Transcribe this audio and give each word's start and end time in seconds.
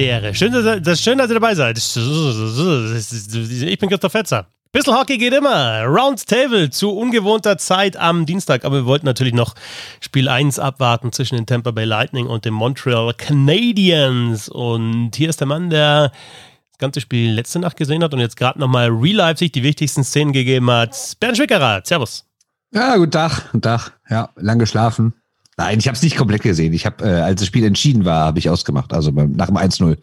die. 0.00 0.34
Schön, 0.34 0.52
dass, 0.52 0.82
das, 0.82 1.00
schön, 1.00 1.18
dass 1.18 1.30
ihr 1.30 1.34
dabei 1.34 1.54
seid. 1.54 1.78
Ich 1.78 1.94
bin 3.78 3.88
Christoph 3.88 4.12
Fetzer. 4.12 4.46
Bissl 4.72 4.94
Hockey 4.94 5.18
geht 5.18 5.32
immer. 5.32 5.82
Roundtable 5.82 6.70
zu 6.70 6.96
ungewohnter 6.96 7.58
Zeit 7.58 7.96
am 7.96 8.24
Dienstag. 8.24 8.64
Aber 8.64 8.76
wir 8.76 8.86
wollten 8.86 9.04
natürlich 9.04 9.34
noch 9.34 9.56
Spiel 10.00 10.28
1 10.28 10.60
abwarten 10.60 11.10
zwischen 11.10 11.34
den 11.34 11.46
Tampa 11.46 11.72
Bay 11.72 11.84
Lightning 11.84 12.28
und 12.28 12.44
den 12.44 12.54
Montreal 12.54 13.12
Canadiens. 13.14 14.48
Und 14.48 15.16
hier 15.16 15.28
ist 15.28 15.40
der 15.40 15.48
Mann, 15.48 15.70
der 15.70 16.12
das 16.70 16.78
ganze 16.78 17.00
Spiel 17.00 17.32
letzte 17.32 17.58
Nacht 17.58 17.76
gesehen 17.76 18.04
hat 18.04 18.14
und 18.14 18.20
jetzt 18.20 18.36
gerade 18.36 18.60
nochmal 18.60 18.90
Real 18.90 19.16
Life 19.16 19.38
sich 19.38 19.50
die 19.50 19.64
wichtigsten 19.64 20.04
Szenen 20.04 20.32
gegeben 20.32 20.70
hat. 20.70 20.96
Bernd 21.18 21.36
Schwickerer, 21.36 21.80
Servus. 21.84 22.24
Ja, 22.72 22.96
guten 22.96 23.10
Tag, 23.10 23.50
guten 23.50 23.62
Tag. 23.62 23.98
Ja, 24.08 24.30
lang 24.36 24.60
geschlafen. 24.60 25.14
Nein, 25.60 25.78
ich 25.78 25.88
habe 25.88 25.94
es 25.94 26.00
nicht 26.00 26.16
komplett 26.16 26.40
gesehen. 26.40 26.72
Ich 26.72 26.86
habe, 26.86 27.04
äh, 27.04 27.20
als 27.20 27.40
das 27.40 27.46
Spiel 27.46 27.66
entschieden 27.66 28.06
war, 28.06 28.24
habe 28.24 28.38
ich 28.38 28.48
ausgemacht. 28.48 28.94
Also 28.94 29.12
beim, 29.12 29.32
nach 29.32 29.48
dem 29.48 29.58
1-0. 29.58 29.98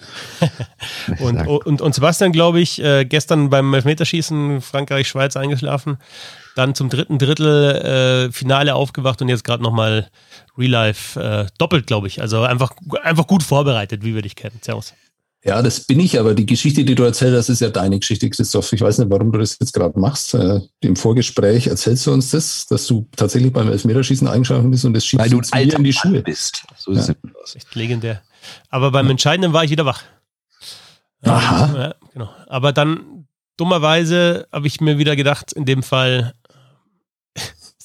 und, 1.19 1.47
und, 1.47 1.81
und 1.81 1.95
Sebastian, 1.95 2.31
glaube 2.31 2.59
ich, 2.59 2.79
äh, 2.79 3.05
gestern 3.05 3.49
beim 3.49 3.73
Elfmeterschießen 3.73 4.61
Frankreich-Schweiz 4.61 5.35
eingeschlafen. 5.35 5.97
Dann 6.55 6.75
zum 6.75 6.89
dritten 6.89 7.17
Drittel 7.17 8.27
äh, 8.27 8.31
Finale 8.31 8.75
aufgewacht 8.75 9.19
und 9.23 9.29
jetzt 9.29 9.43
gerade 9.43 9.63
nochmal 9.63 10.11
Real 10.59 10.69
Life 10.69 11.19
äh, 11.19 11.47
doppelt, 11.57 11.87
glaube 11.87 12.05
ich. 12.05 12.21
Also 12.21 12.43
einfach, 12.43 12.73
einfach 13.01 13.25
gut 13.25 13.41
vorbereitet, 13.41 14.03
wie 14.03 14.13
wir 14.13 14.21
dich 14.21 14.35
kennen. 14.35 14.59
Servus. 14.61 14.93
Ja, 15.43 15.61
das 15.61 15.81
bin 15.81 15.99
ich, 15.99 16.19
aber 16.19 16.33
die 16.33 16.45
Geschichte, 16.45 16.83
die 16.83 16.95
du 16.95 17.03
erzählt 17.03 17.35
hast, 17.35 17.49
ist 17.49 17.61
ja 17.61 17.69
deine 17.69 17.99
Geschichte, 17.99 18.29
Christoph. 18.29 18.73
Ich 18.73 18.81
weiß 18.81 18.97
nicht, 18.97 19.09
warum 19.09 19.31
du 19.31 19.39
das 19.39 19.57
jetzt 19.59 19.71
gerade 19.71 19.97
machst. 19.97 20.33
Äh, 20.33 20.61
Im 20.81 20.95
Vorgespräch 20.95 21.67
erzählst 21.67 22.07
du 22.07 22.11
uns 22.11 22.31
das, 22.31 22.65
dass 22.65 22.87
du 22.87 23.07
tatsächlich 23.15 23.53
beim 23.53 23.69
Elfmeterschießen 23.69 24.27
eingeschlafen 24.27 24.71
bist 24.71 24.83
und 24.85 24.93
das 24.93 25.05
schiebst 25.05 25.23
Weil 25.23 25.29
du 25.29 25.41
ein 25.51 25.69
in 25.69 25.83
die 25.83 25.93
Schuhe 25.93 26.21
bist. 26.21 26.63
So 26.75 26.91
ist 26.91 27.07
ja. 27.07 27.15
es. 27.43 27.55
Echt 27.55 27.73
legendär. 27.75 28.21
Aber 28.69 28.91
beim 28.91 29.09
Entscheidenden 29.09 29.53
war 29.53 29.63
ich 29.63 29.71
wieder 29.71 29.85
wach. 29.85 30.03
Aha. 31.21 31.77
Ja, 31.77 31.95
genau. 32.13 32.29
Aber 32.47 32.73
dann, 32.73 33.27
dummerweise, 33.57 34.47
habe 34.51 34.67
ich 34.67 34.81
mir 34.81 34.97
wieder 34.97 35.15
gedacht, 35.15 35.53
in 35.53 35.65
dem 35.65 35.83
Fall, 35.83 36.33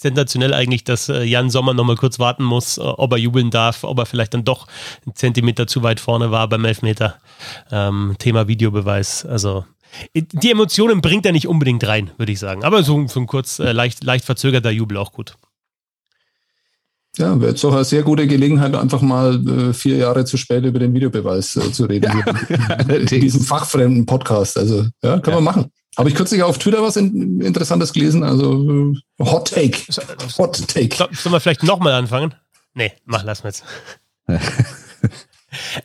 sensationell 0.03 0.53
eigentlich, 0.55 0.85
dass 0.85 1.09
äh, 1.09 1.23
Jan 1.23 1.51
Sommer 1.51 1.75
nochmal 1.75 1.97
kurz 1.97 2.19
warten 2.19 2.45
muss, 2.45 2.79
äh, 2.79 2.83
ob 2.83 3.13
er 3.13 3.19
jubeln 3.19 3.51
darf, 3.51 3.85
ob 3.85 3.99
er 3.99 4.07
vielleicht 4.07 4.35
dann 4.35 4.45
doch 4.45 4.67
einen 5.07 5.15
Zentimeter 5.15 5.67
zu 5.67 5.83
weit 5.83 6.01
vorne 6.01 6.31
war 6.31 6.49
beim 6.49 6.65
Elfmeter. 6.65 7.17
Ähm, 7.71 8.17
Thema 8.19 8.49
Videobeweis. 8.49 9.25
Also 9.25 9.65
die 10.15 10.51
Emotionen 10.51 11.01
bringt 11.01 11.27
er 11.27 11.33
nicht 11.33 11.49
unbedingt 11.49 11.87
rein, 11.87 12.11
würde 12.17 12.33
ich 12.33 12.39
sagen. 12.39 12.65
Aber 12.65 12.83
so, 12.83 13.07
so 13.07 13.21
ein 13.21 13.27
kurz 13.27 13.59
äh, 13.59 13.73
leicht, 13.73 14.05
leicht 14.05 14.25
verzögerter 14.25 14.71
Jubel 14.71 14.97
auch 14.97 15.13
gut. 15.13 15.37
Ja, 17.19 17.39
wäre 17.39 17.51
jetzt 17.51 17.65
auch 17.65 17.75
eine 17.75 17.85
sehr 17.85 18.03
gute 18.03 18.27
Gelegenheit, 18.27 18.75
einfach 18.75 19.03
mal 19.03 19.35
äh, 19.47 19.75
vier 19.75 19.97
Jahre 19.97 20.25
zu 20.25 20.39
spät 20.39 20.65
über 20.65 20.79
den 20.79 20.95
Videobeweis 20.95 21.57
äh, 21.57 21.71
zu 21.71 21.85
reden. 21.85 22.11
Ja. 22.49 22.97
in 22.97 23.07
diesem 23.07 23.43
fachfremden 23.43 24.07
Podcast. 24.07 24.57
Also, 24.57 24.87
ja, 25.03 25.19
kann 25.19 25.35
ja. 25.35 25.41
man 25.41 25.45
machen. 25.45 25.71
Habe 25.97 26.09
ich 26.09 26.15
kürzlich 26.15 26.43
auf 26.43 26.59
Twitter 26.59 26.83
was 26.83 26.97
in, 26.97 27.41
Interessantes 27.41 27.93
gelesen? 27.93 28.25
Also 28.25 28.95
äh, 29.19 29.25
Hot 29.25 29.51
Take. 29.51 29.79
Hot 30.39 30.69
Take. 30.69 30.97
Sollen 30.97 31.33
wir 31.33 31.41
vielleicht 31.41 31.63
nochmal 31.63 31.93
anfangen? 31.93 32.35
Nee, 32.75 32.93
mach, 33.05 33.25
lass 33.25 33.43
mal 33.43 33.51
jetzt. 33.51 33.65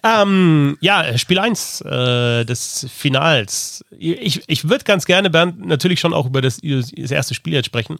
ähm, 0.03 0.77
ja, 0.79 1.17
Spiel 1.17 1.39
1 1.39 1.81
äh, 1.81 2.45
des 2.45 2.87
Finals. 2.89 3.83
Ich, 3.91 4.43
ich 4.47 4.69
würde 4.69 4.85
ganz 4.85 5.05
gerne, 5.05 5.29
Bernd, 5.29 5.65
natürlich 5.65 5.99
schon 5.99 6.13
auch 6.13 6.25
über 6.25 6.41
das, 6.41 6.59
das 6.61 7.11
erste 7.11 7.33
Spiel 7.33 7.53
jetzt 7.53 7.65
sprechen, 7.65 7.97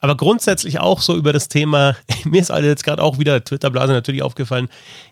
aber 0.00 0.16
grundsätzlich 0.16 0.78
auch 0.78 1.00
so 1.00 1.16
über 1.16 1.32
das 1.32 1.48
Thema, 1.48 1.96
mir 2.24 2.40
ist 2.40 2.50
alle 2.50 2.68
jetzt 2.68 2.84
gerade 2.84 3.02
auch 3.02 3.18
wieder 3.18 3.42
Twitter-Blase 3.42 3.92
natürlich 3.92 4.22
aufgefallen, 4.22 4.68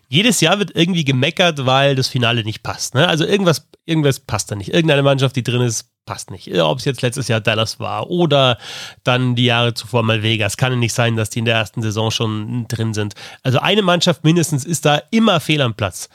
jedes 0.07 0.39
Jahr 0.39 0.59
wird 0.59 0.75
irgendwie 0.75 1.03
gemeckert, 1.03 1.65
weil 1.65 1.95
das 1.95 2.07
Finale 2.07 2.43
nicht 2.43 2.63
passt. 2.63 2.95
Ne? 2.95 3.07
Also 3.07 3.25
irgendwas, 3.25 3.67
irgendwas 3.85 4.19
passt 4.19 4.51
da 4.51 4.55
nicht. 4.55 4.73
Irgendeine 4.73 5.03
Mannschaft, 5.03 5.35
die 5.35 5.43
drin 5.43 5.61
ist, 5.61 5.89
passt 6.05 6.31
nicht. 6.31 6.53
Ob 6.59 6.79
es 6.79 6.85
jetzt 6.85 7.01
letztes 7.01 7.27
Jahr 7.27 7.41
Dallas 7.41 7.79
war 7.79 8.09
oder 8.09 8.57
dann 9.03 9.35
die 9.35 9.45
Jahre 9.45 9.73
zuvor 9.73 10.03
mal 10.03 10.23
Vegas. 10.23 10.55
Kann 10.55 10.71
ja 10.71 10.77
nicht 10.77 10.93
sein, 10.93 11.17
dass 11.17 11.29
die 11.29 11.39
in 11.39 11.45
der 11.45 11.55
ersten 11.55 11.81
Saison 11.81 12.09
schon 12.09 12.67
drin 12.69 12.93
sind. 12.93 13.13
Also 13.43 13.59
eine 13.59 13.81
Mannschaft 13.81 14.23
mindestens 14.23 14.63
ist 14.63 14.85
da 14.85 15.01
immer 15.11 15.41
fehl 15.41 15.61
am 15.61 15.75
Platz. 15.75 16.07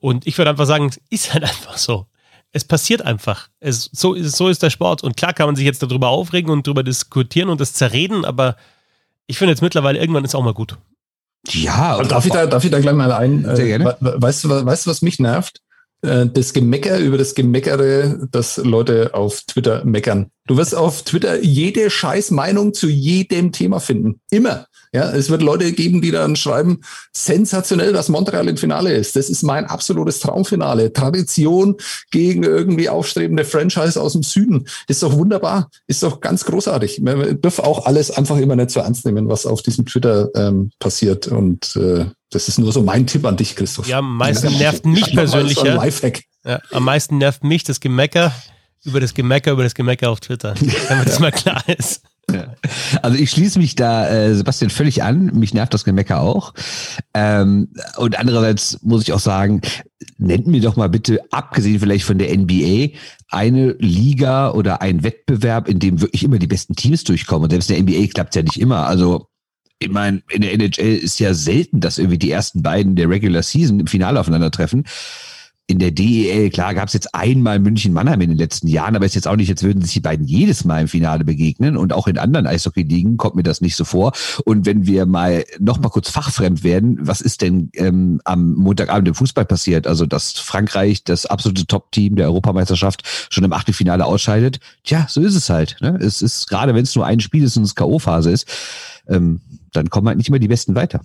Und 0.00 0.26
ich 0.26 0.36
würde 0.36 0.50
einfach 0.50 0.66
sagen, 0.66 0.88
es 0.88 1.00
ist 1.08 1.32
halt 1.32 1.44
einfach 1.48 1.78
so. 1.78 2.06
Es 2.56 2.64
passiert 2.64 3.02
einfach. 3.02 3.48
Es, 3.60 3.90
so, 3.92 4.14
ist, 4.14 4.34
so 4.34 4.48
ist 4.48 4.62
der 4.62 4.70
Sport. 4.70 5.04
Und 5.04 5.14
klar 5.14 5.34
kann 5.34 5.44
man 5.46 5.56
sich 5.56 5.66
jetzt 5.66 5.82
darüber 5.82 6.08
aufregen 6.08 6.50
und 6.50 6.66
darüber 6.66 6.82
diskutieren 6.82 7.50
und 7.50 7.60
das 7.60 7.74
zerreden, 7.74 8.24
aber 8.24 8.56
ich 9.26 9.36
finde 9.36 9.52
jetzt 9.52 9.60
mittlerweile, 9.60 9.98
irgendwann 9.98 10.24
ist 10.24 10.34
auch 10.34 10.42
mal 10.42 10.54
gut. 10.54 10.78
Ja, 11.48 12.02
darf 12.02 12.24
ich, 12.24 12.32
da, 12.32 12.46
darf 12.46 12.64
ich 12.64 12.70
da 12.70 12.80
gleich 12.80 12.94
mal 12.94 13.12
ein? 13.12 13.42
Sehr 13.54 13.66
äh, 13.66 13.68
gerne. 13.68 13.96
Weißt 14.00 14.44
du, 14.44 14.48
weißt 14.48 14.86
du, 14.86 14.90
was 14.90 15.02
mich 15.02 15.18
nervt? 15.18 15.60
Äh, 16.00 16.26
das 16.32 16.54
Gemecker 16.54 16.98
über 16.98 17.18
das 17.18 17.34
Gemeckere, 17.34 18.26
dass 18.30 18.56
Leute 18.56 19.10
auf 19.12 19.42
Twitter 19.42 19.84
meckern. 19.84 20.30
Du 20.46 20.56
wirst 20.56 20.74
auf 20.74 21.02
Twitter 21.02 21.42
jede 21.42 21.90
scheiß 21.90 22.30
Meinung 22.30 22.72
zu 22.72 22.88
jedem 22.88 23.52
Thema 23.52 23.80
finden. 23.80 24.20
Immer. 24.30 24.66
Ja, 24.96 25.10
es 25.10 25.28
wird 25.28 25.42
Leute 25.42 25.72
geben, 25.72 26.00
die 26.00 26.10
dann 26.10 26.36
schreiben, 26.36 26.80
sensationell, 27.12 27.92
dass 27.92 28.08
Montreal 28.08 28.48
im 28.48 28.56
Finale 28.56 28.94
ist. 28.94 29.14
Das 29.14 29.28
ist 29.28 29.42
mein 29.42 29.66
absolutes 29.66 30.20
Traumfinale. 30.20 30.90
Tradition 30.90 31.76
gegen 32.10 32.44
irgendwie 32.44 32.88
aufstrebende 32.88 33.44
Franchise 33.44 34.00
aus 34.00 34.14
dem 34.14 34.22
Süden. 34.22 34.66
Ist 34.88 35.02
doch 35.02 35.12
wunderbar. 35.12 35.68
Ist 35.86 36.02
doch 36.02 36.22
ganz 36.22 36.46
großartig. 36.46 37.00
Wir 37.04 37.34
dürfen 37.34 37.66
auch 37.66 37.84
alles 37.84 38.10
einfach 38.10 38.38
immer 38.38 38.56
nicht 38.56 38.70
so 38.70 38.80
ernst 38.80 39.04
nehmen, 39.04 39.28
was 39.28 39.44
auf 39.44 39.60
diesem 39.60 39.84
Twitter 39.84 40.30
ähm, 40.34 40.70
passiert. 40.78 41.26
Und 41.26 41.76
äh, 41.76 42.06
das 42.30 42.48
ist 42.48 42.58
nur 42.58 42.72
so 42.72 42.80
mein 42.80 43.06
Tipp 43.06 43.26
an 43.26 43.36
dich, 43.36 43.54
Christoph. 43.54 43.86
Ja, 43.86 43.98
am 43.98 44.16
meisten 44.16 44.48
ja, 44.48 44.58
nervt 44.58 44.86
mich 44.86 45.12
persönlich. 45.14 45.62
Ja. 45.62 45.86
ja, 46.46 46.60
am 46.72 46.84
meisten 46.84 47.18
nervt 47.18 47.44
mich 47.44 47.64
das 47.64 47.80
Gemecker 47.80 48.32
über 48.82 49.00
das 49.00 49.12
Gemecker 49.12 49.52
über 49.52 49.64
das 49.64 49.74
Gemecker 49.74 50.08
auf 50.08 50.20
Twitter. 50.20 50.54
Damit 50.88 51.06
das 51.06 51.18
mal 51.18 51.32
klar 51.32 51.62
ist. 51.68 52.00
Also 53.02 53.16
ich 53.16 53.30
schließe 53.30 53.58
mich 53.58 53.76
da 53.76 54.08
äh, 54.08 54.34
Sebastian 54.34 54.70
völlig 54.70 55.02
an. 55.02 55.26
Mich 55.26 55.54
nervt 55.54 55.72
das 55.72 55.84
Gemecker 55.84 56.20
auch. 56.20 56.54
Ähm, 57.14 57.68
und 57.96 58.18
andererseits 58.18 58.82
muss 58.82 59.02
ich 59.02 59.12
auch 59.12 59.20
sagen, 59.20 59.60
nennt 60.18 60.46
mir 60.46 60.60
doch 60.60 60.76
mal 60.76 60.88
bitte, 60.88 61.20
abgesehen 61.30 61.78
vielleicht 61.78 62.04
von 62.04 62.18
der 62.18 62.36
NBA, 62.36 62.96
eine 63.28 63.76
Liga 63.78 64.50
oder 64.50 64.82
ein 64.82 65.04
Wettbewerb, 65.04 65.68
in 65.68 65.78
dem 65.78 66.00
wirklich 66.00 66.24
immer 66.24 66.38
die 66.38 66.46
besten 66.46 66.74
Teams 66.74 67.04
durchkommen. 67.04 67.44
Und 67.44 67.50
selbst 67.50 67.70
in 67.70 67.86
der 67.86 68.00
NBA 68.00 68.12
klappt 68.12 68.34
es 68.34 68.36
ja 68.36 68.42
nicht 68.42 68.60
immer. 68.60 68.86
Also 68.86 69.28
ich 69.78 69.90
meine, 69.90 70.22
in 70.30 70.42
der 70.42 70.54
NHL 70.54 70.96
ist 70.96 71.20
ja 71.20 71.34
selten, 71.34 71.80
dass 71.80 71.98
irgendwie 71.98 72.18
die 72.18 72.30
ersten 72.30 72.62
beiden 72.62 72.96
der 72.96 73.10
Regular 73.10 73.42
Season 73.42 73.80
im 73.80 73.86
Finale 73.86 74.18
aufeinandertreffen 74.18 74.84
in 75.68 75.80
der 75.80 75.90
DEL, 75.90 76.50
klar, 76.50 76.74
gab 76.74 76.86
es 76.86 76.94
jetzt 76.94 77.12
einmal 77.12 77.58
München-Mannheim 77.58 78.20
in 78.20 78.30
den 78.30 78.38
letzten 78.38 78.68
Jahren, 78.68 78.94
aber 78.94 79.04
es 79.04 79.12
ist 79.12 79.16
jetzt 79.16 79.28
auch 79.28 79.34
nicht, 79.34 79.48
jetzt 79.48 79.64
würden 79.64 79.82
sich 79.82 79.94
die 79.94 80.00
beiden 80.00 80.24
jedes 80.24 80.64
Mal 80.64 80.82
im 80.82 80.88
Finale 80.88 81.24
begegnen 81.24 81.76
und 81.76 81.92
auch 81.92 82.06
in 82.06 82.18
anderen 82.18 82.46
Eishockey-Ligen 82.46 83.16
kommt 83.16 83.34
mir 83.34 83.42
das 83.42 83.60
nicht 83.60 83.74
so 83.74 83.84
vor. 83.84 84.12
Und 84.44 84.64
wenn 84.64 84.86
wir 84.86 85.06
mal 85.06 85.44
noch 85.58 85.80
mal 85.80 85.88
kurz 85.88 86.08
fachfremd 86.08 86.62
werden, 86.62 86.98
was 87.00 87.20
ist 87.20 87.42
denn 87.42 87.70
ähm, 87.74 88.20
am 88.24 88.54
Montagabend 88.54 89.08
im 89.08 89.14
Fußball 89.14 89.44
passiert? 89.44 89.88
Also, 89.88 90.06
dass 90.06 90.32
Frankreich, 90.32 91.02
das 91.02 91.26
absolute 91.26 91.66
Top-Team 91.66 92.14
der 92.14 92.26
Europameisterschaft, 92.26 93.02
schon 93.28 93.42
im 93.42 93.52
Achtelfinale 93.52 94.04
ausscheidet? 94.04 94.60
Tja, 94.84 95.06
so 95.08 95.20
ist 95.20 95.34
es 95.34 95.50
halt. 95.50 95.78
Ne? 95.80 95.98
Es 96.00 96.22
ist, 96.22 96.48
gerade 96.48 96.76
wenn 96.76 96.84
es 96.84 96.94
nur 96.94 97.06
ein 97.06 97.18
Spiel 97.18 97.42
ist 97.42 97.56
und 97.56 97.64
es 97.64 97.74
K.O.-Phase 97.74 98.30
ist, 98.30 98.46
ähm, 99.08 99.40
dann 99.72 99.90
kommen 99.90 100.06
halt 100.06 100.18
nicht 100.18 100.28
immer 100.28 100.38
die 100.38 100.48
Besten 100.48 100.76
weiter. 100.76 101.00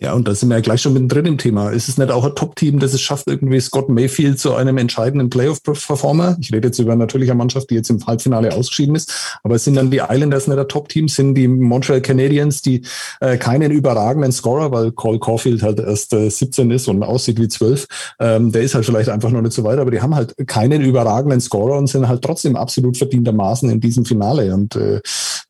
Ja, 0.00 0.12
und 0.12 0.28
da 0.28 0.34
sind 0.34 0.48
wir 0.48 0.54
ja 0.54 0.60
gleich 0.60 0.80
schon 0.80 0.92
mittendrin 0.92 1.26
im 1.26 1.38
Thema. 1.38 1.70
Ist 1.70 1.88
es 1.88 1.98
nicht 1.98 2.12
auch 2.12 2.24
ein 2.24 2.36
Top-Team, 2.36 2.78
das 2.78 2.94
es 2.94 3.00
schafft, 3.00 3.26
irgendwie 3.26 3.58
Scott 3.58 3.88
Mayfield 3.88 4.38
zu 4.38 4.54
einem 4.54 4.78
entscheidenden 4.78 5.28
Playoff-Performer? 5.28 6.36
Ich 6.40 6.52
rede 6.52 6.68
jetzt 6.68 6.78
über 6.78 6.94
natürlich 6.94 7.28
eine 7.28 7.38
Mannschaft, 7.38 7.68
die 7.70 7.74
jetzt 7.74 7.90
im 7.90 8.06
Halbfinale 8.06 8.54
ausgeschieden 8.54 8.94
ist, 8.94 9.40
aber 9.42 9.58
sind 9.58 9.74
dann 9.74 9.90
die 9.90 10.00
Islanders 10.08 10.46
nicht 10.46 10.56
ein 10.56 10.68
Top-Team, 10.68 11.08
sind 11.08 11.34
die 11.34 11.48
Montreal 11.48 12.00
Canadiens, 12.00 12.62
die 12.62 12.82
äh, 13.20 13.38
keinen 13.38 13.72
überragenden 13.72 14.30
Scorer, 14.30 14.70
weil 14.70 14.92
Cole 14.92 15.18
Caulfield 15.18 15.64
halt 15.64 15.80
erst 15.80 16.12
äh, 16.12 16.30
17 16.30 16.70
ist 16.70 16.86
und 16.86 17.02
aussieht 17.02 17.40
wie 17.40 17.48
12, 17.48 17.88
ähm, 18.20 18.52
der 18.52 18.62
ist 18.62 18.76
halt 18.76 18.86
vielleicht 18.86 19.08
einfach 19.08 19.30
noch 19.30 19.42
nicht 19.42 19.52
so 19.52 19.64
weit, 19.64 19.80
aber 19.80 19.90
die 19.90 20.00
haben 20.00 20.14
halt 20.14 20.32
keinen 20.46 20.80
überragenden 20.80 21.40
Scorer 21.40 21.76
und 21.76 21.88
sind 21.88 22.06
halt 22.06 22.22
trotzdem 22.22 22.54
absolut 22.54 22.96
verdientermaßen 22.96 23.68
in 23.68 23.80
diesem 23.80 24.04
Finale. 24.04 24.54
Und 24.54 24.76
äh, 24.76 25.00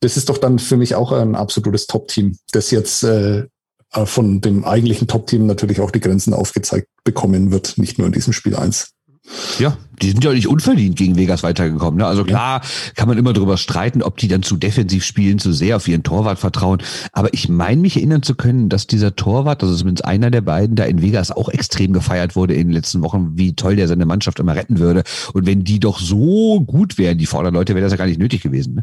das 0.01 0.17
ist 0.17 0.31
doch 0.31 0.39
dann 0.39 0.59
für 0.59 0.79
mich 0.79 0.95
auch 0.95 1.13
ein 1.13 1.35
absolutes 1.35 1.87
Top-Team, 1.87 2.39
das 2.53 2.71
jetzt 2.71 3.03
äh, 3.03 3.45
äh, 3.93 4.07
von 4.07 4.41
dem 4.41 4.65
eigentlichen 4.65 5.09
Top-Team 5.09 5.47
natürlich 5.47 5.81
auch 5.81 5.91
die 5.91 6.01
Grenzen 6.01 6.35
aufgezeigt 6.35 6.89
bekommen 7.05 7.51
wird, 7.51 7.79
nicht 7.79 7.99
nur 7.99 8.07
in 8.07 8.13
diesem 8.13 8.33
Spiel 8.33 8.57
1. 8.57 8.93
Ja, 9.59 9.77
die 10.01 10.11
sind 10.11 10.25
ja 10.25 10.33
nicht 10.33 10.49
unverdient 10.49 10.97
gegen 10.97 11.17
Vegas 11.17 11.43
weitergekommen. 11.43 11.99
Ne? 11.99 12.07
Also 12.07 12.25
klar 12.25 12.63
kann 12.95 13.09
man 13.09 13.19
immer 13.19 13.33
darüber 13.33 13.57
streiten, 13.57 14.03
ob 14.03 14.17
die 14.17 14.29
dann 14.29 14.43
zu 14.43 14.57
defensiv 14.57 15.05
spielen, 15.05 15.39
zu 15.39 15.53
sehr 15.53 15.77
auf 15.77 15.89
ihren 15.89 16.03
Torwart 16.03 16.39
vertrauen. 16.39 16.83
Aber 17.13 17.33
ich 17.35 17.49
meine 17.49 17.81
mich 17.81 17.97
erinnern 17.97 18.23
zu 18.23 18.35
können, 18.35 18.69
dass 18.69 18.87
dieser 18.87 19.17
Torwart, 19.17 19.63
also 19.63 19.77
zumindest 19.77 20.05
einer 20.05 20.31
der 20.31 20.41
beiden, 20.41 20.77
da 20.77 20.85
in 20.85 21.03
Vegas 21.03 21.31
auch 21.31 21.49
extrem 21.49 21.93
gefeiert 21.93 22.37
wurde 22.37 22.55
in 22.55 22.69
den 22.69 22.73
letzten 22.73 23.03
Wochen, 23.03 23.33
wie 23.35 23.55
toll 23.55 23.77
der 23.77 23.89
seine 23.89 24.07
Mannschaft 24.07 24.39
immer 24.39 24.55
retten 24.55 24.79
würde. 24.79 25.03
Und 25.35 25.47
wenn 25.47 25.65
die 25.65 25.81
doch 25.81 25.99
so 25.99 26.61
gut 26.61 26.97
wären, 26.97 27.19
die 27.19 27.27
Vorderleute, 27.27 27.75
wäre 27.75 27.85
das 27.85 27.93
ja 27.93 27.99
gar 27.99 28.07
nicht 28.07 28.21
nötig 28.21 28.43
gewesen. 28.43 28.77
Ne? 28.77 28.83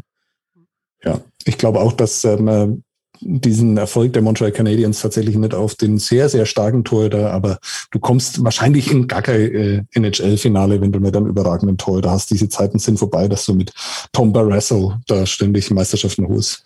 Ja, 1.02 1.20
ich 1.44 1.58
glaube 1.58 1.80
auch, 1.80 1.92
dass 1.92 2.24
ähm, 2.24 2.82
diesen 3.20 3.76
Erfolg 3.76 4.12
der 4.12 4.22
Montreal 4.22 4.52
Canadiens 4.52 5.00
tatsächlich 5.00 5.36
nicht 5.36 5.54
auf 5.54 5.74
den 5.74 5.98
sehr, 5.98 6.28
sehr 6.28 6.46
starken 6.46 6.84
Torhüter, 6.84 7.32
aber 7.32 7.58
du 7.90 7.98
kommst 7.98 8.44
wahrscheinlich 8.44 8.90
in 8.90 9.06
gar 9.08 9.22
kein 9.22 9.40
äh, 9.40 9.82
NHL-Finale, 9.92 10.80
wenn 10.80 10.92
du 10.92 11.00
nicht 11.00 11.16
einen 11.16 11.26
überragenden 11.26 11.78
Torhüter 11.78 12.10
hast. 12.10 12.30
Diese 12.30 12.48
Zeiten 12.48 12.78
sind 12.78 12.98
vorbei, 12.98 13.28
dass 13.28 13.46
du 13.46 13.54
mit 13.54 13.72
Tom 14.12 14.32
Barrasso 14.32 14.94
da 15.06 15.26
ständig 15.26 15.70
Meisterschaften 15.70 16.28
holst. 16.28 16.64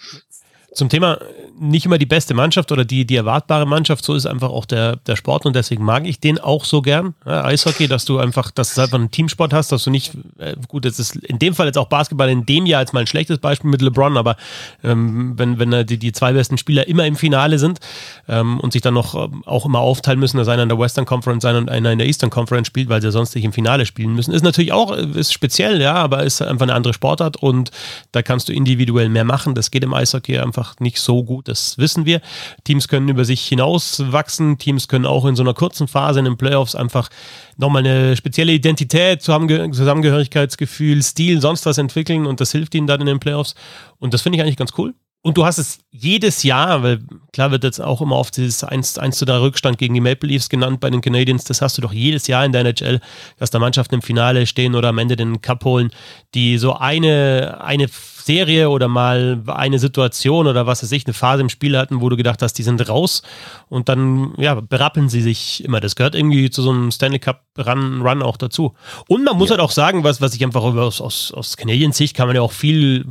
Zum 0.81 0.89
Thema 0.89 1.19
nicht 1.61 1.85
immer 1.85 1.99
die 1.99 2.07
beste 2.07 2.33
Mannschaft 2.33 2.73
oder 2.73 2.87
die, 2.87 3.05
die 3.05 3.17
erwartbare 3.17 3.67
Mannschaft, 3.67 4.03
so 4.03 4.15
ist 4.15 4.25
einfach 4.25 4.49
auch 4.49 4.65
der, 4.65 4.97
der 4.97 5.15
Sport 5.15 5.45
und 5.45 5.55
deswegen 5.55 5.85
mag 5.85 6.07
ich 6.07 6.19
den 6.19 6.39
auch 6.39 6.65
so 6.65 6.81
gern. 6.81 7.15
Ja, 7.27 7.45
Eishockey, 7.45 7.87
dass 7.87 8.07
du 8.07 8.19
einfach, 8.19 8.51
dass 8.51 8.75
du 8.75 8.81
einfach 8.81 8.99
einen 8.99 9.11
Teamsport 9.11 9.53
hast, 9.53 9.71
dass 9.71 9.85
du 9.85 9.91
nicht, 9.91 10.15
äh, 10.39 10.57
gut, 10.69 10.87
das 10.87 10.99
ist 10.99 11.17
in 11.17 11.39
dem 11.39 11.55
Fall 11.55 11.67
jetzt 11.67 11.77
auch 11.77 11.89
Basketball 11.89 12.31
in 12.31 12.47
dem 12.47 12.65
Jahr 12.65 12.81
jetzt 12.81 12.95
mal 12.95 13.01
ein 13.01 13.07
schlechtes 13.07 13.37
Beispiel 13.37 13.69
mit 13.69 13.83
LeBron, 13.83 14.17
aber 14.17 14.37
ähm, 14.83 15.35
wenn, 15.37 15.59
wenn 15.59 15.87
die, 15.87 15.99
die 15.99 16.13
zwei 16.13 16.33
besten 16.33 16.57
Spieler 16.57 16.89
immer 16.89 17.05
im 17.05 17.15
Finale 17.15 17.59
sind 17.59 17.79
ähm, 18.27 18.59
und 18.59 18.73
sich 18.73 18.81
dann 18.81 18.95
noch 18.95 19.15
ähm, 19.15 19.45
auch 19.45 19.67
immer 19.67 19.81
aufteilen 19.81 20.19
müssen, 20.19 20.39
dass 20.39 20.49
einer 20.49 20.63
in 20.63 20.71
der 20.71 20.79
Western 20.79 21.05
Conference 21.05 21.43
sein 21.43 21.57
und 21.57 21.69
einer 21.69 21.93
in 21.93 21.99
der 21.99 22.07
Eastern 22.07 22.31
Conference 22.31 22.69
spielt, 22.69 22.89
weil 22.89 23.03
sie 23.03 23.13
sonst 23.13 23.35
nicht 23.35 23.45
im 23.45 23.53
Finale 23.53 23.85
spielen 23.85 24.15
müssen, 24.15 24.33
ist 24.33 24.43
natürlich 24.43 24.73
auch, 24.73 24.93
ist 24.93 25.35
speziell, 25.35 25.83
ja, 25.83 25.93
aber 25.93 26.23
ist 26.23 26.41
einfach 26.41 26.65
eine 26.65 26.73
andere 26.73 26.95
Sportart 26.95 27.37
und 27.37 27.71
da 28.13 28.23
kannst 28.23 28.49
du 28.49 28.55
individuell 28.55 29.11
mehr 29.11 29.25
machen. 29.25 29.55
Das 29.55 29.71
geht 29.71 29.85
im 29.85 29.93
Eishockey 29.93 30.39
einfach 30.39 30.70
nicht 30.79 30.99
so 30.99 31.25
gut, 31.25 31.49
das 31.49 31.79
wissen 31.79 32.05
wir. 32.05 32.21
Teams 32.65 32.87
können 32.87 33.09
über 33.09 33.25
sich 33.25 33.41
hinaus 33.47 34.03
wachsen. 34.13 34.59
Teams 34.59 34.87
können 34.87 35.07
auch 35.07 35.25
in 35.27 35.37
so 35.37 35.43
einer 35.43 35.55
kurzen 35.55 35.89
Phase 35.89 36.21
in 36.21 36.27
den 36.27 36.37
Playoffs 36.37 36.75
einfach 36.75 37.09
nochmal 37.57 37.87
eine 37.87 38.17
spezielle 38.17 38.53
Identität, 38.53 39.23
Zusammengehörigkeitsgefühl, 39.23 41.03
Stil, 41.03 41.41
sonst 41.41 41.67
was 41.67 41.79
entwickeln 41.79 42.27
und 42.27 42.41
das 42.41 42.53
hilft 42.53 42.75
ihnen 42.75 42.87
dann 42.87 43.01
in 43.01 43.07
den 43.07 43.21
Playoffs. 43.21 43.55
Und 43.99 44.15
das 44.15 44.23
finde 44.23 44.37
ich 44.37 44.43
eigentlich 44.43 44.57
ganz 44.57 44.73
cool. 44.79 44.95
Und 45.23 45.37
du 45.37 45.45
hast 45.45 45.59
es 45.59 45.81
jedes 45.91 46.45
Jahr, 46.45 46.83
weil 46.83 47.01
klar 47.35 47.51
wird 47.51 47.63
jetzt 47.63 47.79
auch 47.79 48.01
immer 48.01 48.17
oft 48.17 48.39
dieses 48.39 48.65
1, 48.65 48.97
1 48.97 49.19
zu 49.19 49.27
3 49.27 49.39
Rückstand 49.41 49.77
gegen 49.77 49.93
die 49.93 50.01
Maple 50.01 50.31
Leafs 50.31 50.49
genannt 50.49 50.81
bei 50.81 50.89
den 50.89 51.03
Canadiens, 51.03 51.45
das 51.45 51.61
hast 51.61 51.77
du 51.77 51.83
doch 51.83 51.93
jedes 51.93 52.27
Jahr 52.27 52.43
in 52.47 52.53
der 52.53 52.63
NHL, 52.63 53.01
dass 53.37 53.51
da 53.51 53.59
Mannschaften 53.59 53.97
im 53.97 54.03
Finale 54.03 54.47
stehen 54.47 54.75
oder 54.75 54.89
am 54.89 54.99
Ende 54.99 55.17
den 55.17 55.43
Cup 55.43 55.63
holen, 55.65 55.91
die 56.35 56.57
so 56.57 56.75
eine, 56.75 57.59
eine 57.61 57.89
Serie 57.89 58.71
oder 58.71 58.89
mal 58.89 59.43
eine 59.47 59.79
Situation 59.79 60.47
oder 60.47 60.67
was 60.67 60.83
weiß 60.83 60.93
ich, 60.93 61.05
eine 61.05 61.13
Phase 61.13 61.43
im 61.43 61.51
Spiel 61.51 61.77
hatten, 61.77 62.01
wo 62.01 62.09
du 62.09 62.17
gedacht 62.17 62.41
hast, 62.41 62.55
die 62.55 62.63
sind 62.63 62.89
raus 62.89 63.23
und 63.69 63.91
dann, 63.91 64.33
ja, 64.39 64.55
berappeln 64.55 65.11
sie 65.11 65.21
sich 65.21 65.63
immer. 65.65 65.81
Das 65.81 65.97
gehört 65.97 66.15
irgendwie 66.15 66.49
zu 66.49 66.63
so 66.63 66.71
einem 66.71 66.91
Stanley 66.91 67.19
Cup 67.19 67.45
Run, 67.59 68.01
Run 68.01 68.23
auch 68.23 68.39
dazu. 68.39 68.75
Und 69.07 69.25
man 69.25 69.37
muss 69.37 69.51
ja. 69.51 69.57
halt 69.57 69.61
auch 69.61 69.71
sagen, 69.71 70.03
was, 70.03 70.23
was 70.23 70.35
ich 70.35 70.43
einfach 70.45 70.63
aus, 70.63 71.03
aus, 71.03 71.31
aus 71.33 71.59
Canadiens 71.59 71.99
Sicht 71.99 72.17
kann 72.17 72.27
man 72.27 72.37
ja 72.37 72.43
auch 72.43 72.53
viel 72.53 73.05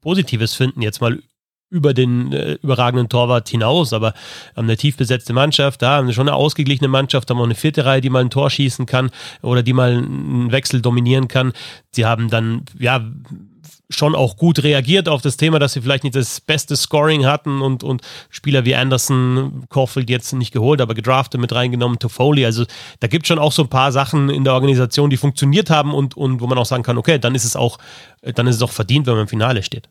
Positives 0.00 0.54
finden, 0.54 0.82
jetzt 0.82 1.00
mal 1.00 1.20
über 1.70 1.94
den 1.94 2.32
äh, 2.32 2.54
überragenden 2.62 3.08
Torwart 3.08 3.48
hinaus, 3.48 3.92
aber 3.92 4.14
haben 4.54 4.66
eine 4.66 4.76
tief 4.76 4.96
besetzte 4.96 5.32
Mannschaft, 5.32 5.82
da 5.82 5.96
haben 5.96 6.06
wir 6.06 6.14
schon 6.14 6.28
eine 6.28 6.36
ausgeglichene 6.36 6.88
Mannschaft, 6.88 7.28
haben 7.30 7.38
auch 7.38 7.44
eine 7.44 7.54
vierte 7.54 7.84
Reihe, 7.84 8.00
die 8.00 8.10
mal 8.10 8.22
ein 8.22 8.30
Tor 8.30 8.50
schießen 8.50 8.86
kann 8.86 9.10
oder 9.42 9.62
die 9.62 9.72
mal 9.72 9.96
einen 9.96 10.52
Wechsel 10.52 10.80
dominieren 10.80 11.28
kann. 11.28 11.52
Sie 11.90 12.06
haben 12.06 12.30
dann, 12.30 12.64
ja, 12.78 13.04
schon 13.88 14.14
auch 14.14 14.36
gut 14.36 14.62
reagiert 14.62 15.08
auf 15.08 15.22
das 15.22 15.36
Thema, 15.36 15.58
dass 15.58 15.72
sie 15.72 15.80
vielleicht 15.80 16.04
nicht 16.04 16.16
das 16.16 16.40
beste 16.40 16.76
Scoring 16.76 17.24
hatten 17.24 17.60
und, 17.60 17.84
und 17.84 18.02
Spieler 18.30 18.64
wie 18.64 18.74
Anderson, 18.74 19.64
Caulfield 19.68 20.10
jetzt 20.10 20.32
nicht 20.32 20.52
geholt, 20.52 20.80
aber 20.80 20.94
gedraftet 20.94 21.40
mit 21.40 21.52
reingenommen, 21.52 21.98
Toffoli. 21.98 22.44
Also 22.44 22.64
da 23.00 23.06
gibt 23.06 23.24
es 23.24 23.28
schon 23.28 23.38
auch 23.38 23.52
so 23.52 23.62
ein 23.62 23.68
paar 23.68 23.92
Sachen 23.92 24.28
in 24.28 24.44
der 24.44 24.54
Organisation, 24.54 25.10
die 25.10 25.16
funktioniert 25.16 25.70
haben 25.70 25.94
und, 25.94 26.16
und 26.16 26.40
wo 26.40 26.46
man 26.46 26.58
auch 26.58 26.66
sagen 26.66 26.82
kann, 26.82 26.98
okay, 26.98 27.18
dann 27.18 27.34
ist 27.34 27.44
es 27.44 27.54
auch, 27.54 27.78
dann 28.22 28.46
ist 28.46 28.56
es 28.56 28.62
auch 28.62 28.72
verdient, 28.72 29.06
wenn 29.06 29.14
man 29.14 29.22
im 29.22 29.28
Finale 29.28 29.62
steht. 29.62 29.88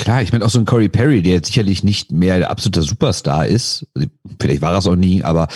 Klar, 0.00 0.22
ich 0.22 0.32
meine 0.32 0.46
auch 0.46 0.50
so 0.50 0.58
ein 0.58 0.64
Corey 0.64 0.88
Perry, 0.88 1.20
der 1.20 1.34
jetzt 1.34 1.48
sicherlich 1.48 1.84
nicht 1.84 2.10
mehr 2.10 2.38
der 2.38 2.50
absolute 2.50 2.80
Superstar 2.80 3.46
ist. 3.46 3.86
Vielleicht 4.40 4.62
war 4.62 4.72
er 4.72 4.78
es 4.78 4.86
auch 4.86 4.96
nie, 4.96 5.22
aber 5.22 5.46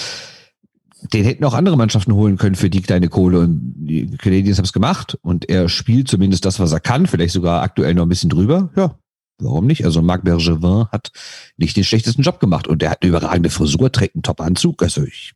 den 1.14 1.24
hätten 1.24 1.44
auch 1.44 1.54
andere 1.54 1.78
Mannschaften 1.78 2.12
holen 2.12 2.36
können 2.36 2.54
für 2.54 2.68
die 2.68 2.82
kleine 2.82 3.08
Kohle 3.08 3.40
und 3.40 3.72
die 3.74 4.06
Canadiens 4.18 4.58
haben 4.58 4.66
es 4.66 4.74
gemacht 4.74 5.16
und 5.22 5.48
er 5.48 5.70
spielt 5.70 6.08
zumindest 6.08 6.44
das, 6.44 6.60
was 6.60 6.72
er 6.72 6.80
kann, 6.80 7.06
vielleicht 7.06 7.32
sogar 7.32 7.62
aktuell 7.62 7.94
noch 7.94 8.02
ein 8.02 8.08
bisschen 8.10 8.28
drüber. 8.28 8.68
Ja, 8.76 8.98
warum 9.38 9.66
nicht? 9.66 9.86
Also 9.86 10.02
Marc 10.02 10.24
Bergevin 10.24 10.88
hat 10.92 11.10
nicht 11.56 11.78
den 11.78 11.84
schlechtesten 11.84 12.20
Job 12.20 12.38
gemacht 12.38 12.68
und 12.68 12.82
er 12.82 12.90
hat 12.90 13.00
eine 13.00 13.08
überragende 13.08 13.48
Frisur, 13.48 13.90
trägt 13.92 14.14
einen 14.14 14.24
Top-Anzug, 14.24 14.82
also 14.82 15.04
ich 15.04 15.32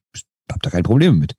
habe 0.50 0.60
da 0.60 0.69
kein 0.69 0.82
Problem 0.82 1.19
mit. 1.19 1.34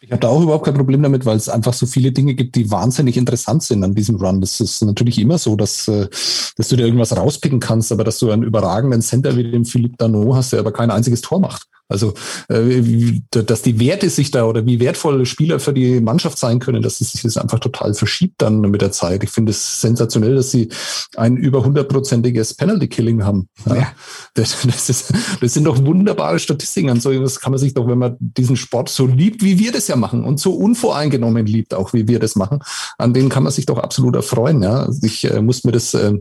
Ich 0.00 0.12
habe 0.12 0.20
da 0.20 0.28
auch 0.28 0.42
überhaupt 0.42 0.64
kein 0.64 0.74
Problem 0.74 1.02
damit, 1.02 1.26
weil 1.26 1.36
es 1.36 1.48
einfach 1.48 1.74
so 1.74 1.84
viele 1.84 2.12
Dinge 2.12 2.34
gibt, 2.34 2.54
die 2.54 2.70
wahnsinnig 2.70 3.16
interessant 3.16 3.64
sind 3.64 3.82
an 3.82 3.96
diesem 3.96 4.16
Run. 4.16 4.40
Das 4.40 4.60
ist 4.60 4.80
natürlich 4.82 5.18
immer 5.18 5.38
so, 5.38 5.56
dass, 5.56 5.88
äh, 5.88 6.08
dass 6.56 6.68
du 6.68 6.76
dir 6.76 6.84
irgendwas 6.84 7.16
rauspicken 7.16 7.58
kannst, 7.58 7.90
aber 7.90 8.04
dass 8.04 8.20
du 8.20 8.30
einen 8.30 8.44
überragenden 8.44 9.02
Center 9.02 9.36
wie 9.36 9.50
den 9.50 9.64
Philippe 9.64 9.96
Dano 9.98 10.36
hast, 10.36 10.52
der 10.52 10.60
aber 10.60 10.72
kein 10.72 10.92
einziges 10.92 11.20
Tor 11.20 11.40
macht. 11.40 11.66
Also, 11.88 12.12
äh, 12.48 12.82
dass 13.30 13.62
die 13.62 13.80
Werte 13.80 14.10
sich 14.10 14.30
da 14.30 14.44
oder 14.44 14.66
wie 14.66 14.78
wertvolle 14.78 15.24
Spieler 15.24 15.58
für 15.58 15.72
die 15.72 16.00
Mannschaft 16.00 16.38
sein 16.38 16.58
können, 16.58 16.82
dass 16.82 17.00
es 17.00 17.12
sich 17.12 17.22
das 17.22 17.38
einfach 17.38 17.60
total 17.60 17.94
verschiebt 17.94 18.42
dann 18.42 18.60
mit 18.60 18.82
der 18.82 18.92
Zeit. 18.92 19.24
Ich 19.24 19.30
finde 19.30 19.50
es 19.50 19.80
sensationell, 19.80 20.34
dass 20.34 20.50
sie 20.50 20.68
ein 21.16 21.36
über 21.36 21.64
hundertprozentiges 21.64 22.54
Penalty-Killing 22.54 23.24
haben. 23.24 23.48
Ja. 23.66 23.92
Das, 24.34 24.56
das, 24.62 24.88
ist, 24.88 25.12
das 25.40 25.54
sind 25.54 25.64
doch 25.64 25.84
wunderbare 25.84 26.38
Statistiken. 26.38 26.90
Und 26.90 27.02
so 27.02 27.12
das 27.20 27.40
kann 27.40 27.50
man 27.50 27.58
sich 27.58 27.74
doch, 27.74 27.88
wenn 27.88 27.98
man 27.98 28.16
diesen 28.20 28.54
Sport 28.54 28.88
so 28.88 29.04
liebt, 29.04 29.42
wie 29.42 29.58
wir 29.58 29.72
das 29.72 29.88
ja 29.88 29.96
machen 29.96 30.22
und 30.22 30.38
so 30.38 30.54
unvoreingenommen 30.54 31.44
liebt, 31.44 31.74
auch 31.74 31.92
wie 31.92 32.06
wir 32.06 32.20
das 32.20 32.36
machen, 32.36 32.60
an 32.98 33.14
denen 33.14 33.30
kann 33.30 33.42
man 33.42 33.50
sich 33.50 33.66
doch 33.66 33.78
absolut 33.78 34.14
erfreuen. 34.14 34.62
Ja, 34.62 34.88
ich 35.02 35.24
äh, 35.24 35.42
muss 35.42 35.64
mir 35.64 35.72
das, 35.72 35.92
äh, 35.94 36.12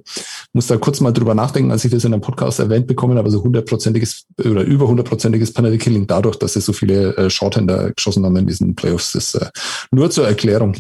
muss 0.51 0.65
da 0.65 0.77
kurz 0.77 0.99
mal 0.99 1.11
drüber 1.11 1.35
nachdenken, 1.35 1.69
als 1.71 1.85
ich 1.85 1.91
das 1.91 2.05
in 2.05 2.13
einem 2.13 2.21
Podcast 2.21 2.59
erwähnt 2.59 2.87
bekommen 2.87 3.19
habe, 3.19 3.27
also 3.27 3.43
hundertprozentiges 3.43 4.25
oder 4.39 4.63
über 4.63 4.87
hundertprozentiges 4.87 5.53
Penalty 5.57 5.79
Killing 5.79 6.05
dadurch, 6.05 6.37
dass 6.37 6.53
sie 6.53 6.61
so 6.61 6.71
viele 6.71 7.17
äh, 7.17 7.29
Shorthander 7.31 7.91
geschossen 7.91 8.23
haben 8.23 8.37
in 8.37 8.45
diesen 8.45 8.75
Playoffs. 8.75 9.13
Das 9.13 9.33
äh, 9.33 9.49
nur 9.91 10.11
zur 10.11 10.27
Erklärung. 10.27 10.75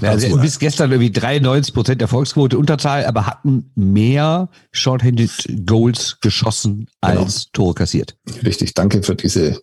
Ja, 0.00 0.10
also 0.10 0.36
bis 0.38 0.58
gestern 0.58 0.90
irgendwie 0.90 1.10
93 1.10 1.72
Prozent 1.72 2.02
Erfolgsquote 2.02 2.58
Unterzahl, 2.58 3.04
aber 3.04 3.26
hatten 3.26 3.70
mehr 3.76 4.48
Shorthanded 4.72 5.30
Goals 5.64 6.18
geschossen 6.20 6.88
genau. 7.00 7.22
als 7.22 7.50
Tore 7.52 7.74
kassiert. 7.74 8.16
Richtig, 8.44 8.74
danke 8.74 9.02
für 9.02 9.14
diese 9.14 9.60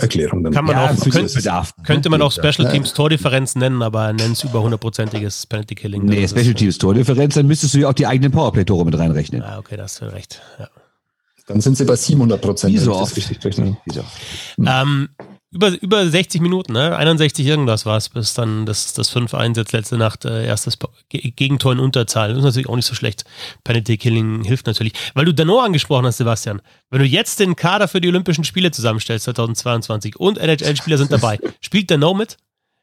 Erklärung. 0.00 0.44
Kann 0.52 0.64
man 0.64 0.76
ja, 0.76 0.90
auch, 0.90 1.10
könnte, 1.10 1.34
Bedarf, 1.34 1.72
könnte 1.84 2.10
man 2.10 2.20
auch 2.20 2.32
Special 2.32 2.70
Teams 2.70 2.92
Tordifferenz 2.92 3.54
nennen, 3.54 3.82
aber 3.82 4.12
nenn 4.12 4.32
es 4.32 4.44
über 4.44 4.60
hundertprozentiges 4.62 5.46
Penalty 5.46 5.76
Killing. 5.76 6.04
Nee, 6.04 6.28
Special 6.28 6.54
Teams 6.54 6.78
Tordifferenz, 6.78 7.34
dann 7.34 7.46
müsstest 7.46 7.74
du 7.74 7.78
ja 7.78 7.88
auch 7.88 7.94
die 7.94 8.06
eigenen 8.06 8.32
Powerplay-Tore 8.32 8.84
mit 8.84 8.98
reinrechnen. 8.98 9.42
Ah, 9.42 9.58
okay, 9.58 9.76
da 9.76 9.84
hast 9.84 10.00
du 10.00 10.12
recht. 10.12 10.42
Ja. 10.58 10.68
Dann 11.48 11.60
sind 11.62 11.76
sie 11.76 11.84
bei 11.84 11.96
700 11.96 12.40
Prozent. 12.40 12.74
Wieso 12.74 12.94
oft? 12.94 13.16
Richtig 13.16 13.42
rechne. 13.42 13.78
Wieso? 13.86 14.04
Ähm, 14.64 15.08
über, 15.50 15.70
über 15.80 16.06
60 16.06 16.42
Minuten, 16.42 16.74
ne? 16.74 16.94
61 16.94 17.46
irgendwas 17.46 17.86
war 17.86 17.96
es, 17.96 18.10
bis 18.10 18.34
dann 18.34 18.66
das, 18.66 18.92
das 18.92 19.10
5-1 19.10 19.56
jetzt 19.56 19.72
letzte 19.72 19.96
Nacht 19.96 20.26
äh, 20.26 20.46
erstes 20.46 20.78
Gegentor 21.08 21.72
in 21.72 21.78
Unterzahl. 21.78 22.28
Das 22.28 22.38
ist 22.38 22.44
natürlich 22.44 22.68
auch 22.68 22.76
nicht 22.76 22.84
so 22.84 22.94
schlecht. 22.94 23.24
Penalty 23.64 23.96
Killing 23.96 24.44
hilft 24.44 24.66
natürlich. 24.66 24.92
Weil 25.14 25.24
du 25.24 25.32
Dano 25.32 25.60
angesprochen 25.60 26.04
hast, 26.04 26.18
Sebastian. 26.18 26.60
Wenn 26.90 27.00
du 27.00 27.06
jetzt 27.06 27.40
den 27.40 27.56
Kader 27.56 27.88
für 27.88 28.02
die 28.02 28.08
Olympischen 28.08 28.44
Spiele 28.44 28.70
zusammenstellst, 28.70 29.24
2022, 29.24 30.16
und 30.16 30.36
NHL-Spieler 30.36 30.98
sind 30.98 31.10
dabei, 31.10 31.38
spielt 31.62 31.90
Dano 31.90 32.12
mit? 32.12 32.36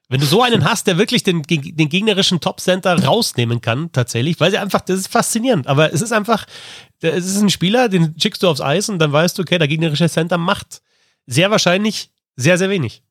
Wenn 0.07 0.19
du 0.19 0.25
so 0.25 0.43
einen 0.43 0.69
hast, 0.69 0.85
der 0.87 0.97
wirklich 0.97 1.23
den, 1.23 1.41
den 1.41 1.89
gegnerischen 1.89 2.39
Top-Center 2.39 3.03
rausnehmen 3.03 3.61
kann, 3.61 3.91
tatsächlich, 3.91 4.39
weil 4.39 4.51
sie 4.51 4.57
einfach, 4.57 4.81
das 4.81 4.99
ist 4.99 5.07
faszinierend, 5.07 5.67
aber 5.67 5.93
es 5.93 6.01
ist 6.01 6.11
einfach, 6.11 6.45
es 7.01 7.25
ist 7.25 7.41
ein 7.41 7.49
Spieler, 7.49 7.89
den 7.89 8.13
schickst 8.19 8.43
du 8.43 8.47
aufs 8.47 8.61
Eis 8.61 8.89
und 8.89 8.99
dann 8.99 9.11
weißt 9.11 9.37
du, 9.37 9.41
okay, 9.41 9.57
der 9.57 9.67
gegnerische 9.67 10.09
Center 10.09 10.37
macht 10.37 10.81
sehr 11.25 11.49
wahrscheinlich 11.49 12.11
sehr, 12.35 12.57
sehr 12.57 12.69
wenig. 12.69 13.01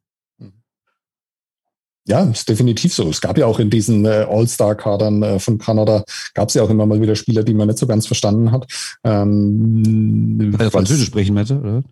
Ja, 2.06 2.22
ist 2.24 2.48
definitiv 2.48 2.92
so. 2.92 3.08
Es 3.08 3.20
gab 3.20 3.38
ja 3.38 3.46
auch 3.46 3.58
in 3.58 3.70
diesen 3.70 4.04
äh, 4.04 4.26
All-Star-Kadern 4.28 5.22
äh, 5.22 5.38
von 5.38 5.56
Kanada, 5.56 6.04
gab 6.34 6.48
es 6.48 6.54
ja 6.54 6.62
auch 6.62 6.68
immer 6.68 6.84
mal 6.84 7.00
wieder 7.00 7.16
Spieler, 7.16 7.42
die 7.42 7.54
man 7.54 7.68
nicht 7.68 7.78
so 7.78 7.86
ganz 7.86 8.06
verstanden 8.06 8.52
hat. 8.52 8.66
Ähm, 9.04 10.54
Französisch 10.70 11.06
sprechen, 11.06 11.34
du? 11.34 11.54
Oder? 11.54 11.82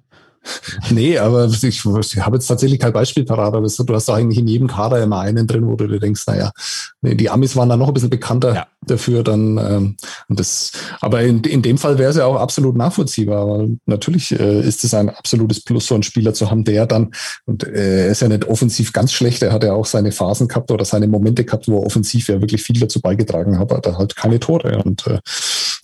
nee, 0.90 1.18
aber 1.18 1.46
ich, 1.46 1.62
ich 1.62 1.84
habe 1.84 2.37
jetzt 2.37 2.46
tatsächlich 2.46 2.80
kein 2.80 2.92
Beispiel 2.92 3.25
parat, 3.25 3.54
aber 3.54 3.66
du 3.66 3.94
hast 3.94 4.08
da 4.08 4.14
eigentlich 4.14 4.38
in 4.38 4.49
jedem 4.49 4.66
Kader 4.66 5.02
immer 5.02 5.20
einen 5.20 5.46
drin, 5.46 5.66
wo 5.66 5.76
du 5.76 5.87
dir 5.87 6.00
denkst, 6.00 6.26
naja, 6.26 6.52
nee, 7.00 7.14
die 7.14 7.30
Amis 7.30 7.54
waren 7.56 7.68
da 7.68 7.76
noch 7.76 7.88
ein 7.88 7.94
bisschen 7.94 8.11
bekannter 8.11 8.54
ja. 8.54 8.66
dafür 8.87 9.22
dann. 9.22 9.58
Ähm, 9.58 9.96
und 10.28 10.40
das, 10.40 10.72
aber 11.00 11.22
in, 11.22 11.42
in 11.44 11.62
dem 11.62 11.78
Fall 11.78 11.99
wäre 11.99 12.11
es 12.11 12.16
ja 12.16 12.26
auch 12.26 12.37
absolut 12.37 12.76
nachvollziehbar. 12.76 13.42
Aber 13.42 13.68
natürlich 13.87 14.32
äh, 14.32 14.61
ist 14.61 14.82
es 14.84 14.94
ein 14.94 15.11
absolutes 15.11 15.62
Plus, 15.62 15.87
so 15.87 15.94
einen 15.94 16.02
Spieler 16.02 16.34
zu 16.34 16.50
haben, 16.50 16.64
der 16.64 16.87
dann, 16.87 17.12
und 17.46 17.64
äh, 17.64 18.06
er 18.06 18.08
ist 18.08 18.22
ja 18.22 18.28
nicht 18.28 18.46
offensiv 18.46 18.92
ganz 18.92 19.12
schlecht, 19.12 19.42
er 19.42 19.52
hat 19.52 19.64
ja 19.64 19.72
auch 19.72 19.87
seine 19.87 20.12
Phasen 20.12 20.49
gehabt 20.49 20.70
oder 20.70 20.84
seine 20.84 21.06
Momente 21.06 21.44
gehabt, 21.44 21.68
wo 21.68 21.78
er 21.78 21.87
offensiv 21.87 22.28
ja 22.28 22.40
wirklich 22.40 22.62
viel 22.62 22.78
dazu 22.80 23.00
beigetragen 23.00 23.58
hat, 23.58 23.72
aber 23.72 23.99
halt 23.99 24.16
keine 24.16 24.40
Tore. 24.40 24.82
Und 24.82 25.06
äh, 25.06 25.20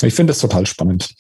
ich 0.03 0.15
finde 0.15 0.33
das 0.33 0.41
total 0.41 0.67
spannend. 0.67 1.15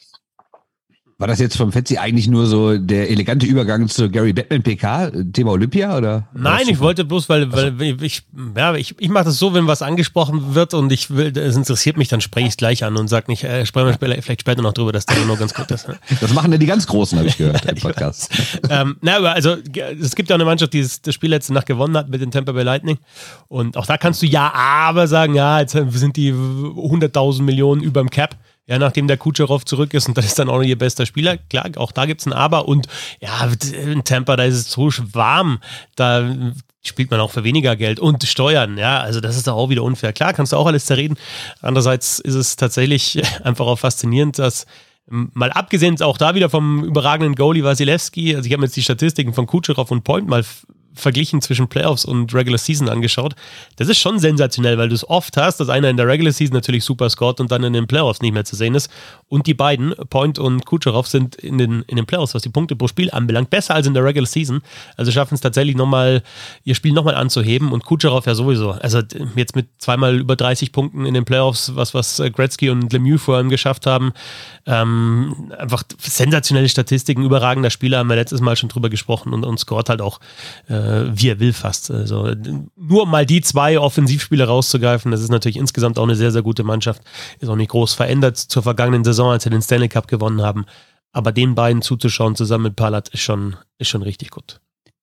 War 1.21 1.27
das 1.27 1.41
jetzt 1.41 1.57
vom 1.57 1.73
Fetzi 1.73 1.99
eigentlich 1.99 2.29
nur 2.29 2.47
so 2.47 2.79
der 2.79 3.11
elegante 3.11 3.45
Übergang 3.45 3.89
zu 3.89 4.09
Gary 4.09 4.33
Batman 4.33 4.63
PK, 4.63 5.11
Thema 5.33 5.51
Olympia 5.51 5.97
oder? 5.99 6.29
Nein, 6.33 6.69
ich 6.69 6.79
wollte 6.79 7.05
bloß, 7.05 7.29
weil, 7.29 7.53
weil 7.53 8.01
ich, 8.05 8.23
ja, 8.57 8.73
ich, 8.77 8.95
ich 9.01 9.09
mache 9.09 9.25
das 9.25 9.37
so, 9.37 9.53
wenn 9.53 9.67
was 9.67 9.83
angesprochen 9.83 10.55
wird 10.55 10.75
und 10.75 10.93
ich 10.93 11.11
will, 11.11 11.37
es 11.37 11.57
interessiert 11.57 11.97
mich, 11.97 12.07
dann 12.07 12.21
spreche 12.21 12.47
ich 12.47 12.53
es 12.53 12.57
gleich 12.57 12.85
an 12.85 12.97
und 12.97 13.09
sage 13.09 13.25
nicht, 13.33 13.43
äh, 13.43 13.67
sprechen 13.67 13.89
wir 13.89 13.99
vielleicht 13.99 14.43
später 14.43 14.63
noch 14.63 14.73
drüber, 14.73 14.93
dass 14.93 15.07
der 15.07 15.25
nur 15.25 15.37
ganz 15.37 15.55
gut 15.55 15.69
ist. 15.73 15.89
Ne? 15.89 15.99
Das 16.21 16.33
machen 16.35 16.53
ja 16.53 16.59
die 16.59 16.67
ganz 16.67 16.87
Großen, 16.87 17.19
habe 17.19 17.27
ich 17.27 17.37
gehört 17.37 17.65
im 17.65 17.77
Podcast. 17.81 18.31
ähm, 18.71 18.97
na, 19.01 19.17
aber 19.17 19.33
also 19.33 19.57
es 20.01 20.15
gibt 20.15 20.31
ja 20.31 20.37
eine 20.37 20.45
Mannschaft, 20.45 20.73
die 20.73 20.87
das 21.03 21.13
Spiel 21.13 21.31
letzte 21.31 21.53
Nacht 21.53 21.67
gewonnen 21.67 21.97
hat 21.97 22.09
mit 22.09 22.21
den 22.21 22.31
Tampa 22.31 22.53
Bay 22.53 22.63
Lightning 22.63 22.99
und 23.49 23.77
auch 23.77 23.87
da 23.87 23.97
kannst 23.97 24.23
du 24.23 24.27
ja 24.27 24.55
aber 24.55 25.09
sagen, 25.09 25.35
ja, 25.35 25.59
jetzt 25.59 25.73
sind 25.73 26.17
die 26.17 26.33
100.000 26.33 27.43
Millionen 27.43 27.83
über 27.83 28.03
dem 28.03 28.11
Cap. 28.11 28.37
Ja, 28.69 28.79
nachdem 28.79 29.09
der 29.09 29.17
Kucherov 29.17 29.65
zurück 29.65 29.95
ist 29.95 30.09
und 30.09 30.19
das 30.19 30.27
ist 30.27 30.39
dann 30.39 30.51
auch 30.51 30.59
noch 30.59 30.65
ihr 30.65 30.77
bester 30.79 31.07
Spieler. 31.07 31.39
Klar, 31.39 31.71
auch 31.77 31.91
da 31.91 32.05
gibt 32.05 32.21
es 32.21 32.27
ein 32.27 32.35
Aber. 32.35 32.69
Und 32.69 32.87
ja, 33.19 33.49
in 33.73 34.05
Tampa, 34.05 34.37
da 34.37 34.45
ist 34.45 34.55
es 34.55 34.71
so 34.71 34.91
warm. 35.13 35.59
Da 35.97 36.53
spielt 36.85 37.11
man 37.11 37.19
auch 37.21 37.31
für 37.31 37.45
weniger 37.45 37.77
Geld 37.77 37.99
und 37.99 38.25
Steuern. 38.25 38.77
Ja, 38.77 39.01
also 39.01 39.21
das 39.21 39.37
ist 39.37 39.47
doch 39.47 39.57
auch 39.57 39.71
wieder 39.71 39.83
unfair. 39.83 40.13
Klar, 40.13 40.35
kannst 40.35 40.53
du 40.53 40.57
auch 40.57 40.67
alles 40.67 40.85
zerreden. 40.85 41.17
Andererseits 41.63 42.19
ist 42.19 42.35
es 42.35 42.57
tatsächlich 42.57 43.23
einfach 43.43 43.67
auch 43.67 43.79
faszinierend, 43.79 44.39
dass 44.39 44.67
mal 45.11 45.51
abgesehen 45.51 46.01
auch 46.03 46.19
da 46.19 46.35
wieder 46.35 46.51
vom 46.51 46.85
überragenden 46.85 47.35
Goalie 47.35 47.65
Wasilewski, 47.65 48.37
also 48.37 48.47
ich 48.47 48.53
habe 48.53 48.65
jetzt 48.65 48.77
die 48.77 48.83
Statistiken 48.83 49.33
von 49.33 49.47
Kucherov 49.47 49.91
und 49.91 50.05
Point 50.05 50.29
mal 50.29 50.45
verglichen 50.99 51.40
zwischen 51.40 51.69
Playoffs 51.69 52.05
und 52.05 52.35
Regular 52.35 52.59
Season 52.59 52.88
angeschaut. 52.88 53.35
Das 53.76 53.88
ist 53.88 53.99
schon 53.99 54.19
sensationell, 54.19 54.78
weil 54.78 54.88
du 54.88 54.95
es 54.95 55.09
oft 55.09 55.37
hast, 55.37 55.61
dass 55.61 55.69
einer 55.69 55.88
in 55.88 55.97
der 55.97 56.07
Regular 56.07 56.33
Season 56.33 56.55
natürlich 56.55 56.85
super 56.85 57.09
scored 57.11 57.40
und 57.40 57.50
dann 57.50 57.64
in 57.64 57.73
den 57.73 57.87
Playoffs 57.87 58.21
nicht 58.21 58.33
mehr 58.33 58.45
zu 58.45 58.57
sehen 58.57 58.75
ist. 58.75 58.90
Und 59.28 59.47
die 59.47 59.55
beiden, 59.55 59.95
Point 60.11 60.38
und 60.38 60.64
Kucherov, 60.64 61.07
sind 61.07 61.37
in 61.37 61.59
den, 61.59 61.83
in 61.83 61.97
den 61.97 62.07
Playoffs, 62.07 62.35
was 62.35 62.43
die 62.43 62.49
Punkte 62.49 62.76
pro 62.76 62.88
Spiel 62.88 63.11
anbelangt, 63.11 63.50
besser 63.50 63.75
als 63.75 63.87
in 63.87 63.95
der 63.95 64.05
Regular 64.05 64.26
Season. 64.26 64.62
Also 64.97 65.12
schaffen 65.12 65.35
es 65.35 65.40
tatsächlich 65.40 65.76
nochmal, 65.76 66.23
ihr 66.64 66.75
Spiel 66.75 66.93
nochmal 66.93 67.14
anzuheben 67.14 67.73
und 67.73 67.85
Kucherov 67.85 68.26
ja 68.26 68.35
sowieso. 68.35 68.71
Also 68.73 69.02
jetzt 69.37 69.55
mit 69.55 69.69
zweimal 69.78 70.17
über 70.17 70.37
30 70.37 70.73
Punkten 70.73 71.07
in 71.07 71.14
den 71.14 71.25
Playoffs, 71.25 71.75
was, 71.75 71.95
was 71.95 72.23
Gretzky 72.33 72.71
und 72.71 72.93
Lemieux 72.93 73.21
vor 73.23 73.37
allem 73.37 73.49
geschafft 73.49 73.87
haben. 73.87 74.12
Ähm, 74.67 75.52
einfach 75.57 75.83
sensationelle 75.99 76.69
Statistiken, 76.69 77.25
überragender 77.25 77.71
Spieler, 77.71 77.99
haben 77.99 78.09
wir 78.09 78.17
letztes 78.17 78.40
Mal 78.40 78.57
schon 78.57 78.69
drüber 78.69 78.90
gesprochen 78.90 79.33
und, 79.33 79.45
und 79.45 79.59
scored 79.59 79.88
halt 79.88 80.00
auch 80.00 80.21
äh, 80.69 80.75
wie 81.12 81.28
er 81.28 81.40
will 81.40 81.52
fast. 81.52 81.90
Also 81.90 82.35
nur 82.76 83.07
mal 83.07 83.26
die 83.26 83.40
zwei 83.40 83.78
Offensivspieler 83.78 84.47
rauszugreifen, 84.47 85.11
das 85.11 85.21
ist 85.21 85.30
natürlich 85.30 85.57
insgesamt 85.57 85.99
auch 85.99 86.04
eine 86.04 86.16
sehr, 86.16 86.33
sehr 86.33 86.42
gute 86.42 86.64
Mannschaft. 86.64 87.02
Ist 87.40 87.49
auch 87.49 87.57
nicht 87.57 87.71
groß 87.71 87.95
verändert 87.95 88.37
zur 88.37 88.62
vergangenen 88.62 89.04
Saison, 89.04 89.30
als 89.30 89.45
sie 89.45 89.50
den 89.50 89.62
Stanley 89.62 89.88
Cup 89.88 90.09
gewonnen 90.09 90.42
haben. 90.42 90.66
Aber 91.12 91.33
den 91.33 91.54
beiden 91.54 91.83
zuzuschauen 91.83 92.37
zusammen 92.37 92.64
mit 92.64 92.76
Palat 92.76 93.09
ist 93.09 93.23
schon, 93.23 93.57
ist 93.78 93.88
schon 93.88 94.02
richtig 94.02 94.30
gut. 94.30 94.61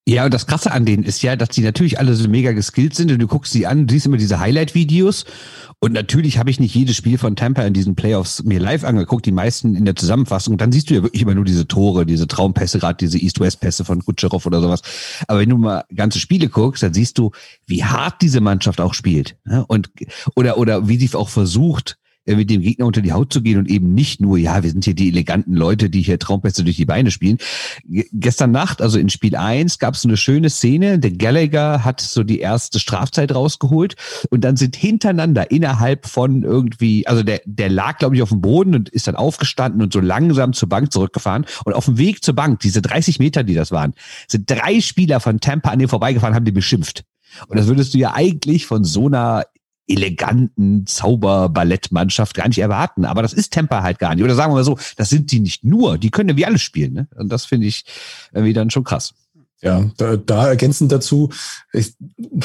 Ja, 0.08 0.26
und 0.26 0.34
das 0.34 0.46
Krasse 0.46 0.72
an 0.72 0.86
denen 0.86 1.04
ist 1.04 1.24
ja, 1.24 1.36
dass 1.36 1.50
die 1.50 1.62
natürlich 1.62 1.98
alle 1.98 2.14
so 2.14 2.30
mega 2.30 2.52
geskillt 2.52 2.94
sind 2.94 3.12
und 3.12 3.18
du 3.18 3.28
guckst 3.28 3.52
sie 3.52 3.66
an, 3.66 3.90
siehst 3.90 4.06
immer 4.06 4.18
diese 4.18 4.40
Highlight-Videos 4.40 5.26
und 5.80 5.94
natürlich 5.94 6.38
habe 6.38 6.50
ich 6.50 6.60
nicht 6.60 6.74
jedes 6.76 6.96
Spiel 6.96 7.18
von 7.18 7.36
Tampa 7.36 7.64
in 7.64 7.74
diesen 7.74 7.96
Playoffs 7.96 8.44
mir 8.44 8.60
live 8.60 8.84
angeguckt, 8.84 9.26
die 9.26 9.32
meisten 9.32 9.76
in 9.76 9.86
der 9.86 9.96
Zusammenfassung. 9.96 10.58
Dann 10.58 10.72
siehst 10.72 10.90
du 10.90 10.94
ja 10.94 11.04
wirklich 11.04 11.22
immer 11.22 11.36
nur 11.36 11.44
diese 11.44 11.68
Tore, 11.68 12.06
diese 12.06 12.28
Traumpässe, 12.28 12.80
gerade 12.80 12.98
diese 12.98 13.18
East-West-Pässe 13.18 13.84
von 13.84 14.04
Kutscherow 14.04 14.46
oder 14.46 14.62
sowas. 14.62 14.82
Aber 15.28 15.40
wenn 15.40 15.50
du 15.50 15.58
mal 15.58 15.84
ganze 15.94 16.20
Spiele 16.20 16.50
guckst, 16.50 16.84
dann 16.84 16.94
siehst 16.94 17.18
du, 17.18 17.32
wie 17.66 17.84
hart 17.84 18.22
diese 18.22 18.42
Mannschaft 18.42 18.82
auch 18.82 18.94
spielt. 18.94 19.38
Ne? 19.44 19.66
Und, 19.68 19.90
oder, 20.36 20.58
oder 20.58 20.88
wie 20.88 20.98
sie 20.98 21.16
auch 21.16 21.30
versucht, 21.30 21.98
äh, 22.26 22.36
mit 22.36 22.50
dem 22.50 22.62
Gegner 22.62 22.86
unter 22.86 23.02
die 23.02 23.14
Haut 23.14 23.32
zu 23.32 23.42
gehen 23.42 23.60
und 23.60 23.70
eben 23.70 23.94
nicht 23.94 24.22
nur, 24.22 24.38
ja, 24.38 24.64
wir 24.64 24.70
sind 24.70 24.84
hier 24.84 24.96
die 24.96 25.10
eleganten 25.10 25.54
Leute, 25.54 25.90
die 25.90 26.02
hier 26.02 26.20
Traumpässe 26.20 26.64
durch 26.64 26.78
die 26.78 26.86
Beine 26.86 27.12
spielen. 27.12 27.38
G 27.84 28.06
gestern 28.14 28.52
Nacht, 28.52 28.82
also 28.82 28.98
in 28.98 29.10
Spiel 29.10 29.36
eins, 29.36 29.80
gab 29.80 29.94
es 29.94 30.06
eine 30.06 30.18
schöne 30.18 30.50
Szene. 30.50 31.00
Der 31.00 31.12
Gallagher 31.12 31.84
hat 31.84 32.02
so 32.02 32.24
die 32.24 32.40
erste 32.40 32.80
Strafzeit 32.80 33.34
rausgeholt 33.34 33.96
und 34.30 34.44
dann 34.44 34.58
sind 34.58 34.76
hintereinander 34.76 35.52
innerhalb 35.52 36.08
von 36.08 36.44
irgendwie, 36.44 37.06
also 37.08 37.24
der, 37.24 37.42
der 37.46 37.70
lag, 37.70 37.98
glaube 38.00 38.16
ich, 38.16 38.22
auf 38.22 38.30
dem 38.30 38.42
Boden 38.42 38.76
und 38.76 38.90
ist 38.90 39.08
dann 39.08 39.16
aufgestanden 39.16 39.82
und 39.82 39.94
so 39.94 40.00
langsam 40.00 40.54
zur 40.54 40.70
Bank 40.70 40.92
zurückgefahren. 40.92 41.46
Und 41.66 41.74
auf 41.74 41.86
dem 41.86 41.98
Weg 41.98 42.24
zur 42.24 42.34
Bank, 42.34 42.60
diese 42.62 42.82
30 42.82 43.20
Meter, 43.20 43.44
die 43.44 43.54
das 43.54 43.72
waren, 43.72 43.94
sind 44.28 44.50
drei 44.50 44.82
Spieler 44.82 45.20
von 45.20 45.40
Tampa 45.40 45.70
an 45.70 45.80
dem 45.80 45.90
vorbeigefahren, 45.90 46.36
haben 46.36 46.46
die 46.46 46.52
beschimpft. 46.52 47.04
Und 47.48 47.58
das 47.58 47.68
würdest 47.68 47.94
du 47.94 47.98
ja 47.98 48.14
eigentlich 48.14 48.66
von 48.66 48.84
so 48.84 49.08
einer 49.08 49.46
eleganten 49.88 50.86
Zauberballettmannschaft 50.88 52.36
gar 52.36 52.48
nicht 52.48 52.60
erwarten. 52.60 53.06
Aber 53.06 53.22
das 53.22 53.34
ist 53.34 53.52
Temper 53.52 53.84
halt 53.84 54.00
gar 54.00 54.16
nicht. 54.16 54.24
Oder 54.24 54.36
sagen 54.36 54.52
wir 54.52 54.56
mal 54.56 54.64
so, 54.64 54.78
das 54.98 55.10
sind 55.10 55.32
die 55.32 55.40
nicht 55.40 55.64
nur, 55.64 55.98
die 55.98 56.12
können 56.12 56.30
ja 56.30 56.38
wie 56.38 56.46
alle 56.46 56.60
spielen. 56.60 56.94
Ne? 56.94 57.08
Und 57.16 57.30
das 57.30 57.46
finde 57.46 57.68
ich 57.68 57.86
irgendwie 58.34 58.54
dann 58.54 58.72
schon 58.72 58.84
krass. 58.84 59.14
Ja, 59.62 59.90
da, 59.98 60.18
da 60.18 60.50
ergänzend 60.50 60.92
dazu, 60.92 61.30
ich, 61.74 61.96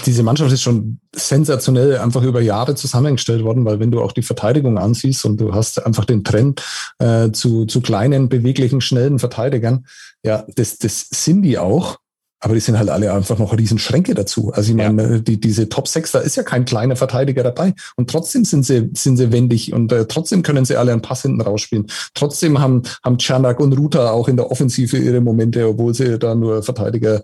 diese 0.06 0.22
Mannschaft 0.22 0.52
ist 0.52 0.62
schon 0.62 1.00
sensationell 1.14 1.98
einfach 1.98 2.22
über 2.22 2.40
Jahre 2.40 2.76
zusammengestellt 2.76 3.42
worden, 3.42 3.64
weil 3.64 3.80
wenn 3.80 3.90
du 3.90 4.00
auch 4.00 4.12
die 4.12 4.22
Verteidigung 4.22 4.78
ansiehst 4.78 5.24
und 5.26 5.38
du 5.38 5.52
hast 5.52 5.84
einfach 5.84 6.04
den 6.04 6.24
Trend 6.24 6.62
äh, 6.98 7.30
zu, 7.30 7.66
zu 7.66 7.82
kleinen, 7.82 8.28
beweglichen, 8.28 8.80
schnellen 8.80 9.18
Verteidigern, 9.18 9.86
ja, 10.22 10.46
das, 10.54 10.78
das 10.78 11.08
sind 11.10 11.42
die 11.42 11.58
auch. 11.58 11.98
Aber 12.40 12.54
die 12.54 12.60
sind 12.60 12.78
halt 12.78 12.88
alle 12.88 13.12
einfach 13.12 13.38
noch 13.38 13.56
riesen 13.56 13.78
Schränke 13.78 14.14
dazu. 14.14 14.50
Also 14.52 14.70
ich 14.70 14.76
meine, 14.76 15.02
ja. 15.02 15.18
die, 15.18 15.38
diese 15.38 15.68
Top 15.68 15.86
6, 15.86 16.12
da 16.12 16.18
ist 16.20 16.36
ja 16.36 16.42
kein 16.42 16.64
kleiner 16.64 16.96
Verteidiger 16.96 17.42
dabei. 17.42 17.74
Und 17.96 18.08
trotzdem 18.08 18.46
sind 18.46 18.64
sie, 18.64 18.90
sind 18.94 19.18
sie 19.18 19.30
wendig 19.30 19.72
und 19.74 19.92
äh, 19.92 20.06
trotzdem 20.06 20.42
können 20.42 20.64
sie 20.64 20.76
alle 20.76 20.92
einen 20.92 21.02
Pass 21.02 21.22
hinten 21.22 21.42
rausspielen. 21.42 21.86
Trotzdem 22.14 22.58
haben, 22.58 22.82
haben 23.04 23.18
Czernak 23.18 23.60
und 23.60 23.74
Ruta 23.74 24.10
auch 24.10 24.26
in 24.26 24.36
der 24.36 24.50
Offensive 24.50 24.96
ihre 24.96 25.20
Momente, 25.20 25.68
obwohl 25.68 25.94
sie 25.94 26.18
da 26.18 26.34
nur 26.34 26.62
Verteidiger 26.62 27.22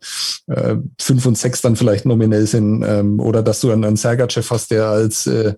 äh, 0.48 0.76
5 1.00 1.26
und 1.26 1.38
6 1.38 1.62
dann 1.62 1.76
vielleicht 1.76 2.04
nominell 2.04 2.46
sind. 2.46 2.84
Ähm, 2.86 3.18
oder 3.18 3.42
dass 3.42 3.60
du 3.60 3.70
einen, 3.70 3.84
einen 3.84 3.96
Sergachev 3.96 4.50
hast, 4.50 4.70
der 4.70 4.86
als 4.86 5.26
äh, 5.26 5.54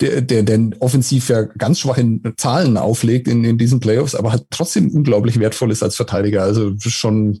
der, 0.00 0.20
der, 0.20 0.42
der 0.42 0.70
offensiv 0.80 1.28
ja 1.28 1.42
ganz 1.42 1.80
schwache 1.80 2.20
Zahlen 2.36 2.76
auflegt 2.76 3.26
in, 3.28 3.44
in 3.44 3.58
diesen 3.58 3.80
Playoffs, 3.80 4.14
aber 4.14 4.32
halt 4.32 4.46
trotzdem 4.50 4.90
unglaublich 4.90 5.40
wertvoll 5.40 5.72
ist 5.72 5.82
als 5.82 5.96
Verteidiger. 5.96 6.42
Also 6.42 6.74
schon 6.78 7.40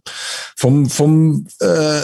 vom, 0.56 0.86
vom 0.86 1.46
äh, 1.60 2.00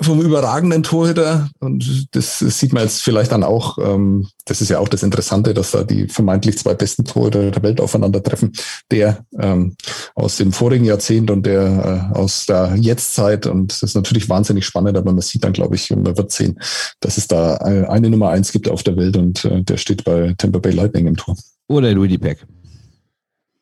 vom 0.00 0.20
überragenden 0.20 0.84
Torhüter. 0.84 1.50
Und 1.58 2.08
das, 2.14 2.38
das 2.38 2.58
sieht 2.58 2.72
man 2.72 2.84
jetzt 2.84 3.02
vielleicht 3.02 3.32
dann 3.32 3.42
auch. 3.42 3.78
Ähm, 3.78 4.28
das 4.44 4.60
ist 4.60 4.68
ja 4.68 4.78
auch 4.78 4.88
das 4.88 5.02
Interessante, 5.02 5.54
dass 5.54 5.72
da 5.72 5.82
die 5.82 6.06
vermeintlich 6.06 6.56
zwei 6.56 6.74
besten 6.74 7.04
Torhüter 7.04 7.50
der 7.50 7.62
Welt 7.62 7.80
aufeinandertreffen. 7.80 8.52
Der 8.92 9.24
ähm, 9.38 9.74
aus 10.14 10.36
dem 10.36 10.52
vorigen 10.52 10.84
Jahrzehnt 10.84 11.30
und 11.30 11.44
der 11.44 12.12
äh, 12.14 12.16
aus 12.16 12.46
der 12.46 12.76
Jetztzeit. 12.76 13.46
Und 13.46 13.72
das 13.72 13.82
ist 13.82 13.94
natürlich 13.96 14.28
wahnsinnig 14.28 14.64
spannend, 14.64 14.96
aber 14.96 15.12
man 15.12 15.20
sieht 15.20 15.42
dann, 15.42 15.52
glaube 15.52 15.74
ich, 15.74 15.90
und 15.90 16.04
man 16.04 16.16
wird 16.16 16.30
sehen, 16.30 16.60
dass 17.00 17.18
es 17.18 17.26
da 17.26 17.56
eine 17.56 18.08
Nummer 18.08 18.30
eins 18.30 18.52
gibt 18.52 18.68
auf 18.68 18.84
der 18.84 18.96
Welt 18.96 19.16
und 19.16 19.44
äh, 19.44 19.62
der 19.62 19.78
steht 19.78 20.04
bei 20.04 20.34
Tampa 20.38 20.60
Bay 20.60 20.72
Lightning 20.72 21.08
im 21.08 21.16
Tor. 21.16 21.36
Oder 21.66 21.90
in 21.90 22.00
Winnipeg. 22.00 22.46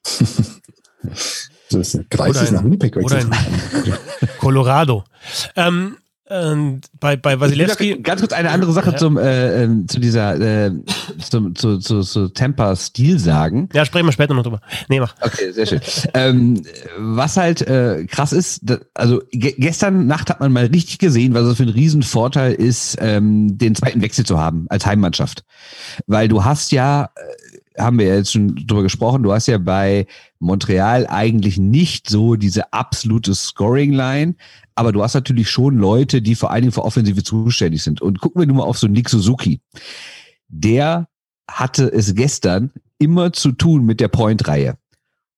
so 1.69 1.79
ist 1.79 1.99
Kreis 2.11 2.43
ist 2.43 2.53
nach 2.53 2.63
Winnipeg 2.63 2.97
Oder 2.97 3.21
in 3.21 3.31
Colorado. 4.39 5.03
Ähm, 5.57 5.97
ähm, 6.29 6.81
bei, 6.99 7.17
bei 7.17 7.39
Wasilewski. 7.39 8.01
Ganz 8.03 8.21
kurz 8.21 8.33
eine 8.33 8.51
andere 8.51 8.73
Sache 8.73 8.91
ja. 8.91 8.97
zum, 8.97 9.17
äh, 9.17 9.63
ähm, 9.63 9.87
zu 9.89 10.01
dieser, 10.01 10.41
äh, 10.67 10.73
zum, 11.19 11.55
zu, 11.55 11.79
zu, 11.79 12.03
zu 12.03 12.29
Temper-Stil 12.29 13.19
sagen. 13.19 13.69
Ja, 13.73 13.85
sprechen 13.85 14.07
wir 14.07 14.13
später 14.13 14.35
noch 14.35 14.43
drüber. 14.43 14.61
Nee, 14.89 15.01
mach. 15.01 15.15
Okay, 15.21 15.53
sehr 15.53 15.67
schön. 15.67 15.81
ähm, 16.15 16.63
was 16.99 17.37
halt 17.37 17.63
äh, 17.63 18.07
krass 18.07 18.33
ist, 18.33 18.63
also 18.95 19.23
ge 19.31 19.55
gestern 19.57 20.07
Nacht 20.07 20.31
hat 20.31 20.41
man 20.41 20.53
mal 20.53 20.67
richtig 20.67 20.99
gesehen, 20.99 21.35
was 21.35 21.45
es 21.45 21.57
für 21.57 21.63
ein 21.63 21.69
Riesenvorteil 21.69 22.55
ist, 22.55 22.97
ähm, 23.01 23.57
den 23.57 23.75
zweiten 23.75 24.03
Wechsel 24.03 24.27
zu 24.27 24.39
haben 24.39 24.67
als 24.69 24.85
Heimmannschaft. 24.85 25.45
Weil 26.07 26.29
du 26.29 26.45
hast 26.45 26.73
ja, 26.73 27.11
äh, 27.15 27.81
haben 27.81 27.99
wir 27.99 28.07
jetzt 28.07 28.33
schon 28.33 28.57
drüber 28.67 28.83
gesprochen, 28.83 29.23
du 29.23 29.33
hast 29.33 29.47
ja 29.47 29.59
bei 29.59 30.07
Montreal 30.39 31.07
eigentlich 31.07 31.59
nicht 31.59 32.09
so 32.09 32.37
diese 32.37 32.73
absolute 32.73 33.35
Scoring-Line, 33.35 34.35
aber 34.77 34.93
du 34.93 35.03
hast 35.03 35.15
natürlich 35.15 35.51
schon 35.51 35.79
Leute, 35.79 36.23
die 36.23 36.35
vor 36.35 36.51
allen 36.51 36.63
Dingen 36.63 36.73
für 36.73 36.85
Offensive 36.85 37.25
zuständig 37.25 37.83
sind. 37.83 38.03
Und 38.03 38.21
gucken 38.21 38.41
wir 38.41 38.47
nur 38.47 38.57
mal 38.57 38.65
auf 38.65 38.79
so 38.79 38.87
Nick 38.87 39.09
Suzuki. 39.09 39.61
Der 40.49 41.09
hatte 41.51 41.91
es 41.93 42.15
gestern 42.15 42.71
immer 42.99 43.33
zu 43.33 43.53
tun 43.53 43.85
mit 43.85 44.01
der 44.01 44.09
Point-Reihe. 44.09 44.77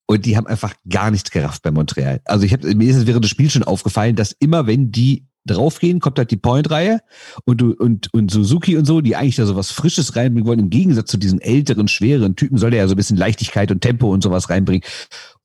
Und 0.06 0.26
die 0.26 0.36
haben 0.36 0.46
einfach 0.46 0.74
gar 0.88 1.10
nichts 1.10 1.30
gerafft 1.30 1.62
bei 1.62 1.70
Montreal. 1.70 2.20
Also 2.24 2.44
ich 2.44 2.52
habe 2.52 2.74
mir 2.74 2.90
ist 2.90 2.96
es 2.96 3.06
während 3.06 3.24
des 3.24 3.30
Spiels 3.30 3.52
schon 3.52 3.62
aufgefallen, 3.62 4.16
dass 4.16 4.32
immer 4.32 4.66
wenn 4.66 4.90
die 4.90 5.26
draufgehen, 5.46 6.00
kommt 6.00 6.18
halt 6.18 6.30
die 6.30 6.36
Point-Reihe 6.36 7.00
und 7.44 7.60
du 7.60 7.72
und 7.72 8.12
und 8.12 8.30
Suzuki 8.30 8.76
und 8.76 8.86
so, 8.86 9.00
die 9.00 9.16
eigentlich 9.16 9.36
da 9.36 9.46
so 9.46 9.56
was 9.56 9.70
Frisches 9.70 10.16
reinbringen 10.16 10.46
wollen. 10.46 10.58
Im 10.58 10.70
Gegensatz 10.70 11.10
zu 11.10 11.16
diesen 11.16 11.40
älteren, 11.40 11.88
schweren 11.88 12.36
Typen 12.36 12.58
soll 12.58 12.70
der 12.70 12.80
ja 12.80 12.88
so 12.88 12.94
ein 12.94 12.96
bisschen 12.96 13.16
Leichtigkeit 13.16 13.70
und 13.70 13.80
Tempo 13.80 14.12
und 14.12 14.22
sowas 14.22 14.50
reinbringen. 14.50 14.82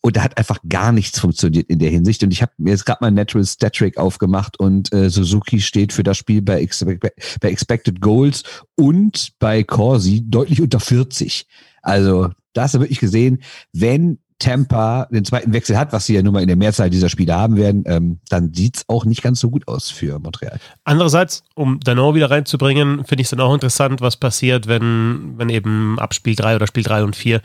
Und 0.06 0.18
da 0.18 0.24
hat 0.24 0.38
einfach 0.38 0.60
gar 0.68 0.92
nichts 0.92 1.20
funktioniert 1.20 1.70
in 1.70 1.80
der 1.80 1.90
Hinsicht. 1.90 2.22
Und 2.24 2.32
ich 2.32 2.42
habe 2.42 2.52
mir 2.58 2.72
jetzt 2.72 2.86
gerade 2.86 2.98
mal 3.02 3.10
Natural 3.10 3.46
Stat 3.46 3.74
Trick 3.76 3.98
aufgemacht 3.98 4.60
und 4.60 4.92
äh, 4.92 5.10
Suzuki 5.10 5.62
steht 5.62 5.94
für 5.94 6.04
das 6.04 6.18
Spiel 6.18 6.42
bei, 6.42 6.62
Expect 6.62 7.08
bei 7.40 7.50
Expected 7.50 8.02
Goals 8.02 8.44
und 8.76 9.32
bei 9.40 9.64
Corsi 9.64 10.24
deutlich 10.26 10.62
unter 10.62 10.82
40. 10.82 11.48
Also 11.82 12.30
da 12.52 12.64
hast 12.64 12.76
du 12.76 12.82
wirklich 12.82 13.00
gesehen, 13.00 13.42
wenn 13.72 14.20
Tampa 14.44 15.08
den 15.10 15.24
zweiten 15.24 15.54
Wechsel 15.54 15.78
hat, 15.78 15.94
was 15.94 16.06
sie 16.06 16.16
ja 16.16 16.22
nun 16.22 16.34
mal 16.34 16.42
in 16.42 16.48
der 16.48 16.58
Mehrzahl 16.58 16.90
dieser 16.90 17.08
Spiele 17.08 17.34
haben 17.34 17.56
werden, 17.56 17.86
ähm, 17.88 18.20
dann 18.28 18.54
sieht's 18.54 18.84
auch 18.90 19.06
nicht 19.06 19.24
ganz 19.24 19.40
so 19.40 19.50
gut 19.50 19.70
aus 19.70 19.90
für 19.90 20.20
Montreal. 20.20 20.60
Andererseits, 20.84 21.46
um 21.56 21.80
Dano 21.80 22.14
wieder 22.14 22.30
reinzubringen, 22.30 23.06
finde 23.06 23.22
ich 23.22 23.28
es 23.28 23.30
dann 23.30 23.40
auch 23.40 23.54
interessant, 23.54 24.02
was 24.02 24.18
passiert, 24.18 24.68
wenn, 24.68 25.36
wenn 25.38 25.48
eben 25.48 25.98
ab 25.98 26.14
Spiel 26.14 26.36
3 26.36 26.58
oder 26.58 26.68
Spiel 26.68 26.84
3 26.84 27.06
und 27.06 27.16
4 27.16 27.42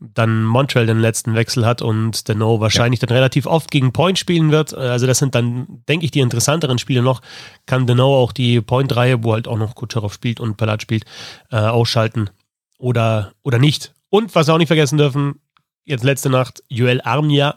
dann 0.00 0.42
Montreal 0.42 0.86
den 0.86 0.98
letzten 0.98 1.36
Wechsel 1.36 1.64
hat 1.64 1.82
und 1.82 2.28
Dano 2.28 2.60
wahrscheinlich 2.60 3.00
ja. 3.00 3.06
dann 3.06 3.16
relativ 3.16 3.46
oft 3.46 3.70
gegen 3.70 3.92
Point 3.92 4.18
spielen 4.18 4.50
wird. 4.50 4.74
Also 4.74 5.06
das 5.06 5.18
sind 5.18 5.36
dann, 5.36 5.82
denke 5.88 6.04
ich, 6.04 6.10
die 6.10 6.20
interessanteren 6.20 6.78
Spiele 6.78 7.02
noch. 7.02 7.22
Kann 7.66 7.86
Dano 7.86 8.16
auch 8.16 8.32
die 8.32 8.60
Point-Reihe, 8.60 9.22
wo 9.22 9.34
halt 9.34 9.46
auch 9.46 9.58
noch 9.58 9.76
Kutscherow 9.76 10.12
spielt 10.12 10.40
und 10.40 10.56
Palat 10.56 10.82
spielt, 10.82 11.04
äh, 11.52 11.58
ausschalten 11.58 12.30
oder, 12.78 13.34
oder 13.44 13.60
nicht. 13.60 13.94
Und 14.08 14.34
was 14.34 14.48
wir 14.48 14.54
auch 14.54 14.58
nicht 14.58 14.66
vergessen 14.66 14.98
dürfen, 14.98 15.36
jetzt 15.84 16.04
letzte 16.04 16.30
Nacht 16.30 16.62
Joel 16.68 17.00
Armia, 17.02 17.54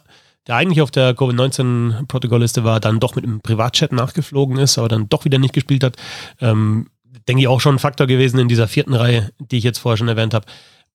der 0.48 0.56
eigentlich 0.56 0.82
auf 0.82 0.92
der 0.92 1.14
Covid-19-Protokollliste 1.14 2.64
war, 2.64 2.80
dann 2.80 3.00
doch 3.00 3.16
mit 3.16 3.24
einem 3.24 3.42
Privatchat 3.42 3.92
nachgeflogen 3.92 4.58
ist, 4.58 4.78
aber 4.78 4.90
dann 4.90 5.10
doch 5.10 5.26
wieder 5.26 5.40
nicht 5.40 5.54
gespielt 5.54 5.84
hat. 5.84 5.96
Ähm, 6.42 6.88
denke 7.28 7.42
ich 7.42 7.48
auch 7.48 7.62
schon 7.62 7.76
ein 7.76 7.80
Faktor 7.80 8.08
gewesen 8.08 8.40
in 8.40 8.48
dieser 8.48 8.68
vierten 8.68 8.94
Reihe, 8.94 9.32
die 9.40 9.58
ich 9.58 9.64
jetzt 9.64 9.80
vorher 9.80 9.98
schon 9.98 10.10
erwähnt 10.10 10.34
habe 10.34 10.46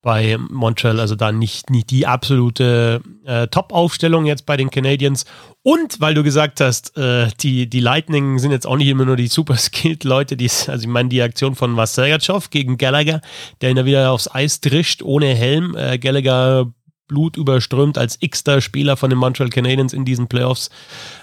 bei 0.02 0.36
Montreal. 0.38 1.00
Also 1.00 1.14
da 1.14 1.32
nicht, 1.32 1.70
nicht 1.70 1.90
die 1.90 2.06
absolute 2.06 3.02
äh, 3.24 3.48
Top-Aufstellung 3.48 4.26
jetzt 4.26 4.46
bei 4.46 4.56
den 4.56 4.70
Canadiens. 4.70 5.24
Und 5.62 6.00
weil 6.00 6.14
du 6.14 6.22
gesagt 6.22 6.60
hast, 6.60 6.96
äh, 6.96 7.28
die, 7.40 7.68
die 7.68 7.80
Lightning 7.80 8.38
sind 8.38 8.52
jetzt 8.52 8.66
auch 8.66 8.76
nicht 8.76 8.88
immer 8.88 9.04
nur 9.04 9.16
die 9.16 9.26
super 9.26 9.56
skilled 9.56 10.04
Leute, 10.04 10.36
die 10.36 10.50
also 10.66 10.82
ich 10.82 10.86
meine 10.86 11.08
die 11.08 11.22
Aktion 11.22 11.54
von 11.54 11.76
Vasiljatschow 11.76 12.48
gegen 12.50 12.78
Gallagher, 12.78 13.20
der 13.60 13.70
ihn 13.70 13.76
da 13.76 13.84
wieder 13.84 14.12
aufs 14.12 14.32
Eis 14.32 14.60
drischt 14.60 15.02
ohne 15.02 15.34
Helm. 15.34 15.74
Äh, 15.76 15.98
Gallagher 15.98 16.72
Blut 17.08 17.36
überströmt 17.36 17.98
als 17.98 18.18
x-ter 18.20 18.60
Spieler 18.60 18.96
von 18.96 19.10
den 19.10 19.18
Montreal 19.18 19.50
Canadiens 19.50 19.92
in 19.92 20.04
diesen 20.04 20.28
Playoffs. 20.28 20.70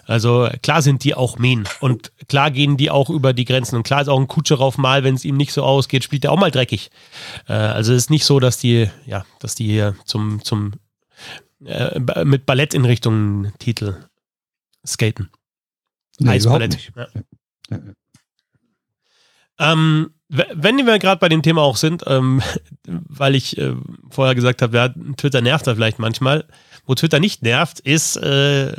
Also 0.06 0.50
klar 0.62 0.82
sind 0.82 1.04
die 1.04 1.16
auch 1.16 1.38
mean 1.38 1.66
und 1.80 2.12
klar 2.28 2.52
gehen 2.52 2.76
die 2.76 2.92
auch 2.92 3.10
über 3.10 3.34
die 3.34 3.46
Grenzen 3.46 3.78
und 3.78 3.84
klar 3.84 4.02
ist 4.02 4.10
auch 4.10 4.20
ein 4.20 4.28
Kutscherow 4.28 4.78
mal, 4.78 5.04
wenn 5.04 5.16
es 5.16 5.24
ihm 5.24 5.38
nicht 5.38 5.54
so 5.54 5.64
ausgeht, 5.64 6.04
spielt 6.04 6.26
er 6.26 6.32
auch 6.32 6.40
mal 6.40 6.52
dreckig. 6.52 6.90
Äh, 7.48 7.54
also 7.54 7.94
es 7.94 8.04
ist 8.04 8.10
nicht 8.10 8.26
so, 8.26 8.40
dass 8.40 8.58
die, 8.58 8.90
ja, 9.06 9.26
dass 9.40 9.56
die 9.56 9.66
hier 9.66 9.96
zum, 10.06 10.44
zum 10.44 10.74
äh, 11.64 12.00
mit 12.26 12.46
Ballett 12.46 12.74
in 12.74 12.84
Richtung 12.84 13.54
Titel 13.60 13.96
skaten. 14.86 15.30
Nee, 16.20 16.32
Eisballett. 16.32 16.92
Ja. 16.96 17.08
Ähm, 19.58 20.15
wenn 20.30 20.78
wir 20.78 21.00
gerade 21.00 21.20
bei 21.20 21.30
dem 21.30 21.44
Thema 21.44 21.62
auch 21.62 21.78
sind, 21.78 22.04
ähm, 22.08 22.42
weil 22.88 23.36
ich 23.36 23.58
äh, 23.58 23.74
vorher 24.10 24.36
gesagt 24.36 24.62
habe, 24.62 24.78
ja, 24.78 24.90
Twitter 25.18 25.42
nervt 25.42 25.68
da 25.68 25.76
vielleicht 25.76 26.00
manchmal. 26.00 26.46
Wo 26.86 26.96
Twitter 26.96 27.20
nicht 27.20 27.42
nervt, 27.42 27.80
ist 27.80 28.16
äh, 28.18 28.72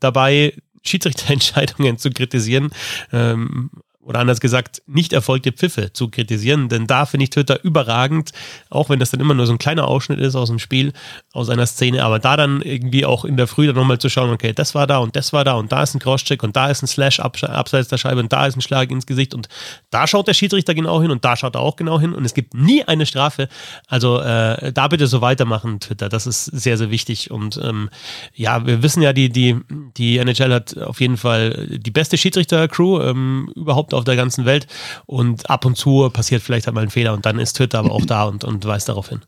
dabei, 0.00 0.54
Schiedsrichterentscheidungen 0.82 1.98
zu 1.98 2.10
kritisieren. 2.10 2.70
Ähm, 3.12 3.70
oder 4.02 4.18
anders 4.18 4.40
gesagt, 4.40 4.82
nicht 4.86 5.12
erfolgte 5.12 5.52
Pfiffe 5.52 5.92
zu 5.92 6.08
kritisieren, 6.08 6.68
denn 6.68 6.86
da 6.86 7.06
finde 7.06 7.24
ich 7.24 7.30
Twitter 7.30 7.62
überragend, 7.62 8.32
auch 8.70 8.88
wenn 8.88 8.98
das 8.98 9.10
dann 9.10 9.20
immer 9.20 9.34
nur 9.34 9.46
so 9.46 9.52
ein 9.52 9.58
kleiner 9.58 9.86
Ausschnitt 9.86 10.18
ist 10.18 10.34
aus 10.34 10.48
dem 10.48 10.58
Spiel, 10.58 10.92
aus 11.32 11.48
einer 11.48 11.66
Szene, 11.66 12.02
aber 12.02 12.18
da 12.18 12.36
dann 12.36 12.60
irgendwie 12.60 13.06
auch 13.06 13.24
in 13.24 13.36
der 13.36 13.46
Früh 13.46 13.66
dann 13.66 13.76
nochmal 13.76 13.98
zu 13.98 14.08
schauen, 14.08 14.30
okay, 14.30 14.52
das 14.52 14.74
war 14.74 14.88
da 14.88 14.98
und 14.98 15.14
das 15.14 15.32
war 15.32 15.44
da 15.44 15.52
und 15.54 15.70
da 15.70 15.84
ist 15.84 15.94
ein 15.94 16.00
Crosscheck 16.00 16.42
und 16.42 16.56
da 16.56 16.68
ist 16.68 16.82
ein 16.82 16.88
Slash 16.88 17.20
abseits 17.20 17.88
der 17.88 17.98
Scheibe 17.98 18.18
und 18.18 18.32
da 18.32 18.46
ist 18.46 18.56
ein 18.56 18.60
Schlag 18.60 18.90
ins 18.90 19.06
Gesicht 19.06 19.32
und 19.32 19.48
da 19.90 20.08
schaut 20.08 20.26
der 20.26 20.34
Schiedsrichter 20.34 20.74
genau 20.74 21.00
hin 21.00 21.12
und 21.12 21.24
da 21.24 21.36
schaut 21.36 21.54
er 21.54 21.60
auch 21.60 21.76
genau 21.76 22.00
hin 22.00 22.14
und 22.14 22.24
es 22.24 22.34
gibt 22.34 22.54
nie 22.54 22.82
eine 22.82 23.06
Strafe. 23.06 23.48
Also 23.86 24.18
äh, 24.18 24.72
da 24.72 24.88
bitte 24.88 25.06
so 25.06 25.20
weitermachen, 25.20 25.78
Twitter, 25.78 26.08
das 26.08 26.26
ist 26.26 26.46
sehr, 26.46 26.76
sehr 26.76 26.90
wichtig 26.90 27.30
und 27.30 27.60
ähm, 27.62 27.90
ja, 28.34 28.66
wir 28.66 28.82
wissen 28.82 29.00
ja, 29.00 29.12
die, 29.12 29.28
die, 29.28 29.56
die 29.96 30.18
NHL 30.18 30.52
hat 30.52 30.76
auf 30.78 31.00
jeden 31.00 31.16
Fall 31.16 31.68
die 31.70 31.92
beste 31.92 32.18
Schiedsrichter-Crew 32.18 33.02
ähm, 33.02 33.52
überhaupt 33.54 33.94
auf 33.94 34.02
der 34.02 34.16
ganzen 34.16 34.46
Welt 34.46 34.66
und 35.06 35.48
ab 35.48 35.64
und 35.64 35.76
zu 35.76 36.10
passiert 36.10 36.42
vielleicht 36.42 36.66
einmal 36.66 36.82
ein 36.82 36.90
Fehler 36.90 37.12
und 37.12 37.24
dann 37.24 37.38
ist 37.38 37.52
Twitter 37.52 37.78
aber 37.78 37.92
auch 37.92 38.04
da 38.04 38.24
und, 38.24 38.42
und 38.42 38.64
weist 38.64 38.88
darauf 38.88 39.10
hin. 39.10 39.20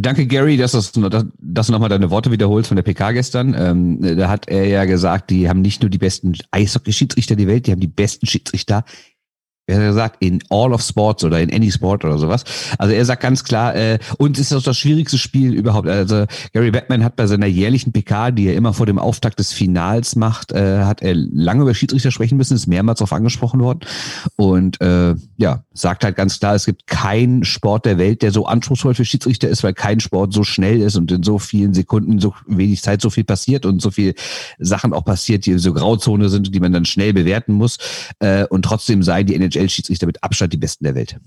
Danke, 0.00 0.26
Gary, 0.26 0.56
dass, 0.56 0.72
das, 0.72 0.92
dass 0.92 1.66
du 1.66 1.72
nochmal 1.72 1.88
deine 1.88 2.10
Worte 2.10 2.30
wiederholst 2.30 2.68
von 2.68 2.76
der 2.76 2.82
PK 2.82 3.12
gestern. 3.12 3.54
Ähm, 3.58 4.16
da 4.16 4.28
hat 4.28 4.48
er 4.48 4.66
ja 4.66 4.84
gesagt, 4.84 5.30
die 5.30 5.48
haben 5.48 5.60
nicht 5.60 5.82
nur 5.82 5.90
die 5.90 5.98
besten 5.98 6.34
Eishockey-Schiedsrichter 6.50 7.36
der 7.36 7.46
Welt, 7.46 7.66
die 7.66 7.72
haben 7.72 7.80
die 7.80 7.88
besten 7.88 8.26
Schiedsrichter 8.26 8.84
er 9.68 9.88
gesagt, 9.88 10.16
in 10.20 10.42
all 10.48 10.72
of 10.72 10.82
sports 10.82 11.24
oder 11.24 11.40
in 11.40 11.52
any 11.52 11.70
sport 11.70 12.04
oder 12.04 12.18
sowas. 12.18 12.44
Also 12.78 12.94
er 12.94 13.04
sagt 13.04 13.22
ganz 13.22 13.44
klar, 13.44 13.74
äh, 13.74 13.98
uns 14.18 14.38
ist 14.38 14.52
das 14.52 14.64
das 14.64 14.78
schwierigste 14.78 15.18
Spiel 15.18 15.52
überhaupt. 15.52 15.88
Also 15.88 16.24
Gary 16.52 16.70
Batman 16.70 17.04
hat 17.04 17.16
bei 17.16 17.26
seiner 17.26 17.46
jährlichen 17.46 17.92
PK, 17.92 18.30
die 18.30 18.46
er 18.46 18.54
immer 18.54 18.72
vor 18.72 18.86
dem 18.86 18.98
Auftakt 18.98 19.38
des 19.38 19.52
Finals 19.52 20.16
macht, 20.16 20.52
äh, 20.52 20.84
hat 20.84 21.02
er 21.02 21.14
lange 21.14 21.62
über 21.62 21.74
Schiedsrichter 21.74 22.10
sprechen 22.10 22.36
müssen, 22.36 22.54
ist 22.54 22.66
mehrmals 22.66 22.98
darauf 22.98 23.12
angesprochen 23.12 23.60
worden. 23.60 23.80
Und 24.36 24.80
äh, 24.80 25.14
ja, 25.36 25.64
sagt 25.72 26.04
halt 26.04 26.16
ganz 26.16 26.38
klar, 26.38 26.54
es 26.54 26.66
gibt 26.66 26.86
keinen 26.86 27.44
Sport 27.44 27.84
der 27.84 27.98
Welt, 27.98 28.22
der 28.22 28.32
so 28.32 28.46
anspruchsvoll 28.46 28.94
für 28.94 29.04
Schiedsrichter 29.04 29.48
ist, 29.48 29.62
weil 29.62 29.74
kein 29.74 30.00
Sport 30.00 30.32
so 30.32 30.44
schnell 30.44 30.80
ist 30.80 30.96
und 30.96 31.12
in 31.12 31.22
so 31.22 31.38
vielen 31.38 31.74
Sekunden, 31.74 32.12
in 32.12 32.18
so 32.20 32.34
wenig 32.46 32.82
Zeit 32.82 33.00
so 33.00 33.10
viel 33.10 33.24
passiert 33.24 33.66
und 33.66 33.82
so 33.82 33.90
viel 33.90 34.14
Sachen 34.58 34.92
auch 34.92 35.04
passiert, 35.04 35.46
die 35.46 35.58
so 35.58 35.72
Grauzone 35.72 36.28
sind, 36.28 36.54
die 36.54 36.60
man 36.60 36.72
dann 36.72 36.84
schnell 36.84 37.12
bewerten 37.12 37.52
muss. 37.52 37.78
Äh, 38.18 38.44
und 38.46 38.62
trotzdem 38.62 39.02
sei 39.02 39.22
die 39.22 39.34
NHL 39.34 39.57
NHL-Schiedsrichter 39.58 40.06
mit 40.06 40.22
Abstand 40.22 40.52
die 40.52 40.58
besten 40.58 40.84
der 40.84 40.94
Welt. 40.94 41.18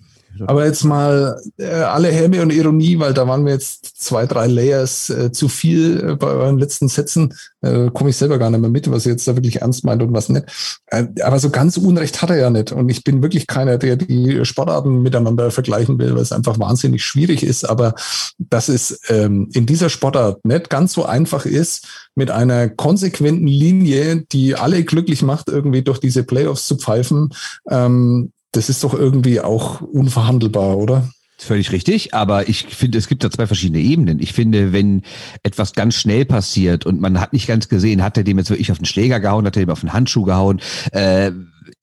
Aber 0.48 0.65
jetzt 0.65 0.84
mal 0.84 1.39
äh, 1.58 1.65
alle 1.65 2.10
Häme 2.10 2.41
und 2.41 2.52
Ironie, 2.52 3.00
weil 3.00 3.13
da 3.13 3.28
waren 3.28 3.46
wir 3.46 3.54
jetzt 3.54 4.02
zwei, 4.02 4.26
drei 4.26 4.48
Layers 4.48 5.10
äh, 5.10 5.32
zu 5.32 5.50
viel 5.50 6.12
äh, 6.12 6.15
bei 6.15 6.28
euren 6.28 6.58
letzten 6.58 6.88
Sätzen. 6.88 7.34
Äh, 7.62 7.89
Komme 7.91 8.12
ich 8.12 8.17
selber 8.17 8.39
gar 8.39 8.50
nicht 8.50 8.62
mehr 8.62 8.70
mit, 8.70 8.89
was 8.89 9.06
ihr 9.06 9.12
jetzt 9.12 9.28
da 9.28 9.36
wirklich 9.36 9.62
ernst 9.62 9.84
meint 9.84 10.02
und 10.02 10.13
was 10.13 10.30
nicht. 10.30 10.46
Äh, 10.88 11.08
aber 11.22 11.39
so 11.39 11.50
ganz 11.50 11.78
Unrecht 11.78 12.22
hat 12.22 12.30
er 12.30 12.38
ja 12.38 12.50
nicht. 12.50 12.72
Und 12.72 12.89
ich 12.89 13.04
bin 13.04 13.22
wirklich 13.22 13.48
keiner, 13.48 13.78
der 13.78 13.98
die 13.98 14.46
Sportarten 14.46 15.02
miteinander 15.02 15.52
vergleichen 15.52 16.00
will, 16.00 16.15
weil 16.15 16.22
es 16.24 16.32
einfach 16.32 16.60
wahnsinnig 16.60 17.04
schwierig 17.04 17.44
ist. 17.44 17.63
Aber 17.63 17.94
dass 18.38 18.70
es 18.70 19.00
ähm, 19.10 19.50
in 19.54 19.65
dieser 19.65 19.89
Sportart 19.89 20.46
nicht 20.46 20.70
ganz 20.70 20.94
so 20.94 21.06
einfach 21.06 21.46
ist, 21.46 21.88
mit 22.15 22.32
einer 22.32 22.70
konsequenten 22.70 23.48
Linie, 23.48 24.24
die 24.32 24.56
alle 24.56 24.84
glücklich 24.84 25.22
macht, 25.22 25.50
irgendwie 25.50 25.82
durch 25.82 26.00
diese 26.00 26.24
Playoffs 26.24 26.67
zu 26.67 26.78
pfeifen, 26.78 27.34
ähm, 27.70 28.32
das 28.51 28.69
ist 28.69 28.83
doch 28.83 28.93
irgendwie 28.93 29.41
auch 29.41 29.81
unverhandelbar, 29.81 30.77
oder? 30.77 31.09
Völlig 31.37 31.71
richtig, 31.71 32.13
aber 32.13 32.49
ich 32.49 32.67
finde, 32.67 32.99
es 32.99 33.07
gibt 33.07 33.23
da 33.23 33.31
zwei 33.31 33.47
verschiedene 33.47 33.79
Ebenen. 33.79 34.19
Ich 34.19 34.31
finde, 34.31 34.73
wenn 34.73 35.01
etwas 35.41 35.73
ganz 35.73 35.95
schnell 35.95 36.23
passiert 36.23 36.85
und 36.85 37.01
man 37.01 37.19
hat 37.19 37.33
nicht 37.33 37.47
ganz 37.47 37.67
gesehen, 37.67 38.03
hat 38.03 38.15
er 38.15 38.23
dem 38.23 38.37
jetzt 38.37 38.51
wirklich 38.51 38.71
auf 38.71 38.77
den 38.77 38.85
Schläger 38.85 39.19
gehauen, 39.19 39.47
hat 39.47 39.57
er 39.57 39.65
dem 39.65 39.71
auf 39.71 39.79
den 39.79 39.91
Handschuh 39.91 40.23
gehauen, 40.23 40.61
äh, 40.91 41.31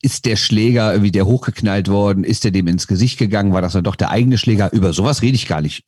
ist 0.01 0.25
der 0.25 0.37
Schläger 0.37 0.93
irgendwie 0.93 1.11
der 1.11 1.27
hochgeknallt 1.27 1.89
worden? 1.89 2.25
Ist 2.25 2.45
der 2.45 2.51
dem 2.51 2.67
ins 2.67 2.87
Gesicht 2.87 3.19
gegangen? 3.19 3.53
War 3.53 3.63
das 3.63 3.73
dann 3.73 3.85
doch 3.85 3.97
der 3.97 4.11
eigene 4.11 4.39
Schläger? 4.39 4.73
Über 4.73 4.93
sowas 4.93 5.23
rede 5.23 5.35
ich 5.35 5.47
gar 5.47 5.61
nicht. 5.61 5.85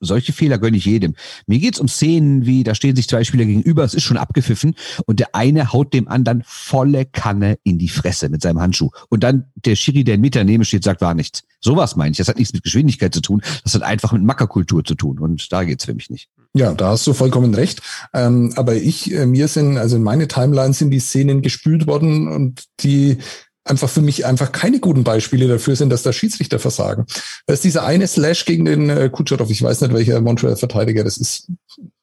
Solche 0.00 0.32
Fehler 0.32 0.58
gönne 0.58 0.76
ich 0.76 0.84
jedem. 0.84 1.14
Mir 1.46 1.58
geht's 1.58 1.80
um 1.80 1.88
Szenen 1.88 2.46
wie, 2.46 2.64
da 2.64 2.74
stehen 2.74 2.96
sich 2.96 3.08
zwei 3.08 3.24
Spieler 3.24 3.44
gegenüber, 3.44 3.84
es 3.84 3.94
ist 3.94 4.04
schon 4.04 4.16
abgepfiffen 4.16 4.74
und 5.06 5.20
der 5.20 5.34
eine 5.34 5.72
haut 5.72 5.94
dem 5.94 6.08
anderen 6.08 6.42
volle 6.46 7.04
Kanne 7.06 7.58
in 7.64 7.78
die 7.78 7.88
Fresse 7.88 8.28
mit 8.28 8.42
seinem 8.42 8.60
Handschuh. 8.60 8.90
Und 9.08 9.22
dann 9.22 9.46
der 9.54 9.76
Schiri, 9.76 10.04
der 10.04 10.16
in 10.16 10.20
Meter 10.20 10.44
neben 10.44 10.64
steht, 10.64 10.84
sagt, 10.84 11.00
war 11.00 11.14
nichts. 11.14 11.44
Sowas 11.60 11.96
meine 11.96 12.12
ich. 12.12 12.18
Das 12.18 12.28
hat 12.28 12.38
nichts 12.38 12.52
mit 12.52 12.62
Geschwindigkeit 12.62 13.14
zu 13.14 13.20
tun. 13.20 13.42
Das 13.62 13.74
hat 13.74 13.82
einfach 13.82 14.12
mit 14.12 14.22
Mackerkultur 14.22 14.84
zu 14.84 14.94
tun. 14.94 15.18
Und 15.18 15.52
da 15.52 15.64
geht's 15.64 15.84
für 15.84 15.94
mich 15.94 16.10
nicht. 16.10 16.28
Ja, 16.54 16.74
da 16.74 16.90
hast 16.90 17.06
du 17.06 17.14
vollkommen 17.14 17.54
recht. 17.54 17.80
Ähm, 18.12 18.52
aber 18.56 18.74
ich, 18.74 19.12
äh, 19.12 19.26
mir 19.26 19.48
sind, 19.48 19.78
also 19.78 19.96
in 19.96 20.02
meine 20.02 20.28
Timeline 20.28 20.74
sind 20.74 20.90
die 20.90 21.00
Szenen 21.00 21.40
gespült 21.40 21.86
worden 21.86 22.28
und 22.28 22.64
die 22.80 23.18
einfach 23.64 23.88
für 23.88 24.02
mich 24.02 24.26
einfach 24.26 24.52
keine 24.52 24.80
guten 24.80 25.04
Beispiele 25.04 25.48
dafür 25.48 25.76
sind, 25.76 25.90
dass 25.90 26.02
da 26.02 26.12
Schiedsrichter 26.12 26.58
versagen. 26.58 27.06
Da 27.46 27.54
ist 27.54 27.64
dieser 27.64 27.84
eine 27.84 28.06
Slash 28.06 28.44
gegen 28.44 28.64
den 28.64 28.90
äh, 28.90 29.08
Kutscherow, 29.10 29.48
ich 29.48 29.62
weiß 29.62 29.80
nicht, 29.80 29.94
welcher 29.94 30.20
Montreal-Verteidiger 30.20 31.04
das 31.04 31.16
ist. 31.16 31.48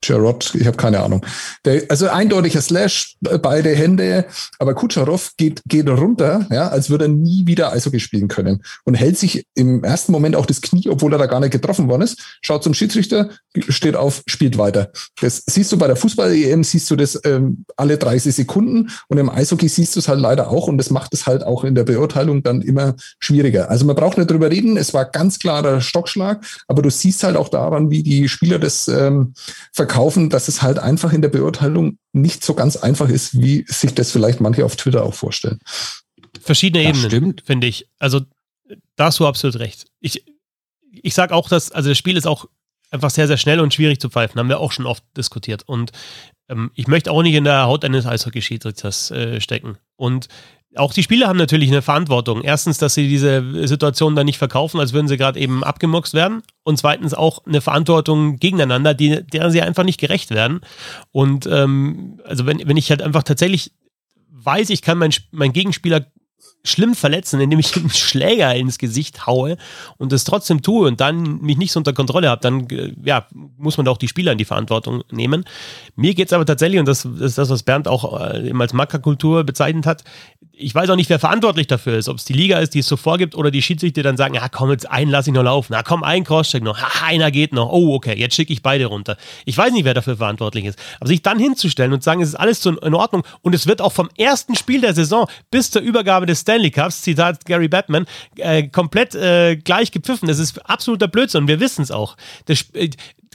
Gerard, 0.02 0.56
ich 0.56 0.66
habe 0.66 0.78
keine 0.78 1.02
Ahnung. 1.02 1.26
Der, 1.66 1.84
also 1.90 2.08
eindeutiger 2.08 2.62
Slash, 2.62 3.18
äh, 3.26 3.38
beide 3.38 3.70
Hände, 3.70 4.26
aber 4.58 4.74
Kutscherow 4.74 5.32
geht, 5.38 5.62
geht 5.68 5.90
runter, 5.90 6.48
ja, 6.52 6.70
als 6.70 6.90
würde 6.90 7.06
er 7.06 7.10
nie 7.10 7.46
wieder 7.46 7.74
Eishockey 7.74 8.00
spielen 8.00 8.30
können 8.30 8.64
und 8.86 8.94
hält 8.94 9.18
sich 9.18 9.46
im 9.56 9.84
ersten 9.84 10.12
Moment 10.12 10.36
auch 10.36 10.46
das 10.46 10.62
Knie, 10.62 10.88
obwohl 10.90 11.14
er 11.14 11.20
da 11.20 11.26
gar 11.26 11.42
nicht 11.42 11.52
getroffen 11.52 11.90
worden 11.90 12.04
ist, 12.04 12.40
schaut 12.42 12.64
zum 12.64 12.74
Schiedsrichter, 12.74 13.30
steht 13.68 13.96
auf, 13.96 14.24
spielt 14.26 14.58
weiter. 14.58 14.92
Das 15.20 15.44
siehst 15.46 15.72
du 15.72 15.78
bei 15.78 15.88
der 15.88 15.98
Fußball-EM, 15.98 16.64
siehst 16.64 16.90
du 16.90 16.96
das 16.96 17.20
ähm, 17.26 17.66
alle 17.76 17.98
30 17.98 18.34
Sekunden 18.34 18.90
und 19.10 19.18
im 19.18 19.30
Eishockey 19.30 19.68
siehst 19.68 19.96
du 19.96 20.00
es 20.00 20.08
halt 20.08 20.20
leider 20.20 20.50
auch 20.50 20.68
und 20.68 20.78
das 20.78 20.92
macht 20.92 21.14
es 21.14 21.28
halt 21.28 21.44
auch 21.44 21.66
in 21.66 21.76
der 21.76 21.84
Beurteilung 21.84 22.42
dann 22.42 22.62
immer 22.62 22.96
schwieriger. 23.20 23.70
Also 23.70 23.86
man 23.86 23.98
braucht 23.98 24.18
nicht 24.18 24.32
drüber 24.32 24.50
reden, 24.50 24.78
es 24.78 24.94
war 24.94 25.06
ganz 25.06 25.40
klarer 25.40 25.82
Stockschlag, 25.82 26.46
aber 26.68 26.82
du 26.82 26.90
siehst 26.90 27.24
halt 27.24 27.36
auch 27.36 27.50
daran, 27.50 27.90
wie 27.90 28.04
die 28.04 28.30
Spieler 28.30 28.60
das 28.60 28.88
ähm, 28.88 29.34
verkaufen, 29.90 30.30
dass 30.30 30.48
es 30.48 30.62
halt 30.62 30.78
einfach 30.80 31.12
in 31.14 31.22
der 31.22 31.30
Beurteilung 31.30 31.98
nicht 32.14 32.44
so 32.44 32.54
ganz 32.54 32.78
einfach 32.78 33.10
ist, 33.10 33.42
wie 33.42 33.66
sich 33.68 33.94
das 33.96 34.12
vielleicht 34.12 34.40
manche 34.40 34.64
auf 34.64 34.76
Twitter 34.76 35.04
auch 35.04 35.16
vorstellen. 35.16 35.60
Verschiedene 36.40 36.94
das 36.94 37.12
Ebenen, 37.12 37.36
finde 37.44 37.68
ich. 37.68 37.88
Also 37.98 38.22
da 38.96 39.06
hast 39.06 39.20
du 39.20 39.26
absolut 39.26 39.58
recht. 39.58 39.88
Ich, 40.00 40.24
ich 40.92 41.14
sage 41.16 41.34
auch, 41.34 41.50
dass, 41.50 41.72
also 41.72 41.90
das 41.90 41.98
Spiel 41.98 42.18
ist 42.18 42.28
auch 42.28 42.46
einfach 42.92 43.10
sehr, 43.10 43.28
sehr 43.28 43.38
schnell 43.38 43.60
und 43.60 43.74
schwierig 43.74 44.00
zu 44.00 44.10
pfeifen. 44.10 44.40
Haben 44.40 44.50
wir 44.50 44.60
auch 44.60 44.72
schon 44.72 44.86
oft 44.86 45.04
diskutiert. 45.18 45.64
Und 45.68 45.92
ähm, 46.50 46.72
ich 46.76 46.88
möchte 46.88 47.12
auch 47.12 47.24
nicht 47.24 47.36
in 47.36 47.44
der 47.44 47.64
Haut 47.64 47.84
eines 47.84 48.06
Eishockey-Schiedsrichters 48.06 49.12
äh, 49.12 49.42
stecken. 49.42 49.78
Und 49.96 50.28
auch 50.76 50.94
die 50.94 51.04
Spieler 51.04 51.28
haben 51.28 51.38
natürlich 51.38 51.70
eine 51.70 51.82
Verantwortung. 51.82 52.44
Erstens, 52.44 52.78
dass 52.78 52.94
sie 52.94 53.08
diese 53.08 53.68
Situation 53.68 54.16
dann 54.16 54.26
nicht 54.26 54.38
verkaufen, 54.38 54.80
als 54.80 54.94
würden 54.94 55.08
sie 55.08 55.18
gerade 55.18 55.40
eben 55.40 55.64
abgemuxt 55.64 56.14
werden. 56.14 56.44
Und 56.64 56.78
zweitens 56.78 57.14
auch 57.14 57.46
eine 57.46 57.62
Verantwortung 57.62 58.38
gegeneinander, 58.38 58.94
die, 58.94 59.24
der 59.24 59.50
sie 59.50 59.62
einfach 59.62 59.84
nicht 59.84 60.00
gerecht 60.00 60.30
werden. 60.30 60.62
Und 61.12 61.48
ähm, 61.48 62.20
also 62.24 62.46
wenn, 62.46 62.68
wenn 62.68 62.78
ich 62.78 62.90
halt 62.92 63.02
einfach 63.02 63.24
tatsächlich 63.24 63.72
weiß, 64.32 64.70
ich 64.70 64.82
kann 64.82 65.00
meinen 65.00 65.14
mein 65.32 65.54
Gegenspieler 65.54 66.06
schlimm 66.64 66.94
verletzen, 66.94 67.40
indem 67.40 67.60
ich 67.60 67.76
einen 67.76 67.90
Schläger 67.90 68.54
ins 68.56 68.78
Gesicht 68.78 69.26
haue 69.26 69.58
und 69.98 70.12
das 70.12 70.24
trotzdem 70.24 70.62
tue 70.62 70.88
und 70.88 71.00
dann 71.00 71.42
mich 71.42 71.58
nicht 71.58 71.72
so 71.72 71.80
unter 71.80 71.94
Kontrolle 71.94 72.30
habe, 72.30 72.42
dann 72.42 72.70
äh, 72.70 72.94
ja, 73.04 73.28
muss 73.32 73.78
man 73.78 73.86
da 73.86 73.92
auch 73.92 73.98
die 73.98 74.08
Spieler 74.08 74.34
in 74.34 74.38
die 74.38 74.46
Verantwortung 74.46 75.04
nehmen. 75.12 75.46
Mir 75.96 76.14
geht 76.14 76.28
es 76.28 76.34
aber 76.34 76.46
tatsächlich, 76.46 76.80
und 76.80 76.88
das, 76.88 77.06
ist 77.06 77.38
das, 77.38 77.50
was 77.50 77.64
Bernd 77.64 77.88
auch 77.88 78.20
äh, 78.20 78.50
eben 78.50 78.62
als 78.62 78.74
Mackerkultur 78.74 79.44
bezeichnet 79.44 79.86
hat, 79.86 80.04
ich 80.60 80.76
weiß 80.76 80.90
auch 80.90 80.96
nicht, 80.96 81.10
wer 81.10 81.20
verantwortlich 81.20 81.68
dafür 81.68 81.98
ist, 81.98 82.10
ob 82.10 82.18
es 82.18 82.26
die 82.26 82.34
Liga 82.34 82.60
ist, 82.60 82.74
die 82.74 82.80
es 82.80 82.88
so 82.88 82.98
vorgibt, 82.98 83.36
oder 83.36 83.50
die 83.50 83.62
Schiedsrichter 83.62 84.04
dann 84.04 84.18
sagen, 84.18 84.34
ja 84.34 84.50
komm, 84.50 84.72
jetzt 84.72 84.90
einen 84.90 85.10
lasse 85.10 85.30
ich 85.30 85.34
noch 85.34 85.44
laufen, 85.44 85.70
na 85.72 85.84
komm, 85.84 86.04
ein 86.04 86.24
Crosscheck 86.24 86.64
noch, 86.64 86.78
ha, 86.78 87.06
einer 87.06 87.32
geht 87.32 87.54
noch, 87.54 87.70
oh 87.72 87.96
okay, 87.96 88.16
jetzt 88.18 88.36
schicke 88.36 88.52
ich 88.52 88.62
beide 88.62 88.86
runter. 88.88 89.18
Ich 89.46 89.58
weiß 89.58 89.72
nicht, 89.72 89.86
wer 89.86 89.94
dafür 89.94 90.18
verantwortlich 90.18 90.66
ist. 90.66 90.78
Aber 91.00 91.08
sich 91.08 91.22
dann 91.22 91.40
hinzustellen 91.40 91.94
und 91.94 92.04
sagen, 92.04 92.22
es 92.22 92.30
ist 92.30 92.36
alles 92.36 92.66
in 92.66 92.94
Ordnung 92.94 93.24
und 93.42 93.56
es 93.56 93.68
wird 93.68 93.82
auch 93.82 93.94
vom 93.94 94.10
ersten 94.18 94.56
Spiel 94.56 94.82
der 94.82 94.94
Saison 94.94 95.28
bis 95.50 95.72
zur 95.72 95.82
Übergabe 95.82 96.26
des 96.26 96.42
Stanley 96.42 96.72
Cups, 96.72 97.02
Zitat 97.02 97.46
Gary 97.46 97.70
Batman, 97.70 98.06
äh, 98.36 98.64
komplett 98.64 99.16
äh, 99.16 99.56
gleich 99.56 99.92
gepfiffen. 99.92 100.28
Das 100.28 100.40
ist 100.40 100.60
absoluter 100.70 101.08
Blödsinn 101.08 101.42
und 101.42 101.48
wir 101.48 101.60
wissen 101.60 101.82
es 101.82 101.92
auch. 101.92 102.18
Das, 102.46 102.66
äh, 102.74 102.90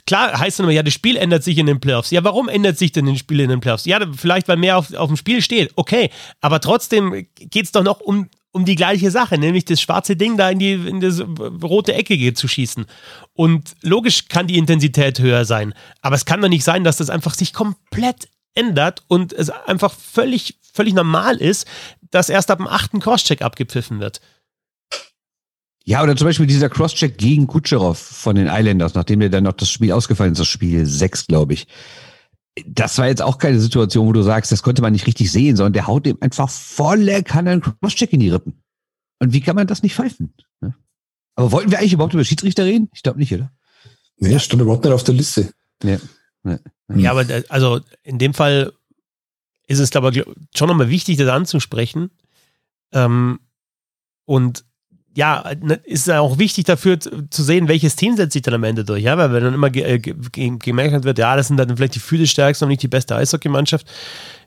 Klar 0.05 0.37
heißt 0.37 0.59
es 0.59 0.63
immer, 0.63 0.71
ja, 0.71 0.83
das 0.83 0.93
Spiel 0.93 1.17
ändert 1.17 1.43
sich 1.43 1.57
in 1.57 1.65
den 1.65 1.79
Playoffs. 1.79 2.11
Ja, 2.11 2.23
warum 2.23 2.47
ändert 2.47 2.77
sich 2.77 2.91
denn 2.91 3.07
das 3.07 3.17
Spiel 3.17 3.39
in 3.39 3.49
den 3.49 3.59
Playoffs? 3.59 3.85
Ja, 3.85 3.99
vielleicht, 4.15 4.47
weil 4.47 4.57
mehr 4.57 4.77
auf, 4.77 4.93
auf 4.93 5.07
dem 5.07 5.17
Spiel 5.17 5.41
steht. 5.41 5.71
Okay, 5.75 6.11
aber 6.41 6.59
trotzdem 6.59 7.25
geht 7.35 7.65
es 7.65 7.71
doch 7.71 7.83
noch 7.83 8.01
um, 8.01 8.29
um 8.51 8.65
die 8.65 8.75
gleiche 8.75 9.09
Sache, 9.09 9.39
nämlich 9.39 9.65
das 9.65 9.81
schwarze 9.81 10.15
Ding 10.15 10.37
da 10.37 10.49
in 10.49 10.59
die, 10.59 10.73
in 10.73 11.01
das 11.01 11.21
rote 11.63 11.93
Ecke 11.93 12.33
zu 12.35 12.47
schießen. 12.47 12.85
Und 13.33 13.75
logisch 13.81 14.27
kann 14.27 14.45
die 14.45 14.57
Intensität 14.57 15.19
höher 15.19 15.43
sein, 15.43 15.73
aber 16.01 16.15
es 16.15 16.25
kann 16.25 16.39
doch 16.39 16.49
nicht 16.49 16.63
sein, 16.63 16.83
dass 16.83 16.97
das 16.97 17.09
einfach 17.09 17.33
sich 17.33 17.51
komplett 17.51 18.29
ändert 18.53 19.03
und 19.07 19.33
es 19.33 19.49
einfach 19.49 19.93
völlig, 19.93 20.59
völlig 20.71 20.93
normal 20.93 21.37
ist, 21.37 21.67
dass 22.11 22.29
erst 22.29 22.51
ab 22.51 22.59
dem 22.59 22.67
achten 22.67 22.99
Crosscheck 22.99 23.41
abgepfiffen 23.41 23.99
wird. 23.99 24.21
Ja, 25.87 26.01
oder 26.01 26.15
zum 26.15 26.25
Beispiel 26.25 26.47
dieser 26.47 26.69
Crosscheck 26.69 27.17
gegen 27.17 27.45
Kutscherow 27.45 27.97
von 27.97 28.35
den 28.35 28.47
Islanders, 28.47 28.95
nachdem 28.95 29.19
der 29.19 29.29
dann 29.29 29.43
noch 29.43 29.53
das 29.53 29.69
Spiel 29.69 29.91
ausgefallen 29.91 30.33
ist, 30.33 30.39
das 30.39 30.47
Spiel 30.47 30.85
6, 30.85 31.27
glaube 31.27 31.53
ich. 31.53 31.67
Das 32.65 32.97
war 32.97 33.07
jetzt 33.07 33.21
auch 33.21 33.37
keine 33.37 33.59
Situation, 33.59 34.07
wo 34.07 34.13
du 34.13 34.23
sagst, 34.23 34.51
das 34.51 34.63
konnte 34.63 34.81
man 34.81 34.93
nicht 34.93 35.05
richtig 35.05 35.31
sehen, 35.31 35.55
sondern 35.55 35.73
der 35.73 35.87
haut 35.87 36.05
dem 36.05 36.17
einfach 36.21 36.49
volle 36.49 37.21
Kanne 37.21 37.51
einen 37.51 37.61
Crosscheck 37.61 38.13
in 38.13 38.19
die 38.19 38.29
Rippen. 38.29 38.63
Und 39.19 39.33
wie 39.33 39.41
kann 39.41 39.55
man 39.55 39.67
das 39.67 39.83
nicht 39.83 39.95
pfeifen? 39.95 40.33
Aber 41.35 41.51
wollten 41.51 41.69
wir 41.69 41.79
eigentlich 41.79 41.93
überhaupt 41.93 42.13
über 42.13 42.23
Schiedsrichter 42.23 42.65
reden? 42.65 42.89
Ich 42.93 43.03
glaube 43.03 43.19
nicht, 43.19 43.33
oder? 43.33 43.51
Nee, 44.17 44.39
stand 44.39 44.61
überhaupt 44.61 44.85
nicht 44.85 44.93
auf 44.93 45.03
der 45.03 45.13
Liste. 45.13 45.51
Ja, 45.83 45.97
ja. 46.45 46.59
ja 46.95 47.11
aber 47.11 47.25
also 47.49 47.81
in 48.03 48.17
dem 48.17 48.33
Fall 48.33 48.73
ist 49.67 49.79
es 49.79 49.95
aber 49.95 50.13
schon 50.13 50.67
nochmal 50.67 50.89
wichtig, 50.89 51.17
das 51.17 51.27
anzusprechen. 51.27 52.11
Ähm, 52.93 53.39
und 54.23 54.65
ja, 55.15 55.51
ne, 55.61 55.75
ist 55.85 56.11
auch 56.11 56.37
wichtig 56.37 56.65
dafür 56.65 56.99
zu 56.99 57.43
sehen, 57.43 57.69
welches 57.69 57.95
Team 57.95 58.17
setzt 58.17 58.33
sich 58.33 58.41
dann 58.41 58.53
am 58.53 58.63
Ende 58.63 58.83
durch. 58.83 59.01
Ja, 59.01 59.17
weil 59.17 59.31
wenn 59.31 59.43
dann 59.43 59.53
immer 59.53 59.69
ge 59.69 59.83
äh, 59.83 59.99
ge 59.99 60.13
gemerkt 60.59 61.05
wird, 61.05 61.17
ja, 61.17 61.35
das 61.37 61.47
sind 61.47 61.57
dann 61.57 61.75
vielleicht 61.75 61.95
die 61.95 61.99
physisch 61.99 62.31
stärksten 62.31 62.65
und 62.65 62.69
nicht 62.69 62.83
die 62.83 62.89
beste 62.89 63.15
Eishockeymannschaft, 63.15 63.87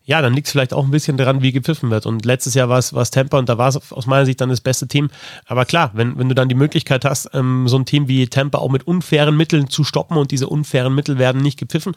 ja, 0.05 0.21
dann 0.21 0.35
liegt 0.35 0.47
es 0.47 0.53
vielleicht 0.53 0.75
auch 0.75 0.85
ein 0.85 0.91
bisschen 0.91 1.17
daran, 1.17 1.43
wie 1.43 1.53
gepfiffen 1.53 1.91
wird. 1.91 2.05
Und 2.07 2.25
letztes 2.25 2.55
Jahr 2.55 2.69
war 2.69 2.79
es, 2.79 2.93
war 2.93 3.03
es 3.03 3.11
Tampa 3.11 3.39
und 3.39 3.49
da 3.49 3.57
war 3.57 3.69
es 3.69 3.93
aus 3.93 4.07
meiner 4.07 4.27
Sicht 4.27 4.41
dann 4.41 4.51
das 4.51 4.61
beste 4.61 4.89
Team. 4.89 5.11
Aber 5.47 5.65
klar, 5.65 5.91
wenn, 5.95 6.19
wenn 6.19 6.29
du 6.29 6.35
dann 6.35 6.49
die 6.49 6.55
Möglichkeit 6.55 7.05
hast, 7.05 7.31
ähm, 7.33 7.67
so 7.67 7.79
ein 7.79 7.87
Team 7.87 8.09
wie 8.09 8.27
Tampa 8.27 8.59
auch 8.59 8.71
mit 8.71 8.87
unfairen 8.87 9.37
Mitteln 9.37 9.71
zu 9.71 9.85
stoppen 9.85 10.19
und 10.19 10.31
diese 10.31 10.49
unfairen 10.49 10.95
Mittel 10.95 11.19
werden 11.19 11.43
nicht 11.43 11.59
gepfiffen, 11.59 11.95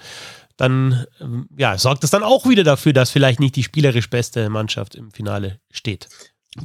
dann 0.57 1.05
ähm, 1.19 1.47
ja, 1.57 1.77
sorgt 1.77 2.03
das 2.03 2.09
dann 2.11 2.23
auch 2.23 2.47
wieder 2.47 2.63
dafür, 2.63 2.93
dass 2.93 3.09
vielleicht 3.09 3.39
nicht 3.39 3.55
die 3.55 3.63
spielerisch 3.63 4.09
beste 4.09 4.49
Mannschaft 4.49 4.95
im 4.95 5.11
Finale 5.11 5.59
steht. 5.71 6.07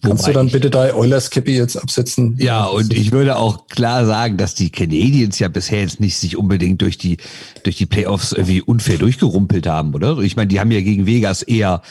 Kannst 0.02 0.26
du 0.26 0.32
dann 0.32 0.50
bitte 0.50 0.68
da 0.68 0.92
Eulers 0.94 1.30
Cappy 1.30 1.56
jetzt 1.56 1.76
absetzen? 1.76 2.36
Ja, 2.38 2.64
und 2.64 2.92
ich 2.92 3.12
würde 3.12 3.36
auch 3.36 3.68
klar 3.68 4.04
sagen, 4.04 4.36
dass 4.36 4.56
die 4.56 4.70
Canadiens 4.70 5.38
ja 5.38 5.46
bisher 5.46 5.82
jetzt 5.82 6.00
nicht 6.00 6.16
sich 6.16 6.36
unbedingt 6.36 6.82
durch 6.82 6.98
die, 6.98 7.18
durch 7.62 7.76
die 7.76 7.86
Playoffs 7.86 8.32
irgendwie 8.32 8.62
unfair 8.62 8.98
durchgerumpelt 8.98 9.68
haben, 9.68 9.94
oder? 9.94 10.18
Ich 10.18 10.34
meine, 10.34 10.48
die 10.48 10.58
haben 10.58 10.72
ja 10.72 10.80
gegen 10.80 11.06
Vegas 11.06 11.42
eher, 11.42 11.82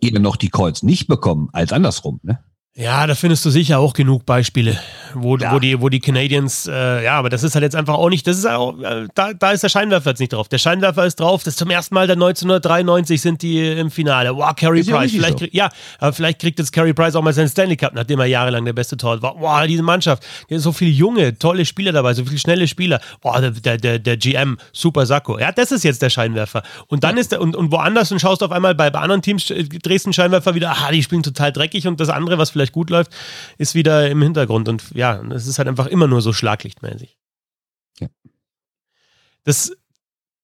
eher 0.00 0.20
noch 0.20 0.36
die 0.36 0.48
Calls 0.48 0.84
nicht 0.84 1.08
bekommen 1.08 1.48
als 1.52 1.72
andersrum, 1.72 2.20
ne? 2.22 2.38
Ja, 2.76 3.04
da 3.08 3.16
findest 3.16 3.44
du 3.44 3.50
sicher 3.50 3.80
auch 3.80 3.94
genug 3.94 4.24
Beispiele, 4.24 4.78
wo, 5.14 5.36
ja. 5.36 5.52
wo, 5.52 5.58
die, 5.58 5.80
wo 5.80 5.88
die 5.88 5.98
Canadiens, 5.98 6.68
äh, 6.68 7.04
ja, 7.04 7.14
aber 7.14 7.28
das 7.28 7.42
ist 7.42 7.54
halt 7.54 7.64
jetzt 7.64 7.74
einfach 7.74 7.94
auch 7.94 8.08
nicht, 8.08 8.28
das 8.28 8.38
ist 8.38 8.46
auch, 8.46 8.78
äh, 8.80 9.08
da, 9.16 9.32
da 9.32 9.50
ist 9.50 9.64
der 9.64 9.68
Scheinwerfer 9.68 10.10
jetzt 10.10 10.20
nicht 10.20 10.32
drauf. 10.32 10.48
Der 10.48 10.58
Scheinwerfer 10.58 11.04
ist 11.04 11.18
drauf, 11.18 11.42
das 11.42 11.54
ist 11.54 11.58
zum 11.58 11.68
ersten 11.70 11.96
Mal 11.96 12.06
der 12.06 12.14
1993 12.14 13.20
sind 13.20 13.42
die 13.42 13.72
im 13.72 13.90
Finale. 13.90 14.36
Wow, 14.36 14.54
Carey 14.54 14.84
Price. 14.84 15.10
Vielleicht, 15.10 15.40
so. 15.40 15.44
krieg, 15.46 15.52
ja, 15.52 15.68
aber 15.98 16.12
vielleicht 16.12 16.38
kriegt 16.38 16.60
jetzt 16.60 16.70
Carey 16.70 16.94
Price 16.94 17.16
auch 17.16 17.22
mal 17.22 17.32
seinen 17.32 17.48
Stanley 17.48 17.76
Cup, 17.76 17.92
nachdem 17.92 18.20
er 18.20 18.26
jahrelang 18.26 18.64
der 18.64 18.72
beste 18.72 18.96
Tor 18.96 19.20
war. 19.20 19.34
Wow, 19.40 19.66
diese 19.66 19.82
Mannschaft, 19.82 20.22
hier 20.46 20.58
sind 20.58 20.62
so 20.62 20.72
viele 20.72 20.92
junge, 20.92 21.36
tolle 21.36 21.66
Spieler 21.66 21.90
dabei, 21.90 22.14
so 22.14 22.24
viele 22.24 22.38
schnelle 22.38 22.68
Spieler. 22.68 23.00
Boah, 23.20 23.40
der, 23.40 23.78
der, 23.78 23.98
der 23.98 24.16
GM, 24.16 24.58
super 24.72 25.06
Sakko. 25.06 25.40
Ja, 25.40 25.50
das 25.50 25.72
ist 25.72 25.82
jetzt 25.82 26.02
der 26.02 26.10
Scheinwerfer. 26.10 26.62
Und 26.86 27.02
dann 27.02 27.16
ja. 27.16 27.20
ist 27.20 27.32
der, 27.32 27.40
und, 27.40 27.56
und 27.56 27.72
woanders 27.72 28.12
und 28.12 28.20
schaust 28.20 28.44
auf 28.44 28.52
einmal 28.52 28.76
bei, 28.76 28.90
bei 28.90 29.00
anderen 29.00 29.22
Teams, 29.22 29.50
äh, 29.50 29.64
drehst 29.64 30.06
den 30.06 30.12
Scheinwerfer 30.12 30.54
wieder, 30.54 30.70
aha, 30.70 30.92
die 30.92 31.02
spielen 31.02 31.24
total 31.24 31.50
dreckig 31.50 31.88
und 31.88 31.98
das 31.98 32.10
andere, 32.10 32.38
was 32.38 32.50
vielleicht 32.50 32.59
vielleicht 32.60 32.72
gut 32.72 32.90
läuft, 32.90 33.12
ist 33.58 33.74
wieder 33.74 34.10
im 34.10 34.22
Hintergrund. 34.22 34.68
Und 34.68 34.84
ja, 34.94 35.20
es 35.32 35.46
ist 35.46 35.58
halt 35.58 35.68
einfach 35.68 35.86
immer 35.86 36.06
nur 36.06 36.20
so 36.20 36.32
schlaglichtmäßig. 36.32 37.16
Ja. 38.00 38.08
Das 39.44 39.72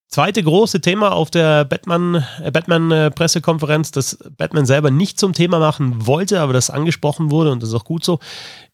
zweite 0.09 0.43
große 0.43 0.81
Thema 0.81 1.13
auf 1.13 1.31
der 1.31 1.65
Batman, 1.67 2.25
äh, 2.43 2.51
Batman 2.51 3.13
Pressekonferenz, 3.13 3.91
das 3.91 4.19
Batman 4.37 4.65
selber 4.65 4.91
nicht 4.91 5.21
zum 5.21 5.35
Thema 5.35 5.59
machen 5.59 6.07
wollte, 6.07 6.41
aber 6.41 6.55
das 6.55 6.71
angesprochen 6.71 7.31
wurde 7.31 7.53
und 7.53 7.63
das 7.63 7.69
ist 7.71 7.75
auch 7.75 7.85
gut 7.85 8.05
so, 8.05 8.19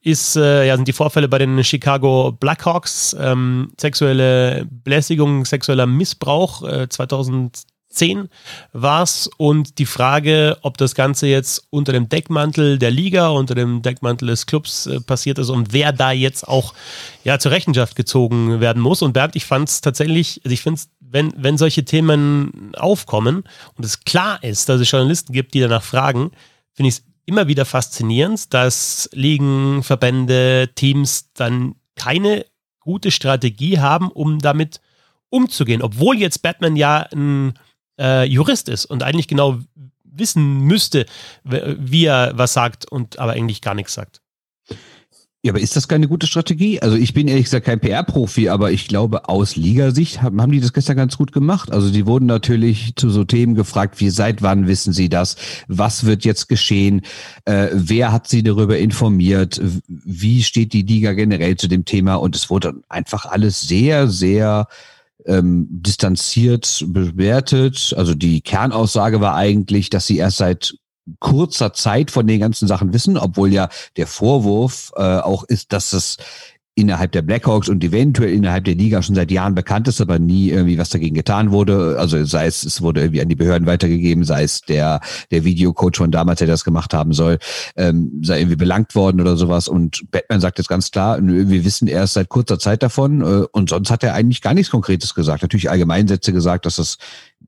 ist, 0.01 0.37
äh, 0.37 0.67
ja, 0.67 0.77
sind 0.77 0.87
die 0.87 0.93
Vorfälle 0.93 1.29
bei 1.29 1.39
den 1.39 1.65
Chicago 1.65 2.33
Blackhawks, 2.33 3.17
ähm, 3.19 3.73
sexuelle 3.81 4.67
Belästigung, 4.71 5.45
sexueller 5.45 5.87
Missbrauch 5.87 6.63
äh, 6.63 6.89
2000 6.89 7.63
10 7.93 8.29
war 8.73 9.03
es 9.03 9.29
und 9.37 9.79
die 9.79 9.87
Frage, 9.87 10.59
ob 10.63 10.77
das 10.79 10.95
Ganze 10.95 11.27
jetzt 11.27 11.67
unter 11.71 11.93
dem 11.93 12.09
Deckmantel 12.09 12.79
der 12.79 12.91
Liga, 12.91 13.29
unter 13.29 13.55
dem 13.55 13.83
Deckmantel 13.83 14.29
des 14.29 14.47
Clubs 14.47 14.87
äh, 14.87 15.01
passiert 15.01 15.39
ist 15.39 15.51
und 15.51 15.73
wer 15.73 15.93
da 15.93 16.13
jetzt 16.13 16.47
auch 16.49 16.75
ja, 17.25 17.39
zur 17.39 17.53
Rechenschaft 17.53 17.97
gezogen 17.97 18.61
werden 18.61 18.83
muss. 18.83 19.03
Und 19.03 19.13
Bernd, 19.13 19.37
ich 19.37 19.45
fand 19.45 19.69
es 19.69 19.81
tatsächlich, 19.81 20.41
also 20.45 20.53
ich 20.53 20.63
finde 20.63 20.81
es, 20.81 20.89
wenn, 21.01 21.33
wenn 21.37 21.59
solche 21.59 21.85
Themen 21.85 22.73
aufkommen 22.77 23.45
und 23.77 23.85
es 23.85 24.01
klar 24.01 24.43
ist, 24.43 24.69
dass 24.69 24.81
es 24.81 24.91
Journalisten 24.91 25.33
gibt, 25.33 25.55
die 25.55 25.61
danach 25.61 25.83
fragen, 25.83 26.33
finde 26.73 26.89
ich 26.89 26.97
es 26.97 27.05
immer 27.27 27.49
wieder 27.49 27.65
faszinierend, 27.65 28.53
dass 28.53 29.09
Ligen, 29.13 29.83
Verbände, 29.83 30.71
Teams 30.75 31.33
dann 31.35 31.77
keine 31.97 32.47
gute 32.81 33.11
Strategie 33.11 33.79
haben, 33.79 34.11
um 34.11 34.39
damit 34.41 34.81
umzugehen. 35.31 35.83
Obwohl 35.83 36.19
jetzt 36.19 36.43
Batman 36.43 36.77
ja 36.77 37.07
ein 37.13 37.55
äh, 38.03 38.25
Jurist 38.25 38.69
ist 38.69 38.85
und 38.85 39.03
eigentlich 39.03 39.29
genau 39.29 39.59
wissen 40.05 40.61
müsste, 40.61 41.07
wie 41.45 42.05
er 42.05 42.33
was 42.35 42.53
sagt 42.53 42.91
und 42.91 43.19
aber 43.19 43.33
eigentlich 43.33 43.63
gar 43.63 43.75
nichts 43.75 43.95
sagt. 43.95 44.21
Ja, 45.45 45.51
aber 45.51 45.61
ist 45.61 45.75
das 45.75 45.89
keine 45.89 46.07
gute 46.07 46.29
Strategie? 46.29 46.81
Also 46.81 46.97
ich 46.97 47.15
bin 47.15 47.27
ehrlich 47.27 47.47
gesagt 47.47 47.67
kein 47.67 47.81
PR-Profi, 47.81 48.49
aber 48.49 48.71
ich 48.71 48.87
glaube, 48.87 49.29
aus 49.29 49.57
Liga-Sicht 49.57 50.23
haben, 50.23 50.41
haben 50.41 50.53
die 50.53 50.61
das 50.61 50.73
gestern 50.73 50.97
ganz 50.97 51.19
gut 51.19 51.33
gemacht. 51.33 51.73
Also 51.73 51.91
die 51.91 52.07
wurden 52.07 52.27
natürlich 52.27 52.95
zu 52.95 53.11
so 53.11 53.25
Themen 53.25 53.57
gefragt, 53.57 53.99
wie 53.99 54.11
seit 54.11 54.43
wann 54.43 54.69
wissen 54.69 54.93
sie 54.93 55.09
das? 55.09 55.35
Was 55.67 56.05
wird 56.05 56.25
jetzt 56.25 56.49
geschehen? 56.49 57.03
Äh, 57.45 57.71
wer 57.73 58.13
hat 58.13 58.29
sie 58.29 58.45
darüber 58.45 58.79
informiert? 58.79 59.61
Wie 59.89 60.45
steht 60.45 60.73
die 60.75 60.83
Liga 60.83 61.13
generell 61.13 61.57
zu 61.57 61.67
dem 61.67 61.85
Thema? 61.85 62.15
Und 62.15 62.37
es 62.37 62.49
wurde 62.49 62.75
einfach 62.89 63.27
alles 63.27 63.63
sehr, 63.63 64.07
sehr 64.07 64.69
ähm, 65.27 65.67
distanziert 65.71 66.85
bewertet. 66.89 67.95
Also 67.97 68.15
die 68.15 68.41
Kernaussage 68.41 69.21
war 69.21 69.35
eigentlich, 69.35 69.91
dass 69.91 70.07
sie 70.07 70.19
erst 70.19 70.39
seit 70.39 70.75
kurzer 71.19 71.73
Zeit 71.73 72.11
von 72.11 72.27
den 72.27 72.41
ganzen 72.41 72.69
Sachen 72.69 72.93
wissen, 72.93 73.17
obwohl 73.17 73.53
ja 73.53 73.69
der 73.97 74.07
Vorwurf 74.07 74.93
äh, 74.97 75.19
auch 75.19 75.45
ist, 75.45 75.73
dass 75.73 75.93
es 75.93 76.17
innerhalb 76.75 77.13
der 77.13 77.21
Blackhawks 77.21 77.69
und 77.69 77.85
eventuell 77.85 78.33
innerhalb 78.33 78.65
der 78.65 78.75
Liga 78.75 79.03
schon 79.03 79.15
seit 79.15 79.31
Jahren 79.31 79.55
bekannt 79.55 79.89
ist, 79.89 80.01
aber 80.01 80.19
nie 80.19 80.49
irgendwie 80.49 80.79
was 80.79 80.89
dagegen 80.89 81.15
getan 81.15 81.51
wurde. 81.51 81.97
Also 81.99 82.25
sei 82.25 82.47
es, 82.47 82.65
es 82.65 82.81
wurde 82.81 83.03
irgendwie 83.03 83.21
an 83.21 83.29
die 83.29 83.35
Behörden 83.35 83.67
weitergegeben, 83.67 84.25
sei 84.25 84.45
es 84.45 84.63
der, 84.63 85.01
der 85.31 85.45
Videocoach 85.45 85.99
von 85.99 86.11
damals, 86.11 86.39
der 86.39 86.49
das 86.49 86.65
gemacht 86.65 86.95
haben 86.95 87.13
soll, 87.13 87.39
ähm, 87.77 88.23
sei 88.23 88.41
irgendwie 88.41 88.57
belangt 88.57 88.95
worden 88.95 89.21
oder 89.21 89.37
sowas. 89.37 89.69
Und 89.69 90.11
Batman 90.11 90.41
sagt 90.41 90.59
jetzt 90.59 90.69
ganz 90.69 90.91
klar, 90.91 91.19
wir 91.21 91.65
wissen 91.65 91.89
erst 91.89 92.15
seit 92.15 92.31
kurzer 92.31 92.59
Zeit 92.59 92.83
davon 92.83 93.21
äh, 93.21 93.45
und 93.53 93.69
sonst 93.69 93.91
hat 93.91 94.03
er 94.03 94.15
eigentlich 94.15 94.41
gar 94.41 94.55
nichts 94.55 94.71
Konkretes 94.71 95.15
gesagt. 95.15 95.43
Natürlich 95.43 95.69
Allgemeinsätze 95.69 96.33
gesagt, 96.33 96.65
dass 96.65 96.77
das 96.77 96.97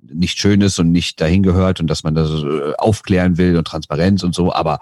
nicht 0.03 0.39
schön 0.39 0.61
ist 0.61 0.79
und 0.79 0.93
nicht 0.93 1.19
dahin 1.21 1.43
gehört 1.43 1.81
und 1.81 1.87
dass 1.89 2.03
man 2.03 2.15
das 2.15 2.31
äh, 2.31 2.75
aufklären 2.77 3.39
will 3.39 3.57
und 3.57 3.67
Transparenz 3.67 4.23
und 4.23 4.35
so, 4.35 4.53
aber 4.53 4.81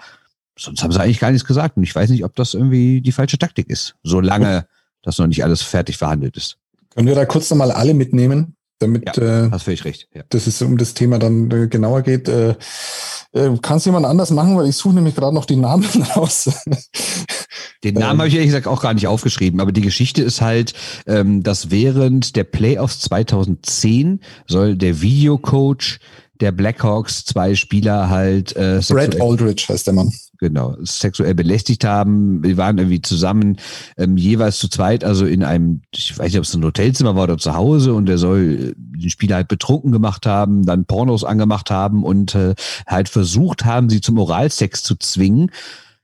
sonst 0.62 0.82
haben 0.82 0.92
sie 0.92 1.00
eigentlich 1.00 1.20
gar 1.20 1.30
nichts 1.30 1.46
gesagt. 1.46 1.76
Und 1.76 1.82
ich 1.82 1.94
weiß 1.94 2.10
nicht, 2.10 2.24
ob 2.24 2.34
das 2.36 2.54
irgendwie 2.54 3.00
die 3.00 3.12
falsche 3.12 3.38
Taktik 3.38 3.68
ist, 3.68 3.96
solange 4.02 4.66
das 5.02 5.18
noch 5.18 5.26
nicht 5.26 5.44
alles 5.44 5.62
fertig 5.62 5.96
verhandelt 5.96 6.36
ist. 6.36 6.58
Können 6.94 7.08
wir 7.08 7.14
da 7.14 7.24
kurz 7.24 7.50
nochmal 7.50 7.72
alle 7.72 7.94
mitnehmen, 7.94 8.54
damit 8.78 9.16
ja, 9.16 9.46
äh, 9.46 9.50
hast 9.50 9.64
völlig 9.64 9.84
recht. 9.84 10.08
Ja. 10.14 10.22
dass 10.28 10.46
es 10.46 10.60
um 10.62 10.76
das 10.76 10.94
Thema 10.94 11.18
dann 11.18 11.50
äh, 11.50 11.68
genauer 11.68 12.02
geht. 12.02 12.28
Äh, 12.28 12.54
äh, 13.32 13.50
Kann 13.62 13.78
es 13.78 13.84
jemand 13.84 14.06
anders 14.06 14.30
machen, 14.30 14.56
weil 14.56 14.68
ich 14.68 14.76
suche 14.76 14.94
nämlich 14.94 15.14
gerade 15.14 15.34
noch 15.34 15.46
die 15.46 15.56
Namen 15.56 15.86
raus. 16.16 16.50
Den 17.84 17.94
Namen 17.94 18.12
ähm, 18.12 18.18
habe 18.18 18.28
ich 18.28 18.34
ehrlich 18.34 18.48
gesagt 18.48 18.66
auch 18.66 18.82
gar 18.82 18.94
nicht 18.94 19.06
aufgeschrieben, 19.06 19.60
aber 19.60 19.72
die 19.72 19.80
Geschichte 19.80 20.22
ist 20.22 20.40
halt, 20.40 20.74
ähm, 21.06 21.42
dass 21.42 21.70
während 21.70 22.36
der 22.36 22.44
Playoffs 22.44 23.00
2010 23.00 24.20
soll 24.46 24.76
der 24.76 25.00
Videocoach 25.00 25.98
der 26.40 26.52
Blackhawks 26.52 27.24
zwei 27.24 27.54
Spieler 27.54 28.10
halt 28.10 28.54
äh, 28.56 28.80
Brad 28.88 29.20
Aldridge 29.20 29.66
heißt 29.68 29.86
der 29.86 29.94
Mann 29.94 30.12
genau, 30.42 30.76
sexuell 30.82 31.34
belästigt 31.34 31.84
haben. 31.84 32.42
Wir 32.42 32.56
waren 32.56 32.76
irgendwie 32.76 33.00
zusammen 33.00 33.56
ähm, 33.96 34.16
jeweils 34.16 34.58
zu 34.58 34.68
zweit, 34.68 35.04
also 35.04 35.24
in 35.24 35.44
einem, 35.44 35.82
ich 35.94 36.18
weiß 36.18 36.26
nicht, 36.26 36.38
ob 36.38 36.44
es 36.44 36.54
ein 36.54 36.64
Hotelzimmer 36.64 37.14
war 37.16 37.24
oder 37.24 37.38
zu 37.38 37.54
Hause 37.54 37.94
und 37.94 38.06
der 38.06 38.18
soll 38.18 38.74
den 38.76 39.10
Spieler 39.10 39.36
halt 39.36 39.48
betrunken 39.48 39.92
gemacht 39.92 40.26
haben, 40.26 40.66
dann 40.66 40.84
Pornos 40.84 41.24
angemacht 41.24 41.70
haben 41.70 42.04
und 42.04 42.34
äh, 42.34 42.54
halt 42.86 43.08
versucht 43.08 43.64
haben, 43.64 43.88
sie 43.88 44.00
zum 44.00 44.18
Oralsex 44.18 44.82
zu 44.82 44.96
zwingen. 44.96 45.50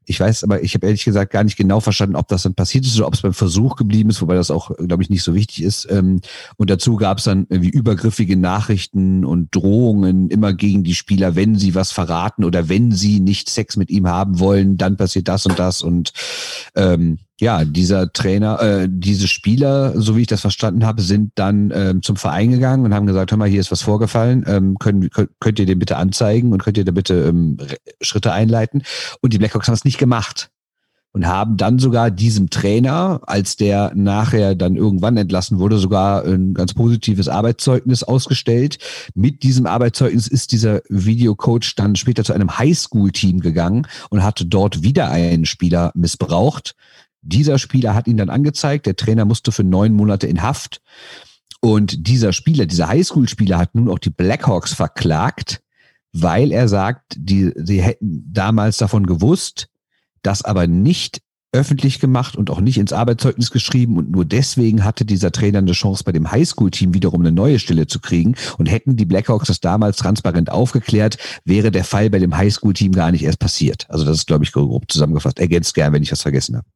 Ich 0.08 0.20
weiß 0.20 0.44
aber, 0.44 0.62
ich 0.62 0.74
habe 0.74 0.86
ehrlich 0.86 1.04
gesagt 1.04 1.32
gar 1.32 1.44
nicht 1.44 1.56
genau 1.56 1.80
verstanden, 1.80 2.16
ob 2.16 2.28
das 2.28 2.42
dann 2.42 2.54
passiert 2.54 2.86
ist 2.86 2.96
oder 2.96 3.06
ob 3.06 3.14
es 3.14 3.20
beim 3.20 3.34
Versuch 3.34 3.76
geblieben 3.76 4.08
ist, 4.08 4.22
wobei 4.22 4.36
das 4.36 4.50
auch, 4.50 4.70
glaube 4.76 5.02
ich, 5.02 5.10
nicht 5.10 5.22
so 5.22 5.34
wichtig 5.34 5.62
ist. 5.62 5.86
Ähm, 5.90 6.20
und 6.56 6.70
dazu 6.70 6.96
gab 6.96 7.18
es 7.18 7.24
dann 7.24 7.46
irgendwie 7.50 7.68
übergriffige 7.68 8.36
Nachrichten 8.36 9.24
und 9.24 9.54
Drohungen 9.54 10.30
immer 10.30 10.54
gegen 10.54 10.82
die 10.82 10.94
Spieler, 10.94 11.36
wenn 11.36 11.56
sie 11.56 11.74
was 11.74 11.92
verraten 11.92 12.44
oder 12.44 12.70
wenn 12.70 12.90
sie 12.90 13.20
nicht 13.20 13.50
Sex 13.50 13.76
mit 13.76 13.90
ihm 13.90 14.08
haben 14.08 14.40
wollen, 14.40 14.78
dann 14.78 14.96
passiert 14.96 15.28
das 15.28 15.44
und 15.44 15.58
das. 15.58 15.82
Und 15.82 16.12
ähm, 16.74 17.18
ja, 17.40 17.64
dieser 17.64 18.12
Trainer, 18.12 18.60
äh, 18.60 18.88
diese 18.90 19.28
Spieler, 19.28 20.00
so 20.00 20.16
wie 20.16 20.22
ich 20.22 20.26
das 20.26 20.40
verstanden 20.40 20.84
habe, 20.84 21.02
sind 21.02 21.32
dann 21.36 21.72
ähm, 21.74 22.02
zum 22.02 22.16
Verein 22.16 22.50
gegangen 22.50 22.84
und 22.84 22.94
haben 22.94 23.06
gesagt, 23.06 23.30
hör 23.30 23.38
mal, 23.38 23.48
hier 23.48 23.60
ist 23.60 23.70
was 23.70 23.82
vorgefallen, 23.82 24.44
ähm, 24.48 24.76
können, 24.78 25.08
könnt, 25.38 25.58
ihr 25.58 25.66
den 25.66 25.78
bitte 25.78 25.96
anzeigen 25.96 26.52
und 26.52 26.62
könnt 26.62 26.78
ihr 26.78 26.84
da 26.84 26.92
bitte 26.92 27.14
ähm, 27.28 27.56
Schritte 28.00 28.32
einleiten? 28.32 28.82
Und 29.20 29.32
die 29.32 29.38
Blackhawks 29.38 29.68
haben 29.68 29.74
es 29.74 29.84
nicht 29.84 29.98
gemacht 29.98 30.50
und 31.12 31.26
haben 31.26 31.56
dann 31.56 31.78
sogar 31.78 32.10
diesem 32.10 32.50
Trainer, 32.50 33.20
als 33.26 33.56
der 33.56 33.92
nachher 33.94 34.54
dann 34.54 34.76
irgendwann 34.76 35.16
entlassen 35.16 35.58
wurde, 35.58 35.78
sogar 35.78 36.24
ein 36.24 36.54
ganz 36.54 36.74
positives 36.74 37.28
Arbeitszeugnis 37.28 38.02
ausgestellt. 38.02 38.78
Mit 39.14 39.42
diesem 39.42 39.66
Arbeitszeugnis 39.66 40.28
ist 40.28 40.52
dieser 40.52 40.80
Videocoach 40.88 41.74
dann 41.76 41.96
später 41.96 42.24
zu 42.24 42.34
einem 42.34 42.58
Highschool-Team 42.58 43.40
gegangen 43.40 43.86
und 44.10 44.22
hatte 44.22 44.44
dort 44.44 44.82
wieder 44.82 45.10
einen 45.10 45.46
Spieler 45.46 45.92
missbraucht. 45.94 46.74
Dieser 47.28 47.58
Spieler 47.58 47.94
hat 47.94 48.08
ihn 48.08 48.16
dann 48.16 48.30
angezeigt. 48.30 48.86
Der 48.86 48.96
Trainer 48.96 49.24
musste 49.24 49.52
für 49.52 49.64
neun 49.64 49.92
Monate 49.92 50.26
in 50.26 50.42
Haft. 50.42 50.80
Und 51.60 52.06
dieser 52.06 52.32
Spieler, 52.32 52.66
dieser 52.66 52.88
Highschool-Spieler 52.88 53.58
hat 53.58 53.74
nun 53.74 53.90
auch 53.90 53.98
die 53.98 54.10
Blackhawks 54.10 54.72
verklagt, 54.72 55.60
weil 56.12 56.52
er 56.52 56.68
sagt, 56.68 57.16
die, 57.16 57.52
sie 57.56 57.82
hätten 57.82 58.24
damals 58.32 58.78
davon 58.78 59.06
gewusst, 59.06 59.68
das 60.22 60.42
aber 60.42 60.66
nicht 60.66 61.20
öffentlich 61.52 61.98
gemacht 61.98 62.36
und 62.36 62.50
auch 62.50 62.60
nicht 62.60 62.78
ins 62.78 62.92
Arbeitszeugnis 62.92 63.50
geschrieben 63.50 63.96
und 63.96 64.10
nur 64.10 64.24
deswegen 64.24 64.84
hatte 64.84 65.06
dieser 65.06 65.32
Trainer 65.32 65.58
eine 65.58 65.72
Chance 65.72 66.04
bei 66.04 66.12
dem 66.12 66.30
Highschool-Team 66.30 66.92
wiederum 66.92 67.22
eine 67.22 67.32
neue 67.32 67.58
Stelle 67.58 67.86
zu 67.86 68.00
kriegen 68.00 68.36
und 68.58 68.66
hätten 68.66 68.96
die 68.96 69.06
Blackhawks 69.06 69.48
das 69.48 69.60
damals 69.60 69.96
transparent 69.96 70.50
aufgeklärt, 70.50 71.16
wäre 71.44 71.70
der 71.70 71.84
Fall 71.84 72.10
bei 72.10 72.18
dem 72.18 72.36
Highschool-Team 72.36 72.92
gar 72.92 73.10
nicht 73.12 73.24
erst 73.24 73.38
passiert. 73.38 73.86
Also 73.88 74.04
das 74.04 74.18
ist, 74.18 74.26
glaube 74.26 74.44
ich, 74.44 74.52
grob 74.52 74.90
zusammengefasst. 74.90 75.38
Ergänzt 75.38 75.74
gern, 75.74 75.92
wenn 75.94 76.02
ich 76.02 76.12
was 76.12 76.22
vergessen 76.22 76.56
habe. 76.56 76.66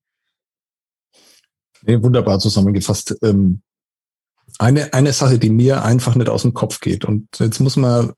Nee, 1.82 2.02
wunderbar 2.02 2.38
zusammengefasst. 2.38 3.16
Ähm, 3.22 3.62
eine, 4.58 4.92
eine 4.92 5.12
Sache, 5.12 5.38
die 5.38 5.50
mir 5.50 5.84
einfach 5.84 6.14
nicht 6.14 6.28
aus 6.28 6.42
dem 6.42 6.54
Kopf 6.54 6.80
geht. 6.80 7.04
Und 7.04 7.28
jetzt 7.38 7.60
muss 7.60 7.76
man, 7.76 8.12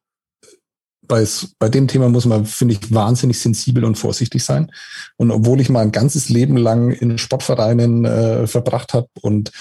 bei, 1.02 1.26
bei 1.58 1.68
dem 1.68 1.88
Thema 1.88 2.08
muss 2.08 2.24
man, 2.24 2.44
finde 2.46 2.74
ich, 2.74 2.92
wahnsinnig 2.92 3.38
sensibel 3.38 3.84
und 3.84 3.96
vorsichtig 3.96 4.42
sein. 4.42 4.70
Und 5.16 5.30
obwohl 5.30 5.60
ich 5.60 5.68
mein 5.68 5.92
ganzes 5.92 6.28
Leben 6.28 6.56
lang 6.56 6.90
in 6.90 7.18
Sportvereinen 7.18 8.04
äh, 8.04 8.46
verbracht 8.46 8.94
habe 8.94 9.08
und 9.20 9.52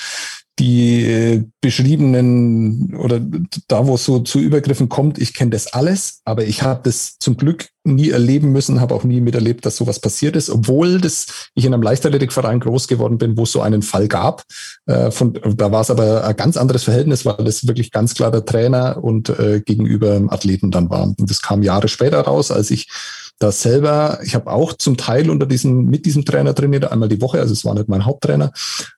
die 0.59 1.05
äh, 1.05 1.43
beschriebenen 1.61 2.95
oder 2.95 3.19
da, 3.67 3.87
wo 3.87 3.95
es 3.95 4.05
so 4.05 4.19
zu 4.19 4.39
Übergriffen 4.39 4.87
kommt, 4.87 5.17
ich 5.17 5.33
kenne 5.33 5.51
das 5.51 5.73
alles, 5.73 6.21
aber 6.25 6.45
ich 6.45 6.61
habe 6.61 6.81
das 6.83 7.17
zum 7.17 7.37
Glück 7.37 7.69
nie 7.83 8.11
erleben 8.11 8.51
müssen, 8.51 8.79
habe 8.79 8.93
auch 8.93 9.03
nie 9.03 9.19
miterlebt, 9.19 9.65
dass 9.65 9.77
sowas 9.77 9.99
passiert 9.99 10.35
ist, 10.35 10.49
obwohl 10.49 11.01
das 11.01 11.49
ich 11.55 11.65
in 11.65 11.73
einem 11.73 11.81
Leichtathletikverein 11.81 12.59
groß 12.59 12.87
geworden 12.87 13.17
bin, 13.17 13.35
wo 13.35 13.43
es 13.43 13.51
so 13.51 13.61
einen 13.61 13.81
Fall 13.81 14.07
gab. 14.07 14.43
Äh, 14.85 15.09
von, 15.09 15.33
da 15.33 15.71
war 15.71 15.81
es 15.81 15.89
aber 15.89 16.23
ein 16.23 16.35
ganz 16.35 16.55
anderes 16.55 16.83
Verhältnis, 16.83 17.25
weil 17.25 17.43
das 17.43 17.67
wirklich 17.67 17.91
ganz 17.91 18.13
klar 18.13 18.31
der 18.31 18.45
Trainer 18.45 19.03
und 19.03 19.29
äh, 19.29 19.61
gegenüber 19.65 20.21
Athleten 20.29 20.69
dann 20.69 20.89
war. 20.89 21.03
Und 21.03 21.29
das 21.29 21.41
kam 21.41 21.63
Jahre 21.63 21.87
später 21.87 22.21
raus, 22.21 22.51
als 22.51 22.69
ich 22.69 22.89
das 23.39 23.61
selber, 23.61 24.19
ich 24.23 24.35
habe 24.35 24.49
auch 24.49 24.73
zum 24.73 24.95
Teil 24.95 25.29
unter 25.29 25.45
diesem, 25.45 25.85
mit 25.85 26.05
diesem 26.05 26.23
Trainer 26.23 26.55
trainiert, 26.55 26.89
einmal 26.91 27.09
die 27.09 27.21
Woche, 27.21 27.39
also 27.39 27.53
es 27.53 27.65
war 27.65 27.73
nicht 27.73 27.89
mein 27.89 28.05
Haupttrainer. 28.05 28.51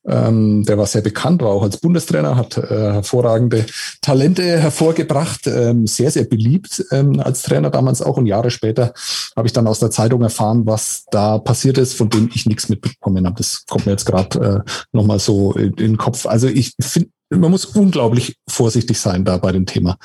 Ähm, 0.05 0.63
der 0.65 0.77
war 0.77 0.85
sehr 0.85 1.01
bekannt, 1.01 1.41
war 1.41 1.49
auch 1.49 1.63
als 1.63 1.77
Bundestrainer, 1.77 2.35
hat 2.35 2.57
äh, 2.57 2.93
hervorragende 2.93 3.65
Talente 4.01 4.43
hervorgebracht, 4.43 5.47
ähm, 5.47 5.87
sehr, 5.87 6.11
sehr 6.11 6.25
beliebt 6.25 6.85
ähm, 6.91 7.19
als 7.19 7.41
Trainer 7.43 7.69
damals 7.69 8.01
auch. 8.01 8.17
Und 8.17 8.27
Jahre 8.27 8.51
später 8.51 8.93
habe 9.35 9.47
ich 9.47 9.53
dann 9.53 9.67
aus 9.67 9.79
der 9.79 9.91
Zeitung 9.91 10.21
erfahren, 10.21 10.65
was 10.65 11.05
da 11.11 11.39
passiert 11.39 11.77
ist, 11.77 11.95
von 11.95 12.09
dem 12.09 12.29
ich 12.33 12.45
nichts 12.45 12.69
mitbekommen 12.69 13.25
habe. 13.25 13.37
Das 13.37 13.65
kommt 13.67 13.85
mir 13.85 13.93
jetzt 13.93 14.05
gerade 14.05 14.63
äh, 14.65 14.71
nochmal 14.91 15.19
so 15.19 15.53
in, 15.53 15.69
in 15.69 15.75
den 15.75 15.97
Kopf. 15.97 16.25
Also 16.25 16.47
ich 16.47 16.73
finde, 16.79 17.09
man 17.29 17.51
muss 17.51 17.65
unglaublich 17.65 18.37
vorsichtig 18.47 18.99
sein 18.99 19.25
da 19.25 19.37
bei 19.37 19.51
dem 19.51 19.65
Thema. 19.65 19.97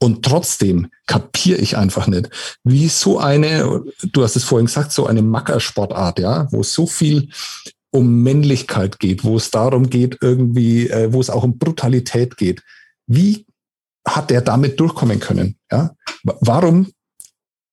Und 0.00 0.24
trotzdem 0.24 0.88
kapiere 1.06 1.58
ich 1.58 1.76
einfach 1.76 2.06
nicht, 2.06 2.30
wie 2.62 2.88
so 2.88 3.18
eine, 3.18 3.82
du 4.12 4.22
hast 4.22 4.36
es 4.36 4.44
vorhin 4.44 4.66
gesagt, 4.66 4.92
so 4.92 5.06
eine 5.06 5.22
Mackersportart, 5.22 6.20
ja, 6.20 6.46
wo 6.52 6.62
so 6.62 6.86
viel 6.86 7.30
um 7.90 8.22
Männlichkeit 8.22 8.98
geht, 9.00 9.24
wo 9.24 9.36
es 9.36 9.50
darum 9.50 9.90
geht, 9.90 10.18
irgendwie, 10.20 10.88
äh, 10.88 11.12
wo 11.12 11.20
es 11.20 11.30
auch 11.30 11.42
um 11.42 11.58
Brutalität 11.58 12.36
geht. 12.36 12.62
Wie 13.06 13.46
hat 14.06 14.30
der 14.30 14.40
damit 14.40 14.78
durchkommen 14.78 15.20
können? 15.20 15.56
Ja? 15.72 15.94
Warum, 16.22 16.92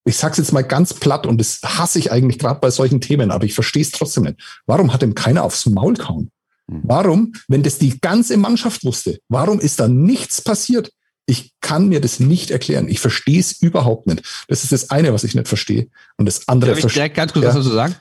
ich 0.06 0.18
sag's 0.18 0.38
jetzt 0.38 0.54
mal 0.54 0.64
ganz 0.64 0.94
platt 0.94 1.28
und 1.28 1.40
das 1.40 1.62
hasse 1.64 2.00
ich 2.00 2.12
eigentlich 2.12 2.40
gerade 2.40 2.60
bei 2.60 2.72
solchen 2.72 3.02
Themen, 3.02 3.30
aber 3.30 3.46
ich 3.46 3.54
verstehe 3.54 3.82
es 3.82 3.92
trotzdem 3.92 4.24
nicht. 4.24 4.40
Warum 4.66 4.94
hat 4.94 5.04
ihm 5.04 5.16
keiner 5.16 5.44
aufs 5.44 5.66
Maul 5.66 5.96
kauen? 5.96 6.32
Hm. 6.72 6.82
Warum, 6.84 7.34
wenn 7.48 7.64
das 7.64 7.78
die 7.78 8.00
ganze 8.00 8.38
Mannschaft 8.38 8.84
wusste, 8.84 9.20
warum 9.30 9.60
ist 9.60 9.80
da 9.80 9.88
nichts 9.88 10.42
passiert? 10.42 10.92
Ich 11.28 11.54
kann 11.62 11.88
mir 11.90 12.02
das 12.02 12.20
nicht 12.20 12.52
erklären. 12.52 12.88
Ich 12.88 13.00
verstehe 13.00 13.40
es 13.40 13.52
überhaupt 13.54 14.06
nicht. 14.08 14.24
Das 14.48 14.64
ist 14.64 14.72
das 14.72 14.92
eine, 14.92 15.12
was 15.12 15.24
ich 15.24 15.34
nicht 15.34 15.48
verstehe. 15.48 15.88
Und 16.18 16.28
das 16.28 16.48
andere. 16.48 16.72
Darf 16.72 16.84
ich 16.84 16.94
direkt 16.94 17.16
ganz 17.16 17.34
kurz 17.34 17.44
ja. 17.44 17.50
was 17.50 17.56
dazu 17.56 17.72
sagen? 17.72 17.96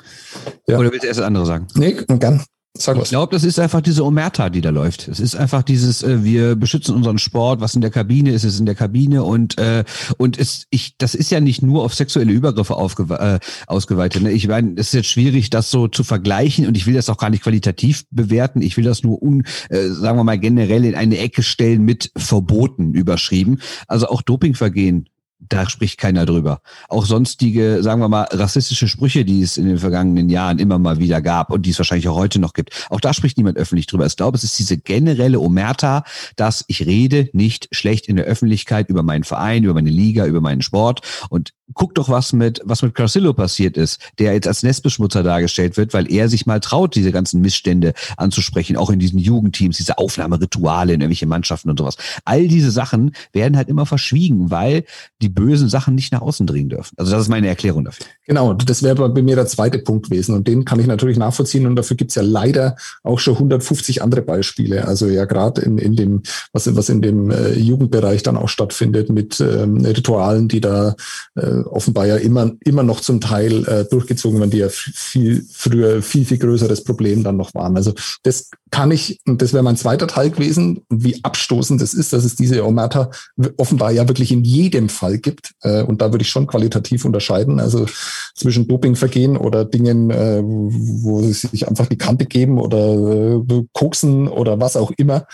Ja. 0.67 0.79
Oder 0.79 0.93
willst 0.93 1.05
du 1.05 1.09
erst 1.09 1.21
das 1.21 1.27
andere 1.27 1.47
sagen? 1.47 1.67
Nee, 1.75 1.93
gern. 2.07 2.45
Sag 2.77 2.97
was. 2.97 3.05
Ich 3.05 3.11
glaube, 3.11 3.33
das 3.33 3.45
ist 3.45 3.61
einfach 3.61 3.81
diese 3.81 4.05
Omerta, 4.05 4.51
die 4.51 4.61
da 4.61 4.71
läuft. 4.71 5.07
Es 5.07 5.21
ist 5.21 5.37
einfach 5.37 5.63
dieses, 5.63 6.03
äh, 6.03 6.25
wir 6.25 6.57
beschützen 6.57 6.97
unseren 6.97 7.19
Sport, 7.19 7.61
was 7.61 7.77
in 7.77 7.81
der 7.83 7.93
Kabine 7.93 8.33
ist, 8.33 8.43
ist 8.43 8.59
in 8.59 8.67
der 8.67 8.75
Kabine 8.75 9.23
und 9.23 9.57
äh, 9.59 9.85
und 10.19 10.37
es, 10.37 10.67
ich, 10.71 10.99
das 10.99 11.15
ist 11.15 11.31
ja 11.31 11.39
nicht 11.39 11.63
nur 11.63 11.85
auf 11.85 11.95
sexuelle 11.95 12.33
Übergriffe 12.33 12.75
aufge, 12.75 13.05
äh, 13.15 13.39
ausgeweitet. 13.69 14.23
Ne? 14.23 14.33
Ich 14.33 14.49
meine, 14.49 14.73
es 14.73 14.89
ist 14.89 14.95
jetzt 14.95 15.09
schwierig, 15.09 15.51
das 15.51 15.71
so 15.71 15.87
zu 15.87 16.03
vergleichen 16.03 16.67
und 16.67 16.77
ich 16.77 16.87
will 16.87 16.95
das 16.95 17.09
auch 17.09 17.17
gar 17.19 17.31
nicht 17.31 17.45
qualitativ 17.45 18.07
bewerten. 18.11 18.61
Ich 18.61 18.77
will 18.77 18.85
das 18.85 19.05
nur 19.05 19.23
un, 19.23 19.45
äh, 19.69 19.91
sagen 19.91 20.19
wir 20.19 20.25
mal 20.25 20.39
generell 20.39 20.85
in 20.85 20.97
eine 20.97 21.19
Ecke 21.19 21.45
stellen 21.45 21.85
mit 21.85 22.11
verboten 22.17 22.93
überschrieben. 22.93 23.61
Also 23.87 24.09
auch 24.09 24.21
Dopingvergehen 24.21 25.09
da 25.38 25.68
spricht 25.68 25.99
keiner 25.99 26.27
drüber. 26.27 26.61
Auch 26.88 27.07
sonstige, 27.07 27.83
sagen 27.83 28.01
wir 28.01 28.09
mal, 28.09 28.27
rassistische 28.31 28.88
Sprüche, 28.88 29.25
die 29.25 29.42
es 29.42 29.57
in 29.57 29.66
den 29.66 29.79
vergangenen 29.79 30.29
Jahren 30.29 30.59
immer 30.59 30.79
mal 30.79 30.99
wieder 30.99 31.20
gab 31.20 31.51
und 31.51 31.66
die 31.66 31.70
es 31.70 31.79
wahrscheinlich 31.79 32.09
auch 32.09 32.16
heute 32.16 32.38
noch 32.38 32.53
gibt, 32.53 32.87
auch 32.90 33.01
da 33.01 33.12
spricht 33.12 33.37
niemand 33.37 33.59
öffentlich 33.59 33.87
drüber. 33.87 34.07
Ich 34.07 34.16
glaube, 34.16 34.37
es 34.37 34.44
ist 34.44 34.59
diese 34.59 34.79
generelle 34.79 35.40
Omerta, 35.40 36.05
dass 36.37 36.64
ich 36.68 36.87
rede 36.87 37.29
nicht 37.33 37.68
schlecht 37.73 38.09
in 38.09 38.16
der 38.16 38.25
Öffentlichkeit 38.25 38.88
über 38.88 39.03
meinen 39.03 39.25
Verein, 39.25 39.64
über 39.64 39.75
meine 39.75 39.90
Liga, 39.90 40.27
über 40.27 40.40
meinen 40.40 40.62
Sport 40.62 41.01
und 41.29 41.53
guck 41.72 41.94
doch, 41.94 42.09
was 42.11 42.33
mit, 42.33 42.61
was 42.64 42.83
mit 42.83 42.94
Carcillo 42.94 43.33
passiert 43.33 43.77
ist, 43.77 44.00
der 44.18 44.35
jetzt 44.35 44.46
als 44.46 44.62
Nestbeschmutzer 44.62 45.22
dargestellt 45.22 45.77
wird, 45.77 45.94
weil 45.94 46.11
er 46.12 46.29
sich 46.29 46.44
mal 46.44 46.61
traut, 46.61 46.94
diese 46.94 47.11
ganzen 47.11 47.40
Missstände 47.40 47.94
anzusprechen, 48.16 48.77
auch 48.77 48.90
in 48.90 48.98
diesen 48.98 49.18
Jugendteams, 49.18 49.79
diese 49.79 49.96
Aufnahmerituale 49.96 50.92
in 50.92 51.00
irgendwelche 51.00 51.27
Mannschaften 51.27 51.70
und 51.70 51.79
sowas. 51.79 51.96
All 52.24 52.46
diese 52.48 52.70
Sachen 52.70 53.14
werden 53.33 53.57
halt 53.57 53.68
immer 53.68 53.87
verschwiegen, 53.87 54.50
weil 54.50 54.85
die 55.22 55.31
bösen 55.31 55.68
Sachen 55.68 55.94
nicht 55.94 56.12
nach 56.12 56.20
außen 56.20 56.46
dringen 56.46 56.68
dürfen. 56.68 56.94
Also 56.98 57.12
das 57.12 57.22
ist 57.22 57.29
meine 57.29 57.48
Erklärung 57.48 57.85
dafür. 57.85 58.07
Genau, 58.27 58.53
das 58.53 58.83
wäre 58.83 59.09
bei 59.09 59.22
mir 59.22 59.37
der 59.37 59.46
zweite 59.46 59.79
Punkt 59.79 60.11
gewesen 60.11 60.35
und 60.35 60.46
den 60.46 60.64
kann 60.64 60.81
ich 60.81 60.87
natürlich 60.87 61.16
nachvollziehen 61.16 61.66
und 61.66 61.77
dafür 61.77 61.96
gibt's 61.96 62.14
ja 62.14 62.22
leider 62.22 62.77
auch 63.03 63.18
schon 63.18 63.35
150 63.35 64.03
andere 64.03 64.22
Beispiele. 64.22 64.87
Also 64.87 65.07
ja 65.07 65.24
gerade 65.24 65.62
in, 65.62 65.79
in 65.79 65.96
dem, 65.96 66.22
was, 66.53 66.74
was 66.77 66.88
in 66.88 67.00
dem 67.00 67.31
äh, 67.31 67.55
Jugendbereich 67.55 68.22
dann 68.22 68.37
auch 68.37 68.48
stattfindet 68.48 69.09
mit 69.09 69.40
ähm, 69.40 69.79
Ritualen, 69.85 70.48
die 70.48 70.61
da 70.61 70.94
äh, 71.35 71.54
offenbar 71.62 72.07
ja 72.07 72.17
immer, 72.17 72.53
immer 72.64 72.83
noch 72.83 73.01
zum 73.01 73.21
Teil 73.21 73.67
äh, 73.67 73.85
durchgezogen 73.85 74.38
werden, 74.40 74.51
die 74.51 74.59
ja 74.59 74.69
viel 74.69 75.45
früher 75.51 76.03
viel, 76.03 76.25
viel 76.25 76.38
größeres 76.38 76.85
Problem 76.85 77.23
dann 77.23 77.37
noch 77.37 77.55
waren. 77.55 77.77
Also 77.77 77.93
das 78.23 78.51
kann 78.71 78.90
ich, 78.90 79.21
und 79.27 79.40
das 79.40 79.53
wäre 79.53 79.62
mein 79.62 79.77
zweiter 79.77 80.07
Teil 80.07 80.31
gewesen, 80.31 80.81
wie 80.90 81.23
abstoßend 81.23 81.81
es 81.81 81.95
ist, 81.95 82.12
dass 82.12 82.25
es 82.25 82.35
diese 82.35 82.64
Omata 82.64 83.11
offenbar 83.57 83.93
ja 83.93 84.09
wirklich 84.09 84.33
in 84.33 84.43
jedem 84.43 84.88
Fall 84.88 85.19
gibt. 85.19 85.53
Äh, 85.62 85.83
und 85.83 86.03
da 86.03 86.12
würde 86.12 86.23
ich 86.23 86.29
schon 86.29 86.47
qualitativ 86.47 87.05
unterscheiden. 87.05 87.61
Also 87.61 87.87
zwischen 88.35 88.67
Dopingvergehen 88.67 89.37
oder 89.37 89.64
Dingen, 89.64 90.11
äh, 90.11 90.43
wo 90.43 91.23
sie 91.23 91.33
sich 91.33 91.69
einfach 91.69 91.87
die 91.87 91.99
Kante 91.99 92.27
geben 92.27 92.59
oder 92.59 93.38
äh, 93.49 93.64
koksen 93.73 94.29
oder 94.29 94.61
was 94.61 94.77
auch 94.77 94.90
immer. 94.97 95.27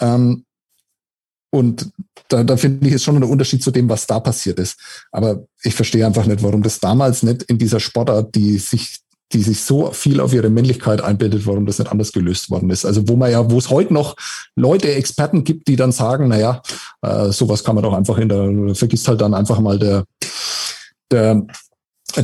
Ähm, 0.00 0.44
und 1.50 1.90
da, 2.28 2.44
da 2.44 2.56
finde 2.56 2.88
ich 2.88 2.94
es 2.94 3.04
schon 3.04 3.16
ein 3.16 3.22
Unterschied 3.22 3.62
zu 3.62 3.70
dem, 3.70 3.88
was 3.88 4.06
da 4.06 4.20
passiert 4.20 4.58
ist. 4.58 4.78
Aber 5.12 5.44
ich 5.62 5.74
verstehe 5.74 6.04
einfach 6.04 6.26
nicht, 6.26 6.42
warum 6.42 6.62
das 6.62 6.78
damals 6.78 7.22
nicht 7.22 7.44
in 7.44 7.58
dieser 7.58 7.80
Sportart, 7.80 8.34
die 8.34 8.58
sich 8.58 9.00
die 9.32 9.42
sich 9.42 9.60
so 9.62 9.92
viel 9.92 10.20
auf 10.20 10.32
ihre 10.32 10.48
Männlichkeit 10.48 11.02
einbildet, 11.02 11.46
warum 11.46 11.66
das 11.66 11.78
nicht 11.78 11.90
anders 11.90 12.12
gelöst 12.12 12.50
worden 12.50 12.70
ist. 12.70 12.86
Also 12.86 13.08
wo 13.08 13.16
man 13.16 13.30
ja, 13.30 13.50
wo 13.50 13.58
es 13.58 13.68
heute 13.68 13.92
noch 13.92 14.16
Leute, 14.56 14.94
Experten 14.94 15.44
gibt, 15.44 15.68
die 15.68 15.76
dann 15.76 15.92
sagen, 15.92 16.28
naja, 16.28 16.62
äh, 17.02 17.30
sowas 17.30 17.62
kann 17.62 17.74
man 17.74 17.84
doch 17.84 17.92
einfach 17.92 18.16
in 18.18 18.28
der, 18.28 18.74
vergisst 18.74 19.06
halt 19.06 19.20
dann 19.20 19.34
einfach 19.34 19.60
mal 19.60 19.78
der, 19.78 20.04
der 21.10 21.46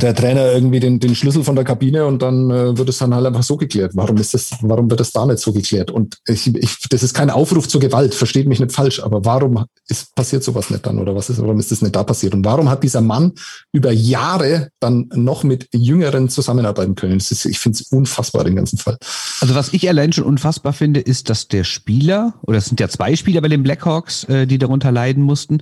der 0.01 0.15
Trainer 0.15 0.51
irgendwie 0.51 0.79
den, 0.79 0.99
den 0.99 1.15
Schlüssel 1.15 1.43
von 1.43 1.55
der 1.55 1.63
Kabine 1.63 2.05
und 2.05 2.21
dann 2.21 2.49
äh, 2.49 2.77
wird 2.77 2.89
es 2.89 2.97
dann 2.97 3.13
halt 3.13 3.25
einfach 3.25 3.43
so 3.43 3.57
geklärt. 3.57 3.91
Warum 3.95 4.17
ist 4.17 4.33
das, 4.33 4.51
warum 4.61 4.89
wird 4.89 4.99
das 4.99 5.11
da 5.11 5.25
nicht 5.25 5.39
so 5.39 5.53
geklärt? 5.53 5.91
Und 5.91 6.17
ich, 6.27 6.53
ich, 6.55 6.79
das 6.89 7.03
ist 7.03 7.13
kein 7.13 7.29
Aufruf 7.29 7.67
zur 7.67 7.81
Gewalt, 7.81 8.13
versteht 8.13 8.47
mich 8.47 8.59
nicht 8.59 8.71
falsch, 8.71 9.01
aber 9.01 9.23
warum 9.25 9.65
ist, 9.87 10.13
passiert 10.15 10.43
sowas 10.43 10.69
nicht 10.69 10.85
dann 10.85 10.99
oder 10.99 11.15
was 11.15 11.29
ist, 11.29 11.41
warum 11.41 11.59
ist 11.59 11.71
das 11.71 11.81
nicht 11.81 11.95
da 11.95 12.03
passiert? 12.03 12.33
Und 12.33 12.45
warum 12.45 12.69
hat 12.69 12.83
dieser 12.83 13.01
Mann 13.01 13.33
über 13.71 13.91
Jahre 13.91 14.69
dann 14.79 15.09
noch 15.13 15.43
mit 15.43 15.67
Jüngeren 15.73 16.29
zusammenarbeiten 16.29 16.95
können? 16.95 17.17
Ist, 17.17 17.45
ich 17.45 17.59
finde 17.59 17.79
es 17.79 17.87
unfassbar, 17.91 18.43
den 18.43 18.55
ganzen 18.55 18.77
Fall. 18.77 18.97
Also 19.41 19.55
was 19.55 19.73
ich 19.73 19.87
allein 19.87 20.13
schon 20.13 20.25
unfassbar 20.25 20.73
finde, 20.73 20.99
ist, 20.99 21.29
dass 21.29 21.47
der 21.47 21.63
Spieler, 21.63 22.35
oder 22.43 22.57
es 22.57 22.65
sind 22.65 22.79
ja 22.79 22.89
zwei 22.89 23.15
Spieler 23.15 23.41
bei 23.41 23.47
den 23.47 23.63
Blackhawks, 23.63 24.25
äh, 24.25 24.45
die 24.45 24.57
darunter 24.57 24.91
leiden 24.91 25.23
mussten, 25.23 25.61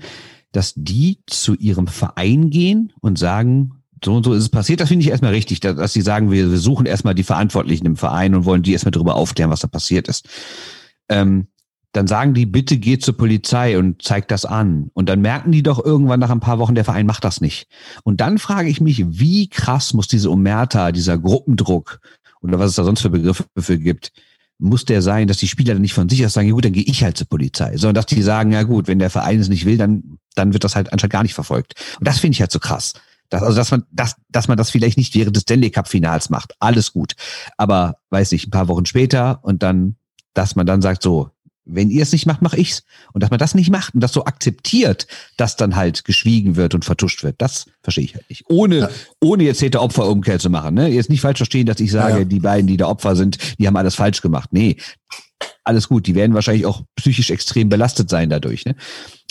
dass 0.51 0.73
die 0.75 1.19
zu 1.27 1.55
ihrem 1.55 1.87
Verein 1.87 2.49
gehen 2.49 2.93
und 3.01 3.17
sagen, 3.17 3.82
so 4.05 4.15
und 4.15 4.23
so 4.23 4.33
ist 4.33 4.43
es 4.43 4.49
passiert. 4.49 4.79
Das 4.79 4.89
finde 4.89 5.03
ich 5.03 5.11
erstmal 5.11 5.31
richtig, 5.31 5.59
dass, 5.59 5.75
dass 5.75 5.93
sie 5.93 6.01
sagen, 6.01 6.31
wir, 6.31 6.49
wir 6.51 6.57
suchen 6.57 6.85
erstmal 6.85 7.15
die 7.15 7.23
Verantwortlichen 7.23 7.85
im 7.85 7.95
Verein 7.95 8.35
und 8.35 8.45
wollen 8.45 8.63
die 8.63 8.73
erstmal 8.73 8.91
darüber 8.91 9.15
aufklären, 9.15 9.51
was 9.51 9.61
da 9.61 9.67
passiert 9.67 10.07
ist. 10.07 10.27
Ähm, 11.09 11.47
dann 11.93 12.07
sagen 12.07 12.33
die, 12.33 12.47
bitte 12.47 12.77
geht 12.77 13.03
zur 13.03 13.15
Polizei 13.15 13.77
und 13.77 14.01
zeigt 14.01 14.31
das 14.31 14.45
an. 14.45 14.89
Und 14.93 15.09
dann 15.09 15.21
merken 15.21 15.51
die 15.51 15.61
doch 15.61 15.83
irgendwann 15.83 16.19
nach 16.19 16.31
ein 16.31 16.39
paar 16.39 16.57
Wochen, 16.57 16.73
der 16.73 16.85
Verein 16.85 17.05
macht 17.05 17.23
das 17.23 17.39
nicht. 17.39 17.67
Und 18.03 18.19
dann 18.19 18.39
frage 18.39 18.67
ich 18.67 18.81
mich, 18.81 19.05
wie 19.07 19.47
krass 19.47 19.93
muss 19.93 20.07
diese 20.07 20.31
Omerta, 20.31 20.91
dieser 20.91 21.19
Gruppendruck 21.19 21.99
oder 22.41 22.57
was 22.57 22.71
es 22.71 22.75
da 22.75 22.83
sonst 22.83 23.01
für 23.01 23.11
Begriffe 23.11 23.45
für 23.57 23.77
gibt, 23.77 24.11
muss 24.57 24.85
der 24.85 25.01
sein, 25.01 25.27
dass 25.27 25.37
die 25.37 25.47
Spieler 25.47 25.73
dann 25.73 25.81
nicht 25.81 25.93
von 25.93 26.09
sich 26.09 26.25
aus 26.25 26.33
sagen, 26.33 26.47
ja 26.47 26.53
gut, 26.53 26.65
dann 26.65 26.73
gehe 26.73 26.83
ich 26.83 27.03
halt 27.03 27.17
zur 27.17 27.27
Polizei, 27.27 27.77
sondern 27.77 27.95
dass 27.95 28.05
die 28.07 28.21
sagen, 28.21 28.51
ja 28.51 28.63
gut, 28.63 28.87
wenn 28.87 28.99
der 28.99 29.09
Verein 29.09 29.39
es 29.39 29.49
nicht 29.49 29.65
will, 29.65 29.77
dann, 29.77 30.17
dann 30.35 30.53
wird 30.53 30.63
das 30.63 30.75
halt 30.75 30.91
anscheinend 30.91 31.13
gar 31.13 31.23
nicht 31.23 31.33
verfolgt. 31.33 31.75
Und 31.99 32.07
das 32.07 32.19
finde 32.19 32.35
ich 32.35 32.41
halt 32.41 32.51
so 32.51 32.59
krass. 32.59 32.93
Das, 33.33 33.41
also, 33.41 33.55
dass 33.55 33.71
man, 33.71 33.83
dass, 33.91 34.15
dass 34.29 34.47
man 34.47 34.57
das 34.57 34.69
vielleicht 34.69 34.95
nicht 34.95 35.15
während 35.15 35.35
des 35.35 35.41
Stanley 35.41 35.71
Cup 35.71 35.87
Finals 35.87 36.29
macht. 36.29 36.53
Alles 36.59 36.93
gut. 36.93 37.15
Aber, 37.57 37.97
weiß 38.11 38.31
ich, 38.33 38.45
ein 38.45 38.51
paar 38.51 38.67
Wochen 38.67 38.85
später 38.85 39.39
und 39.41 39.63
dann, 39.63 39.95
dass 40.35 40.55
man 40.55 40.67
dann 40.67 40.83
sagt, 40.83 41.01
so, 41.01 41.31
wenn 41.65 41.89
ihr 41.89 42.03
es 42.03 42.11
nicht 42.11 42.27
macht, 42.27 42.43
mache 42.43 42.57
ich's. 42.57 42.83
Und 43.11 43.23
dass 43.23 43.31
man 43.31 43.39
das 43.39 43.55
nicht 43.55 43.71
macht 43.71 43.95
und 43.95 44.01
das 44.01 44.13
so 44.13 44.25
akzeptiert, 44.25 45.07
dass 45.35 45.55
dann 45.55 45.75
halt 45.75 46.05
geschwiegen 46.05 46.57
wird 46.57 46.75
und 46.75 46.85
vertuscht 46.85 47.23
wird, 47.23 47.37
das 47.39 47.65
verstehe 47.81 48.03
ich 48.03 48.13
halt 48.13 48.29
nicht. 48.29 48.43
Ohne, 48.49 48.77
ja. 48.77 48.89
ohne 49.19 49.45
jetzt 49.45 49.61
Täter-Opfer-Umkehr 49.61 50.37
zu 50.37 50.51
machen. 50.51 50.75
Ne? 50.75 50.89
Jetzt 50.89 51.09
nicht 51.09 51.21
falsch 51.21 51.37
verstehen, 51.37 51.65
dass 51.65 51.79
ich 51.79 51.91
sage, 51.91 52.19
ja. 52.19 52.25
die 52.25 52.39
beiden, 52.39 52.67
die 52.67 52.77
da 52.77 52.85
Opfer 52.85 53.15
sind, 53.15 53.39
die 53.57 53.65
haben 53.65 53.77
alles 53.77 53.95
falsch 53.95 54.21
gemacht. 54.21 54.49
Nee, 54.51 54.77
alles 55.63 55.87
gut. 55.87 56.05
Die 56.05 56.13
werden 56.13 56.35
wahrscheinlich 56.35 56.67
auch 56.67 56.83
psychisch 56.97 57.31
extrem 57.31 57.69
belastet 57.69 58.11
sein 58.11 58.29
dadurch. 58.29 58.65
Ne? 58.65 58.75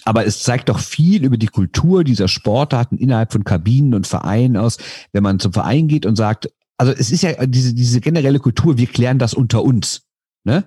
Aber 0.04 0.26
es 0.26 0.42
zeigt 0.42 0.68
doch 0.68 0.78
viel 0.78 1.24
über 1.24 1.36
die 1.36 1.46
Kultur 1.46 2.04
dieser 2.04 2.28
Sportarten 2.28 2.98
innerhalb 2.98 3.32
von 3.32 3.44
Kabinen 3.44 3.94
und 3.94 4.06
Vereinen 4.06 4.56
aus, 4.56 4.78
wenn 5.12 5.22
man 5.22 5.38
zum 5.38 5.52
Verein 5.52 5.88
geht 5.88 6.06
und 6.06 6.16
sagt, 6.16 6.50
also 6.78 6.92
es 6.92 7.10
ist 7.10 7.22
ja 7.22 7.46
diese, 7.46 7.74
diese 7.74 8.00
generelle 8.00 8.40
Kultur, 8.40 8.78
wir 8.78 8.86
klären 8.86 9.18
das 9.18 9.34
unter 9.34 9.62
uns. 9.62 10.02
Ne? 10.44 10.64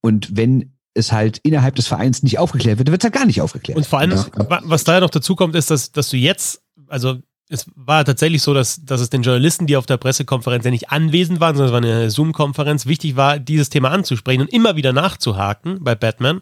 Und 0.00 0.36
wenn 0.36 0.74
es 0.94 1.12
halt 1.12 1.38
innerhalb 1.38 1.74
des 1.74 1.86
Vereins 1.86 2.22
nicht 2.22 2.38
aufgeklärt 2.38 2.78
wird, 2.78 2.88
dann 2.88 2.92
wird 2.92 3.02
es 3.02 3.04
halt 3.04 3.14
gar 3.14 3.26
nicht 3.26 3.40
aufgeklärt. 3.40 3.76
Und 3.76 3.86
vor 3.86 3.98
allem, 3.98 4.12
ja. 4.12 4.60
was 4.64 4.84
da 4.84 4.94
ja 4.94 5.00
noch 5.00 5.10
dazu 5.10 5.34
kommt, 5.34 5.54
ist, 5.54 5.70
dass, 5.70 5.92
dass 5.92 6.08
du 6.08 6.16
jetzt, 6.16 6.62
also 6.88 7.18
es 7.48 7.66
war 7.74 8.04
tatsächlich 8.04 8.42
so, 8.42 8.54
dass, 8.54 8.84
dass 8.84 9.00
es 9.00 9.10
den 9.10 9.22
Journalisten, 9.22 9.66
die 9.66 9.76
auf 9.76 9.86
der 9.86 9.96
Pressekonferenz 9.96 10.64
ja 10.64 10.70
nicht 10.70 10.90
anwesend 10.90 11.40
waren, 11.40 11.56
sondern 11.56 11.84
es 11.84 11.90
war 11.90 11.96
eine 11.96 12.10
Zoom-Konferenz, 12.10 12.86
wichtig 12.86 13.16
war, 13.16 13.38
dieses 13.38 13.68
Thema 13.68 13.90
anzusprechen 13.90 14.40
und 14.40 14.52
immer 14.52 14.76
wieder 14.76 14.92
nachzuhaken 14.92 15.78
bei 15.82 15.94
Batman 15.94 16.40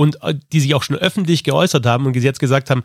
und 0.00 0.22
äh, 0.22 0.34
die 0.50 0.60
sich 0.60 0.74
auch 0.74 0.82
schon 0.82 0.96
öffentlich 0.96 1.44
geäußert 1.44 1.84
haben 1.84 2.06
und 2.06 2.16
jetzt 2.16 2.40
gesagt 2.40 2.70
haben, 2.70 2.84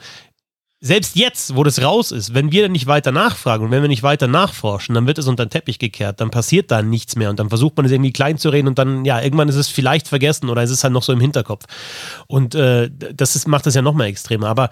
selbst 0.82 1.16
jetzt, 1.16 1.56
wo 1.56 1.64
das 1.64 1.82
raus 1.82 2.12
ist, 2.12 2.34
wenn 2.34 2.52
wir 2.52 2.64
dann 2.64 2.74
nicht 2.74 2.88
weiter 2.88 3.14
nachfragen 3.14 3.64
und 3.64 3.72
wenn 3.72 3.82
wir 3.82 3.88
nicht 3.88 4.04
weiter 4.04 4.28
nachforschen, 4.28 4.94
dann 4.94 5.08
wird 5.08 5.18
es 5.18 5.28
unter 5.28 5.46
den 5.46 5.50
Teppich 5.50 5.80
gekehrt, 5.80 6.20
dann 6.20 6.30
passiert 6.30 6.72
da 6.72 6.82
nichts 6.82 7.16
mehr 7.16 7.30
und 7.30 7.40
dann 7.40 7.48
versucht 7.48 7.78
man 7.78 7.86
es 7.86 7.94
irgendwie 7.94 8.12
klein 8.12 8.38
zu 8.38 8.50
reden 8.50 8.68
und 8.68 8.78
dann, 8.78 9.06
ja, 9.06 9.22
irgendwann 9.22 9.48
ist 9.48 9.56
es 9.56 9.70
vielleicht 9.70 10.10
vergessen 10.10 10.50
oder 10.50 10.62
es 10.62 10.72
ist 10.72 10.84
halt 10.84 10.92
noch 10.92 11.04
so 11.04 11.14
im 11.14 11.22
Hinterkopf. 11.22 11.64
Und 12.28 12.54
äh, 12.54 12.92
das 12.92 13.38
ist, 13.38 13.48
macht 13.48 13.66
es 13.66 13.76
ja 13.76 13.82
noch 13.82 13.94
mal 13.94 14.08
extremer. 14.08 14.50
Aber 14.50 14.70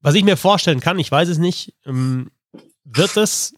was 0.00 0.16
ich 0.16 0.24
mir 0.24 0.36
vorstellen 0.36 0.80
kann, 0.80 0.98
ich 0.98 1.12
weiß 1.12 1.28
es 1.28 1.38
nicht, 1.38 1.72
ähm, 1.86 2.32
wird 2.82 3.16
es 3.16 3.54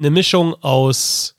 eine 0.00 0.10
Mischung 0.10 0.54
aus 0.62 1.36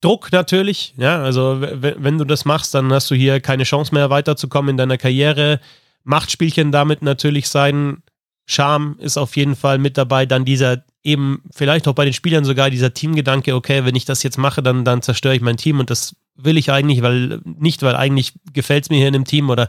Druck 0.00 0.30
natürlich, 0.30 0.94
ja, 0.98 1.22
also 1.22 1.58
wenn 1.60 2.18
du 2.18 2.24
das 2.24 2.44
machst, 2.44 2.74
dann 2.74 2.92
hast 2.92 3.10
du 3.10 3.14
hier 3.14 3.40
keine 3.40 3.64
Chance 3.64 3.94
mehr 3.94 4.10
weiterzukommen 4.10 4.70
in 4.70 4.76
deiner 4.76 4.98
Karriere. 4.98 5.60
Machtspielchen 6.04 6.70
damit 6.70 7.02
natürlich 7.02 7.48
sein. 7.48 8.02
Charme 8.44 8.96
ist 9.00 9.16
auf 9.16 9.36
jeden 9.36 9.56
Fall 9.56 9.78
mit 9.78 9.98
dabei. 9.98 10.26
Dann 10.26 10.44
dieser 10.44 10.84
eben 11.02 11.42
vielleicht 11.50 11.88
auch 11.88 11.94
bei 11.94 12.04
den 12.04 12.12
Spielern 12.12 12.44
sogar 12.44 12.68
dieser 12.68 12.92
Teamgedanke, 12.92 13.54
okay, 13.54 13.84
wenn 13.84 13.94
ich 13.94 14.04
das 14.04 14.22
jetzt 14.22 14.38
mache, 14.38 14.62
dann, 14.62 14.84
dann 14.84 15.02
zerstöre 15.02 15.34
ich 15.34 15.40
mein 15.40 15.56
Team 15.56 15.80
und 15.80 15.88
das 15.88 16.16
will 16.36 16.58
ich 16.58 16.70
eigentlich, 16.70 17.02
weil 17.02 17.40
nicht, 17.44 17.82
weil 17.82 17.96
eigentlich 17.96 18.34
gefällt 18.52 18.84
es 18.84 18.90
mir 18.90 18.98
hier 18.98 19.06
in 19.06 19.12
dem 19.12 19.24
Team 19.24 19.48
oder 19.48 19.68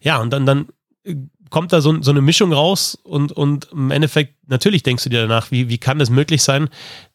ja, 0.00 0.18
und 0.18 0.30
dann, 0.30 0.46
dann 0.46 0.68
kommt 1.50 1.72
da 1.72 1.80
so, 1.80 2.00
so 2.02 2.10
eine 2.10 2.20
Mischung 2.20 2.52
raus 2.52 2.98
und, 3.02 3.32
und 3.32 3.68
im 3.72 3.90
Endeffekt, 3.90 4.34
natürlich 4.48 4.82
denkst 4.82 5.04
du 5.04 5.10
dir 5.10 5.22
danach, 5.22 5.50
wie, 5.50 5.68
wie 5.68 5.78
kann 5.78 5.98
das 5.98 6.10
möglich 6.10 6.42
sein, 6.42 6.68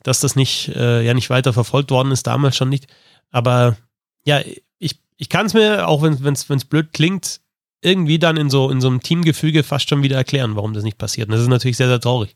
dass 0.03 0.19
das 0.19 0.35
nicht, 0.35 0.69
äh, 0.69 1.03
ja 1.03 1.13
nicht 1.13 1.29
weiter 1.29 1.53
verfolgt 1.53 1.91
worden 1.91 2.11
ist, 2.11 2.27
damals 2.27 2.55
schon 2.55 2.69
nicht. 2.69 2.87
Aber 3.31 3.77
ja, 4.25 4.41
ich, 4.77 4.99
ich 5.17 5.29
kann 5.29 5.45
es 5.45 5.53
mir, 5.53 5.87
auch 5.87 6.01
wenn 6.01 6.33
es 6.33 6.65
blöd 6.65 6.93
klingt, 6.93 7.41
irgendwie 7.81 8.19
dann 8.19 8.37
in 8.37 8.49
so, 8.49 8.69
in 8.69 8.81
so 8.81 8.87
einem 8.87 9.01
Teamgefüge 9.01 9.63
fast 9.63 9.89
schon 9.89 10.03
wieder 10.03 10.17
erklären, 10.17 10.55
warum 10.55 10.73
das 10.73 10.83
nicht 10.83 10.97
passiert. 10.97 11.29
Und 11.29 11.33
das 11.33 11.41
ist 11.41 11.47
natürlich 11.47 11.77
sehr, 11.77 11.87
sehr 11.87 11.99
traurig. 11.99 12.35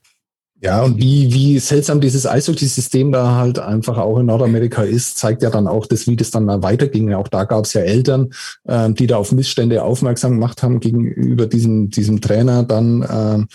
Ja, 0.62 0.84
und 0.84 0.98
wie, 0.98 1.34
wie 1.34 1.58
seltsam 1.60 2.02
dieses 2.02 2.28
Eishockey-System 2.28 3.14
da 3.14 3.36
halt 3.36 3.60
einfach 3.60 3.98
auch 3.98 4.20
in 4.20 4.26
Nordamerika 4.26 4.84
ist, 4.84 5.18
zeigt 5.18 5.42
ja 5.42 5.50
dann 5.50 5.68
auch 5.68 5.86
das, 5.86 6.06
wie 6.06 6.18
das 6.18 6.32
dann 6.32 6.48
da 6.48 6.62
weiterging. 6.62 7.14
Auch 7.14 7.30
da 7.30 7.46
gab 7.46 7.64
es 7.64 7.74
ja 7.74 7.82
Eltern, 7.82 8.32
äh, 8.66 8.92
die 8.92 9.08
da 9.08 9.18
auf 9.18 9.32
Missstände 9.32 9.82
aufmerksam 9.84 10.34
gemacht 10.34 10.62
haben 10.62 10.82
gegenüber 10.82 11.48
diesem, 11.48 11.90
diesem 11.90 12.20
Trainer 12.20 12.64
dann. 12.64 13.04
Äh, 13.04 13.40
äh, 13.40 13.46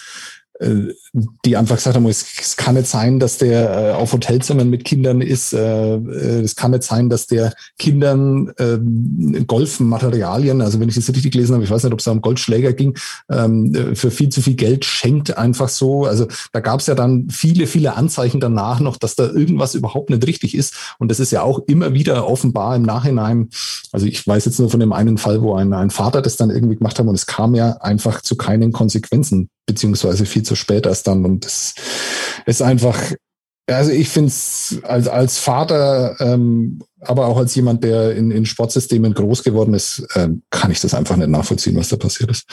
die 1.45 1.57
einfach 1.57 1.77
gesagt 1.77 1.97
haben, 1.97 2.07
es, 2.07 2.27
es 2.41 2.57
kann 2.57 2.75
nicht 2.75 2.89
sein, 2.89 3.21
dass 3.21 3.39
der 3.39 3.71
äh, 3.71 3.93
auf 3.93 4.13
Hotelzimmern 4.13 4.69
mit 4.69 4.85
Kindern 4.85 5.21
ist. 5.21 5.53
Äh, 5.53 5.95
äh, 5.97 6.41
es 6.41 6.57
kann 6.57 6.73
nicht 6.73 6.83
sein, 6.83 7.09
dass 7.09 7.27
der 7.27 7.53
Kindern 7.79 8.53
äh, 8.57 8.79
Golfmaterialien, 9.47 10.61
also 10.61 10.81
wenn 10.81 10.89
ich 10.89 10.97
das 10.97 11.09
richtig 11.09 11.33
gelesen 11.33 11.55
habe, 11.55 11.65
ich 11.65 11.71
weiß 11.71 11.85
nicht, 11.85 11.93
ob 11.93 12.01
es 12.01 12.05
da 12.05 12.11
um 12.11 12.21
Goldschläger 12.21 12.73
ging, 12.73 12.97
ähm, 13.31 13.95
für 13.95 14.11
viel 14.11 14.29
zu 14.31 14.43
viel 14.43 14.55
Geld 14.55 14.85
schenkt 14.85 15.39
einfach 15.39 15.69
so. 15.69 16.05
Also 16.05 16.27
da 16.53 16.61
gab 16.61 16.81
es 16.81 16.87
ja 16.87 16.95
dann 16.95 17.29
viele, 17.31 17.67
viele 17.67 17.95
Anzeichen 17.95 18.41
danach 18.41 18.81
noch, 18.81 18.97
dass 18.97 19.15
da 19.15 19.25
irgendwas 19.25 19.75
überhaupt 19.75 20.11
nicht 20.11 20.27
richtig 20.27 20.57
ist. 20.57 20.75
Und 20.99 21.11
das 21.11 21.21
ist 21.21 21.31
ja 21.31 21.43
auch 21.43 21.61
immer 21.67 21.95
wieder 21.95 22.29
offenbar 22.29 22.75
im 22.75 22.83
Nachhinein. 22.83 23.51
Also 23.93 24.07
ich 24.07 24.27
weiß 24.27 24.47
jetzt 24.47 24.59
nur 24.59 24.71
von 24.71 24.81
dem 24.81 24.93
einen 24.93 25.19
Fall, 25.19 25.43
wo 25.43 25.55
ein, 25.55 25.73
ein 25.73 25.91
Vater 25.91 26.23
das 26.23 26.37
dann 26.37 26.51
irgendwie 26.51 26.77
gemacht 26.77 26.99
hat 26.99 27.07
und 27.07 27.15
es 27.15 27.27
kam 27.27 27.55
ja 27.55 27.73
einfach 27.81 28.21
zu 28.21 28.37
keinen 28.37 28.73
Konsequenzen 28.73 29.49
beziehungsweise 29.67 30.27
viel 30.27 30.43
zu 30.43 30.55
spät 30.55 30.87
erst 30.87 31.07
dann. 31.07 31.25
Und 31.25 31.45
das 31.45 31.75
ist 32.47 32.63
einfach, 32.63 32.99
also 33.67 33.91
ich 33.91 34.09
finde 34.09 34.29
es 34.29 34.79
als, 34.83 35.09
als 35.09 35.39
Vater, 35.39 36.17
ähm, 36.21 36.83
aber 37.01 37.27
auch 37.27 37.37
als 37.37 37.55
jemand, 37.55 37.85
der 37.85 38.15
in, 38.15 38.31
in 38.31 38.47
Sportsystemen 38.47 39.15
groß 39.15 39.43
geworden 39.43 39.75
ist, 39.75 40.07
ähm, 40.15 40.43
kann 40.51 40.71
ich 40.71 40.81
das 40.81 40.95
einfach 40.95 41.17
nicht 41.17 41.29
nachvollziehen, 41.29 41.77
was 41.77 41.89
da 41.89 41.97
passiert 41.97 42.31
ist. 42.31 42.45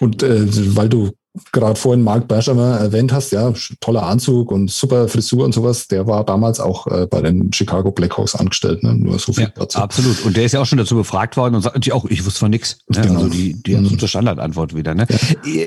Und 0.00 0.22
äh, 0.22 0.76
weil 0.76 0.88
du 0.88 1.12
gerade 1.52 1.76
vorhin 1.76 2.02
Mark 2.02 2.28
Bergemer 2.28 2.78
erwähnt 2.78 3.12
hast, 3.12 3.32
ja, 3.32 3.52
toller 3.80 4.04
Anzug 4.04 4.50
und 4.50 4.70
super 4.70 5.08
Frisur 5.08 5.44
und 5.44 5.52
sowas, 5.52 5.86
der 5.86 6.06
war 6.06 6.24
damals 6.24 6.60
auch 6.60 6.86
äh, 6.86 7.06
bei 7.06 7.20
den 7.20 7.52
Chicago 7.52 7.90
Blackhawks 7.90 8.34
angestellt, 8.34 8.82
ne? 8.82 8.94
nur 8.94 9.18
so 9.18 9.32
viel 9.32 9.44
ja, 9.44 9.52
dazu. 9.54 9.78
Absolut. 9.78 10.24
Und 10.24 10.36
der 10.36 10.44
ist 10.44 10.52
ja 10.52 10.60
auch 10.60 10.66
schon 10.66 10.78
dazu 10.78 10.96
befragt 10.96 11.36
worden 11.36 11.54
und 11.54 11.62
sagt 11.62 11.76
natürlich 11.76 11.92
auch, 11.92 12.04
ich 12.06 12.24
wusste 12.24 12.40
von 12.40 12.50
nichts. 12.50 12.78
Ne? 12.88 13.02
Genau. 13.02 13.20
Also 13.20 13.28
die, 13.28 13.62
die 13.62 13.76
mhm. 13.76 13.98
Standardantwort 13.98 14.74
wieder. 14.74 14.94
Ne? 14.94 15.06
Ja. 15.44 15.66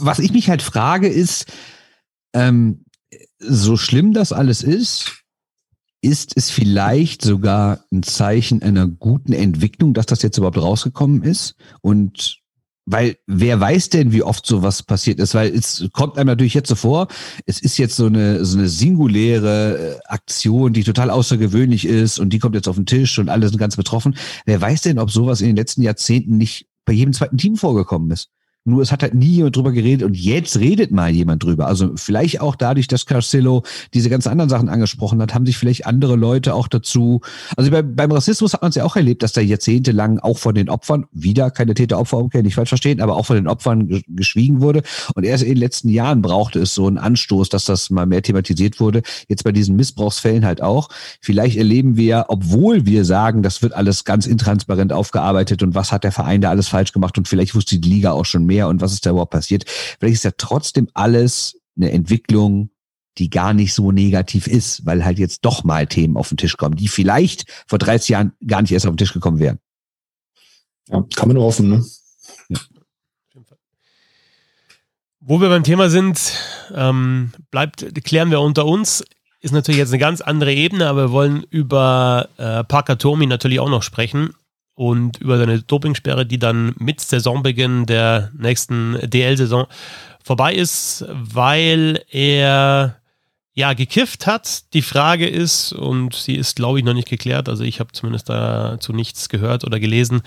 Was 0.00 0.18
ich 0.18 0.32
mich 0.32 0.48
halt 0.48 0.62
frage 0.62 1.08
ist, 1.08 1.46
ähm, 2.34 2.84
so 3.38 3.76
schlimm 3.76 4.12
das 4.12 4.32
alles 4.32 4.62
ist, 4.62 5.20
ist 6.02 6.32
es 6.36 6.50
vielleicht 6.50 7.22
sogar 7.22 7.84
ein 7.92 8.02
Zeichen 8.02 8.62
einer 8.62 8.86
guten 8.86 9.32
Entwicklung, 9.32 9.94
dass 9.94 10.06
das 10.06 10.22
jetzt 10.22 10.38
überhaupt 10.38 10.58
rausgekommen 10.58 11.22
ist? 11.22 11.56
Und 11.82 12.40
weil 12.86 13.16
wer 13.26 13.60
weiß 13.60 13.90
denn, 13.90 14.12
wie 14.12 14.22
oft 14.22 14.46
sowas 14.46 14.82
passiert 14.82 15.20
ist? 15.20 15.34
Weil 15.34 15.54
es 15.54 15.88
kommt 15.92 16.16
einem 16.16 16.28
natürlich 16.28 16.54
jetzt 16.54 16.68
so 16.68 16.74
vor, 16.74 17.08
es 17.46 17.60
ist 17.60 17.78
jetzt 17.78 17.96
so 17.96 18.06
eine, 18.06 18.44
so 18.44 18.58
eine 18.58 18.68
singuläre 18.68 19.96
äh, 19.96 19.98
Aktion, 20.06 20.72
die 20.72 20.82
total 20.82 21.10
außergewöhnlich 21.10 21.86
ist 21.86 22.18
und 22.18 22.30
die 22.32 22.38
kommt 22.38 22.54
jetzt 22.54 22.68
auf 22.68 22.76
den 22.76 22.86
Tisch 22.86 23.18
und 23.18 23.28
alle 23.28 23.48
sind 23.48 23.58
ganz 23.58 23.76
betroffen. 23.76 24.16
Wer 24.46 24.60
weiß 24.60 24.82
denn, 24.82 24.98
ob 24.98 25.10
sowas 25.10 25.40
in 25.40 25.48
den 25.48 25.56
letzten 25.56 25.82
Jahrzehnten 25.82 26.36
nicht 26.36 26.66
bei 26.84 26.92
jedem 26.92 27.12
zweiten 27.12 27.36
Team 27.36 27.56
vorgekommen 27.56 28.10
ist? 28.10 28.30
Nur 28.70 28.82
es 28.82 28.92
hat 28.92 29.02
halt 29.02 29.14
nie 29.14 29.26
jemand 29.26 29.56
drüber 29.56 29.72
geredet 29.72 30.06
und 30.06 30.16
jetzt 30.16 30.58
redet 30.58 30.92
mal 30.92 31.10
jemand 31.10 31.42
drüber. 31.42 31.66
Also 31.66 31.90
vielleicht 31.96 32.40
auch 32.40 32.54
dadurch, 32.54 32.86
dass 32.86 33.06
Carcillo 33.06 33.64
diese 33.94 34.08
ganzen 34.10 34.28
anderen 34.28 34.48
Sachen 34.48 34.68
angesprochen 34.68 35.20
hat, 35.20 35.34
haben 35.34 35.46
sich 35.46 35.58
vielleicht 35.58 35.86
andere 35.86 36.16
Leute 36.16 36.54
auch 36.54 36.68
dazu. 36.68 37.20
Also 37.56 37.70
bei, 37.70 37.82
beim 37.82 38.12
Rassismus 38.12 38.52
hat 38.52 38.62
man 38.62 38.70
es 38.70 38.76
ja 38.76 38.84
auch 38.84 38.96
erlebt, 38.96 39.22
dass 39.22 39.32
da 39.32 39.40
jahrzehntelang 39.40 40.18
auch 40.20 40.38
von 40.38 40.54
den 40.54 40.68
Opfern, 40.68 41.06
wieder 41.12 41.50
keine 41.50 41.74
Täter-Opfer-Umkehr, 41.74 42.42
nicht 42.42 42.54
falsch 42.54 42.68
verstehen, 42.68 43.00
aber 43.00 43.16
auch 43.16 43.26
von 43.26 43.36
den 43.36 43.48
Opfern 43.48 44.02
geschwiegen 44.08 44.60
wurde. 44.60 44.82
Und 45.14 45.24
erst 45.24 45.42
in 45.42 45.50
den 45.50 45.58
letzten 45.58 45.88
Jahren 45.88 46.22
brauchte 46.22 46.60
es 46.60 46.74
so 46.74 46.86
einen 46.86 46.98
Anstoß, 46.98 47.48
dass 47.48 47.64
das 47.64 47.90
mal 47.90 48.06
mehr 48.06 48.22
thematisiert 48.22 48.80
wurde. 48.80 49.02
Jetzt 49.28 49.44
bei 49.44 49.52
diesen 49.52 49.76
Missbrauchsfällen 49.76 50.44
halt 50.44 50.62
auch. 50.62 50.88
Vielleicht 51.20 51.56
erleben 51.56 51.96
wir, 51.96 52.26
obwohl 52.28 52.86
wir 52.86 53.04
sagen, 53.04 53.42
das 53.42 53.62
wird 53.62 53.72
alles 53.72 54.04
ganz 54.04 54.26
intransparent 54.26 54.92
aufgearbeitet 54.92 55.62
und 55.62 55.74
was 55.74 55.92
hat 55.92 56.04
der 56.04 56.12
Verein 56.12 56.40
da 56.40 56.50
alles 56.50 56.68
falsch 56.68 56.92
gemacht 56.92 57.18
und 57.18 57.26
vielleicht 57.26 57.54
wusste 57.54 57.78
die 57.78 57.88
Liga 57.88 58.12
auch 58.12 58.24
schon 58.24 58.46
mehr 58.46 58.59
und 58.68 58.80
was 58.80 58.92
ist 58.92 59.06
da 59.06 59.10
überhaupt 59.10 59.32
passiert. 59.32 59.64
Vielleicht 59.68 60.14
ist 60.14 60.24
ja 60.24 60.32
trotzdem 60.36 60.88
alles 60.94 61.60
eine 61.76 61.92
Entwicklung, 61.92 62.70
die 63.18 63.30
gar 63.30 63.52
nicht 63.52 63.74
so 63.74 63.92
negativ 63.92 64.46
ist, 64.46 64.86
weil 64.86 65.04
halt 65.04 65.18
jetzt 65.18 65.44
doch 65.44 65.64
mal 65.64 65.86
Themen 65.86 66.16
auf 66.16 66.28
den 66.28 66.36
Tisch 66.36 66.56
kommen, 66.56 66.76
die 66.76 66.88
vielleicht 66.88 67.44
vor 67.66 67.78
30 67.78 68.08
Jahren 68.10 68.32
gar 68.46 68.62
nicht 68.62 68.72
erst 68.72 68.86
auf 68.86 68.92
den 68.92 68.98
Tisch 68.98 69.12
gekommen 69.12 69.38
wären. 69.38 69.58
Ja, 70.88 71.04
kann 71.14 71.28
man 71.28 71.36
nur 71.36 71.44
hoffen, 71.44 71.68
ne? 71.68 71.84
Ja. 72.48 72.58
Wo 75.20 75.40
wir 75.40 75.48
beim 75.48 75.64
Thema 75.64 75.90
sind, 75.90 76.32
ähm, 76.74 77.32
bleibt, 77.50 78.04
klären 78.04 78.30
wir 78.30 78.40
unter 78.40 78.64
uns, 78.64 79.04
ist 79.40 79.52
natürlich 79.52 79.78
jetzt 79.78 79.90
eine 79.90 79.98
ganz 79.98 80.20
andere 80.20 80.52
Ebene, 80.52 80.88
aber 80.88 81.08
wir 81.08 81.12
wollen 81.12 81.44
über 81.50 82.28
äh, 82.36 82.64
Parker 82.64 82.98
Tomi 82.98 83.26
natürlich 83.26 83.60
auch 83.60 83.68
noch 83.68 83.82
sprechen 83.82 84.34
und 84.80 85.18
über 85.18 85.36
seine 85.36 85.60
Dopingsperre, 85.60 86.24
die 86.24 86.38
dann 86.38 86.74
mit 86.78 87.02
Saisonbeginn 87.02 87.84
der 87.84 88.30
nächsten 88.32 88.96
DL-Saison 89.02 89.66
vorbei 90.24 90.54
ist, 90.54 91.04
weil 91.10 92.02
er 92.08 92.96
ja 93.52 93.74
gekifft 93.74 94.26
hat. 94.26 94.72
Die 94.72 94.80
Frage 94.80 95.28
ist, 95.28 95.74
und 95.74 96.14
sie 96.14 96.34
ist, 96.34 96.56
glaube 96.56 96.78
ich, 96.78 96.84
noch 96.86 96.94
nicht 96.94 97.10
geklärt, 97.10 97.50
also 97.50 97.62
ich 97.62 97.78
habe 97.78 97.92
zumindest 97.92 98.30
dazu 98.30 98.94
nichts 98.94 99.28
gehört 99.28 99.64
oder 99.64 99.78
gelesen, 99.78 100.22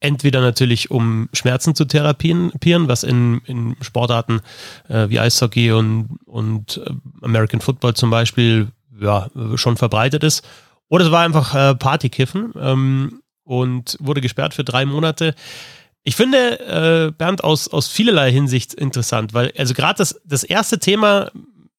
entweder 0.00 0.40
natürlich 0.40 0.90
um 0.90 1.28
Schmerzen 1.34 1.74
zu 1.74 1.84
therapieren, 1.84 2.52
was 2.88 3.02
in, 3.02 3.42
in 3.44 3.76
Sportarten 3.82 4.40
äh, 4.88 5.10
wie 5.10 5.20
Eishockey 5.20 5.72
und, 5.72 6.20
und 6.24 6.78
äh, 6.86 6.90
American 7.20 7.60
Football 7.60 7.92
zum 7.92 8.08
Beispiel 8.08 8.68
ja, 8.98 9.28
schon 9.56 9.76
verbreitet 9.76 10.24
ist, 10.24 10.42
oder 10.88 11.04
es 11.04 11.10
war 11.10 11.22
einfach 11.22 11.54
äh, 11.54 11.74
Partykiffen. 11.74 12.54
Ähm, 12.58 13.20
und 13.48 13.96
wurde 13.98 14.20
gesperrt 14.20 14.52
für 14.52 14.62
drei 14.62 14.84
Monate. 14.84 15.34
Ich 16.04 16.16
finde, 16.16 16.60
äh, 16.60 17.12
Bernd, 17.12 17.42
aus, 17.42 17.68
aus 17.68 17.88
vielerlei 17.88 18.30
Hinsicht 18.30 18.74
interessant, 18.74 19.32
weil 19.32 19.52
also 19.56 19.72
gerade 19.72 19.96
das, 19.96 20.20
das 20.24 20.44
erste 20.44 20.78
Thema 20.78 21.30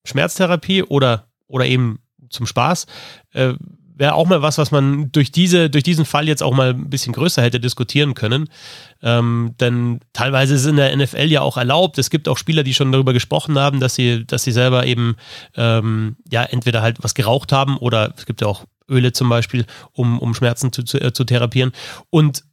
Schmerztherapie 0.03 0.83
oder, 0.83 1.27
oder 1.47 1.65
eben 1.65 1.99
zum 2.29 2.47
Spaß 2.47 2.87
äh, 3.33 3.53
wäre 3.95 4.15
auch 4.15 4.25
mal 4.25 4.41
was, 4.41 4.57
was 4.57 4.71
man 4.71 5.11
durch, 5.11 5.31
diese, 5.31 5.69
durch 5.69 5.83
diesen 5.83 6.05
Fall 6.05 6.27
jetzt 6.27 6.41
auch 6.41 6.53
mal 6.53 6.69
ein 6.69 6.89
bisschen 6.89 7.13
größer 7.13 7.43
hätte 7.43 7.59
diskutieren 7.59 8.15
können. 8.15 8.49
Ähm, 9.03 9.53
denn 9.59 9.99
teilweise 10.13 10.55
ist 10.55 10.65
in 10.65 10.77
der 10.77 10.95
NFL 10.95 11.25
ja 11.25 11.41
auch 11.41 11.57
erlaubt. 11.57 11.99
Es 11.99 12.09
gibt 12.09 12.27
auch 12.29 12.37
Spieler, 12.37 12.63
die 12.63 12.73
schon 12.73 12.91
darüber 12.91 13.13
gesprochen 13.13 13.59
haben, 13.59 13.79
dass 13.79 13.95
sie, 13.95 14.25
dass 14.25 14.43
sie 14.43 14.53
selber 14.53 14.87
eben 14.87 15.17
ähm, 15.55 16.15
ja 16.31 16.43
entweder 16.43 16.81
halt 16.81 17.03
was 17.03 17.13
geraucht 17.13 17.51
haben 17.51 17.77
oder 17.77 18.13
es 18.17 18.25
gibt 18.25 18.41
ja 18.41 18.47
auch 18.47 18.65
Öle 18.89 19.11
zum 19.13 19.29
Beispiel, 19.29 19.65
um, 19.93 20.19
um 20.19 20.33
Schmerzen 20.33 20.71
zu, 20.71 20.83
zu, 20.83 20.99
äh, 20.99 21.13
zu 21.13 21.23
therapieren. 21.23 21.71
Und 22.09 22.43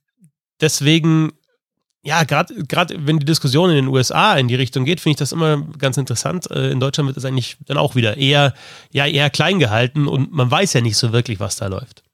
deswegen 0.61 1.33
ja, 2.07 2.23
gerade 2.23 2.55
wenn 3.05 3.19
die 3.19 3.27
Diskussion 3.27 3.69
in 3.69 3.77
den 3.77 3.89
USA 3.89 4.37
in 4.37 4.47
die 4.47 4.55
Richtung 4.55 4.85
geht, 4.85 5.01
finde 5.01 5.15
ich 5.15 5.19
das 5.19 5.33
immer 5.33 5.61
ganz 5.77 5.97
interessant. 5.97 6.49
Äh, 6.53 6.71
in 6.71 6.79
Deutschland 6.79 7.09
wird 7.09 7.17
es 7.17 7.25
eigentlich 7.25 7.57
dann 7.67 7.79
auch 7.79 7.97
wieder 7.97 8.17
eher, 8.17 8.55
ja, 8.93 9.07
eher 9.07 9.29
klein 9.29 9.59
gehalten 9.59 10.07
und 10.07 10.33
man 10.33 10.49
weiß 10.49 10.73
ja 10.75 10.81
nicht 10.83 10.97
so 10.97 11.13
wirklich, 11.13 11.41
was 11.41 11.57
da 11.57 11.67
läuft. 11.67 12.05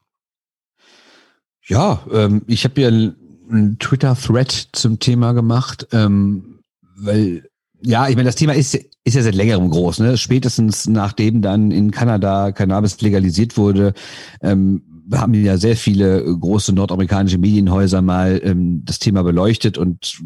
Ja, 1.66 2.02
ähm, 2.10 2.40
ich 2.46 2.64
habe 2.64 2.80
ja 2.80 2.88
einen 2.88 3.78
Twitter-Thread 3.78 4.70
zum 4.72 4.98
Thema 4.98 5.32
gemacht, 5.32 5.86
ähm, 5.92 6.60
weil 6.96 7.50
ja, 7.82 8.08
ich 8.08 8.16
meine, 8.16 8.28
das 8.28 8.36
Thema 8.36 8.54
ist, 8.54 8.78
ist 9.04 9.14
ja 9.14 9.22
seit 9.22 9.34
längerem 9.34 9.68
groß. 9.68 10.00
Ne? 10.00 10.16
Spätestens 10.16 10.86
nachdem 10.86 11.42
dann 11.42 11.70
in 11.70 11.90
Kanada 11.90 12.52
Cannabis 12.52 13.00
legalisiert 13.00 13.56
wurde, 13.56 13.94
ähm, 14.40 14.82
haben 15.12 15.34
ja 15.34 15.56
sehr 15.56 15.76
viele 15.76 16.22
große 16.22 16.72
nordamerikanische 16.72 17.38
Medienhäuser 17.38 18.02
mal 18.02 18.40
ähm, 18.44 18.82
das 18.84 18.98
Thema 18.98 19.22
beleuchtet 19.22 19.76
und 19.76 20.22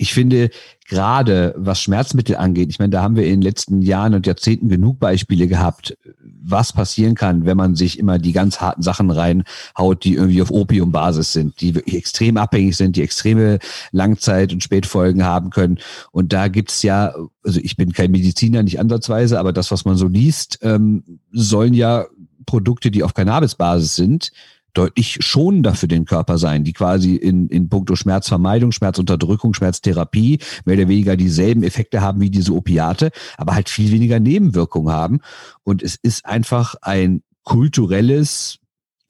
ich 0.00 0.14
finde, 0.14 0.48
gerade 0.88 1.54
was 1.58 1.82
Schmerzmittel 1.82 2.34
angeht, 2.36 2.70
ich 2.70 2.78
meine, 2.78 2.88
da 2.88 3.02
haben 3.02 3.16
wir 3.16 3.24
in 3.24 3.32
den 3.32 3.42
letzten 3.42 3.82
Jahren 3.82 4.14
und 4.14 4.26
Jahrzehnten 4.26 4.70
genug 4.70 4.98
Beispiele 4.98 5.46
gehabt, 5.46 5.94
was 6.42 6.72
passieren 6.72 7.14
kann, 7.14 7.44
wenn 7.44 7.58
man 7.58 7.76
sich 7.76 7.98
immer 7.98 8.18
die 8.18 8.32
ganz 8.32 8.62
harten 8.62 8.80
Sachen 8.80 9.10
reinhaut, 9.10 10.02
die 10.04 10.14
irgendwie 10.14 10.40
auf 10.40 10.50
Opiumbasis 10.50 11.34
sind, 11.34 11.60
die 11.60 11.74
wirklich 11.74 11.96
extrem 11.96 12.38
abhängig 12.38 12.78
sind, 12.78 12.96
die 12.96 13.02
extreme 13.02 13.58
Langzeit- 13.92 14.54
und 14.54 14.64
Spätfolgen 14.64 15.22
haben 15.22 15.50
können. 15.50 15.78
Und 16.12 16.32
da 16.32 16.48
gibt's 16.48 16.82
ja, 16.82 17.14
also 17.44 17.60
ich 17.62 17.76
bin 17.76 17.92
kein 17.92 18.10
Mediziner, 18.10 18.62
nicht 18.62 18.80
ansatzweise, 18.80 19.38
aber 19.38 19.52
das, 19.52 19.70
was 19.70 19.84
man 19.84 19.98
so 19.98 20.06
liest, 20.06 20.60
ähm, 20.62 21.20
sollen 21.30 21.74
ja 21.74 22.06
Produkte, 22.46 22.90
die 22.90 23.02
auf 23.02 23.12
Cannabisbasis 23.12 23.96
sind, 23.96 24.32
deutlich 24.74 25.18
schonender 25.20 25.74
für 25.74 25.88
den 25.88 26.04
Körper 26.04 26.38
sein, 26.38 26.64
die 26.64 26.72
quasi 26.72 27.16
in, 27.16 27.48
in 27.48 27.68
puncto 27.68 27.96
Schmerzvermeidung, 27.96 28.72
Schmerzunterdrückung, 28.72 29.54
Schmerztherapie 29.54 30.38
mehr 30.64 30.76
oder 30.76 30.88
weniger 30.88 31.16
dieselben 31.16 31.62
Effekte 31.62 32.00
haben 32.00 32.20
wie 32.20 32.30
diese 32.30 32.54
Opiate, 32.54 33.10
aber 33.36 33.54
halt 33.54 33.68
viel 33.68 33.90
weniger 33.90 34.20
Nebenwirkungen 34.20 34.92
haben. 34.92 35.20
Und 35.64 35.82
es 35.82 35.96
ist 35.96 36.26
einfach 36.26 36.74
ein 36.82 37.22
kulturelles 37.44 38.59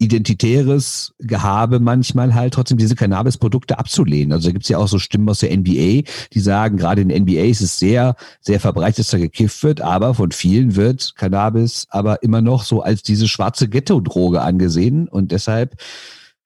identitäres 0.01 1.13
Gehabe 1.19 1.79
manchmal 1.79 2.35
halt 2.35 2.55
trotzdem 2.55 2.79
diese 2.79 2.97
Cannabis-Produkte 2.97 3.79
abzulehnen. 3.79 4.33
Also 4.33 4.49
da 4.49 4.53
gibt's 4.53 4.71
ja 4.71 4.79
auch 4.79 4.89
so 4.89 4.99
Stimmen 4.99 5.29
aus 5.29 5.41
der 5.41 5.57
NBA, 5.57 6.09
die 6.33 6.41
sagen, 6.41 6.79
gerade 6.79 7.03
in 7.03 7.11
der 7.11 7.21
NBA 7.21 7.43
ist 7.43 7.61
es 7.61 7.79
sehr, 7.79 8.17
sehr 8.41 8.61
verbreitet, 8.61 9.01
dass 9.01 9.11
da 9.11 9.19
gekifft 9.19 9.63
wird, 9.63 9.83
aber 9.83 10.15
von 10.15 10.33
vielen 10.33 10.75
wird 10.75 11.15
Cannabis 11.17 11.87
aber 11.91 12.23
immer 12.23 12.41
noch 12.41 12.65
so 12.65 12.83
als 12.83 13.03
diese 13.03 13.29
schwarze 13.29 13.69
Ghetto-Droge 13.69 14.41
angesehen 14.41 15.07
und 15.07 15.33
deshalb 15.33 15.77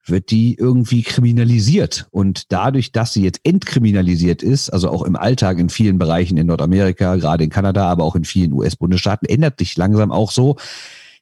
wird 0.06 0.30
die 0.30 0.54
irgendwie 0.54 1.02
kriminalisiert. 1.02 2.06
Und 2.10 2.52
dadurch, 2.52 2.92
dass 2.92 3.12
sie 3.12 3.22
jetzt 3.22 3.40
entkriminalisiert 3.44 4.42
ist, 4.42 4.68
also 4.68 4.90
auch 4.90 5.02
im 5.02 5.16
Alltag 5.16 5.58
in 5.58 5.70
vielen 5.70 5.98
Bereichen 5.98 6.36
in 6.36 6.48
Nordamerika, 6.48 7.16
gerade 7.16 7.44
in 7.44 7.50
Kanada, 7.50 7.88
aber 7.88 8.04
auch 8.04 8.16
in 8.16 8.24
vielen 8.24 8.52
US-Bundesstaaten, 8.52 9.28
ändert 9.28 9.58
sich 9.58 9.76
langsam 9.76 10.12
auch 10.12 10.30
so, 10.30 10.56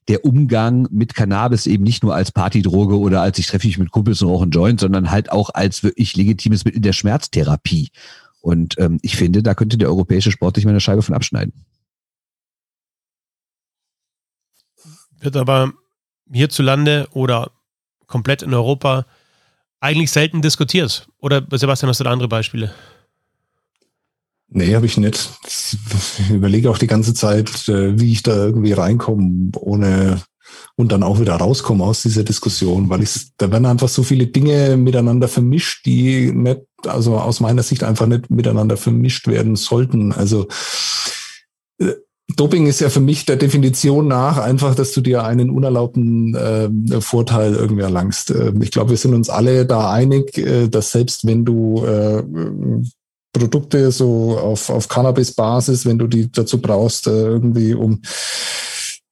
der 0.09 0.25
Umgang 0.25 0.89
mit 0.91 1.15
Cannabis 1.15 1.67
eben 1.67 1.85
nicht 1.85 2.03
nur 2.03 2.15
als 2.15 2.33
Partydroge 2.33 2.99
oder 2.99 3.23
als 3.23 3.39
ich 3.39 3.47
treffe 3.47 3.67
mich 3.67 3.79
mit 3.79 3.93
Kumpels 3.93 4.21
und 4.23 4.29
rauche 4.29 4.43
einen 4.43 4.51
Joint, 4.51 4.81
sondern 4.81 5.11
halt 5.11 5.31
auch 5.31 5.51
als 5.51 5.83
wirklich 5.83 6.17
legitimes 6.17 6.65
Mittel 6.65 6.81
der 6.81 6.93
Schmerztherapie. 6.93 7.91
Und 8.41 8.77
ähm, 8.79 8.99
ich 9.03 9.17
finde, 9.17 9.43
da 9.43 9.55
könnte 9.55 9.79
der 9.79 9.89
europäische 9.89 10.33
Sport 10.33 10.57
sich 10.57 10.65
mal 10.65 10.71
eine 10.71 10.81
Scheibe 10.81 11.03
von 11.03 11.15
abschneiden. 11.15 11.53
Wird 15.21 15.37
aber 15.37 15.73
hierzulande 16.33 17.07
oder 17.13 17.53
komplett 18.09 18.43
in 18.43 18.53
Europa 18.53 19.07
eigentlich 19.79 20.11
selten 20.11 20.43
diskutiert. 20.43 21.09
Oder 21.19 21.47
Sebastian, 21.51 21.89
hast 21.89 22.01
du 22.01 22.05
da 22.05 22.11
andere 22.11 22.29
Beispiele? 22.29 22.75
Nee, 24.55 24.75
habe 24.75 24.87
ich 24.87 24.99
nicht. 24.99 25.31
Ich 25.47 26.31
überlege 26.31 26.71
auch 26.71 26.79
die 26.79 26.87
ganze 26.87 27.15
Zeit, 27.15 27.69
äh, 27.69 27.99
wie 27.99 28.13
ich 28.13 28.23
da 28.23 28.35
irgendwie 28.35 28.73
reinkomme, 28.73 29.51
ohne 29.57 30.21
und 30.77 30.93
dann 30.93 31.03
auch 31.03 31.21
wieder 31.21 31.35
rauskomme 31.35 31.85
aus 31.85 32.03
dieser 32.03 32.25
Diskussion, 32.25 32.89
weil 32.89 33.03
ich, 33.03 33.33
da 33.37 33.51
werden 33.51 33.67
einfach 33.67 33.89
so 33.89 34.03
viele 34.03 34.27
Dinge 34.27 34.77
miteinander 34.77 35.29
vermischt, 35.29 35.87
die 35.87 36.33
nicht, 36.33 36.61
also 36.87 37.19
aus 37.19 37.41
meiner 37.41 37.63
Sicht 37.63 37.85
einfach 37.85 38.07
nicht 38.07 38.31
miteinander 38.31 38.77
vermischt 38.77 39.29
werden 39.29 39.57
sollten. 39.57 40.13
Also 40.13 40.49
äh, 41.79 41.93
Doping 42.37 42.67
ist 42.67 42.81
ja 42.81 42.89
für 42.89 43.01
mich 43.01 43.27
der 43.27 43.37
Definition 43.37 44.09
nach 44.09 44.39
einfach, 44.39 44.75
dass 44.75 44.93
du 44.93 45.01
dir 45.01 45.25
einen 45.25 45.51
unerlaubten 45.51 46.35
äh, 46.35 47.01
Vorteil 47.01 47.55
irgendwie 47.55 47.83
erlangst. 47.83 48.31
Äh, 48.31 48.53
ich 48.61 48.71
glaube, 48.71 48.91
wir 48.91 48.97
sind 48.97 49.15
uns 49.15 49.29
alle 49.29 49.67
da 49.67 49.91
einig, 49.91 50.39
äh, 50.39 50.69
dass 50.69 50.93
selbst 50.93 51.27
wenn 51.27 51.45
du 51.45 51.85
äh, 51.85 52.23
Produkte 53.33 53.91
so 53.91 54.39
auf, 54.39 54.69
auf 54.69 54.89
Cannabis-Basis, 54.89 55.87
wenn 55.87 55.99
du 55.99 56.07
die 56.07 56.31
dazu 56.31 56.61
brauchst, 56.61 57.07
äh, 57.07 57.11
irgendwie 57.11 57.75
um 57.75 58.03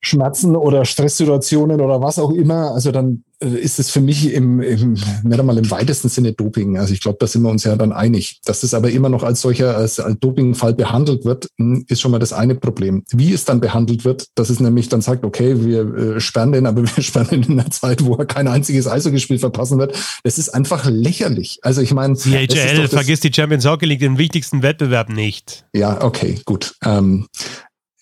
Schmerzen 0.02 0.56
oder 0.56 0.84
Stresssituationen 0.84 1.80
oder 1.80 2.00
was 2.00 2.18
auch 2.18 2.30
immer, 2.30 2.72
also 2.72 2.90
dann 2.90 3.22
äh, 3.42 3.48
ist 3.48 3.78
es 3.78 3.90
für 3.90 4.00
mich 4.00 4.32
im, 4.32 4.60
im 4.60 4.92
nicht 4.92 5.40
einmal 5.40 5.58
im 5.58 5.70
weitesten 5.70 6.08
Sinne 6.08 6.32
Doping. 6.32 6.78
Also 6.78 6.94
ich 6.94 7.00
glaube, 7.00 7.18
da 7.20 7.26
sind 7.26 7.42
wir 7.42 7.50
uns 7.50 7.64
ja 7.64 7.76
dann 7.76 7.92
einig. 7.92 8.40
Dass 8.44 8.62
es 8.62 8.72
aber 8.74 8.90
immer 8.90 9.08
noch 9.08 9.22
als 9.22 9.40
solcher, 9.40 9.76
als, 9.76 10.00
als 10.00 10.18
Dopingfall 10.18 10.74
behandelt 10.74 11.24
wird, 11.24 11.48
hm, 11.58 11.84
ist 11.88 12.00
schon 12.00 12.10
mal 12.10 12.18
das 12.18 12.32
eine 12.32 12.54
Problem. 12.54 13.04
Wie 13.10 13.32
es 13.32 13.44
dann 13.44 13.60
behandelt 13.60 14.04
wird, 14.04 14.28
dass 14.34 14.48
es 14.48 14.60
nämlich 14.60 14.88
dann 14.88 15.02
sagt, 15.02 15.24
okay, 15.24 15.64
wir 15.64 16.16
äh, 16.16 16.20
sperren 16.20 16.52
den, 16.52 16.66
aber 16.66 16.82
wir 16.96 17.02
sperren 17.02 17.28
den 17.28 17.42
in 17.42 17.60
einer 17.60 17.70
Zeit, 17.70 18.04
wo 18.04 18.14
er 18.14 18.26
kein 18.26 18.48
einziges 18.48 18.86
Eishockeyspiel 18.86 19.38
verpassen 19.38 19.78
wird. 19.78 19.96
Das 20.22 20.38
ist 20.38 20.50
einfach 20.50 20.88
lächerlich. 20.88 21.58
Also 21.62 21.82
ich 21.82 21.92
meine... 21.92 22.14
CHL, 22.14 22.88
vergiss 22.88 23.20
die 23.20 23.32
Champions 23.32 23.66
Hockey 23.66 23.86
League, 23.86 24.00
den 24.00 24.18
wichtigsten 24.18 24.62
Wettbewerb 24.62 25.10
nicht. 25.10 25.64
Ja, 25.74 26.02
okay, 26.02 26.40
gut. 26.44 26.74
Ähm, 26.84 27.26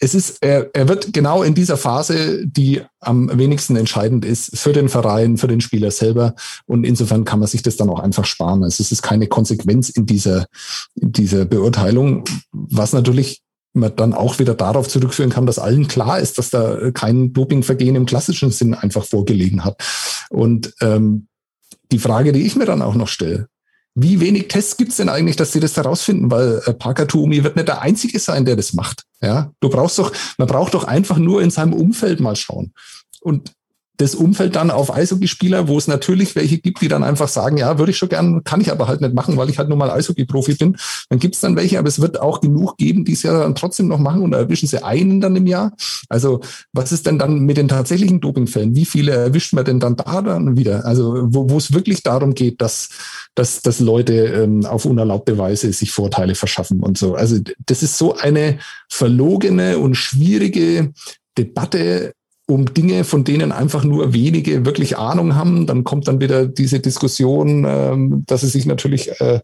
es 0.00 0.14
ist, 0.14 0.38
er, 0.42 0.70
er 0.74 0.88
wird 0.88 1.12
genau 1.12 1.42
in 1.42 1.54
dieser 1.54 1.76
Phase, 1.76 2.46
die 2.46 2.82
am 3.00 3.36
wenigsten 3.36 3.76
entscheidend 3.76 4.24
ist 4.24 4.56
für 4.56 4.72
den 4.72 4.88
Verein, 4.88 5.36
für 5.36 5.48
den 5.48 5.60
Spieler 5.60 5.90
selber. 5.90 6.34
Und 6.66 6.84
insofern 6.84 7.24
kann 7.24 7.40
man 7.40 7.48
sich 7.48 7.62
das 7.62 7.76
dann 7.76 7.90
auch 7.90 7.98
einfach 7.98 8.24
sparen. 8.24 8.62
Also 8.62 8.82
es 8.82 8.92
ist 8.92 9.02
keine 9.02 9.26
Konsequenz 9.26 9.88
in 9.88 10.06
dieser, 10.06 10.46
in 10.94 11.12
dieser 11.12 11.44
Beurteilung, 11.44 12.24
was 12.52 12.92
natürlich 12.92 13.42
man 13.72 13.94
dann 13.96 14.14
auch 14.14 14.38
wieder 14.38 14.54
darauf 14.54 14.88
zurückführen 14.88 15.30
kann, 15.30 15.46
dass 15.46 15.58
allen 15.58 15.88
klar 15.88 16.18
ist, 16.20 16.38
dass 16.38 16.50
da 16.50 16.90
kein 16.92 17.32
Dopingvergehen 17.32 17.96
im 17.96 18.06
klassischen 18.06 18.50
Sinn 18.50 18.74
einfach 18.74 19.04
vorgelegen 19.04 19.64
hat. 19.64 19.82
Und 20.30 20.74
ähm, 20.80 21.28
die 21.90 21.98
Frage, 21.98 22.32
die 22.32 22.46
ich 22.46 22.56
mir 22.56 22.66
dann 22.66 22.82
auch 22.82 22.94
noch 22.94 23.08
stelle, 23.08 23.48
wie 24.00 24.20
wenig 24.20 24.48
Tests 24.48 24.76
gibt's 24.76 24.96
denn 24.96 25.08
eigentlich, 25.08 25.36
dass 25.36 25.52
sie 25.52 25.60
das 25.60 25.76
herausfinden? 25.76 26.30
Weil 26.30 26.62
äh, 26.66 26.72
Parker 26.72 27.06
Tuomi 27.06 27.42
wird 27.42 27.56
nicht 27.56 27.68
der 27.68 27.82
Einzige 27.82 28.18
sein, 28.18 28.44
der 28.44 28.54
das 28.54 28.72
macht. 28.72 29.04
Ja, 29.20 29.50
du 29.60 29.68
brauchst 29.68 29.98
doch, 29.98 30.12
man 30.38 30.46
braucht 30.46 30.74
doch 30.74 30.84
einfach 30.84 31.18
nur 31.18 31.42
in 31.42 31.50
seinem 31.50 31.72
Umfeld 31.72 32.20
mal 32.20 32.36
schauen. 32.36 32.72
Und 33.20 33.52
das 33.98 34.14
Umfeld 34.14 34.54
dann 34.56 34.70
auf 34.70 34.94
Eishockeyspieler, 34.94 35.66
wo 35.66 35.76
es 35.76 35.88
natürlich 35.88 36.36
welche 36.36 36.58
gibt, 36.58 36.80
die 36.80 36.88
dann 36.88 37.02
einfach 37.02 37.28
sagen, 37.28 37.58
ja, 37.58 37.78
würde 37.78 37.90
ich 37.90 37.98
schon 37.98 38.08
gern, 38.08 38.44
kann 38.44 38.60
ich 38.60 38.70
aber 38.70 38.86
halt 38.86 39.00
nicht 39.00 39.12
machen, 39.12 39.36
weil 39.36 39.50
ich 39.50 39.58
halt 39.58 39.68
nur 39.68 39.76
mal 39.76 39.90
Eishockey-Profi 39.90 40.54
bin. 40.54 40.76
Dann 41.10 41.18
gibt 41.18 41.34
es 41.34 41.40
dann 41.40 41.56
welche, 41.56 41.80
aber 41.80 41.88
es 41.88 42.00
wird 42.00 42.20
auch 42.20 42.40
genug 42.40 42.76
geben, 42.76 43.04
die 43.04 43.12
es 43.12 43.24
ja 43.24 43.36
dann 43.36 43.56
trotzdem 43.56 43.88
noch 43.88 43.98
machen 43.98 44.22
und 44.22 44.32
erwischen 44.32 44.68
sie 44.68 44.84
einen 44.84 45.20
dann 45.20 45.34
im 45.34 45.48
Jahr. 45.48 45.72
Also 46.08 46.40
was 46.72 46.92
ist 46.92 47.06
denn 47.06 47.18
dann 47.18 47.40
mit 47.40 47.56
den 47.56 47.66
tatsächlichen 47.66 48.20
Dopingfällen? 48.20 48.76
Wie 48.76 48.84
viele 48.84 49.12
erwischt 49.12 49.52
man 49.52 49.64
denn 49.64 49.80
dann 49.80 49.96
da 49.96 50.22
dann 50.22 50.56
wieder? 50.56 50.86
Also 50.86 51.26
wo, 51.30 51.56
es 51.56 51.72
wirklich 51.72 52.04
darum 52.04 52.34
geht, 52.34 52.60
dass, 52.60 52.90
dass, 53.34 53.62
dass 53.62 53.80
Leute 53.80 54.12
ähm, 54.12 54.64
auf 54.64 54.84
unerlaubte 54.84 55.38
Weise 55.38 55.72
sich 55.72 55.90
Vorteile 55.90 56.36
verschaffen 56.36 56.80
und 56.80 56.96
so. 56.96 57.16
Also 57.16 57.38
das 57.66 57.82
ist 57.82 57.98
so 57.98 58.16
eine 58.16 58.60
verlogene 58.88 59.78
und 59.78 59.96
schwierige 59.96 60.92
Debatte, 61.36 62.14
um 62.50 62.72
Dinge, 62.72 63.04
von 63.04 63.24
denen 63.24 63.52
einfach 63.52 63.84
nur 63.84 64.14
wenige 64.14 64.64
wirklich 64.64 64.96
Ahnung 64.96 65.34
haben. 65.34 65.66
Dann 65.66 65.84
kommt 65.84 66.08
dann 66.08 66.20
wieder 66.20 66.46
diese 66.46 66.80
Diskussion, 66.80 67.66
ähm, 67.68 68.24
dass 68.26 68.40
sie 68.40 68.48
sich 68.48 68.64
natürlich 68.64 69.10
äh, 69.20 69.40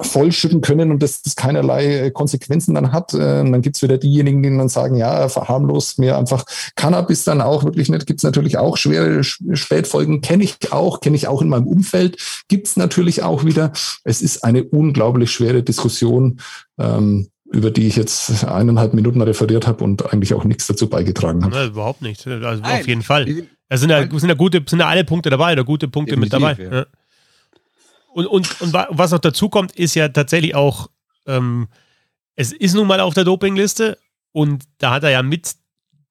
vollschütten 0.00 0.62
können 0.62 0.90
und 0.90 1.02
dass 1.02 1.20
das 1.20 1.36
keinerlei 1.36 2.06
äh, 2.06 2.10
Konsequenzen 2.10 2.74
dann 2.74 2.92
hat. 2.92 3.12
Äh, 3.12 3.18
dann 3.18 3.60
gibt's 3.60 3.82
wieder 3.82 3.98
diejenigen, 3.98 4.42
die 4.42 4.48
dann 4.48 4.70
sagen, 4.70 4.96
ja, 4.96 5.28
verharmlos 5.28 5.98
mir 5.98 6.16
einfach 6.16 6.44
Cannabis 6.76 7.24
dann 7.24 7.42
auch 7.42 7.62
wirklich 7.62 7.90
nicht. 7.90 8.06
Gibt's 8.06 8.22
natürlich 8.22 8.56
auch 8.56 8.78
schwere 8.78 9.22
Spätfolgen, 9.22 10.22
kenne 10.22 10.44
ich 10.44 10.56
auch, 10.72 11.00
kenne 11.00 11.16
ich 11.16 11.28
auch 11.28 11.42
in 11.42 11.50
meinem 11.50 11.66
Umfeld. 11.66 12.16
Gibt's 12.48 12.76
natürlich 12.76 13.22
auch 13.22 13.44
wieder. 13.44 13.72
Es 14.04 14.22
ist 14.22 14.44
eine 14.44 14.64
unglaublich 14.64 15.30
schwere 15.30 15.62
Diskussion. 15.62 16.40
Ähm, 16.78 17.28
über 17.50 17.70
die 17.70 17.86
ich 17.88 17.96
jetzt 17.96 18.44
eineinhalb 18.44 18.94
Minuten 18.94 19.20
referiert 19.20 19.66
habe 19.66 19.82
und 19.82 20.12
eigentlich 20.12 20.34
auch 20.34 20.44
nichts 20.44 20.66
dazu 20.66 20.88
beigetragen 20.88 21.44
habe. 21.44 21.56
Ja, 21.56 21.66
überhaupt 21.66 22.00
nicht. 22.00 22.26
Also 22.26 22.62
Nein. 22.62 22.80
auf 22.80 22.86
jeden 22.86 23.02
Fall. 23.02 23.46
Es 23.68 23.80
sind 23.80 23.90
ja, 23.90 24.08
sind 24.08 24.28
ja 24.28 24.34
gute, 24.34 24.62
sind 24.66 24.78
ja 24.78 24.86
alle 24.86 25.04
Punkte 25.04 25.30
dabei 25.30 25.52
oder 25.52 25.64
gute 25.64 25.88
Punkte 25.88 26.14
Definitiv, 26.14 26.40
mit 26.40 26.58
dabei. 26.58 26.76
Ja. 26.76 26.86
Und, 28.12 28.26
und, 28.26 28.60
und 28.60 28.72
was 28.72 29.10
noch 29.10 29.18
dazu 29.18 29.48
kommt, 29.48 29.72
ist 29.72 29.94
ja 29.94 30.08
tatsächlich 30.08 30.54
auch, 30.54 30.88
ähm, 31.26 31.68
es 32.36 32.52
ist 32.52 32.74
nun 32.74 32.86
mal 32.86 33.00
auf 33.00 33.14
der 33.14 33.24
Dopingliste 33.24 33.98
und 34.32 34.64
da 34.78 34.92
hat 34.92 35.02
er 35.04 35.10
ja 35.10 35.22
mit 35.22 35.52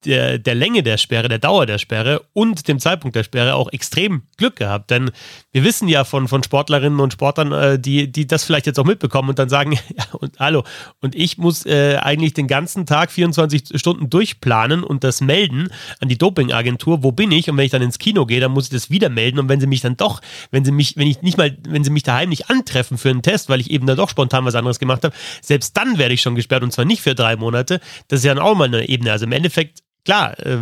der, 0.04 0.38
der 0.38 0.54
Länge 0.54 0.82
der 0.82 0.96
Sperre, 0.96 1.28
der 1.28 1.38
Dauer 1.38 1.66
der 1.66 1.78
Sperre 1.78 2.22
und 2.32 2.68
dem 2.68 2.78
Zeitpunkt 2.78 3.16
der 3.16 3.24
Sperre 3.24 3.54
auch 3.54 3.72
extrem 3.72 4.22
Glück 4.36 4.56
gehabt. 4.56 4.90
Denn 4.90 5.10
wir 5.52 5.64
wissen 5.64 5.88
ja 5.88 6.04
von, 6.04 6.28
von 6.28 6.42
Sportlerinnen 6.42 7.00
und 7.00 7.12
Sportlern, 7.12 7.52
äh, 7.52 7.78
die, 7.78 8.10
die 8.10 8.26
das 8.26 8.44
vielleicht 8.44 8.66
jetzt 8.66 8.78
auch 8.78 8.84
mitbekommen 8.84 9.28
und 9.28 9.38
dann 9.38 9.48
sagen, 9.48 9.72
ja, 9.96 10.04
und 10.12 10.38
hallo, 10.38 10.64
und 11.00 11.14
ich 11.14 11.38
muss 11.38 11.66
äh, 11.66 11.96
eigentlich 11.96 12.34
den 12.34 12.46
ganzen 12.46 12.86
Tag 12.86 13.10
24 13.10 13.78
Stunden 13.78 14.08
durchplanen 14.08 14.82
und 14.82 15.04
das 15.04 15.20
melden 15.20 15.68
an 16.00 16.08
die 16.08 16.18
Dopingagentur, 16.18 17.02
wo 17.02 17.12
bin 17.12 17.30
ich? 17.30 17.50
Und 17.50 17.56
wenn 17.56 17.66
ich 17.66 17.72
dann 17.72 17.82
ins 17.82 17.98
Kino 17.98 18.24
gehe, 18.26 18.40
dann 18.40 18.52
muss 18.52 18.64
ich 18.64 18.70
das 18.70 18.90
wieder 18.90 19.10
melden. 19.10 19.38
Und 19.38 19.48
wenn 19.48 19.60
sie 19.60 19.66
mich 19.66 19.82
dann 19.82 19.96
doch, 19.96 20.20
wenn 20.50 20.64
sie 20.64 20.72
mich, 20.72 20.96
wenn 20.96 21.06
ich 21.06 21.20
nicht 21.22 21.36
mal, 21.36 21.56
wenn 21.68 21.84
sie 21.84 21.90
mich 21.90 22.04
daheim 22.04 22.30
nicht 22.30 22.48
antreffen 22.48 22.96
für 22.96 23.10
einen 23.10 23.22
Test, 23.22 23.48
weil 23.48 23.60
ich 23.60 23.70
eben 23.70 23.86
da 23.86 23.94
doch 23.94 24.08
spontan 24.08 24.44
was 24.44 24.54
anderes 24.54 24.78
gemacht 24.78 25.04
habe, 25.04 25.14
selbst 25.42 25.76
dann 25.76 25.98
werde 25.98 26.14
ich 26.14 26.22
schon 26.22 26.34
gesperrt 26.34 26.62
und 26.62 26.72
zwar 26.72 26.84
nicht 26.84 27.02
für 27.02 27.14
drei 27.14 27.36
Monate. 27.36 27.80
Das 28.08 28.20
ist 28.20 28.24
ja 28.24 28.34
dann 28.34 28.42
auch 28.42 28.54
mal 28.54 28.64
eine 28.64 28.88
Ebene. 28.88 29.12
Also 29.12 29.26
im 29.26 29.32
Endeffekt 29.32 29.82
klar, 30.04 30.38
äh, 30.44 30.58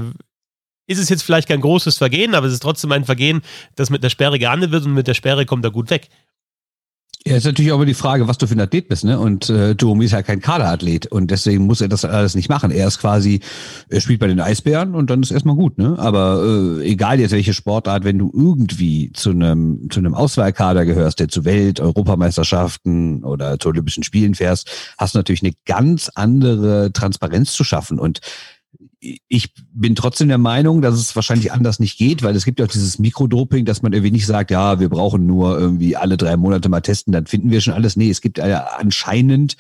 ist 0.86 0.99
es 0.99 1.09
jetzt 1.09 1.22
vielleicht 1.22 1.49
kein 1.49 1.61
großes 1.61 1.99
Vergehen, 1.99 2.34
aber 2.34 2.47
es 2.47 2.55
ist 2.55 2.62
trotzdem 2.62 2.93
ein 2.93 3.05
Vergehen, 3.05 3.43
das 3.76 3.91
mit 3.91 4.03
der 4.03 4.11
Sperre 4.11 4.39
geahndet 4.39 4.70
wird 4.70 4.86
und 4.86 4.95
mit 4.95 5.07
der 5.07 5.14
Sperre 5.14 5.47
kommt 5.47 5.64
er 5.64 5.70
gut 5.70 5.91
weg. 5.91 6.09
Ja, 7.26 7.36
ist 7.36 7.45
natürlich 7.45 7.72
auch 7.72 7.76
immer 7.76 7.84
die 7.84 7.95
Frage, 7.95 8.28
was 8.28 8.39
du 8.39 8.47
für 8.47 8.55
ein 8.55 8.61
Athlet 8.61 8.89
bist, 8.89 9.05
ne? 9.05 9.18
Und 9.18 9.51
äh, 9.51 9.74
Jerome 9.78 10.05
ist 10.05 10.12
ja 10.12 10.22
kein 10.22 10.41
Kaderathlet 10.41 11.09
und 11.09 11.30
deswegen 11.30 11.66
muss 11.66 11.80
er 11.80 11.89
das 11.89 12.05
alles 12.05 12.34
nicht 12.34 12.49
machen. 12.49 12.70
Er 12.70 12.86
ist 12.86 13.01
quasi, 13.01 13.41
er 13.91 14.01
spielt 14.01 14.20
bei 14.20 14.28
den 14.28 14.41
Eisbären 14.41 14.95
und 14.95 15.11
dann 15.11 15.22
ist 15.22 15.32
erstmal 15.32 15.57
gut, 15.57 15.76
ne? 15.78 15.97
Aber 15.99 16.43
äh, 16.80 16.84
egal 16.84 17.20
jetzt 17.20 17.32
welche 17.32 17.53
Sportart, 17.53 18.05
wenn 18.05 18.18
du 18.18 18.30
irgendwie 18.32 19.12
zu 19.12 19.30
einem 19.30 19.91
zu 19.91 19.99
einem 19.99 20.14
Auswahlkader 20.14 20.86
gehörst, 20.86 21.18
der 21.18 21.28
zu 21.28 21.45
Welt, 21.45 21.80
Europameisterschaften 21.80 23.24
oder 23.24 23.59
zu 23.59 23.68
Olympischen 23.68 24.05
Spielen 24.05 24.34
fährst, 24.34 24.70
hast 24.97 25.14
du 25.14 25.18
natürlich 25.18 25.43
eine 25.43 25.55
ganz 25.66 26.11
andere 26.14 26.93
Transparenz 26.93 27.53
zu 27.53 27.64
schaffen 27.64 27.99
und 27.99 28.20
ich 29.01 29.55
bin 29.73 29.95
trotzdem 29.95 30.29
der 30.29 30.39
Meinung, 30.39 30.83
dass 30.83 30.95
es 30.95 31.15
wahrscheinlich 31.15 31.53
anders 31.53 31.79
nicht 31.79 31.99
geht, 31.99 32.23
weil 32.23 32.35
es 32.35 32.45
gibt 32.45 32.59
ja 32.59 32.67
auch 32.67 32.71
dieses 32.71 32.99
Mikrodoping, 32.99 33.65
dass 33.65 33.83
man 33.83 33.93
irgendwie 33.93 34.11
nicht 34.11 34.27
sagt, 34.27 34.51
ja, 34.51 34.81
wir 34.81 34.89
brauchen 34.89 35.27
nur 35.27 35.59
irgendwie 35.59 35.97
alle 35.97 36.17
drei 36.17 36.37
Monate 36.37 36.69
mal 36.69 36.81
testen, 36.81 37.13
dann 37.13 37.27
finden 37.27 37.51
wir 37.51 37.61
schon 37.61 37.75
alles. 37.75 37.97
Nee, 37.97 38.11
es 38.11 38.21
gibt 38.21 38.39
ja 38.39 38.65
anscheinend 38.79 39.57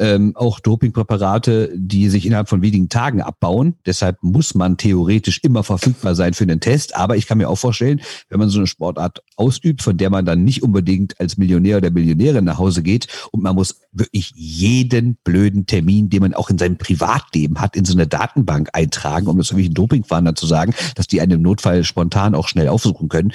ähm, 0.00 0.32
auch 0.34 0.60
Dopingpräparate, 0.60 1.72
die 1.76 2.08
sich 2.08 2.24
innerhalb 2.26 2.48
von 2.48 2.62
wenigen 2.62 2.88
Tagen 2.88 3.20
abbauen. 3.20 3.76
Deshalb 3.84 4.22
muss 4.22 4.54
man 4.54 4.78
theoretisch 4.78 5.40
immer 5.42 5.62
verfügbar 5.62 6.14
sein 6.14 6.32
für 6.32 6.44
einen 6.44 6.60
Test. 6.60 6.96
Aber 6.96 7.16
ich 7.16 7.26
kann 7.26 7.38
mir 7.38 7.50
auch 7.50 7.56
vorstellen, 7.56 8.00
wenn 8.30 8.38
man 8.38 8.48
so 8.48 8.58
eine 8.58 8.66
Sportart 8.66 9.22
ausübt, 9.36 9.82
von 9.82 9.98
der 9.98 10.08
man 10.08 10.24
dann 10.24 10.42
nicht 10.42 10.62
unbedingt 10.62 11.20
als 11.20 11.36
Millionär 11.36 11.76
oder 11.76 11.90
Millionärin 11.90 12.46
nach 12.46 12.58
Hause 12.58 12.82
geht 12.82 13.08
und 13.30 13.42
man 13.42 13.54
muss 13.54 13.82
wirklich 13.92 14.32
jeden 14.34 15.16
blöden 15.22 15.66
Termin, 15.66 16.08
den 16.08 16.22
man 16.22 16.34
auch 16.34 16.48
in 16.48 16.56
seinem 16.56 16.78
Privatleben 16.78 17.60
hat, 17.60 17.76
in 17.76 17.84
so 17.84 17.92
eine 17.92 18.06
Datenbank 18.06 18.70
eintragen, 18.72 19.26
um 19.26 19.36
das 19.36 19.48
irgendwelchen 19.48 19.74
Dopingfahndern 19.74 20.36
zu 20.36 20.46
sagen, 20.46 20.74
dass 20.94 21.08
die 21.08 21.20
einen 21.20 21.32
im 21.32 21.42
Notfall 21.42 21.84
spontan 21.84 22.34
auch 22.34 22.48
schnell 22.48 22.68
aufsuchen 22.68 23.10
können. 23.10 23.32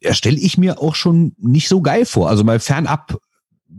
Ja, 0.00 0.14
stelle 0.14 0.38
ich 0.38 0.56
mir 0.56 0.80
auch 0.80 0.94
schon 0.94 1.34
nicht 1.36 1.68
so 1.68 1.82
geil 1.82 2.06
vor. 2.06 2.30
Also 2.30 2.42
mal 2.42 2.58
fernab 2.58 3.18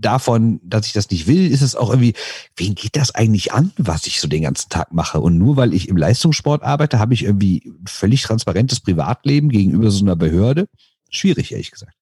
davon, 0.02 0.60
dass 0.64 0.88
ich 0.88 0.94
das 0.94 1.10
nicht 1.10 1.28
will, 1.28 1.52
ist 1.52 1.62
es 1.62 1.76
auch 1.76 1.90
irgendwie, 1.90 2.14
wen 2.56 2.76
geht 2.76 2.96
das 2.96 3.14
eigentlich 3.16 3.54
an, 3.54 3.72
was 3.78 4.08
ich 4.08 4.20
so 4.20 4.28
den 4.28 4.44
ganzen 4.44 4.70
Tag 4.70 4.94
mache? 4.94 5.20
Und 5.20 5.38
nur 5.38 5.58
weil 5.58 5.74
ich 5.74 5.88
im 5.88 5.98
Leistungssport 5.98 6.64
arbeite, 6.64 7.00
habe 7.00 7.14
ich 7.14 7.24
irgendwie 7.24 7.72
völlig 7.86 8.24
transparentes 8.24 8.80
Privatleben 8.80 9.50
gegenüber 9.50 9.92
so 9.92 10.04
einer 10.04 10.16
Behörde. 10.16 10.68
Schwierig, 11.10 11.52
ehrlich 11.52 11.72
gesagt. 11.72 11.94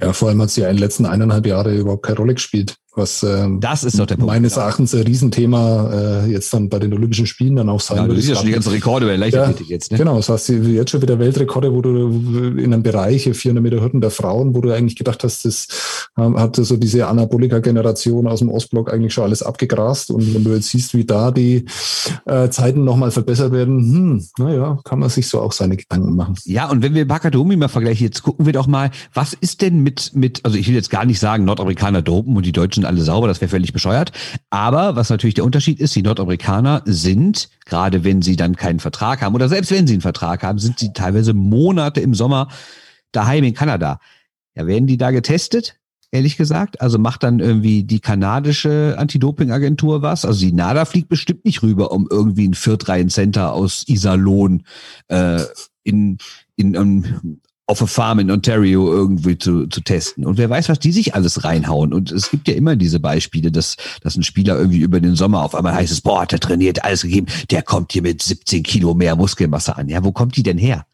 Ja, 0.00 0.12
vor 0.12 0.28
allem 0.28 0.40
hat 0.42 0.50
sie 0.50 0.60
ja 0.60 0.68
in 0.68 0.76
den 0.76 0.82
letzten 0.82 1.06
eineinhalb 1.06 1.46
Jahre 1.46 1.76
überhaupt 1.76 2.04
keine 2.04 2.18
Rolle 2.18 2.34
gespielt. 2.34 2.76
Was 2.98 3.22
ähm, 3.22 3.60
das 3.60 3.84
ist 3.84 3.98
doch 3.98 4.06
der 4.06 4.16
Punkt, 4.16 4.26
meines 4.32 4.54
genau. 4.54 4.66
Erachtens 4.66 4.94
ein 4.94 5.02
Riesenthema 5.02 6.24
äh, 6.24 6.30
jetzt 6.30 6.52
dann 6.52 6.68
bei 6.68 6.78
den 6.78 6.92
Olympischen 6.92 7.26
Spielen 7.26 7.56
dann 7.56 7.68
auch 7.68 7.80
sein 7.80 7.96
ja, 7.96 8.02
wird. 8.02 8.18
Du 8.18 8.20
siehst 8.20 8.28
ja 8.28 8.36
schon 8.36 8.46
die 8.46 8.52
ganzen 8.52 8.72
Rekorde 8.72 9.06
bei 9.06 9.16
Leichtathletik 9.16 9.68
ja, 9.68 9.74
jetzt. 9.74 9.92
Ne? 9.92 9.98
Genau, 9.98 10.16
das 10.16 10.28
heißt 10.28 10.48
jetzt 10.50 10.90
schon 10.90 11.00
wieder 11.02 11.18
Weltrekorde, 11.18 11.72
wo 11.72 11.80
du 11.80 12.08
in 12.58 12.74
einem 12.74 12.82
Bereich 12.82 13.30
400 13.32 13.62
Meter 13.62 13.80
Hürden 13.80 14.00
der 14.00 14.10
Frauen, 14.10 14.54
wo 14.54 14.60
du 14.60 14.74
eigentlich 14.74 14.96
gedacht 14.96 15.24
hast, 15.24 15.44
das 15.44 15.68
ähm, 16.18 16.38
hatte 16.38 16.64
so 16.64 16.76
diese 16.76 17.06
Anabolika-Generation 17.06 18.26
aus 18.26 18.40
dem 18.40 18.50
Ostblock 18.50 18.92
eigentlich 18.92 19.14
schon 19.14 19.24
alles 19.24 19.42
abgegrast 19.42 20.10
und 20.10 20.34
wenn 20.34 20.44
du 20.44 20.52
jetzt 20.52 20.68
siehst, 20.68 20.94
wie 20.94 21.04
da 21.04 21.30
die 21.30 21.64
äh, 22.26 22.48
Zeiten 22.50 22.84
nochmal 22.84 23.10
verbessert 23.10 23.52
werden, 23.52 23.78
hm, 23.78 24.26
naja, 24.38 24.78
kann 24.84 24.98
man 24.98 25.08
sich 25.08 25.28
so 25.28 25.40
auch 25.40 25.52
seine 25.52 25.76
Gedanken 25.76 26.16
machen. 26.16 26.34
Ja, 26.44 26.68
und 26.68 26.82
wenn 26.82 26.94
wir 26.94 27.06
Bakadomi 27.06 27.56
mal 27.56 27.68
vergleichen, 27.68 28.06
jetzt 28.06 28.22
gucken 28.22 28.46
wir 28.46 28.52
doch 28.52 28.66
mal, 28.66 28.90
was 29.14 29.32
ist 29.32 29.62
denn 29.62 29.82
mit, 29.82 30.12
mit, 30.14 30.44
also 30.44 30.56
ich 30.56 30.68
will 30.68 30.74
jetzt 30.74 30.90
gar 30.90 31.04
nicht 31.04 31.20
sagen, 31.20 31.44
Nordamerikaner 31.44 32.02
dopen 32.02 32.36
und 32.36 32.44
die 32.44 32.52
Deutschen 32.52 32.84
alle 32.88 33.02
sauber, 33.02 33.28
das 33.28 33.40
wäre 33.40 33.50
völlig 33.50 33.72
bescheuert. 33.72 34.12
Aber 34.50 34.96
was 34.96 35.10
natürlich 35.10 35.34
der 35.34 35.44
Unterschied 35.44 35.78
ist, 35.78 35.94
die 35.94 36.02
Nordamerikaner 36.02 36.82
sind, 36.84 37.48
gerade 37.66 38.02
wenn 38.02 38.22
sie 38.22 38.36
dann 38.36 38.56
keinen 38.56 38.80
Vertrag 38.80 39.22
haben 39.22 39.34
oder 39.34 39.48
selbst 39.48 39.70
wenn 39.70 39.86
sie 39.86 39.94
einen 39.94 40.02
Vertrag 40.02 40.42
haben, 40.42 40.58
sind 40.58 40.78
sie 40.78 40.92
teilweise 40.92 41.34
Monate 41.34 42.00
im 42.00 42.14
Sommer 42.14 42.48
daheim 43.12 43.44
in 43.44 43.54
Kanada. 43.54 44.00
Ja, 44.54 44.66
werden 44.66 44.86
die 44.86 44.96
da 44.96 45.10
getestet? 45.10 45.78
ehrlich 46.10 46.36
gesagt. 46.36 46.80
Also 46.80 46.98
macht 46.98 47.22
dann 47.22 47.40
irgendwie 47.40 47.84
die 47.84 48.00
kanadische 48.00 48.94
Anti-Doping-Agentur 48.98 50.02
was. 50.02 50.24
Also 50.24 50.40
die 50.40 50.52
NADA 50.52 50.84
fliegt 50.84 51.08
bestimmt 51.08 51.44
nicht 51.44 51.62
rüber, 51.62 51.92
um 51.92 52.08
irgendwie 52.10 52.48
ein 52.48 52.54
Viertreihen-Center 52.54 53.52
aus 53.52 53.84
Iserlohn 53.86 54.64
äh, 55.08 55.42
in, 55.84 56.18
in, 56.56 56.76
um, 56.76 57.40
auf 57.68 57.82
a 57.82 57.86
Farm 57.86 58.18
in 58.18 58.30
Ontario 58.30 58.90
irgendwie 58.90 59.36
zu, 59.36 59.66
zu 59.66 59.82
testen. 59.82 60.24
Und 60.24 60.38
wer 60.38 60.48
weiß, 60.48 60.70
was 60.70 60.78
die 60.78 60.90
sich 60.90 61.14
alles 61.14 61.44
reinhauen. 61.44 61.92
Und 61.92 62.10
es 62.10 62.30
gibt 62.30 62.48
ja 62.48 62.54
immer 62.54 62.76
diese 62.76 62.98
Beispiele, 62.98 63.52
dass, 63.52 63.76
dass 64.02 64.16
ein 64.16 64.22
Spieler 64.22 64.56
irgendwie 64.56 64.80
über 64.80 65.00
den 65.00 65.14
Sommer 65.14 65.44
auf 65.44 65.54
einmal 65.54 65.74
heißt 65.74 65.92
es, 65.92 66.00
boah, 66.00 66.22
hat 66.22 66.32
er 66.32 66.40
trainiert, 66.40 66.82
alles 66.82 67.02
gegeben, 67.02 67.26
der 67.50 67.62
kommt 67.62 67.92
hier 67.92 68.00
mit 68.00 68.22
17 68.22 68.62
Kilo 68.62 68.94
mehr 68.94 69.16
Muskelmasse 69.16 69.76
an. 69.76 69.90
Ja, 69.90 70.02
wo 70.02 70.12
kommt 70.12 70.36
die 70.36 70.42
denn 70.42 70.56
her? 70.56 70.86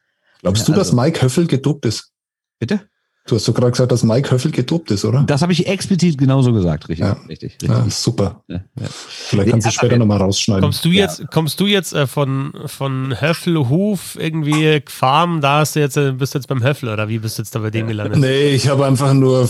Glaubst 0.43 0.67
du, 0.67 0.73
also, 0.73 0.81
dass 0.81 0.93
Mike 0.93 1.23
Höffel 1.23 1.47
gedopt 1.47 1.87
ist? 1.87 2.11
Bitte? 2.59 2.81
Du 3.27 3.37
hast 3.37 3.49
doch 3.49 3.55
gerade 3.55 3.71
gesagt, 3.71 3.91
dass 3.91 4.03
Mike 4.03 4.31
Höffel 4.31 4.51
gedopt 4.51 4.91
ist, 4.91 5.03
oder? 5.03 5.23
Das 5.23 5.41
habe 5.41 5.51
ich 5.53 5.67
explizit 5.67 6.19
genauso 6.19 6.53
gesagt, 6.53 6.91
richtig. 6.91 7.07
Ja. 7.07 7.13
richtig, 7.27 7.53
richtig. 7.53 7.71
Ja, 7.71 7.87
super. 7.89 8.43
Ja, 8.49 8.57
ja. 8.79 8.87
Vielleicht 8.91 9.51
kannst 9.51 9.67
du 9.67 9.69
ja, 9.69 9.73
später 9.73 9.97
nochmal 9.97 10.19
rausschneiden. 10.19 10.63
Kommst 10.63 10.85
du 10.85 10.91
jetzt, 10.91 11.31
kommst 11.31 11.59
du 11.59 11.67
jetzt 11.67 11.95
äh, 11.95 12.07
von, 12.07 12.53
von 12.67 13.19
Höffel, 13.19 13.57
Huf, 13.71 14.19
irgendwie 14.21 14.83
Farm, 14.87 15.41
da 15.41 15.61
hast 15.61 15.75
du 15.75 15.81
jetzt, 15.81 15.97
äh, 15.97 16.13
bist 16.13 16.35
du 16.35 16.39
jetzt 16.39 16.49
beim 16.49 16.63
Höffel 16.63 16.91
oder 16.91 17.09
wie 17.09 17.19
bist 17.19 17.39
du 17.39 17.43
jetzt 17.43 17.55
da 17.55 17.61
bei 17.61 17.71
dem 17.71 17.87
gelandet? 17.87 18.21
Nee, 18.21 18.49
ich 18.51 18.69
habe 18.69 18.85
einfach 18.85 19.15
nur 19.15 19.49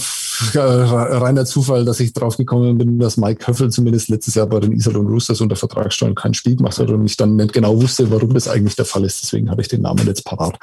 reiner 0.55 1.45
Zufall, 1.45 1.85
dass 1.85 1.99
ich 1.99 2.13
drauf 2.13 2.37
gekommen 2.37 2.79
bin, 2.79 3.01
dass 3.01 3.17
Mike 3.17 3.45
Höffel 3.47 3.71
zumindest 3.71 4.09
letztes 4.09 4.37
Jahr 4.37 4.47
bei 4.47 4.61
den 4.61 4.71
Iserlohn 4.71 5.07
Roosters 5.07 5.41
unter 5.41 5.57
Vertrag 5.57 5.93
stand 5.93 6.15
kein 6.15 6.35
Spiel 6.35 6.55
gemacht 6.55 6.79
hat 6.79 6.91
und 6.91 7.05
ich 7.07 7.17
dann 7.17 7.35
nicht 7.37 7.53
genau 7.53 7.81
wusste, 7.81 8.09
warum 8.11 8.33
das 8.35 8.47
eigentlich 8.47 8.77
der 8.77 8.85
Fall 8.85 9.05
ist. 9.05 9.23
Deswegen 9.23 9.51
habe 9.51 9.63
ich 9.63 9.69
den 9.69 9.83
Namen 9.83 10.07
jetzt 10.07 10.25
parat. 10.25 10.57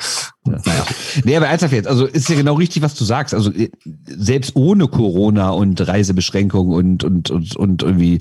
Naja. 0.45 0.85
Nee, 1.23 1.35
aber 1.35 1.47
ernsthaft 1.47 1.73
jetzt, 1.73 1.87
also 1.87 2.05
ist 2.05 2.29
ja 2.29 2.35
genau 2.35 2.55
richtig, 2.55 2.81
was 2.81 2.95
du 2.95 3.00
sagst. 3.05 3.33
Also 3.33 3.51
äh, 3.51 3.69
selbst 4.05 4.55
ohne 4.55 4.87
Corona 4.87 5.51
und 5.51 5.85
Reisebeschränkungen 5.85 6.73
und, 6.73 7.03
und, 7.03 7.31
und, 7.31 7.55
und 7.55 7.83
irgendwie 7.83 8.19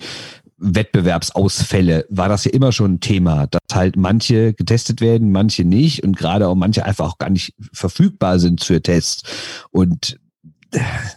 Wettbewerbsausfälle 0.61 2.07
war 2.11 2.29
das 2.29 2.45
ja 2.45 2.53
immer 2.53 2.71
schon 2.73 2.95
ein 2.95 3.01
Thema, 3.01 3.47
dass 3.47 3.61
halt 3.73 3.97
manche 3.97 4.53
getestet 4.53 5.01
werden, 5.01 5.33
manche 5.33 5.65
nicht 5.65 6.05
und 6.05 6.17
gerade 6.17 6.49
auch 6.49 6.55
manche 6.55 6.85
einfach 6.85 7.13
auch 7.13 7.19
gar 7.19 7.31
nicht 7.31 7.55
verfügbar 7.73 8.39
sind 8.39 8.63
für 8.63 8.83
Tests. 8.83 9.23
Und 9.71 10.19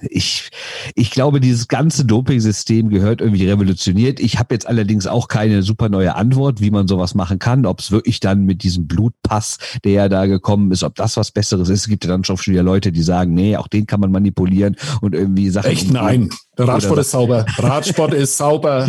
ich, 0.01 0.49
ich 0.95 1.11
glaube, 1.11 1.39
dieses 1.39 1.67
ganze 1.67 2.05
Doping-System 2.05 2.89
gehört 2.89 3.21
irgendwie 3.21 3.47
revolutioniert. 3.47 4.19
Ich 4.19 4.39
habe 4.39 4.53
jetzt 4.53 4.67
allerdings 4.67 5.07
auch 5.07 5.27
keine 5.27 5.63
super 5.63 5.89
neue 5.89 6.15
Antwort, 6.15 6.61
wie 6.61 6.71
man 6.71 6.87
sowas 6.87 7.15
machen 7.15 7.39
kann. 7.39 7.65
Ob 7.65 7.79
es 7.79 7.91
wirklich 7.91 8.19
dann 8.19 8.45
mit 8.45 8.63
diesem 8.63 8.87
Blutpass, 8.87 9.57
der 9.83 9.91
ja 9.91 10.09
da 10.09 10.25
gekommen 10.25 10.71
ist, 10.71 10.83
ob 10.83 10.95
das 10.95 11.17
was 11.17 11.31
Besseres 11.31 11.69
ist. 11.69 11.81
Es 11.81 11.87
gibt 11.87 12.05
ja 12.05 12.11
dann 12.11 12.23
schon 12.23 12.37
wieder 12.45 12.63
Leute, 12.63 12.91
die 12.91 13.03
sagen, 13.03 13.33
nee, 13.33 13.57
auch 13.57 13.67
den 13.67 13.85
kann 13.85 13.99
man 13.99 14.11
manipulieren 14.11 14.75
und 15.01 15.13
irgendwie 15.13 15.49
Sachen. 15.49 15.71
Echt 15.71 15.91
nein. 15.91 16.29
Der 16.57 16.67
Radsport 16.67 16.99
ist 16.99 17.11
sauber. 17.11 17.45
Radsport 17.57 18.13
ist 18.13 18.37
sauber. 18.37 18.87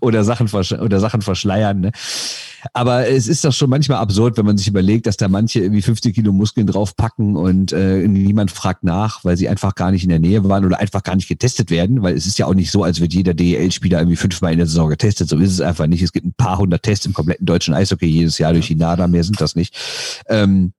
oder 0.00 0.24
Sachen, 0.24 0.48
oder 0.48 1.00
Sachen 1.00 1.22
verschleiern. 1.22 1.80
Ne? 1.80 1.92
Aber 2.72 3.08
es 3.08 3.28
ist 3.28 3.44
doch 3.44 3.52
schon 3.52 3.68
manchmal 3.68 3.98
absurd, 3.98 4.38
wenn 4.38 4.46
man 4.46 4.56
sich 4.56 4.68
überlegt, 4.68 5.06
dass 5.06 5.16
da 5.16 5.28
manche 5.28 5.60
irgendwie 5.60 5.82
50 5.82 6.14
Kilo 6.14 6.32
Muskeln 6.32 6.66
draufpacken 6.66 7.36
und 7.36 7.72
äh, 7.72 8.08
niemand 8.08 8.50
fragt 8.50 8.84
nach, 8.84 9.22
weil 9.24 9.36
sie 9.36 9.48
einfach 9.48 9.74
gar 9.74 9.90
nicht 9.90 10.04
in 10.04 10.08
der 10.08 10.18
Nähe 10.18 10.48
waren 10.48 10.64
oder 10.64 10.80
einfach 10.80 11.02
gar 11.02 11.16
nicht 11.16 11.28
getestet 11.28 11.70
werden, 11.70 12.02
weil 12.02 12.14
es 12.14 12.26
ist 12.26 12.38
ja 12.38 12.46
auch 12.46 12.54
nicht 12.54 12.70
so, 12.70 12.82
als 12.82 13.00
wird 13.00 13.12
jeder 13.12 13.34
DEL-Spieler 13.34 13.98
irgendwie 13.98 14.16
fünfmal 14.16 14.52
in 14.52 14.58
der 14.58 14.66
Saison 14.66 14.88
getestet. 14.88 15.28
So 15.28 15.36
ist 15.38 15.52
es 15.52 15.60
einfach 15.60 15.86
nicht. 15.86 16.02
Es 16.02 16.12
gibt 16.12 16.26
ein 16.26 16.34
paar 16.34 16.58
hundert 16.58 16.82
Tests 16.82 17.04
im 17.04 17.12
kompletten 17.12 17.44
deutschen 17.44 17.74
Eishockey 17.74 18.06
jedes 18.06 18.38
Jahr 18.38 18.52
durch 18.52 18.68
die 18.68 18.76
NADA, 18.76 19.08
mehr 19.08 19.24
sind 19.24 19.40
das 19.40 19.56
nicht. 19.56 19.76
Ähm, 20.28 20.72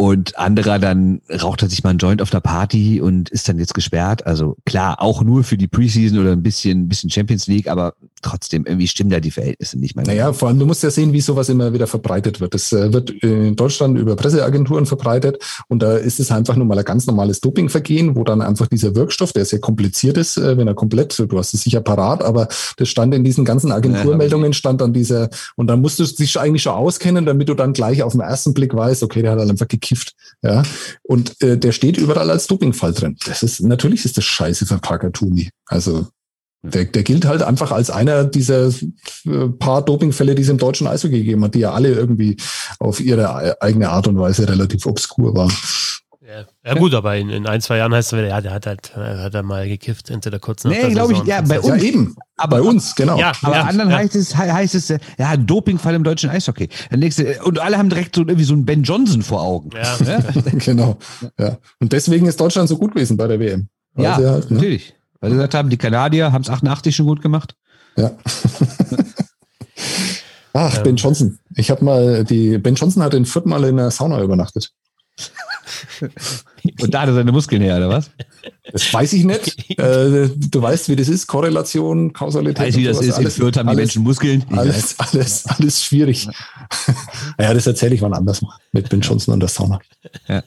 und 0.00 0.38
anderer 0.38 0.78
dann 0.78 1.20
raucht 1.30 1.60
er 1.60 1.68
sich 1.68 1.84
mal 1.84 1.90
einen 1.90 1.98
Joint 1.98 2.22
auf 2.22 2.30
der 2.30 2.40
Party 2.40 3.02
und 3.02 3.28
ist 3.28 3.46
dann 3.50 3.58
jetzt 3.58 3.74
gesperrt. 3.74 4.26
Also 4.26 4.56
klar, 4.64 5.02
auch 5.02 5.22
nur 5.22 5.44
für 5.44 5.58
die 5.58 5.68
Preseason 5.68 6.18
oder 6.18 6.32
ein 6.32 6.42
bisschen, 6.42 6.84
ein 6.84 6.88
bisschen 6.88 7.10
Champions 7.10 7.46
League, 7.48 7.68
aber 7.68 7.92
trotzdem 8.22 8.66
irgendwie 8.66 8.88
stimmen 8.88 9.10
da 9.10 9.20
die 9.20 9.30
Verhältnisse 9.30 9.78
nicht 9.78 9.96
mehr. 9.96 10.04
Naja, 10.06 10.32
vor 10.32 10.48
allem, 10.48 10.58
du 10.58 10.66
musst 10.66 10.82
ja 10.82 10.90
sehen, 10.90 11.12
wie 11.12 11.20
sowas 11.20 11.48
immer 11.48 11.72
wieder 11.72 11.86
verbreitet 11.86 12.40
wird. 12.40 12.54
Das 12.54 12.72
äh, 12.72 12.92
wird 12.92 13.10
in 13.10 13.56
Deutschland 13.56 13.98
über 13.98 14.16
Presseagenturen 14.16 14.86
verbreitet 14.86 15.42
und 15.68 15.82
da 15.82 15.96
ist 15.96 16.20
es 16.20 16.30
einfach 16.30 16.56
nur 16.56 16.66
mal 16.66 16.78
ein 16.78 16.84
ganz 16.84 17.06
normales 17.06 17.40
Dopingvergehen, 17.40 18.16
wo 18.16 18.24
dann 18.24 18.42
einfach 18.42 18.66
dieser 18.66 18.94
Wirkstoff, 18.94 19.32
der 19.32 19.44
sehr 19.44 19.60
kompliziert 19.60 20.16
ist, 20.16 20.36
äh, 20.36 20.56
wenn 20.56 20.68
er 20.68 20.74
komplett, 20.74 21.18
du 21.18 21.38
hast 21.38 21.54
es 21.54 21.62
sicher 21.62 21.80
parat, 21.80 22.22
aber 22.22 22.48
das 22.76 22.88
stand 22.88 23.14
in 23.14 23.24
diesen 23.24 23.44
ganzen 23.44 23.72
Agenturmeldungen, 23.72 24.52
stand 24.52 24.80
dann 24.80 24.92
dieser, 24.92 25.30
und 25.56 25.66
dann 25.68 25.80
musst 25.80 25.98
du 25.98 26.04
dich 26.04 26.38
eigentlich 26.38 26.62
schon 26.62 26.74
auskennen, 26.74 27.24
damit 27.26 27.48
du 27.48 27.54
dann 27.54 27.72
gleich 27.72 28.02
auf 28.02 28.12
den 28.12 28.20
ersten 28.20 28.54
Blick 28.54 28.74
weißt, 28.74 29.02
okay, 29.02 29.22
der 29.22 29.32
hat 29.32 29.40
einfach 29.40 29.68
gekifft. 29.68 30.14
Ja, 30.42 30.62
und 31.02 31.40
äh, 31.42 31.58
der 31.58 31.72
steht 31.72 31.96
überall 31.98 32.30
als 32.30 32.46
Dopingfall 32.46 32.92
drin. 32.92 33.16
Das 33.26 33.42
ist 33.42 33.60
natürlich 33.60 34.04
ist 34.04 34.16
das 34.16 34.24
scheiße 34.24 34.66
für 34.66 34.78
Parker-Toomey. 34.78 35.50
Also 35.66 36.06
der, 36.62 36.84
der 36.84 37.02
gilt 37.02 37.24
halt 37.24 37.42
einfach 37.42 37.72
als 37.72 37.90
einer 37.90 38.24
dieser 38.24 38.68
äh, 38.68 39.48
paar 39.58 39.82
Dopingfälle, 39.82 40.34
die 40.34 40.42
es 40.42 40.48
im 40.48 40.58
deutschen 40.58 40.86
Eishockey 40.86 41.18
gegeben 41.18 41.44
hat, 41.44 41.54
die 41.54 41.60
ja 41.60 41.72
alle 41.72 41.92
irgendwie 41.92 42.36
auf 42.78 43.00
ihre 43.00 43.60
eigene 43.62 43.88
Art 43.88 44.08
und 44.08 44.18
Weise 44.18 44.48
relativ 44.48 44.86
obskur 44.86 45.34
waren. 45.34 45.52
Ja, 46.30 46.44
ja 46.64 46.74
gut, 46.74 46.94
aber 46.94 47.16
in, 47.16 47.28
in, 47.28 47.46
ein, 47.46 47.60
zwei 47.60 47.78
Jahren 47.78 47.92
heißt 47.92 48.12
es 48.12 48.18
wieder, 48.18 48.28
ja, 48.28 48.40
der 48.40 48.52
hat 48.52 48.64
halt 48.64 48.94
hat 48.94 49.34
er 49.34 49.42
mal 49.42 49.66
gekifft 49.66 50.08
hinter 50.08 50.30
der 50.30 50.38
kurzen 50.38 50.70
Nee, 50.70 50.90
glaube 50.90 51.12
ich, 51.14 51.24
ja, 51.24 51.40
bei 51.40 51.58
uns. 51.58 51.82
Ja, 51.82 51.88
eben. 51.88 52.14
Aber 52.36 52.58
bei 52.58 52.62
uns, 52.62 52.94
genau. 52.94 53.18
Ja, 53.18 53.32
aber 53.42 53.56
ja, 53.56 53.62
anderen 53.64 53.90
ja. 53.90 53.96
heißt 53.96 54.14
es, 54.14 54.36
heißt 54.36 54.76
es, 54.76 54.88
ja, 55.18 55.36
Dopingfall 55.36 55.94
im 55.94 56.04
deutschen 56.04 56.30
Eishockey. 56.30 56.68
Der 56.88 56.98
nächste, 56.98 57.42
und 57.42 57.58
alle 57.58 57.78
haben 57.78 57.88
direkt 57.88 58.14
so 58.14 58.20
irgendwie 58.20 58.44
so 58.44 58.52
einen 58.52 58.64
Ben 58.64 58.84
Johnson 58.84 59.22
vor 59.22 59.42
Augen. 59.42 59.70
Ja. 59.74 60.20
genau. 60.52 60.98
Ja. 61.36 61.58
Und 61.80 61.92
deswegen 61.92 62.26
ist 62.26 62.38
Deutschland 62.38 62.68
so 62.68 62.76
gut 62.76 62.94
gewesen 62.94 63.16
bei 63.16 63.26
der 63.26 63.40
WM. 63.40 63.68
ja, 63.96 64.16
halt, 64.16 64.50
ne? 64.50 64.56
natürlich. 64.56 64.94
Weil 65.20 65.30
sie 65.30 65.36
gesagt 65.36 65.54
haben, 65.54 65.70
die 65.70 65.76
Kanadier 65.76 66.32
haben 66.32 66.42
es 66.42 66.50
88 66.50 66.96
schon 66.96 67.06
gut 67.06 67.22
gemacht. 67.22 67.54
Ja. 67.96 68.12
Ach, 70.52 70.78
Ben 70.82 70.96
Johnson. 70.96 71.38
Ich 71.54 71.70
habe 71.70 71.84
mal 71.84 72.24
die, 72.24 72.58
Ben 72.58 72.74
Johnson 72.74 73.02
hat 73.02 73.12
den 73.12 73.26
vierten 73.26 73.50
Mal 73.50 73.64
in 73.64 73.76
der 73.76 73.90
Sauna 73.90 74.20
übernachtet. 74.22 74.72
Und 76.80 76.92
da 76.92 77.02
hat 77.02 77.08
er 77.08 77.14
seine 77.14 77.32
Muskeln 77.32 77.62
her, 77.62 77.76
oder 77.76 77.88
was? 77.88 78.10
Das 78.72 78.92
weiß 78.92 79.12
ich 79.12 79.24
nicht. 79.24 79.70
Äh, 79.78 80.28
du 80.34 80.62
weißt, 80.62 80.88
wie 80.88 80.96
das 80.96 81.08
ist, 81.08 81.26
Korrelation, 81.26 82.12
Kausalität. 82.12 82.68
Weiß, 82.68 82.76
wie 82.76 82.84
das 82.84 83.00
ist, 83.00 83.12
alles, 83.14 83.36
in 83.36 83.42
Fürth 83.42 83.56
haben 83.56 83.68
alles, 83.68 83.92
die 83.92 83.98
Menschen 83.98 84.02
Muskeln. 84.02 84.44
Alles, 84.50 84.98
alles, 84.98 85.46
alles 85.46 85.84
schwierig. 85.84 86.28
naja, 87.38 87.54
das 87.54 87.66
erzähle 87.66 87.94
ich 87.94 88.00
mal 88.00 88.14
anders 88.14 88.40
mit 88.72 88.88
Ben 88.88 89.00
Johnson 89.00 89.34
und 89.34 89.40
der 89.40 89.48
Sauna. 89.48 89.80
Ja. 90.28 90.42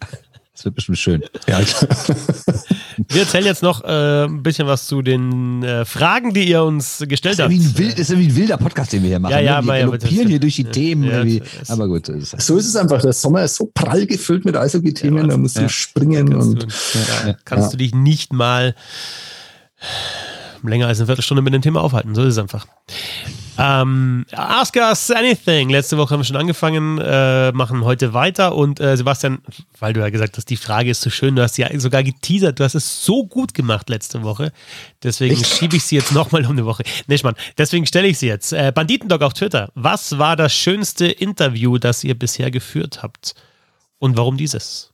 Das 0.54 0.66
wird 0.66 0.76
bestimmt 0.76 1.00
schön. 1.00 1.24
Ja. 1.48 1.60
Wir 3.10 3.22
erzählen 3.22 3.46
jetzt 3.46 3.64
noch 3.64 3.84
äh, 3.84 4.26
ein 4.26 4.44
bisschen 4.44 4.68
was 4.68 4.86
zu 4.86 5.02
den 5.02 5.64
äh, 5.64 5.84
Fragen, 5.84 6.32
die 6.32 6.48
ihr 6.48 6.64
uns 6.64 7.04
gestellt 7.08 7.40
habt. 7.40 7.52
Das 7.52 7.60
ist, 7.60 7.78
wild, 7.78 7.98
ist 7.98 8.12
irgendwie 8.12 8.30
ein 8.30 8.36
wilder 8.36 8.58
Podcast, 8.58 8.94
den 8.94 9.02
wir 9.02 9.10
hier 9.10 9.20
machen. 9.20 9.32
Ja, 9.32 9.40
ja, 9.40 9.62
ne? 9.62 9.68
Wir 9.68 9.80
galoppieren 9.80 10.28
hier 10.28 10.40
durch 10.40 10.56
die 10.56 10.64
ja, 10.64 10.70
Themen. 10.70 11.28
Ja, 11.28 11.44
aber 11.70 11.88
gut. 11.88 12.06
So 12.06 12.14
ist, 12.14 12.42
so 12.42 12.58
ist 12.58 12.68
es 12.68 12.76
einfach. 12.76 13.02
Der 13.02 13.14
Sommer 13.14 13.44
ist 13.44 13.56
so 13.56 13.72
prall 13.74 14.06
gefüllt 14.06 14.46
mit 14.46 14.56
Eishockey-Themen. 14.56 15.28
da 15.28 15.38
musst 15.38 15.58
du 15.58 15.68
springen. 15.70 16.30
Kannst, 16.30 16.48
und, 16.48 16.64
du, 16.64 17.38
kannst 17.46 17.74
du 17.74 17.78
dich 17.78 17.96
nicht 17.96 18.32
mal 18.32 18.76
länger 20.70 20.88
als 20.88 21.00
eine 21.00 21.08
Viertelstunde 21.08 21.42
mit 21.42 21.54
dem 21.54 21.62
Thema 21.62 21.82
aufhalten. 21.82 22.16
So 22.16 22.24
ist 22.24 22.34
es 22.34 22.38
einfach. 22.38 22.66
Ähm, 23.58 24.26
Ask 24.32 24.76
Us 24.76 25.12
Anything. 25.12 25.70
Letzte 25.70 25.98
Woche 25.98 26.14
haben 26.14 26.22
wir 26.22 26.26
schon 26.26 26.38
angefangen, 26.38 26.98
äh, 26.98 27.52
machen 27.52 27.84
heute 27.84 28.14
weiter. 28.14 28.56
Und 28.56 28.80
äh, 28.80 28.98
Sebastian, 28.98 29.40
weil 29.80 29.94
du 29.94 30.00
ja 30.00 30.10
gesagt 30.10 30.38
hast, 30.38 30.50
die 30.50 30.58
Frage 30.58 30.90
ist 30.90 31.02
so 31.02 31.10
schön, 31.10 31.36
du 31.36 31.44
hast 31.44 31.58
ja 31.58 31.68
sogar 31.80 32.04
geteasert, 32.04 32.60
du 32.60 32.64
hast 32.64 32.76
es 32.76 33.06
so 33.06 33.26
gut 33.26 33.54
gemacht 33.54 33.90
letzte 33.90 34.24
Woche. 34.24 34.52
Deswegen 35.04 35.44
schiebe 35.44 35.76
ich 35.76 35.84
sie 35.84 35.96
jetzt 35.96 36.12
nochmal 36.12 36.46
um 36.46 36.52
eine 36.52 36.66
Woche. 36.66 36.84
Nicht, 37.08 37.24
Mann. 37.24 37.36
Deswegen 37.58 37.86
stelle 37.86 38.08
ich 38.08 38.18
sie 38.18 38.28
jetzt. 38.28 38.54
Äh, 38.54 38.72
Banditendog 38.74 39.22
auf 39.22 39.34
Twitter. 39.34 39.70
Was 39.76 40.18
war 40.18 40.36
das 40.36 40.54
schönste 40.54 41.06
Interview, 41.06 41.78
das 41.78 42.04
ihr 42.04 42.18
bisher 42.18 42.50
geführt 42.50 43.04
habt? 43.04 43.36
Und 44.00 44.18
warum 44.18 44.38
dieses? 44.38 44.92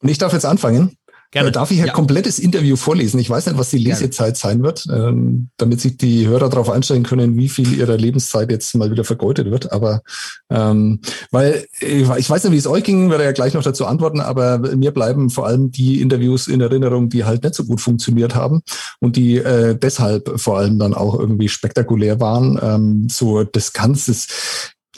Und 0.00 0.10
ich 0.10 0.18
darf 0.18 0.32
jetzt 0.32 0.44
anfangen. 0.44 0.97
Gerne. 1.30 1.52
Darf 1.52 1.70
ich 1.70 1.80
ein 1.80 1.88
ja. 1.88 1.92
komplettes 1.92 2.38
Interview 2.38 2.76
vorlesen? 2.76 3.20
Ich 3.20 3.28
weiß 3.28 3.46
nicht, 3.46 3.58
was 3.58 3.68
die 3.68 3.78
Lesezeit 3.78 4.34
Gerne. 4.34 4.36
sein 4.36 4.62
wird, 4.62 4.86
ähm, 4.90 5.50
damit 5.58 5.78
sich 5.78 5.98
die 5.98 6.26
Hörer 6.26 6.48
darauf 6.48 6.70
einstellen 6.70 7.02
können, 7.02 7.36
wie 7.36 7.50
viel 7.50 7.74
ihrer 7.74 7.98
Lebenszeit 7.98 8.50
jetzt 8.50 8.74
mal 8.74 8.90
wieder 8.90 9.04
vergeudet 9.04 9.50
wird. 9.50 9.70
Aber 9.70 10.00
ähm, 10.48 11.00
weil 11.30 11.66
ich 11.80 12.30
weiß 12.30 12.44
nicht, 12.44 12.52
wie 12.52 12.56
es 12.56 12.66
euch 12.66 12.82
ging, 12.82 13.10
werde 13.10 13.24
ja 13.24 13.32
gleich 13.32 13.52
noch 13.52 13.62
dazu 13.62 13.84
antworten, 13.84 14.20
aber 14.20 14.58
mir 14.58 14.90
bleiben 14.90 15.28
vor 15.28 15.46
allem 15.46 15.70
die 15.70 16.00
Interviews 16.00 16.48
in 16.48 16.62
Erinnerung, 16.62 17.10
die 17.10 17.24
halt 17.24 17.42
nicht 17.42 17.54
so 17.54 17.64
gut 17.64 17.82
funktioniert 17.82 18.34
haben 18.34 18.62
und 19.00 19.16
die 19.16 19.36
äh, 19.36 19.76
deshalb 19.78 20.40
vor 20.40 20.58
allem 20.58 20.78
dann 20.78 20.94
auch 20.94 21.18
irgendwie 21.18 21.50
spektakulär 21.50 22.20
waren. 22.20 22.58
Ähm, 22.62 23.08
so 23.10 23.44
das 23.44 23.74
Ganze 23.74 24.14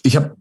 ich 0.03 0.17
habe 0.17 0.37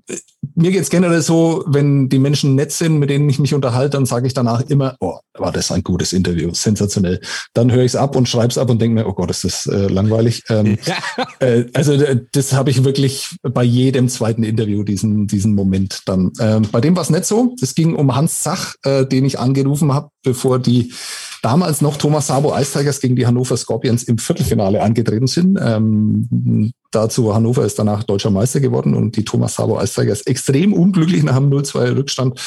mir 0.55 0.71
geht's 0.71 0.89
generell 0.89 1.21
so, 1.21 1.63
wenn 1.67 2.09
die 2.09 2.19
Menschen 2.19 2.55
nett 2.55 2.71
sind, 2.71 2.99
mit 2.99 3.09
denen 3.09 3.29
ich 3.29 3.39
mich 3.39 3.53
unterhalte, 3.53 3.91
dann 3.91 4.05
sage 4.05 4.27
ich 4.27 4.33
danach 4.33 4.61
immer, 4.61 4.95
oh, 4.99 5.19
war 5.37 5.51
das 5.51 5.71
ein 5.71 5.83
gutes 5.83 6.13
Interview, 6.13 6.53
sensationell. 6.53 7.19
Dann 7.53 7.71
höre 7.71 7.83
ich 7.83 7.91
es 7.91 7.95
ab 7.95 8.15
und 8.15 8.27
schreibe 8.27 8.47
es 8.47 8.57
ab 8.57 8.69
und 8.69 8.81
denke 8.81 8.95
mir, 8.95 9.07
oh 9.07 9.13
Gott, 9.13 9.29
ist 9.29 9.43
das 9.43 9.67
äh, 9.67 9.87
langweilig. 9.87 10.43
Ähm, 10.49 10.77
äh, 11.39 11.65
also 11.73 11.97
das 12.31 12.53
habe 12.53 12.69
ich 12.69 12.83
wirklich 12.83 13.35
bei 13.41 13.63
jedem 13.63 14.09
zweiten 14.09 14.43
Interview, 14.43 14.83
diesen, 14.83 15.27
diesen 15.27 15.55
Moment 15.55 16.01
dann. 16.05 16.31
Ähm, 16.39 16.67
bei 16.71 16.81
dem 16.81 16.95
war 16.95 17.03
es 17.03 17.09
nicht 17.09 17.25
so. 17.25 17.55
Es 17.61 17.75
ging 17.75 17.95
um 17.95 18.15
Hans 18.15 18.41
Zach, 18.41 18.75
äh, 18.83 19.05
den 19.05 19.25
ich 19.25 19.39
angerufen 19.39 19.93
habe, 19.93 20.09
bevor 20.23 20.59
die 20.59 20.93
damals 21.41 21.81
noch 21.81 21.97
Thomas 21.97 22.27
Sabo 22.27 22.55
Ice 22.57 22.77
Tigers 22.77 22.99
gegen 22.99 23.15
die 23.15 23.25
Hannover 23.25 23.57
Scorpions 23.57 24.03
im 24.03 24.17
Viertelfinale 24.17 24.81
angetreten 24.81 25.27
sind. 25.27 25.59
Ähm, 25.61 26.71
dazu 26.91 27.33
Hannover 27.33 27.65
ist 27.65 27.79
danach 27.79 28.03
deutscher 28.03 28.31
Meister 28.31 28.59
geworden 28.59 28.93
und 28.93 29.15
die 29.15 29.25
Thomas 29.25 29.55
Sabo 29.55 29.81
Ice 29.81 30.01
Tigers 30.01 30.21
extrem 30.21 30.73
unglücklich 30.73 31.23
nach 31.23 31.35
einem 31.35 31.51
0-2 31.51 31.95
Rückstand 31.95 32.39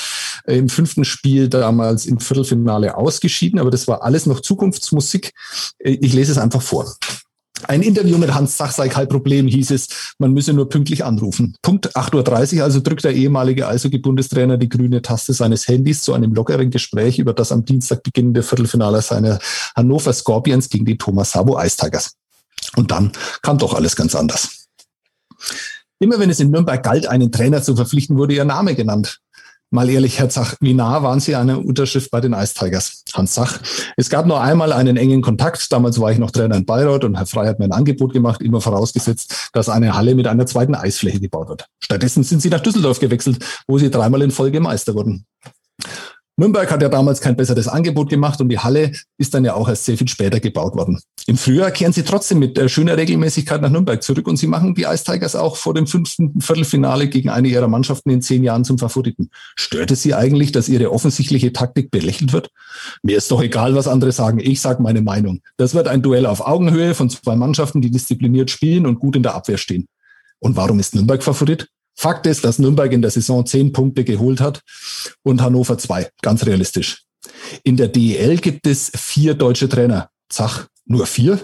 im 0.46 0.68
fünften 0.68 1.04
Spiel 1.04 1.48
damals 1.48 2.06
im 2.06 2.20
Viertelfinale 2.20 2.96
ausgeschieden. 2.96 3.58
Aber 3.58 3.70
das 3.70 3.88
war 3.88 4.02
alles 4.02 4.26
noch 4.26 4.40
Zukunftsmusik. 4.40 5.32
Äh, 5.78 5.98
ich 6.00 6.12
lese 6.12 6.32
es 6.32 6.38
einfach 6.38 6.62
vor. 6.62 6.94
Ein 7.68 7.82
Interview 7.82 8.18
mit 8.18 8.34
Hans 8.34 8.56
Sach 8.56 8.72
sei 8.72 8.88
kein 8.88 9.08
Problem, 9.08 9.46
hieß 9.46 9.70
es, 9.70 10.14
man 10.18 10.32
müsse 10.32 10.52
nur 10.52 10.68
pünktlich 10.68 11.04
anrufen. 11.04 11.54
Punkt 11.62 11.96
8.30 11.96 12.58
Uhr, 12.58 12.64
also 12.64 12.80
drückt 12.80 13.04
der 13.04 13.14
ehemalige 13.14 13.68
Eishockey-Bundestrainer 13.68 14.58
die 14.58 14.68
grüne 14.68 15.02
Taste 15.02 15.32
seines 15.32 15.68
Handys 15.68 16.02
zu 16.02 16.12
einem 16.12 16.34
lockeren 16.34 16.70
Gespräch 16.70 17.18
über 17.18 17.32
das 17.32 17.52
am 17.52 17.64
Dienstag 17.64 18.02
beginnende 18.02 18.42
Viertelfinale 18.42 19.02
seiner 19.02 19.38
Hannover 19.76 20.12
Scorpions 20.12 20.68
gegen 20.68 20.84
die 20.84 20.98
Thomas 20.98 21.32
Sabo 21.32 21.60
Ice 21.60 21.76
Tigers. 21.76 22.12
Und 22.76 22.90
dann 22.90 23.12
kam 23.42 23.58
doch 23.58 23.74
alles 23.74 23.96
ganz 23.96 24.14
anders. 24.14 24.68
Immer 25.98 26.18
wenn 26.18 26.30
es 26.30 26.40
in 26.40 26.50
Nürnberg 26.50 26.82
galt, 26.82 27.06
einen 27.06 27.30
Trainer 27.30 27.62
zu 27.62 27.76
verpflichten, 27.76 28.18
wurde 28.18 28.34
ihr 28.34 28.44
Name 28.44 28.74
genannt. 28.74 29.20
Mal 29.74 29.88
ehrlich, 29.88 30.18
Herr 30.18 30.28
Zach, 30.28 30.54
wie 30.60 30.74
nah 30.74 31.02
waren 31.02 31.18
Sie 31.18 31.34
einer 31.34 31.64
Unterschrift 31.64 32.10
bei 32.10 32.20
den 32.20 32.34
Ice 32.34 32.52
Tigers? 32.52 33.04
Hans 33.14 33.32
Zach. 33.32 33.58
Es 33.96 34.10
gab 34.10 34.26
nur 34.26 34.38
einmal 34.38 34.70
einen 34.70 34.98
engen 34.98 35.22
Kontakt. 35.22 35.72
Damals 35.72 35.98
war 35.98 36.12
ich 36.12 36.18
noch 36.18 36.30
Trainer 36.30 36.56
in 36.56 36.66
Bayreuth 36.66 37.04
und 37.04 37.16
Herr 37.16 37.24
Frey 37.24 37.46
hat 37.46 37.58
mir 37.58 37.64
ein 37.64 37.72
Angebot 37.72 38.12
gemacht, 38.12 38.42
immer 38.42 38.60
vorausgesetzt, 38.60 39.48
dass 39.54 39.70
eine 39.70 39.94
Halle 39.94 40.14
mit 40.14 40.26
einer 40.26 40.44
zweiten 40.44 40.74
Eisfläche 40.74 41.20
gebaut 41.20 41.48
wird. 41.48 41.68
Stattdessen 41.82 42.22
sind 42.22 42.42
Sie 42.42 42.50
nach 42.50 42.60
Düsseldorf 42.60 43.00
gewechselt, 43.00 43.38
wo 43.66 43.78
Sie 43.78 43.90
dreimal 43.90 44.20
in 44.20 44.30
Folge 44.30 44.60
Meister 44.60 44.94
wurden. 44.94 45.24
Nürnberg 46.38 46.70
hat 46.70 46.80
ja 46.80 46.88
damals 46.88 47.20
kein 47.20 47.36
besseres 47.36 47.68
Angebot 47.68 48.08
gemacht 48.08 48.40
und 48.40 48.48
die 48.48 48.58
Halle 48.58 48.92
ist 49.18 49.34
dann 49.34 49.44
ja 49.44 49.54
auch 49.54 49.68
erst 49.68 49.84
sehr 49.84 49.98
viel 49.98 50.08
später 50.08 50.40
gebaut 50.40 50.74
worden. 50.74 50.98
Im 51.26 51.36
Frühjahr 51.36 51.70
kehren 51.70 51.92
sie 51.92 52.04
trotzdem 52.04 52.38
mit 52.38 52.58
äh, 52.58 52.70
schöner 52.70 52.96
Regelmäßigkeit 52.96 53.60
nach 53.60 53.68
Nürnberg 53.68 54.02
zurück 54.02 54.26
und 54.26 54.36
sie 54.36 54.46
machen 54.46 54.74
die 54.74 54.84
Ice 54.84 55.04
Tigers 55.04 55.36
auch 55.36 55.56
vor 55.56 55.74
dem 55.74 55.86
fünften 55.86 56.40
Viertelfinale 56.40 57.08
gegen 57.08 57.28
eine 57.28 57.48
ihrer 57.48 57.68
Mannschaften 57.68 58.08
in 58.10 58.22
zehn 58.22 58.42
Jahren 58.42 58.64
zum 58.64 58.78
Favoriten. 58.78 59.28
Stört 59.56 59.90
es 59.90 60.02
sie 60.02 60.14
eigentlich, 60.14 60.52
dass 60.52 60.70
ihre 60.70 60.90
offensichtliche 60.90 61.52
Taktik 61.52 61.90
belächelt 61.90 62.32
wird? 62.32 62.50
Mir 63.02 63.18
ist 63.18 63.30
doch 63.30 63.42
egal, 63.42 63.74
was 63.74 63.86
andere 63.86 64.12
sagen. 64.12 64.40
Ich 64.40 64.62
sage 64.62 64.82
meine 64.82 65.02
Meinung. 65.02 65.42
Das 65.58 65.74
wird 65.74 65.86
ein 65.86 66.00
Duell 66.00 66.24
auf 66.24 66.46
Augenhöhe 66.46 66.94
von 66.94 67.10
zwei 67.10 67.36
Mannschaften, 67.36 67.82
die 67.82 67.90
diszipliniert 67.90 68.50
spielen 68.50 68.86
und 68.86 69.00
gut 69.00 69.16
in 69.16 69.22
der 69.22 69.34
Abwehr 69.34 69.58
stehen. 69.58 69.86
Und 70.38 70.56
warum 70.56 70.80
ist 70.80 70.94
Nürnberg 70.94 71.22
Favorit? 71.22 71.68
Fakt 71.94 72.26
ist, 72.26 72.44
dass 72.44 72.58
Nürnberg 72.58 72.92
in 72.92 73.02
der 73.02 73.10
Saison 73.10 73.46
zehn 73.46 73.72
Punkte 73.72 74.04
geholt 74.04 74.40
hat 74.40 74.62
und 75.22 75.42
Hannover 75.42 75.78
zwei. 75.78 76.08
Ganz 76.22 76.46
realistisch. 76.46 77.04
In 77.64 77.76
der 77.76 77.88
DEL 77.88 78.38
gibt 78.38 78.66
es 78.66 78.90
vier 78.94 79.34
deutsche 79.34 79.68
Trainer. 79.68 80.08
Zach, 80.28 80.66
nur 80.86 81.06
vier? 81.06 81.38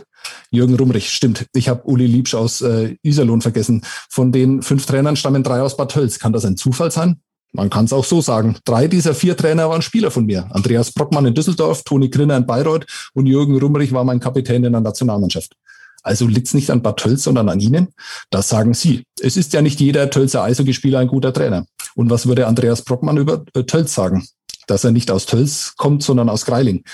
Jürgen 0.51 0.74
Rumrich, 0.74 1.11
stimmt. 1.11 1.46
Ich 1.55 1.68
habe 1.68 1.82
Uli 1.84 2.07
Liebsch 2.07 2.34
aus 2.34 2.61
äh, 2.61 2.96
Iserlohn 3.03 3.40
vergessen. 3.40 3.82
Von 4.11 4.32
den 4.32 4.62
fünf 4.62 4.86
Trainern 4.86 5.16
stammen 5.16 5.42
drei 5.42 5.61
aus 5.61 5.76
Bad 5.76 5.92
Tölz. 5.92 6.18
Kann 6.18 6.32
das 6.32 6.44
ein 6.44 6.57
Zufall 6.57 6.90
sein? 6.90 7.20
Man 7.53 7.70
kann 7.70 7.86
es 7.86 7.92
auch 7.92 8.05
so 8.05 8.20
sagen. 8.20 8.57
Drei 8.64 8.88
dieser 8.88 9.14
vier 9.14 9.36
Trainer 9.36 9.70
waren 9.70 9.80
Spieler 9.80 10.11
von 10.11 10.26
mir. 10.26 10.49
Andreas 10.51 10.92
Brockmann 10.92 11.26
in 11.26 11.34
Düsseldorf, 11.34 11.82
Toni 11.82 12.11
Grinner 12.11 12.36
in 12.36 12.46
Bayreuth 12.46 12.86
und 13.14 13.26
Jürgen 13.26 13.59
Rumrich 13.59 13.92
war 13.92 14.05
mein 14.05 14.20
Kapitän 14.20 14.64
in 14.64 14.72
der 14.72 14.82
Nationalmannschaft. 14.82 15.55
Also 16.03 16.26
liegt 16.26 16.46
es 16.46 16.55
nicht 16.55 16.70
an 16.70 16.82
Bad 16.82 16.99
Tölz, 16.99 17.24
sondern 17.24 17.49
an 17.49 17.61
Ihnen? 17.61 17.88
Das 18.30 18.49
sagen 18.49 18.74
Sie. 18.74 19.05
Es 19.20 19.36
ist 19.36 19.53
ja 19.53 19.62
nicht 19.62 19.80
jeder 19.80 20.11
Tölzer 20.11 20.42
Eishockeyspieler 20.42 21.01
ein 21.01 21.09
guter 21.09 21.32
Trainer. 21.32 21.66
Und 21.94 22.11
was 22.11 22.26
würde 22.26 22.46
Andreas 22.46 22.82
Brockmann 22.82 23.16
über 23.16 23.44
äh, 23.55 23.64
Tölz 23.64 23.94
sagen? 23.94 24.26
Dass 24.66 24.84
er 24.84 24.92
nicht 24.92 25.11
aus 25.11 25.26
Tölz 25.26 25.74
kommt, 25.76 26.03
sondern 26.03 26.28
aus 26.28 26.46
Greiling. 26.46 26.84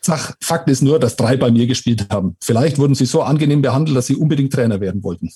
Sach, 0.00 0.34
Fakt 0.40 0.68
ist 0.68 0.82
nur, 0.82 1.00
dass 1.00 1.16
drei 1.16 1.36
bei 1.36 1.50
mir 1.50 1.66
gespielt 1.66 2.06
haben. 2.10 2.36
Vielleicht 2.40 2.78
wurden 2.78 2.94
sie 2.94 3.06
so 3.06 3.22
angenehm 3.22 3.62
behandelt, 3.62 3.96
dass 3.96 4.06
sie 4.06 4.14
unbedingt 4.14 4.52
Trainer 4.52 4.80
werden 4.80 5.02
wollten. 5.02 5.30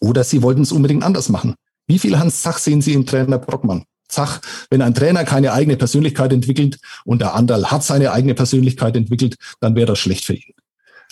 Oder 0.00 0.22
sie 0.22 0.42
wollten 0.42 0.62
es 0.62 0.72
unbedingt 0.72 1.02
anders 1.02 1.28
machen. 1.28 1.54
Wie 1.88 1.98
viel 1.98 2.18
Hans 2.18 2.42
Zach 2.42 2.58
sehen 2.58 2.82
Sie 2.82 2.92
im 2.92 3.06
Trainer 3.06 3.38
Brockmann? 3.38 3.84
Zach, 4.08 4.40
wenn 4.70 4.82
ein 4.82 4.94
Trainer 4.94 5.24
keine 5.24 5.52
eigene 5.52 5.76
Persönlichkeit 5.76 6.32
entwickelt 6.32 6.78
und 7.04 7.20
der 7.20 7.34
Andal 7.34 7.70
hat 7.70 7.82
seine 7.82 8.12
eigene 8.12 8.34
Persönlichkeit 8.34 8.96
entwickelt, 8.96 9.36
dann 9.60 9.74
wäre 9.74 9.86
das 9.86 9.98
schlecht 9.98 10.24
für 10.24 10.34
ihn. 10.34 10.54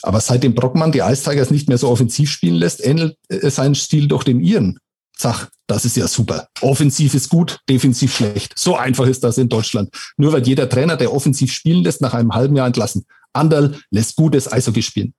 Aber 0.03 0.20
seitdem 0.20 0.55
Brockmann 0.55 0.92
die 0.92 1.01
Ice 1.01 1.28
Tigers 1.28 1.51
nicht 1.51 1.68
mehr 1.68 1.78
so 1.78 1.88
offensiv 1.88 2.30
spielen 2.30 2.57
lässt, 2.57 2.84
ähnelt 2.84 3.16
äh, 3.28 3.51
sein 3.51 3.74
Stil 3.74 4.09
doch 4.09 4.22
dem 4.22 4.40
ihren. 4.40 4.78
Zach, 5.16 5.49
das 5.66 5.86
ist 5.86 5.97
ja 5.97 6.07
super. 6.09 6.49
Offensiv 6.61 7.14
ist 7.14 7.30
gut, 7.30 7.61
defensiv 7.70 8.14
schlecht. 8.14 8.53
So 8.59 8.76
einfach 8.76 9.07
ist 9.07 9.24
das 9.24 9.38
in 9.38 9.49
Deutschland. 9.49 9.90
Nur 10.18 10.32
weil 10.32 10.47
jeder 10.47 10.68
Trainer, 10.68 10.97
der 10.97 11.12
offensiv 11.12 11.53
spielen 11.53 11.82
lässt, 11.82 12.03
nach 12.03 12.12
einem 12.12 12.34
halben 12.34 12.55
Jahr 12.55 12.66
entlassen. 12.66 13.07
Anderl 13.32 13.78
lässt 13.90 14.16
gutes 14.16 14.53
Eishockey 14.53 14.82
spielen. 14.82 15.14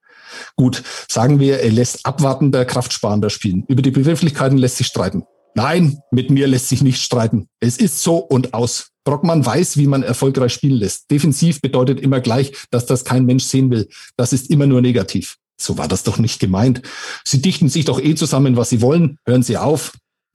Gut, 0.55 0.83
sagen 1.09 1.39
wir, 1.39 1.61
er 1.61 1.71
lässt 1.71 2.05
abwartender, 2.05 2.65
kraftsparender 2.65 3.29
spielen. 3.29 3.63
Über 3.67 3.81
die 3.81 3.91
Begrifflichkeiten 3.91 4.57
lässt 4.57 4.77
sich 4.77 4.87
streiten. 4.87 5.23
Nein, 5.55 5.99
mit 6.11 6.29
mir 6.29 6.47
lässt 6.47 6.69
sich 6.69 6.83
nicht 6.83 7.01
streiten. 7.01 7.49
Es 7.59 7.77
ist 7.77 8.03
so 8.03 8.17
und 8.17 8.53
aus. 8.53 8.91
Brockmann 9.07 9.45
weiß, 9.45 9.77
wie 9.77 9.87
man 9.87 10.03
erfolgreich 10.03 10.51
spielen 10.51 10.75
lässt. 10.75 11.09
Defensiv 11.09 11.61
bedeutet 11.61 12.01
immer 12.01 12.19
gleich, 12.19 12.51
dass 12.71 12.85
das 12.85 13.05
kein 13.05 13.25
Mensch 13.25 13.45
sehen 13.45 13.71
will. 13.71 13.87
Das 14.17 14.33
ist 14.33 14.49
immer 14.49 14.67
nur 14.67 14.81
negativ. 14.81 15.37
So 15.57 15.77
war 15.77 15.87
das 15.87 16.03
doch 16.03 16.17
nicht 16.17 16.41
gemeint. 16.41 16.81
Sie 17.23 17.41
dichten 17.41 17.69
sich 17.69 17.85
doch 17.85 18.01
eh 18.01 18.15
zusammen, 18.15 18.57
was 18.57 18.69
sie 18.69 18.81
wollen. 18.81 19.17
Hören 19.25 19.43
Sie 19.43 19.55
auf. 19.55 19.93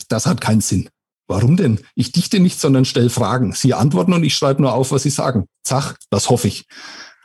Das 0.09 0.25
hat 0.25 0.41
keinen 0.41 0.63
Sinn. 0.63 0.89
Warum 1.29 1.59
denn? 1.59 1.81
Ich 1.95 2.13
dichte 2.13 2.41
nicht, 2.41 2.59
sondern 2.59 2.87
stelle 2.87 3.11
Fragen. 3.11 3.53
Sie 3.53 3.75
antworten 3.75 4.15
und 4.15 4.25
ich 4.25 4.35
schreibe 4.35 4.63
nur 4.63 4.73
auf, 4.73 4.91
was 4.91 5.03
Sie 5.03 5.11
sagen. 5.11 5.45
Zach, 5.63 5.97
das 6.09 6.31
hoffe 6.31 6.49
ich. 6.49 6.65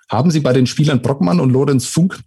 Haben 0.09 0.31
Sie 0.31 0.41
bei 0.41 0.51
den 0.51 0.67
Spielern 0.67 1.01
Brockmann 1.01 1.39
und 1.39 1.51
Lorenz 1.51 1.85
Funk 1.85 2.19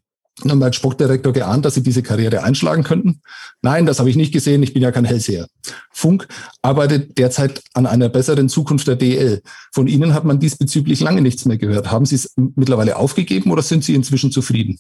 dann 0.48 0.62
als 0.62 0.76
Sportdirektor 0.76 1.32
geahnt, 1.32 1.64
dass 1.64 1.74
sie 1.74 1.82
diese 1.82 2.02
Karriere 2.02 2.42
einschlagen 2.42 2.82
könnten? 2.82 3.20
Nein, 3.62 3.86
das 3.86 3.98
habe 3.98 4.10
ich 4.10 4.16
nicht 4.16 4.32
gesehen. 4.32 4.62
Ich 4.62 4.72
bin 4.72 4.82
ja 4.82 4.92
kein 4.92 5.04
Hellseher. 5.04 5.46
Funk 5.90 6.26
arbeitet 6.62 7.18
derzeit 7.18 7.62
an 7.74 7.86
einer 7.86 8.08
besseren 8.08 8.48
Zukunft 8.48 8.88
der 8.88 8.96
DL. 8.96 9.42
Von 9.72 9.86
Ihnen 9.86 10.14
hat 10.14 10.24
man 10.24 10.40
diesbezüglich 10.40 11.00
lange 11.00 11.20
nichts 11.20 11.44
mehr 11.44 11.58
gehört. 11.58 11.90
Haben 11.90 12.06
Sie 12.06 12.14
es 12.14 12.34
mittlerweile 12.36 12.96
aufgegeben 12.96 13.50
oder 13.50 13.62
sind 13.62 13.84
Sie 13.84 13.94
inzwischen 13.94 14.32
zufrieden? 14.32 14.78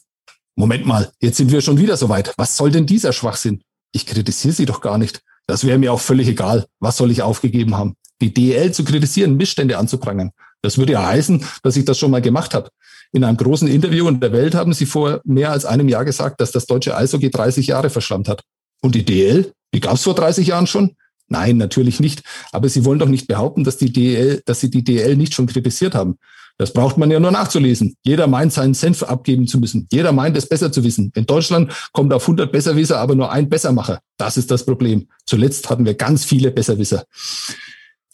Moment 0.56 0.86
mal, 0.86 1.10
jetzt 1.20 1.36
sind 1.36 1.52
wir 1.52 1.60
schon 1.60 1.78
wieder 1.78 1.96
so 1.96 2.08
weit. 2.08 2.32
Was 2.36 2.56
soll 2.56 2.70
denn 2.70 2.86
dieser 2.86 3.12
Schwachsinn? 3.12 3.62
Ich 3.92 4.06
kritisiere 4.06 4.54
Sie 4.54 4.66
doch 4.66 4.80
gar 4.80 4.98
nicht. 4.98 5.20
Das 5.46 5.64
wäre 5.64 5.78
mir 5.78 5.92
auch 5.92 6.00
völlig 6.00 6.28
egal. 6.28 6.66
Was 6.78 6.96
soll 6.96 7.10
ich 7.10 7.22
aufgegeben 7.22 7.76
haben? 7.76 7.94
Die 8.20 8.32
DL 8.32 8.72
zu 8.72 8.84
kritisieren, 8.84 9.36
Missstände 9.36 9.78
anzuprangern. 9.78 10.32
Das 10.62 10.76
würde 10.76 10.92
ja 10.92 11.06
heißen, 11.06 11.44
dass 11.62 11.76
ich 11.76 11.84
das 11.84 11.98
schon 11.98 12.10
mal 12.10 12.20
gemacht 12.20 12.54
habe. 12.54 12.68
In 13.12 13.24
einem 13.24 13.36
großen 13.36 13.66
Interview 13.66 14.06
in 14.08 14.20
der 14.20 14.32
Welt 14.32 14.54
haben 14.54 14.72
Sie 14.72 14.86
vor 14.86 15.20
mehr 15.24 15.50
als 15.50 15.64
einem 15.64 15.88
Jahr 15.88 16.04
gesagt, 16.04 16.40
dass 16.40 16.52
das 16.52 16.66
deutsche 16.66 16.96
Eishockey 16.96 17.30
30 17.30 17.66
Jahre 17.66 17.90
verschlammt 17.90 18.28
hat. 18.28 18.42
Und 18.82 18.94
die 18.94 19.04
DL, 19.04 19.52
die 19.74 19.80
gab 19.80 19.94
es 19.94 20.04
vor 20.04 20.14
30 20.14 20.46
Jahren 20.46 20.66
schon? 20.66 20.96
Nein, 21.26 21.56
natürlich 21.56 22.00
nicht. 22.00 22.22
Aber 22.52 22.68
Sie 22.68 22.84
wollen 22.84 22.98
doch 22.98 23.08
nicht 23.08 23.26
behaupten, 23.26 23.64
dass 23.64 23.78
die 23.78 23.92
DL, 23.92 24.42
dass 24.46 24.60
Sie 24.60 24.70
die 24.70 24.84
DL 24.84 25.16
nicht 25.16 25.34
schon 25.34 25.46
kritisiert 25.46 25.94
haben. 25.94 26.18
Das 26.60 26.72
braucht 26.72 26.98
man 26.98 27.10
ja 27.10 27.18
nur 27.18 27.30
nachzulesen. 27.30 27.96
Jeder 28.02 28.26
meint, 28.26 28.52
seinen 28.52 28.74
Senf 28.74 29.02
abgeben 29.02 29.46
zu 29.46 29.58
müssen. 29.58 29.88
Jeder 29.90 30.12
meint, 30.12 30.36
es 30.36 30.46
besser 30.46 30.70
zu 30.70 30.84
wissen. 30.84 31.10
In 31.14 31.24
Deutschland 31.24 31.72
kommt 31.92 32.12
auf 32.12 32.24
100 32.24 32.52
Besserwisser 32.52 32.98
aber 32.98 33.14
nur 33.14 33.32
ein 33.32 33.48
Bessermacher. 33.48 34.00
Das 34.18 34.36
ist 34.36 34.50
das 34.50 34.66
Problem. 34.66 35.08
Zuletzt 35.24 35.70
hatten 35.70 35.86
wir 35.86 35.94
ganz 35.94 36.24
viele 36.24 36.50
Besserwisser. 36.50 37.04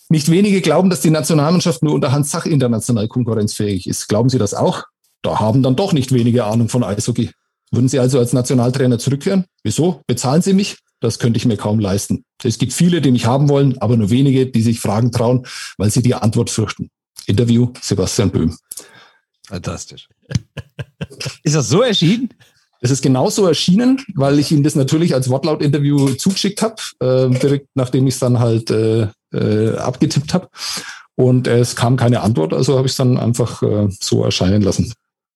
Nicht 0.09 0.30
wenige 0.30 0.61
glauben, 0.61 0.90
dass 0.90 1.00
die 1.00 1.11
Nationalmannschaft 1.11 1.82
nur 1.82 1.94
unter 1.94 2.12
Hans 2.12 2.30
Sach 2.30 2.46
international 2.46 3.09
konkurrenzfähig 3.09 3.88
ist. 3.88 4.09
Glauben 4.09 4.28
Sie 4.28 4.38
das 4.38 4.54
auch? 4.54 4.84
Da 5.22 5.40
haben 5.40 5.62
dann 5.62 5.74
doch 5.74 5.92
nicht 5.92 6.12
wenige 6.12 6.44
Ahnung 6.44 6.68
von 6.68 6.84
Eishockey. 6.84 7.30
Würden 7.72 7.88
Sie 7.88 7.98
also 7.98 8.18
als 8.18 8.32
Nationaltrainer 8.32 8.98
zurückkehren? 8.98 9.46
Wieso? 9.64 10.02
Bezahlen 10.07 10.42
Sie 10.42 10.52
mich? 10.52 10.76
Das 11.00 11.18
könnte 11.18 11.36
ich 11.36 11.44
mir 11.44 11.57
kaum 11.57 11.78
leisten. 11.78 12.24
Es 12.42 12.59
gibt 12.59 12.72
viele, 12.72 13.00
die 13.00 13.11
mich 13.11 13.26
haben 13.26 13.48
wollen, 13.48 13.76
aber 13.78 13.96
nur 13.96 14.11
wenige, 14.11 14.46
die 14.46 14.62
sich 14.62 14.80
Fragen 14.80 15.12
trauen, 15.12 15.46
weil 15.76 15.90
sie 15.90 16.02
die 16.02 16.14
Antwort 16.14 16.48
fürchten. 16.48 16.90
Interview 17.26 17.72
Sebastian 17.82 18.30
Böhm. 18.30 18.57
Fantastisch. 19.46 20.09
Ist 21.42 21.54
das 21.54 21.68
so 21.68 21.82
erschienen? 21.82 22.30
Es 22.80 22.90
ist 22.90 23.02
genauso 23.02 23.46
erschienen, 23.46 24.04
weil 24.14 24.38
ich 24.38 24.52
ihm 24.52 24.62
das 24.62 24.74
natürlich 24.74 25.14
als 25.14 25.28
Wortlaut-Interview 25.28 26.14
zugeschickt 26.14 26.62
habe, 26.62 26.76
äh, 27.00 27.28
direkt 27.38 27.68
nachdem 27.74 28.07
ich 28.07 28.14
es 28.14 28.20
dann 28.20 28.38
halt 28.38 28.70
äh, 28.70 29.09
äh, 29.32 29.76
abgetippt 29.76 30.34
habe. 30.34 30.48
Und 31.14 31.46
es 31.46 31.76
kam 31.76 31.96
keine 31.96 32.20
Antwort, 32.20 32.52
also 32.52 32.76
habe 32.76 32.86
ich 32.86 32.92
es 32.92 32.98
dann 32.98 33.16
einfach 33.16 33.62
äh, 33.62 33.88
so 34.00 34.22
erscheinen 34.22 34.62
lassen. 34.62 34.92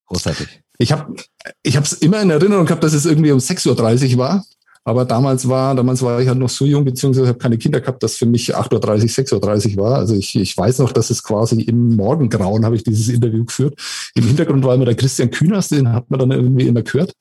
Großartig. 0.07 0.63
Ich 0.79 0.93
habe 0.93 1.15
ich 1.63 1.75
es 1.75 1.93
immer 1.95 2.21
in 2.21 2.31
Erinnerung 2.31 2.67
gehabt, 2.67 2.85
dass 2.85 2.93
es 2.93 3.07
irgendwie 3.07 3.33
um 3.33 3.39
6.30 3.39 4.13
Uhr 4.13 4.19
war. 4.19 4.45
Aber 4.83 5.05
damals 5.05 5.47
war, 5.47 5.75
damals 5.75 6.01
war 6.03 6.21
ich 6.21 6.29
halt 6.29 6.39
noch 6.39 6.49
so 6.49 6.65
jung, 6.65 6.85
beziehungsweise 6.85 7.29
habe 7.29 7.39
keine 7.39 7.59
Kinder 7.59 7.81
gehabt, 7.81 8.03
dass 8.03 8.17
für 8.17 8.25
mich 8.25 8.57
8.30 8.57 8.73
Uhr, 8.73 9.41
6.30 9.41 9.77
Uhr 9.77 9.85
war. 9.85 9.97
Also 9.97 10.15
ich, 10.15 10.35
ich 10.37 10.57
weiß 10.57 10.79
noch, 10.79 10.93
dass 10.93 11.11
es 11.11 11.23
quasi 11.23 11.61
im 11.63 11.97
Morgengrauen 11.97 12.65
habe 12.65 12.77
ich 12.77 12.83
dieses 12.83 13.09
Interview 13.09 13.45
geführt. 13.45 13.75
Im 14.15 14.25
Hintergrund 14.25 14.65
war 14.65 14.75
immer 14.75 14.87
der 14.87 14.97
Christian 14.97 15.31
Kühners, 15.31 15.69
den 15.69 15.93
hat 15.93 16.11
man 16.11 16.19
dann 16.19 16.31
irgendwie 16.31 16.67
immer 16.67 16.83
gehört. 16.83 17.13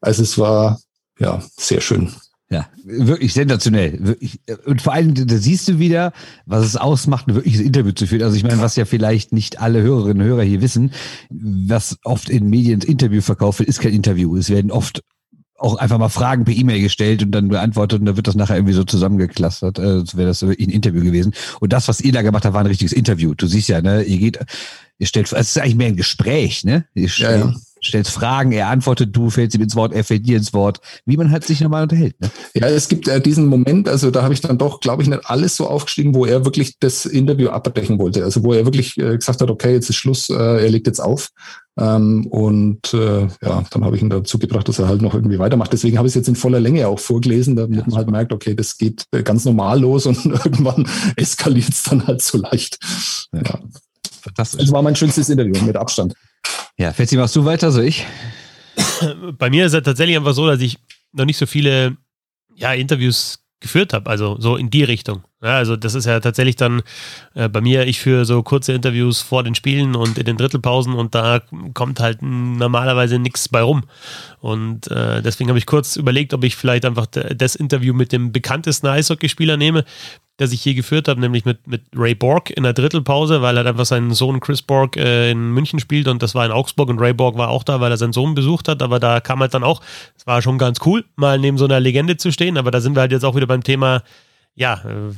Also 0.00 0.22
es 0.22 0.36
war, 0.36 0.78
ja, 1.18 1.42
sehr 1.56 1.80
schön. 1.80 2.12
Ja, 2.48 2.68
wirklich 2.84 3.32
sensationell. 3.32 3.98
Wirklich. 4.00 4.38
Und 4.66 4.80
vor 4.80 4.92
allem, 4.92 5.14
da 5.14 5.36
siehst 5.36 5.66
du 5.66 5.80
wieder, 5.80 6.12
was 6.44 6.64
es 6.64 6.76
ausmacht, 6.76 7.26
ein 7.26 7.34
wirkliches 7.34 7.60
Interview 7.60 7.90
zu 7.90 8.06
führen. 8.06 8.22
Also 8.22 8.36
ich 8.36 8.44
meine, 8.44 8.60
was 8.60 8.76
ja 8.76 8.84
vielleicht 8.84 9.32
nicht 9.32 9.60
alle 9.60 9.82
Hörerinnen 9.82 10.22
und 10.22 10.28
Hörer 10.28 10.42
hier 10.44 10.60
wissen, 10.60 10.92
was 11.28 11.98
oft 12.04 12.30
in 12.30 12.48
Medien 12.48 12.82
Interview 12.82 13.20
verkauft 13.20 13.58
wird, 13.58 13.68
ist 13.68 13.80
kein 13.80 13.92
Interview. 13.92 14.36
Es 14.36 14.48
werden 14.48 14.70
oft 14.70 15.02
auch 15.58 15.76
einfach 15.76 15.98
mal 15.98 16.08
Fragen 16.08 16.44
per 16.44 16.54
E-Mail 16.54 16.82
gestellt 16.82 17.22
und 17.22 17.32
dann 17.32 17.48
beantwortet 17.48 18.00
und 18.00 18.06
da 18.06 18.16
wird 18.16 18.28
das 18.28 18.34
nachher 18.36 18.56
irgendwie 18.56 18.74
so 18.74 18.84
zusammengeklustert. 18.84 19.78
Äh, 19.78 20.04
so 20.04 20.16
wäre 20.16 20.28
das 20.28 20.42
wirklich 20.42 20.68
ein 20.68 20.72
Interview 20.72 21.02
gewesen. 21.02 21.34
Und 21.60 21.72
das, 21.72 21.88
was 21.88 22.00
ihr 22.00 22.12
da 22.12 22.22
gemacht 22.22 22.44
habt, 22.44 22.54
war 22.54 22.62
ein 22.62 22.66
richtiges 22.66 22.92
Interview. 22.92 23.34
Du 23.34 23.46
siehst 23.46 23.68
ja, 23.68 23.80
ne, 23.80 24.02
ihr 24.02 24.18
geht, 24.18 24.38
ihr 24.98 25.06
stellt, 25.06 25.32
es 25.32 25.48
ist 25.48 25.58
eigentlich 25.58 25.76
mehr 25.76 25.88
ein 25.88 25.96
Gespräch, 25.96 26.62
ne? 26.64 26.84
Ihr 26.94 27.08
stellt, 27.08 27.40
ja, 27.40 27.50
ja. 27.50 27.54
Stellst 27.86 28.12
Fragen, 28.12 28.52
er 28.52 28.68
antwortet, 28.68 29.14
du 29.14 29.30
fällst 29.30 29.54
ihm 29.54 29.62
ins 29.62 29.76
Wort, 29.76 29.92
er 29.92 30.04
fällt 30.04 30.26
dir 30.26 30.36
ins 30.36 30.52
Wort, 30.52 30.80
wie 31.04 31.16
man 31.16 31.30
halt 31.30 31.44
sich 31.44 31.60
normal 31.60 31.84
unterhält. 31.84 32.20
Ne? 32.20 32.30
Ja, 32.54 32.68
es 32.68 32.88
gibt 32.88 33.08
äh, 33.08 33.20
diesen 33.20 33.46
Moment, 33.46 33.88
also 33.88 34.10
da 34.10 34.22
habe 34.22 34.34
ich 34.34 34.40
dann 34.40 34.58
doch, 34.58 34.80
glaube 34.80 35.02
ich, 35.02 35.08
nicht 35.08 35.26
alles 35.26 35.56
so 35.56 35.68
aufgestiegen, 35.68 36.14
wo 36.14 36.26
er 36.26 36.44
wirklich 36.44 36.78
das 36.78 37.06
Interview 37.06 37.48
abdecken 37.48 37.98
wollte. 37.98 38.24
Also 38.24 38.44
wo 38.44 38.52
er 38.52 38.64
wirklich 38.64 38.96
äh, 38.98 39.16
gesagt 39.16 39.40
hat, 39.40 39.50
okay, 39.50 39.72
jetzt 39.72 39.90
ist 39.90 39.96
Schluss, 39.96 40.30
äh, 40.30 40.34
er 40.34 40.68
legt 40.68 40.86
jetzt 40.86 41.00
auf. 41.00 41.30
Ähm, 41.78 42.26
und 42.28 42.94
äh, 42.94 43.22
ja, 43.42 43.64
dann 43.70 43.84
habe 43.84 43.96
ich 43.96 44.02
ihn 44.02 44.08
dazu 44.08 44.38
gebracht, 44.38 44.66
dass 44.68 44.78
er 44.78 44.88
halt 44.88 45.02
noch 45.02 45.14
irgendwie 45.14 45.38
weitermacht. 45.38 45.72
Deswegen 45.72 45.98
habe 45.98 46.08
ich 46.08 46.12
es 46.12 46.16
jetzt 46.16 46.28
in 46.28 46.36
voller 46.36 46.60
Länge 46.60 46.88
auch 46.88 46.98
vorgelesen, 46.98 47.54
damit 47.56 47.78
ja, 47.78 47.84
man 47.86 47.96
halt 47.96 48.10
merkt, 48.10 48.32
okay, 48.32 48.54
das 48.54 48.78
geht 48.78 49.04
äh, 49.12 49.22
ganz 49.22 49.44
normal 49.44 49.80
los 49.80 50.06
und 50.06 50.24
irgendwann 50.24 50.88
eskaliert 51.16 51.68
es 51.68 51.82
dann 51.82 52.06
halt 52.06 52.22
so 52.22 52.38
leicht. 52.38 52.78
Ja. 53.32 53.60
Fantastisch. 54.22 54.60
Das 54.60 54.72
war 54.72 54.82
mein 54.82 54.96
schönstes 54.96 55.28
Interview 55.28 55.54
mit 55.64 55.76
Abstand. 55.76 56.14
Ja, 56.78 56.92
Fetzi, 56.92 57.16
machst 57.16 57.34
du 57.34 57.44
weiter, 57.44 57.72
so 57.72 57.80
ich? 57.80 58.06
Bei 59.38 59.48
mir 59.48 59.64
ist 59.64 59.72
es 59.72 59.82
tatsächlich 59.82 60.16
einfach 60.16 60.34
so, 60.34 60.46
dass 60.46 60.60
ich 60.60 60.78
noch 61.12 61.24
nicht 61.24 61.38
so 61.38 61.46
viele 61.46 61.96
ja, 62.54 62.74
Interviews 62.74 63.38
geführt 63.60 63.94
habe, 63.94 64.10
also 64.10 64.36
so 64.38 64.56
in 64.56 64.68
die 64.68 64.84
Richtung. 64.84 65.24
Ja, 65.42 65.58
also 65.58 65.76
das 65.76 65.94
ist 65.94 66.06
ja 66.06 66.18
tatsächlich 66.18 66.56
dann 66.56 66.82
äh, 67.34 67.50
bei 67.50 67.60
mir, 67.60 67.86
ich 67.86 68.00
führe 68.00 68.24
so 68.24 68.42
kurze 68.42 68.72
Interviews 68.72 69.20
vor 69.20 69.42
den 69.42 69.54
Spielen 69.54 69.94
und 69.94 70.16
in 70.16 70.24
den 70.24 70.38
Drittelpausen 70.38 70.94
und 70.94 71.14
da 71.14 71.42
kommt 71.74 72.00
halt 72.00 72.22
normalerweise 72.22 73.18
nichts 73.18 73.46
bei 73.48 73.60
rum. 73.60 73.84
Und 74.40 74.90
äh, 74.90 75.20
deswegen 75.20 75.50
habe 75.50 75.58
ich 75.58 75.66
kurz 75.66 75.96
überlegt, 75.96 76.32
ob 76.32 76.42
ich 76.42 76.56
vielleicht 76.56 76.86
einfach 76.86 77.06
das 77.06 77.54
Interview 77.54 77.92
mit 77.92 78.12
dem 78.12 78.32
bekanntesten 78.32 78.86
Eishockeyspieler 78.86 79.58
nehme, 79.58 79.84
das 80.38 80.52
ich 80.52 80.64
je 80.64 80.72
geführt 80.72 81.06
habe, 81.06 81.20
nämlich 81.20 81.44
mit, 81.44 81.66
mit 81.66 81.82
Ray 81.94 82.14
Borg 82.14 82.48
in 82.48 82.62
der 82.62 82.72
Drittelpause, 82.72 83.42
weil 83.42 83.58
er 83.58 83.66
einfach 83.66 83.86
seinen 83.86 84.14
Sohn 84.14 84.40
Chris 84.40 84.62
Borg 84.62 84.96
äh, 84.96 85.30
in 85.30 85.50
München 85.50 85.80
spielt 85.80 86.08
und 86.08 86.22
das 86.22 86.34
war 86.34 86.46
in 86.46 86.52
Augsburg 86.52 86.88
und 86.88 86.98
Ray 86.98 87.12
Borg 87.12 87.36
war 87.36 87.50
auch 87.50 87.62
da, 87.62 87.78
weil 87.80 87.90
er 87.90 87.98
seinen 87.98 88.14
Sohn 88.14 88.34
besucht 88.34 88.68
hat, 88.68 88.82
aber 88.82 89.00
da 89.00 89.20
kam 89.20 89.40
halt 89.40 89.52
dann 89.52 89.64
auch, 89.64 89.82
es 90.16 90.26
war 90.26 90.40
schon 90.40 90.56
ganz 90.56 90.78
cool, 90.86 91.04
mal 91.14 91.38
neben 91.38 91.58
so 91.58 91.66
einer 91.66 91.80
Legende 91.80 92.16
zu 92.16 92.32
stehen, 92.32 92.56
aber 92.56 92.70
da 92.70 92.80
sind 92.80 92.96
wir 92.96 93.00
halt 93.00 93.12
jetzt 93.12 93.24
auch 93.24 93.36
wieder 93.36 93.46
beim 93.46 93.62
Thema, 93.62 94.02
ja, 94.56 94.82
äh, 94.84 95.14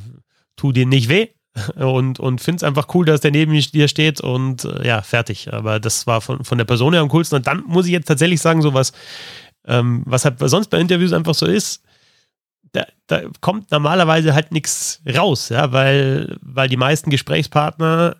tu 0.55 0.71
dir 0.71 0.85
nicht 0.85 1.09
weh, 1.09 1.29
und, 1.75 2.19
und 2.19 2.41
finde 2.41 2.57
es 2.57 2.63
einfach 2.63 2.87
cool, 2.93 3.05
dass 3.05 3.21
der 3.21 3.31
neben 3.31 3.53
dir 3.53 3.87
steht 3.87 4.21
und 4.21 4.65
äh, 4.65 4.87
ja, 4.87 5.01
fertig. 5.01 5.51
Aber 5.53 5.79
das 5.79 6.07
war 6.07 6.21
von, 6.21 6.43
von 6.43 6.57
der 6.57 6.65
Person 6.65 6.93
her 6.93 7.01
am 7.01 7.09
coolsten. 7.09 7.35
Und 7.37 7.47
dann 7.47 7.63
muss 7.65 7.85
ich 7.85 7.91
jetzt 7.91 8.07
tatsächlich 8.07 8.41
sagen, 8.41 8.61
so 8.61 8.73
was, 8.73 8.91
ähm, 9.65 10.03
was 10.05 10.25
halt 10.25 10.37
sonst 10.39 10.69
bei 10.69 10.79
Interviews 10.79 11.13
einfach 11.13 11.33
so 11.33 11.45
ist, 11.45 11.83
da, 12.71 12.85
da 13.07 13.21
kommt 13.41 13.71
normalerweise 13.71 14.35
halt 14.35 14.51
nichts 14.51 15.01
raus, 15.15 15.49
ja, 15.49 15.71
weil, 15.71 16.37
weil 16.41 16.69
die 16.69 16.77
meisten 16.77 17.09
Gesprächspartner 17.09 18.15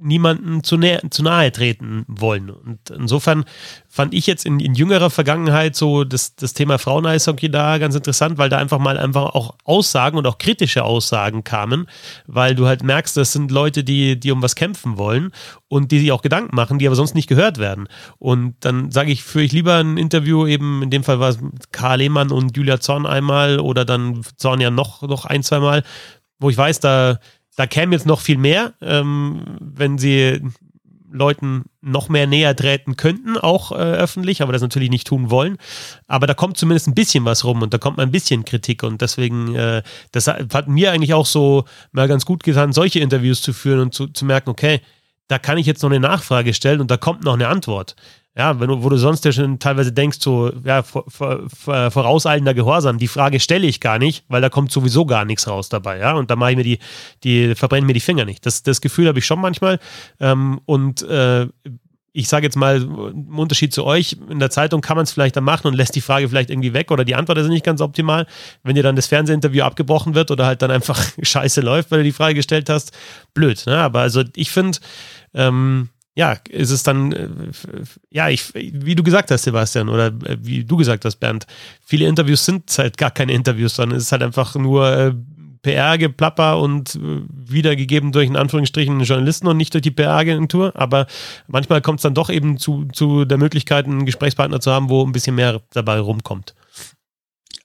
niemanden 0.00 0.64
zu, 0.64 0.76
nä 0.76 0.98
zu 1.10 1.22
nahe 1.22 1.52
treten 1.52 2.04
wollen. 2.08 2.50
Und 2.50 2.90
insofern 2.90 3.44
fand 3.88 4.12
ich 4.12 4.26
jetzt 4.26 4.44
in, 4.44 4.58
in 4.58 4.74
jüngerer 4.74 5.08
Vergangenheit 5.08 5.76
so 5.76 6.02
das, 6.02 6.34
das 6.34 6.52
Thema 6.52 6.78
Frauen-Eishockey 6.78 7.48
da 7.48 7.78
ganz 7.78 7.94
interessant, 7.94 8.36
weil 8.36 8.48
da 8.48 8.58
einfach 8.58 8.80
mal 8.80 8.98
einfach 8.98 9.34
auch 9.34 9.54
Aussagen 9.64 10.18
und 10.18 10.26
auch 10.26 10.38
kritische 10.38 10.84
Aussagen 10.84 11.44
kamen, 11.44 11.86
weil 12.26 12.56
du 12.56 12.66
halt 12.66 12.82
merkst, 12.82 13.16
das 13.16 13.32
sind 13.32 13.52
Leute, 13.52 13.84
die, 13.84 14.18
die 14.18 14.32
um 14.32 14.42
was 14.42 14.56
kämpfen 14.56 14.98
wollen 14.98 15.30
und 15.68 15.92
die 15.92 16.00
sich 16.00 16.10
auch 16.10 16.22
Gedanken 16.22 16.56
machen, 16.56 16.78
die 16.78 16.86
aber 16.88 16.96
sonst 16.96 17.14
nicht 17.14 17.28
gehört 17.28 17.58
werden. 17.58 17.88
Und 18.18 18.56
dann 18.60 18.90
sage 18.90 19.12
ich, 19.12 19.22
führe 19.22 19.44
ich 19.44 19.52
lieber 19.52 19.76
ein 19.76 19.96
Interview 19.96 20.46
eben, 20.46 20.82
in 20.82 20.90
dem 20.90 21.04
Fall 21.04 21.20
war 21.20 21.28
es 21.30 21.38
Karl 21.70 21.98
Lehmann 21.98 22.32
und 22.32 22.56
Julia 22.56 22.80
Zorn 22.80 23.06
einmal 23.06 23.60
oder 23.60 23.84
dann 23.84 24.22
Zorn 24.36 24.60
ja 24.60 24.70
noch, 24.70 25.02
noch 25.02 25.24
ein, 25.24 25.44
zwei 25.44 25.60
Mal, 25.60 25.84
wo 26.40 26.50
ich 26.50 26.56
weiß, 26.56 26.80
da 26.80 27.20
da 27.56 27.66
käme 27.66 27.94
jetzt 27.94 28.06
noch 28.06 28.20
viel 28.20 28.38
mehr, 28.38 28.74
ähm, 28.80 29.42
wenn 29.60 29.98
sie 29.98 30.40
Leuten 31.14 31.66
noch 31.80 32.08
mehr 32.08 32.26
näher 32.26 32.56
treten 32.56 32.96
könnten, 32.96 33.38
auch 33.38 33.70
äh, 33.70 33.76
öffentlich, 33.76 34.42
aber 34.42 34.52
das 34.52 34.62
natürlich 34.62 34.90
nicht 34.90 35.06
tun 35.06 35.30
wollen. 35.30 35.58
Aber 36.08 36.26
da 36.26 36.34
kommt 36.34 36.56
zumindest 36.56 36.88
ein 36.88 36.94
bisschen 36.94 37.24
was 37.24 37.44
rum 37.44 37.62
und 37.62 37.72
da 37.72 37.78
kommt 37.78 37.96
mal 37.96 38.02
ein 38.02 38.10
bisschen 38.10 38.44
Kritik 38.44 38.82
und 38.82 39.00
deswegen, 39.00 39.54
äh, 39.54 39.82
das 40.10 40.26
hat 40.26 40.68
mir 40.68 40.90
eigentlich 40.90 41.14
auch 41.14 41.26
so 41.26 41.64
mal 41.92 42.08
ganz 42.08 42.26
gut 42.26 42.42
getan, 42.42 42.72
solche 42.72 42.98
Interviews 42.98 43.42
zu 43.42 43.52
führen 43.52 43.80
und 43.80 43.94
zu, 43.94 44.08
zu 44.08 44.24
merken, 44.24 44.50
okay, 44.50 44.80
da 45.28 45.38
kann 45.38 45.56
ich 45.56 45.66
jetzt 45.66 45.82
noch 45.82 45.90
eine 45.90 46.00
Nachfrage 46.00 46.52
stellen 46.52 46.80
und 46.80 46.90
da 46.90 46.96
kommt 46.96 47.24
noch 47.24 47.34
eine 47.34 47.48
Antwort. 47.48 47.94
Ja, 48.36 48.58
wenn 48.58 48.68
du, 48.68 48.82
wo 48.82 48.88
du 48.88 48.96
sonst 48.96 49.24
ja 49.24 49.30
schon 49.30 49.60
teilweise 49.60 49.92
denkst, 49.92 50.18
so, 50.20 50.50
ja, 50.64 50.82
vor, 50.82 51.04
vor, 51.08 51.48
vorauseilender 51.90 52.52
Gehorsam, 52.52 52.98
die 52.98 53.06
Frage 53.06 53.38
stelle 53.38 53.66
ich 53.66 53.80
gar 53.80 54.00
nicht, 54.00 54.24
weil 54.28 54.42
da 54.42 54.48
kommt 54.48 54.72
sowieso 54.72 55.06
gar 55.06 55.24
nichts 55.24 55.46
raus 55.46 55.68
dabei, 55.68 55.98
ja, 55.98 56.14
und 56.14 56.30
da 56.30 56.36
mache 56.36 56.50
ich 56.50 56.56
mir 56.56 56.64
die, 56.64 56.78
die, 57.22 57.54
verbrenne 57.54 57.86
mir 57.86 57.92
die 57.92 58.00
Finger 58.00 58.24
nicht. 58.24 58.44
Das, 58.44 58.64
das 58.64 58.80
Gefühl 58.80 59.06
habe 59.06 59.20
ich 59.20 59.26
schon 59.26 59.40
manchmal. 59.40 59.78
Ähm, 60.18 60.60
und 60.64 61.02
äh, 61.02 61.46
ich 62.16 62.28
sage 62.28 62.46
jetzt 62.46 62.54
mal, 62.54 62.80
im 62.80 63.38
Unterschied 63.38 63.74
zu 63.74 63.84
euch, 63.84 64.16
in 64.30 64.38
der 64.38 64.48
Zeitung 64.48 64.80
kann 64.80 64.96
man 64.96 65.02
es 65.02 65.12
vielleicht 65.12 65.34
dann 65.34 65.42
machen 65.42 65.66
und 65.66 65.74
lässt 65.74 65.96
die 65.96 66.00
Frage 66.00 66.28
vielleicht 66.28 66.48
irgendwie 66.48 66.72
weg 66.72 66.92
oder 66.92 67.04
die 67.04 67.16
Antwort 67.16 67.38
ist 67.38 67.48
nicht 67.48 67.64
ganz 67.64 67.80
optimal. 67.80 68.26
Wenn 68.62 68.76
dir 68.76 68.84
dann 68.84 68.94
das 68.94 69.08
Fernsehinterview 69.08 69.64
abgebrochen 69.64 70.14
wird 70.14 70.30
oder 70.30 70.46
halt 70.46 70.62
dann 70.62 70.70
einfach 70.70 71.04
scheiße 71.22 71.60
läuft, 71.60 71.90
weil 71.90 71.98
du 71.98 72.04
die 72.04 72.12
Frage 72.12 72.34
gestellt 72.34 72.70
hast, 72.70 72.92
blöd. 73.34 73.64
Ne? 73.66 73.78
Aber 73.78 74.00
also 74.00 74.22
ich 74.36 74.52
finde, 74.52 74.78
ähm, 75.34 75.88
ja, 76.16 76.36
ist 76.48 76.70
es 76.70 76.82
dann, 76.82 77.12
äh, 77.12 77.28
ja, 78.10 78.28
ich, 78.28 78.54
wie 78.54 78.94
du 78.94 79.02
gesagt 79.02 79.30
hast, 79.30 79.42
Sebastian, 79.42 79.88
oder 79.88 80.06
äh, 80.06 80.36
wie 80.40 80.64
du 80.64 80.76
gesagt 80.76 81.04
hast, 81.04 81.16
Bernd, 81.16 81.46
viele 81.84 82.06
Interviews 82.06 82.44
sind 82.44 82.70
halt 82.78 82.96
gar 82.98 83.10
keine 83.10 83.32
Interviews, 83.32 83.74
sondern 83.74 83.98
es 83.98 84.04
ist 84.04 84.12
halt 84.12 84.22
einfach 84.22 84.54
nur 84.54 84.88
äh, 84.88 85.12
PR-Geplapper 85.62 86.60
und 86.60 86.98
wiedergegeben 87.00 88.12
durch 88.12 88.28
in 88.28 88.36
Anführungsstrichen 88.36 89.00
Journalisten 89.00 89.48
und 89.48 89.56
nicht 89.56 89.72
durch 89.72 89.82
die 89.82 89.90
PR-Agentur. 89.90 90.72
Aber 90.76 91.06
manchmal 91.48 91.80
kommt 91.80 92.00
es 92.00 92.02
dann 92.02 92.14
doch 92.14 92.28
eben 92.28 92.58
zu, 92.58 92.84
zu 92.92 93.24
der 93.24 93.38
Möglichkeit, 93.38 93.86
einen 93.86 94.04
Gesprächspartner 94.04 94.60
zu 94.60 94.70
haben, 94.70 94.90
wo 94.90 95.04
ein 95.04 95.12
bisschen 95.12 95.34
mehr 95.34 95.62
dabei 95.72 95.98
rumkommt. 95.98 96.54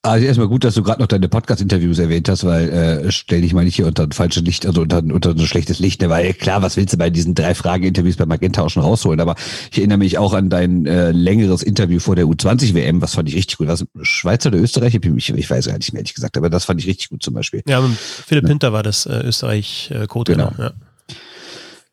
Also 0.01 0.25
erstmal 0.25 0.47
gut, 0.47 0.63
dass 0.63 0.75
du 0.75 0.83
gerade 0.83 1.01
noch 1.01 1.07
deine 1.07 1.27
Podcast-Interviews 1.27 1.99
erwähnt 1.99 2.29
hast, 2.29 2.45
weil 2.45 2.69
äh, 2.69 3.11
stell 3.11 3.41
dich 3.41 3.53
mal 3.53 3.65
nicht 3.65 3.75
hier 3.75 3.85
unter 3.85 4.03
ein 4.03 4.13
falsches 4.13 4.43
Licht, 4.43 4.65
also 4.65 4.81
unter, 4.81 4.99
unter 4.99 5.31
ein 5.31 5.39
schlechtes 5.39 5.79
Licht, 5.79 6.01
ne? 6.01 6.09
weil 6.09 6.33
klar, 6.33 6.61
was 6.61 6.77
willst 6.77 6.93
du 6.93 6.97
bei 6.97 7.09
diesen 7.09 7.35
drei 7.35 7.53
Frage-Interviews 7.53 8.15
bei 8.15 8.25
Magenta 8.25 8.61
auch 8.61 8.69
schon 8.69 8.83
rausholen? 8.83 9.19
Aber 9.19 9.35
ich 9.69 9.77
erinnere 9.77 9.97
mich 9.97 10.17
auch 10.17 10.33
an 10.33 10.49
dein 10.49 10.85
äh, 10.85 11.11
längeres 11.11 11.63
Interview 11.63 11.99
vor 11.99 12.15
der 12.15 12.27
U20-WM, 12.27 13.01
was 13.01 13.15
fand 13.15 13.27
ich 13.27 13.35
richtig 13.35 13.57
gut. 13.57 13.67
Was 13.67 13.85
Schweizer 14.03 14.47
oder 14.47 14.59
Österreich? 14.59 14.95
Ich, 14.95 15.29
ich 15.33 15.49
weiß 15.49 15.67
gar 15.67 15.77
nicht 15.77 15.91
mehr, 15.91 15.99
ehrlich 15.99 16.13
gesagt, 16.13 16.37
aber 16.37 16.49
das 16.49 16.63
fand 16.63 16.79
ich 16.79 16.87
richtig 16.87 17.09
gut 17.09 17.21
zum 17.21 17.33
Beispiel. 17.33 17.61
Ja, 17.67 17.83
Philipp 18.25 18.45
ja. 18.45 18.49
Hinter 18.49 18.71
war 18.71 18.83
das 18.83 19.05
äh, 19.05 19.19
Österreich-Co-Trainer. 19.19 20.53
Genau. 20.55 20.63
Ja. 20.63 20.71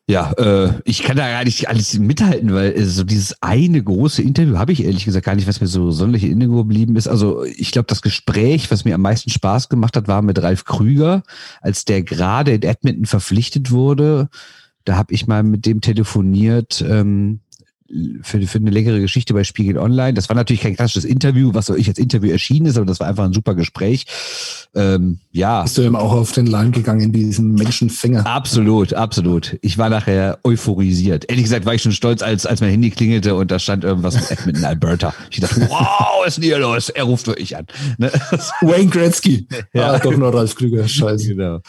Ja, 0.09 0.31
äh, 0.37 0.79
ich 0.85 1.03
kann 1.03 1.17
da 1.17 1.27
gar 1.27 1.43
nicht 1.43 1.67
alles 1.67 1.99
mithalten, 1.99 2.53
weil 2.53 2.71
äh, 2.71 2.85
so 2.85 3.03
dieses 3.03 3.43
eine 3.43 3.83
große 3.83 4.21
Interview 4.21 4.57
habe 4.57 4.71
ich 4.71 4.85
ehrlich 4.85 5.03
gesagt 5.03 5.25
gar 5.25 5.35
nicht, 5.35 5.49
was 5.49 5.59
mir 5.59 5.67
so 5.67 5.91
sonderlich 5.91 6.23
in 6.23 6.39
Erinnerung 6.39 6.69
geblieben 6.69 6.95
ist. 6.95 7.09
Also 7.09 7.43
ich 7.43 7.73
glaube, 7.73 7.87
das 7.87 8.01
Gespräch, 8.01 8.71
was 8.71 8.85
mir 8.85 8.95
am 8.95 9.01
meisten 9.01 9.29
Spaß 9.29 9.67
gemacht 9.67 9.97
hat, 9.97 10.07
war 10.07 10.21
mit 10.21 10.41
Ralf 10.41 10.63
Krüger, 10.63 11.23
als 11.59 11.83
der 11.83 12.03
gerade 12.03 12.53
in 12.53 12.61
Edmonton 12.61 13.05
verpflichtet 13.05 13.71
wurde. 13.71 14.29
Da 14.85 14.95
habe 14.95 15.13
ich 15.13 15.27
mal 15.27 15.43
mit 15.43 15.65
dem 15.65 15.81
telefoniert. 15.81 16.81
Ähm, 16.87 17.41
für, 18.21 18.41
für 18.41 18.57
eine 18.57 18.69
längere 18.69 18.99
Geschichte 18.99 19.33
bei 19.33 19.43
Spiegel 19.43 19.77
Online. 19.77 20.13
Das 20.13 20.29
war 20.29 20.35
natürlich 20.35 20.61
kein 20.61 20.75
klassisches 20.75 21.05
Interview, 21.05 21.53
was 21.53 21.69
ich 21.69 21.87
als 21.87 21.97
Interview 21.97 22.31
erschienen 22.31 22.67
ist, 22.67 22.77
aber 22.77 22.85
das 22.85 22.99
war 22.99 23.07
einfach 23.07 23.25
ein 23.25 23.33
super 23.33 23.55
Gespräch. 23.55 24.05
Ähm, 24.75 25.19
ja. 25.31 25.63
Bist 25.63 25.77
du 25.77 25.83
ihm 25.83 25.95
auch 25.95 26.11
auf 26.11 26.31
den 26.31 26.45
Leim 26.45 26.71
gegangen 26.71 27.01
in 27.01 27.11
diesen 27.11 27.53
Menschenfänger? 27.53 28.25
Absolut, 28.25 28.93
absolut. 28.93 29.57
Ich 29.61 29.77
war 29.77 29.89
nachher 29.89 30.39
euphorisiert. 30.43 31.25
Ehrlich 31.29 31.45
gesagt 31.45 31.65
war 31.65 31.73
ich 31.73 31.81
schon 31.81 31.91
stolz, 31.93 32.21
als, 32.21 32.45
als 32.45 32.61
mein 32.61 32.71
Handy 32.71 32.89
klingelte 32.89 33.35
und 33.35 33.51
da 33.51 33.59
stand 33.59 33.83
irgendwas 33.83 34.15
mit 34.15 34.31
Edmonton 34.31 34.65
Alberta. 34.65 35.13
Ich 35.31 35.39
dachte, 35.39 35.67
wow, 35.69 36.25
ist 36.25 36.41
hier 36.41 36.59
los? 36.59 36.89
Er 36.89 37.03
ruft 37.03 37.27
wirklich 37.27 37.55
an. 37.55 37.65
Ne? 37.97 38.11
Wayne 38.61 38.89
Gretzky. 38.89 39.47
Ja, 39.73 39.93
ah, 39.93 39.99
doch 39.99 40.15
nur 40.15 40.33
Ralf 40.33 40.55
Krüger. 40.55 40.87
Scheiße. 40.87 41.27
Genau. 41.27 41.59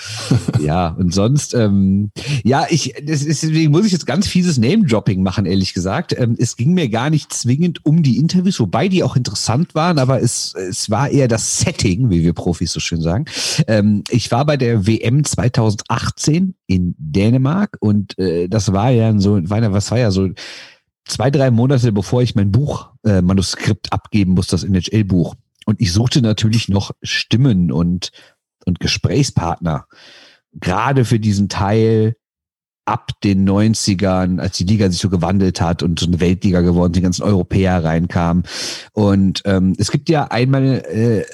Ja, 0.60 0.88
und 0.88 1.14
sonst, 1.14 1.54
ähm, 1.54 2.10
ja, 2.44 2.66
ich, 2.68 2.94
deswegen 3.00 3.70
muss 3.70 3.86
ich 3.86 3.92
jetzt 3.92 4.06
ganz 4.06 4.26
fieses 4.26 4.58
Name-Dropping 4.58 5.22
machen, 5.22 5.46
ehrlich 5.46 5.74
gesagt. 5.74 6.07
Ähm, 6.16 6.36
es 6.38 6.56
ging 6.56 6.74
mir 6.74 6.88
gar 6.88 7.11
nicht 7.11 7.32
zwingend 7.32 7.84
um 7.84 8.02
die 8.02 8.18
Interviews, 8.18 8.61
wobei 8.61 8.88
die 8.88 9.02
auch 9.02 9.16
interessant 9.16 9.74
waren, 9.74 9.98
aber 9.98 10.22
es, 10.22 10.54
es 10.54 10.90
war 10.90 11.09
eher 11.09 11.28
das 11.28 11.59
Setting, 11.61 12.11
wie 12.11 12.22
wir 12.22 12.32
Profis 12.32 12.72
so 12.72 12.80
schön 12.80 13.00
sagen. 13.00 13.26
Ähm, 13.66 14.04
ich 14.11 14.30
war 14.30 14.46
bei 14.46 14.56
der 14.56 14.86
WM 14.86 15.24
2018 15.24 16.54
in 16.66 16.94
Dänemark 16.98 17.76
und 17.80 18.18
äh, 18.18 18.48
das 18.48 18.72
war 18.72 18.90
ja 18.90 19.18
so, 19.18 19.40
was 19.42 19.90
war 19.90 19.98
ja 19.98 20.11
so 20.11 20.28
zwei, 21.04 21.30
drei 21.30 21.50
Monate 21.50 21.92
bevor 21.92 22.22
ich 22.22 22.34
mein 22.34 22.52
Buch, 22.52 22.90
äh, 23.04 23.22
Manuskript 23.22 23.92
abgeben 23.92 24.32
muss, 24.32 24.46
das 24.46 24.64
NHL-Buch. 24.64 25.34
Und 25.66 25.80
ich 25.80 25.92
suchte 25.92 26.22
natürlich 26.22 26.68
noch 26.68 26.92
Stimmen 27.02 27.72
und, 27.72 28.11
und 28.64 28.80
Gesprächspartner. 28.80 29.86
Gerade 30.54 31.04
für 31.04 31.20
diesen 31.20 31.48
Teil 31.48 32.16
ab 32.89 33.11
den 33.22 33.47
90ern, 33.47 34.41
als 34.41 34.57
die 34.57 34.64
Liga 34.64 34.91
sich 34.91 35.01
so 35.01 35.11
gewandelt 35.11 35.61
hat 35.61 35.82
und 35.82 36.01
so 36.01 36.07
eine 36.07 36.20
Weltliga 36.20 36.62
geworden, 36.62 36.95
die 36.95 37.03
ganzen 37.03 37.22
Europäer 37.22 37.84
reinkamen. 37.84 38.45
Und 38.93 39.43
ähm, 39.45 39.74
es 39.78 39.91
gibt 39.91 40.09
ja 40.09 40.24
einmal 40.24 40.64
äh, 40.64 41.24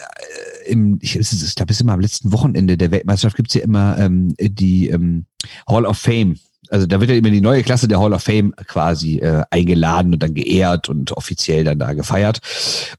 im, 0.67 0.99
ich, 1.01 1.17
ich 1.17 1.55
glaube, 1.55 1.71
es 1.71 1.77
ist 1.77 1.81
immer 1.81 1.93
am 1.93 2.01
letzten 2.01 2.33
Wochenende 2.33 2.77
der 2.77 2.91
Weltmeisterschaft 2.91 3.37
gibt 3.37 3.51
es 3.51 3.55
ja 3.55 3.63
immer 3.63 3.97
ähm, 3.99 4.35
die 4.39 4.89
ähm, 4.89 5.27
Hall 5.69 5.87
of 5.87 5.97
Fame. 5.97 6.37
Also 6.71 6.87
da 6.87 6.99
wird 6.99 7.11
ja 7.11 7.17
immer 7.17 7.31
die 7.31 7.43
neue 7.43 7.63
Klasse 7.63 7.87
der 7.87 8.01
Hall 8.01 8.15
of 8.15 8.23
Fame 8.23 8.53
quasi 8.67 9.19
äh, 9.19 9.45
eingeladen 9.51 10.15
und 10.15 10.23
dann 10.23 10.35
geehrt 10.35 10.89
und 10.89 11.13
offiziell 11.13 11.63
dann 11.63 11.79
da 11.79 11.93
gefeiert. 11.93 12.41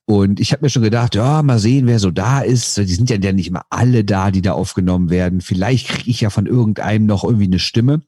Und 0.05 0.39
ich 0.39 0.53
habe 0.53 0.63
mir 0.63 0.69
schon 0.69 0.83
gedacht, 0.83 1.15
ja, 1.15 1.41
mal 1.41 1.59
sehen, 1.59 1.87
wer 1.87 1.99
so 1.99 2.11
da 2.11 2.39
ist. 2.39 2.77
Die 2.77 2.85
sind 2.85 3.09
ja 3.09 3.17
nicht 3.33 3.47
immer 3.47 3.63
alle 3.69 4.05
da, 4.05 4.31
die 4.31 4.41
da 4.41 4.53
aufgenommen 4.53 5.09
werden. 5.09 5.41
Vielleicht 5.41 5.89
kriege 5.89 6.09
ich 6.09 6.21
ja 6.21 6.29
von 6.29 6.45
irgendeinem 6.45 7.05
noch 7.05 7.25
irgendwie 7.25 7.47
eine 7.47 7.59
Stimme. 7.59 8.01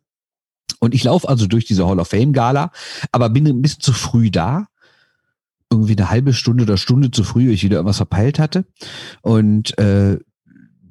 Und 0.80 0.94
ich 0.94 1.04
laufe 1.04 1.28
also 1.28 1.48
durch 1.48 1.66
diese 1.66 1.88
Hall 1.88 2.00
of 2.00 2.10
Fame 2.10 2.34
Gala, 2.34 2.72
aber 3.12 3.30
bin 3.30 3.48
ein 3.48 3.62
bisschen 3.62 3.82
zu 3.82 3.94
früh 3.94 4.30
da. 4.30 4.68
Irgendwie 5.70 5.98
eine 5.98 6.10
halbe 6.10 6.34
Stunde 6.34 6.64
oder 6.64 6.78
Stunde 6.78 7.12
zu 7.12 7.24
früh, 7.24 7.48
weil 7.48 7.54
ich 7.54 7.64
wieder 7.64 7.78
irgendwas 7.78 7.98
verpeilt 7.98 8.40
hatte. 8.40 8.66
Und 9.22 9.78
äh, 9.78 10.18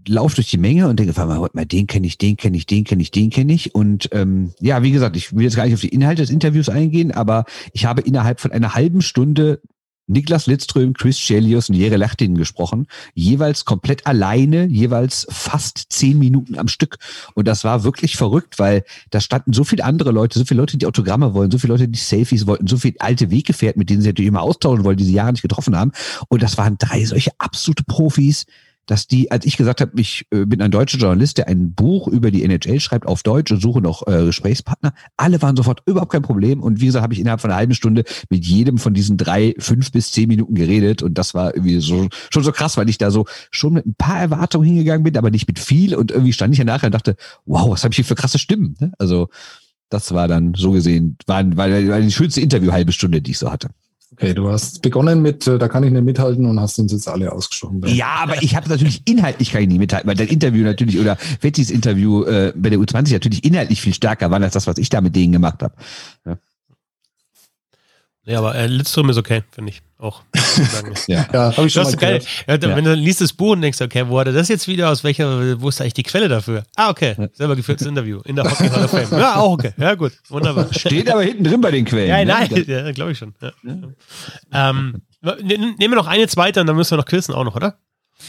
laufe 0.09 0.37
durch 0.37 0.51
die 0.51 0.59
Menge 0.59 0.89
und 0.89 0.99
denke, 0.99 1.19
mal, 1.27 1.49
mal 1.53 1.67
den 1.67 1.87
kenne 1.87 2.07
ich, 2.07 2.19
den 2.19 2.37
kenne 2.37 2.57
ich, 2.57 2.67
den 2.67 2.85
kenne 2.85 3.03
ich, 3.03 3.11
den 3.11 3.31
kenne 3.31 3.53
ich. 3.53 3.75
Und 3.75 4.09
ähm, 4.13 4.53
ja, 4.61 4.83
wie 4.83 4.93
gesagt, 4.93 5.17
ich 5.17 5.35
will 5.35 5.45
jetzt 5.45 5.57
gar 5.57 5.65
nicht 5.65 5.75
auf 5.75 5.81
die 5.81 5.89
Inhalte 5.89 6.23
des 6.23 6.31
Interviews 6.31 6.69
eingehen, 6.69 7.13
aber 7.13 7.45
ich 7.73 7.87
habe 7.87 8.03
innerhalb 8.03 8.41
von 8.41 8.53
einer 8.53 8.75
halben 8.75 9.03
Stunde 9.03 9.61
Niklas 10.07 10.47
Lidström, 10.47 10.93
Chris 10.93 11.19
Chelios 11.19 11.69
und 11.69 11.75
Jere 11.75 11.97
Lachtin 11.97 12.37
gesprochen, 12.37 12.87
jeweils 13.15 13.65
komplett 13.65 14.07
alleine, 14.07 14.67
jeweils 14.67 15.27
fast 15.31 15.87
zehn 15.91 16.19
Minuten 16.19 16.59
am 16.59 16.69
Stück. 16.69 16.99
Und 17.35 17.49
das 17.49 17.65
war 17.65 17.85
wirklich 17.85 18.17
verrückt, 18.17 18.59
weil 18.59 18.85
da 19.11 19.21
standen 19.21 19.53
so 19.53 19.65
viele 19.65 19.85
andere 19.85 20.13
Leute, 20.13 20.39
so 20.39 20.45
viele 20.45 20.61
Leute, 20.61 20.77
die 20.77 20.87
Autogramme 20.87 21.35
wollen, 21.35 21.51
so 21.51 21.59
viele 21.59 21.73
Leute, 21.73 21.89
die 21.89 21.99
Selfies 21.99 22.47
wollten, 22.47 22.67
so 22.67 22.77
viele 22.77 23.01
alte 23.01 23.31
Weggefährten, 23.31 23.79
mit 23.79 23.91
denen 23.91 24.03
sie 24.03 24.09
natürlich 24.09 24.29
immer 24.29 24.43
austauschen 24.43 24.85
wollen, 24.85 24.97
die 24.97 25.05
sie 25.05 25.15
Jahre 25.15 25.33
nicht 25.33 25.43
getroffen 25.43 25.77
haben. 25.77 25.93
Und 26.29 26.43
das 26.43 26.57
waren 26.57 26.79
drei 26.79 27.05
solche 27.05 27.33
absolute 27.39 27.85
Profis, 27.85 28.47
dass 28.87 29.07
die, 29.07 29.31
als 29.31 29.45
ich 29.45 29.57
gesagt 29.57 29.81
habe, 29.81 30.01
ich 30.01 30.27
äh, 30.31 30.47
bin 30.47 30.63
ein 30.63 30.71
deutscher 30.71 30.99
Journalist, 30.99 31.39
der 31.39 31.49
ein 31.49 31.75
Buch 31.75 32.09
über 32.09 32.31
die 32.31 32.45
NHL 32.45 32.81
schreibt 32.81 33.07
auf 33.07 33.23
Deutsch 33.23 33.51
und 33.51 33.61
suche 33.61 33.81
noch 33.81 34.07
äh, 34.07 34.25
Gesprächspartner, 34.25 34.95
alle 35.17 35.43
waren 35.43 35.57
sofort 35.57 35.83
überhaupt 35.87 36.13
kein 36.13 36.23
Problem. 36.23 36.63
Und 36.63 36.81
wie 36.81 36.87
gesagt, 36.87 37.03
habe 37.03 37.13
ich 37.13 37.21
innerhalb 37.21 37.41
von 37.41 37.51
einer 37.51 37.59
halben 37.59 37.75
Stunde 37.75 38.05
mit 38.31 38.45
jedem 38.45 38.79
von 38.79 38.95
diesen 38.95 39.17
drei, 39.17 39.55
fünf 39.59 39.91
bis 39.93 40.13
zehn 40.13 40.29
Minuten 40.29 40.55
geredet. 40.55 41.03
Und 41.03 41.19
das 41.19 41.35
war 41.35 41.55
irgendwie 41.55 41.81
so 41.81 42.09
schon 42.31 42.45
so 42.45 42.53
krass, 42.53 42.77
weil 42.77 42.89
ich 42.89 42.99
da 42.99 43.11
so 43.11 43.27
schon 43.51 43.75
mit 43.75 43.87
ein 43.87 43.95
paar 43.95 44.21
Erwartungen 44.21 44.67
hingegangen 44.67 45.03
bin, 45.03 45.17
aber 45.17 45.31
nicht 45.31 45.49
mit 45.49 45.59
viel. 45.59 45.95
Und 45.97 46.13
irgendwie 46.13 46.33
stand 46.33 46.53
ich 46.53 46.59
ja 46.59 46.65
nachher 46.65 46.87
und 46.87 46.95
dachte, 46.95 47.17
wow, 47.45 47.71
was 47.71 47.83
habe 47.83 47.93
ich 47.93 47.97
hier 47.97 48.05
für 48.05 48.15
krasse 48.15 48.39
Stimmen. 48.39 48.77
Ne? 48.81 48.93
Also 48.99 49.29
das 49.89 50.13
war 50.13 50.29
dann 50.29 50.55
so 50.55 50.73
gesehen, 50.73 51.17
war, 51.27 51.45
war, 51.57 51.71
war 51.71 52.01
die 52.01 52.13
schönste 52.13 52.41
Interview 52.41 52.73
halbe 52.73 52.93
Stunde, 52.93 53.23
die 53.23 53.33
ich 53.33 53.39
so 53.39 53.51
hatte. 53.51 53.69
Okay, 54.13 54.35
du 54.35 54.49
hast 54.49 54.83
begonnen 54.83 55.21
mit, 55.21 55.47
äh, 55.47 55.59
da 55.59 55.69
kann 55.69 55.83
ich 55.83 55.91
nicht 55.91 56.05
mithalten 56.05 56.47
und 56.47 56.61
hast 56.61 56.79
uns 56.79 56.93
jetzt 56.93 57.09
alle 57.09 57.33
ausgesprochen. 57.33 57.83
Ja, 57.87 58.19
aber 58.21 58.43
ich 58.43 58.55
habe 58.55 58.69
natürlich 58.69 59.03
inhaltlich 59.05 59.51
kann 59.51 59.63
ich 59.63 59.69
nicht 59.69 59.79
mithalten, 59.79 60.09
weil 60.09 60.17
dein 60.17 60.29
Interview 60.29 60.65
natürlich 60.65 60.99
oder 60.99 61.17
Fettis 61.17 61.71
Interview 61.71 62.25
äh, 62.25 62.53
bei 62.55 62.71
der 62.71 62.79
U20 62.79 63.13
natürlich 63.13 63.45
inhaltlich 63.45 63.81
viel 63.81 63.95
stärker 63.95 64.31
war 64.31 64.41
als 64.41 64.55
das, 64.55 64.67
was 64.67 64.79
ich 64.79 64.89
da 64.89 65.01
mit 65.01 65.17
denen 65.17 65.33
gemacht 65.33 65.63
habe. 65.63 65.75
Ja. 66.25 66.39
Ja, 68.25 68.39
aber 68.39 68.55
äh, 68.55 68.67
Lidström 68.67 69.11
ist 69.11 69.19
okay, 69.19 69.43
finde 69.53 69.71
ich 69.71 69.83
auch. 69.99 70.23
ja, 71.07 71.27
ja 71.33 71.57
habe 71.57 71.67
ich 71.67 71.73
schon 71.73 71.85
das 71.85 71.97
mal 71.97 72.01
geil. 72.01 72.23
Ja, 72.47 72.61
Wenn 72.61 72.85
du 72.85 72.95
liest 72.95 73.21
das 73.21 73.33
Buch 73.33 73.53
und 73.53 73.63
denkst, 73.63 73.81
okay, 73.81 74.05
wo 74.09 74.19
hat 74.19 74.27
er 74.27 74.33
das 74.33 74.49
jetzt 74.49 74.69
wieder, 74.69 74.91
aus 74.91 75.05
welcher, 75.05 75.61
wo 75.61 75.69
ist 75.69 75.81
eigentlich 75.81 75.95
die 75.95 76.03
Quelle 76.03 76.29
dafür? 76.29 76.65
Ah, 76.77 76.91
okay, 76.91 77.15
selber 77.33 77.57
geführtes 77.57 77.87
Interview 77.87 78.21
in 78.25 78.37
der 78.37 78.45
Hockey 78.45 78.69
Hall 78.69 78.85
of 78.85 78.91
Fame. 78.91 79.07
Ja, 79.19 79.37
auch 79.37 79.53
okay, 79.53 79.73
ja 79.77 79.95
gut, 79.95 80.13
wunderbar. 80.29 80.69
Steht 80.73 81.11
aber 81.11 81.23
hinten 81.23 81.45
drin 81.45 81.61
bei 81.61 81.71
den 81.71 81.85
Quellen. 81.85 82.09
Ja, 82.09 82.25
nein, 82.25 82.49
ne? 82.51 82.65
ja, 82.67 82.93
glaube 82.93 83.13
ich 83.13 83.19
schon. 83.19 83.35
Ja. 83.41 83.53
Ähm, 84.53 85.03
nehmen 85.43 85.79
wir 85.79 85.97
noch 85.97 86.07
eine 86.07 86.29
zweite 86.29 86.61
und 86.61 86.67
dann 86.67 86.77
müssen 86.77 86.93
wir 86.93 86.99
noch 86.99 87.07
quizzen 87.07 87.35
auch 87.35 87.45
noch, 87.45 87.57
oder? 87.57 87.79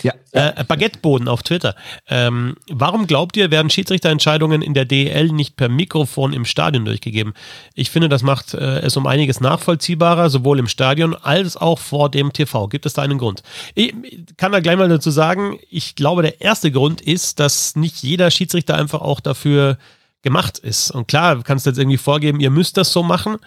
Ja. 0.03 0.13
Äh, 0.31 0.63
Baguetteboden 0.65 1.27
auf 1.27 1.43
Twitter. 1.43 1.75
Ähm, 2.07 2.55
warum 2.69 3.07
glaubt 3.07 3.37
ihr, 3.37 3.51
werden 3.51 3.69
Schiedsrichterentscheidungen 3.69 4.61
in 4.61 4.73
der 4.73 4.85
DEL 4.85 5.29
nicht 5.29 5.55
per 5.55 5.69
Mikrofon 5.69 6.33
im 6.33 6.45
Stadion 6.45 6.85
durchgegeben? 6.85 7.33
Ich 7.73 7.89
finde, 7.89 8.09
das 8.09 8.21
macht 8.21 8.53
äh, 8.53 8.79
es 8.79 8.97
um 8.97 9.07
einiges 9.07 9.39
nachvollziehbarer, 9.39 10.29
sowohl 10.29 10.59
im 10.59 10.67
Stadion 10.67 11.15
als 11.15 11.57
auch 11.57 11.79
vor 11.79 12.11
dem 12.11 12.33
TV. 12.33 12.67
Gibt 12.67 12.85
es 12.85 12.93
da 12.93 13.01
einen 13.01 13.17
Grund? 13.17 13.43
Ich 13.75 13.93
kann 14.37 14.51
da 14.51 14.59
gleich 14.59 14.77
mal 14.77 14.89
dazu 14.89 15.09
sagen, 15.09 15.59
ich 15.69 15.95
glaube, 15.95 16.21
der 16.21 16.41
erste 16.41 16.71
Grund 16.71 17.01
ist, 17.01 17.39
dass 17.39 17.75
nicht 17.75 18.03
jeder 18.03 18.29
Schiedsrichter 18.29 18.75
einfach 18.75 19.01
auch 19.01 19.19
dafür 19.19 19.77
gemacht 20.27 20.57
ist. 20.57 20.91
Und 20.91 21.07
klar, 21.07 21.37
du 21.37 21.41
kannst 21.41 21.65
jetzt 21.65 21.79
irgendwie 21.79 21.95
vorgeben, 21.95 22.41
ihr 22.41 22.49
müsst 22.49 22.75
das 22.75 22.91
so 22.91 23.01
machen, 23.01 23.37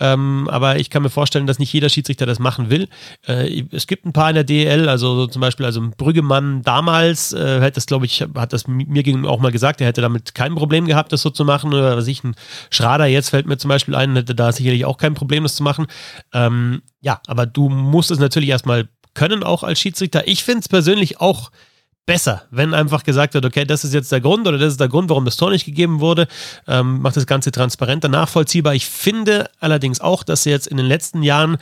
ähm, 0.00 0.48
aber 0.50 0.80
ich 0.80 0.90
kann 0.90 1.04
mir 1.04 1.08
vorstellen, 1.10 1.46
dass 1.46 1.60
nicht 1.60 1.72
jeder 1.72 1.88
Schiedsrichter 1.88 2.26
das 2.26 2.40
machen 2.40 2.70
will. 2.70 2.88
Äh, 3.24 3.62
es 3.70 3.86
gibt 3.86 4.04
ein 4.04 4.12
paar 4.12 4.30
in 4.30 4.34
der 4.34 4.42
DL, 4.42 4.88
also 4.88 5.14
so 5.14 5.26
zum 5.28 5.40
Beispiel, 5.40 5.64
also 5.64 5.80
Brüggemann 5.96 6.62
damals 6.62 7.32
äh, 7.32 7.60
hat 7.60 7.76
das, 7.76 7.86
glaube 7.86 8.06
ich, 8.06 8.20
hat 8.34 8.52
das 8.52 8.66
mir 8.66 9.04
gegenüber 9.04 9.30
auch 9.30 9.38
mal 9.38 9.52
gesagt, 9.52 9.80
er 9.80 9.86
hätte 9.86 10.00
damit 10.00 10.34
kein 10.34 10.56
Problem 10.56 10.86
gehabt, 10.86 11.12
das 11.12 11.22
so 11.22 11.30
zu 11.30 11.44
machen. 11.44 11.72
Oder 11.72 11.96
was 11.96 12.08
ich, 12.08 12.24
ein 12.24 12.34
Schrader 12.70 13.06
jetzt 13.06 13.30
fällt 13.30 13.46
mir 13.46 13.56
zum 13.56 13.68
Beispiel 13.68 13.94
ein, 13.94 14.16
hätte 14.16 14.34
da 14.34 14.50
sicherlich 14.50 14.84
auch 14.84 14.98
kein 14.98 15.14
Problem, 15.14 15.44
das 15.44 15.54
zu 15.54 15.62
machen. 15.62 15.86
Ähm, 16.32 16.82
ja, 17.00 17.20
aber 17.28 17.46
du 17.46 17.68
musst 17.68 18.10
es 18.10 18.18
natürlich 18.18 18.48
erstmal 18.48 18.88
können, 19.14 19.44
auch 19.44 19.62
als 19.62 19.78
Schiedsrichter. 19.78 20.26
Ich 20.26 20.42
finde 20.42 20.60
es 20.60 20.68
persönlich 20.68 21.20
auch 21.20 21.52
besser, 22.06 22.42
wenn 22.50 22.74
einfach 22.74 23.02
gesagt 23.02 23.34
wird, 23.34 23.44
okay, 23.44 23.64
das 23.64 23.84
ist 23.84 23.94
jetzt 23.94 24.12
der 24.12 24.20
Grund 24.20 24.46
oder 24.46 24.58
das 24.58 24.72
ist 24.72 24.80
der 24.80 24.88
Grund, 24.88 25.08
warum 25.08 25.24
das 25.24 25.36
Tor 25.36 25.50
nicht 25.50 25.64
gegeben 25.64 26.00
wurde, 26.00 26.28
ähm, 26.66 27.00
macht 27.00 27.16
das 27.16 27.26
Ganze 27.26 27.50
transparenter, 27.50 28.08
nachvollziehbar. 28.08 28.74
Ich 28.74 28.86
finde 28.86 29.50
allerdings 29.58 30.00
auch, 30.00 30.22
dass 30.22 30.42
sie 30.42 30.50
jetzt 30.50 30.66
in 30.66 30.76
den 30.76 30.86
letzten 30.86 31.22
Jahren 31.22 31.58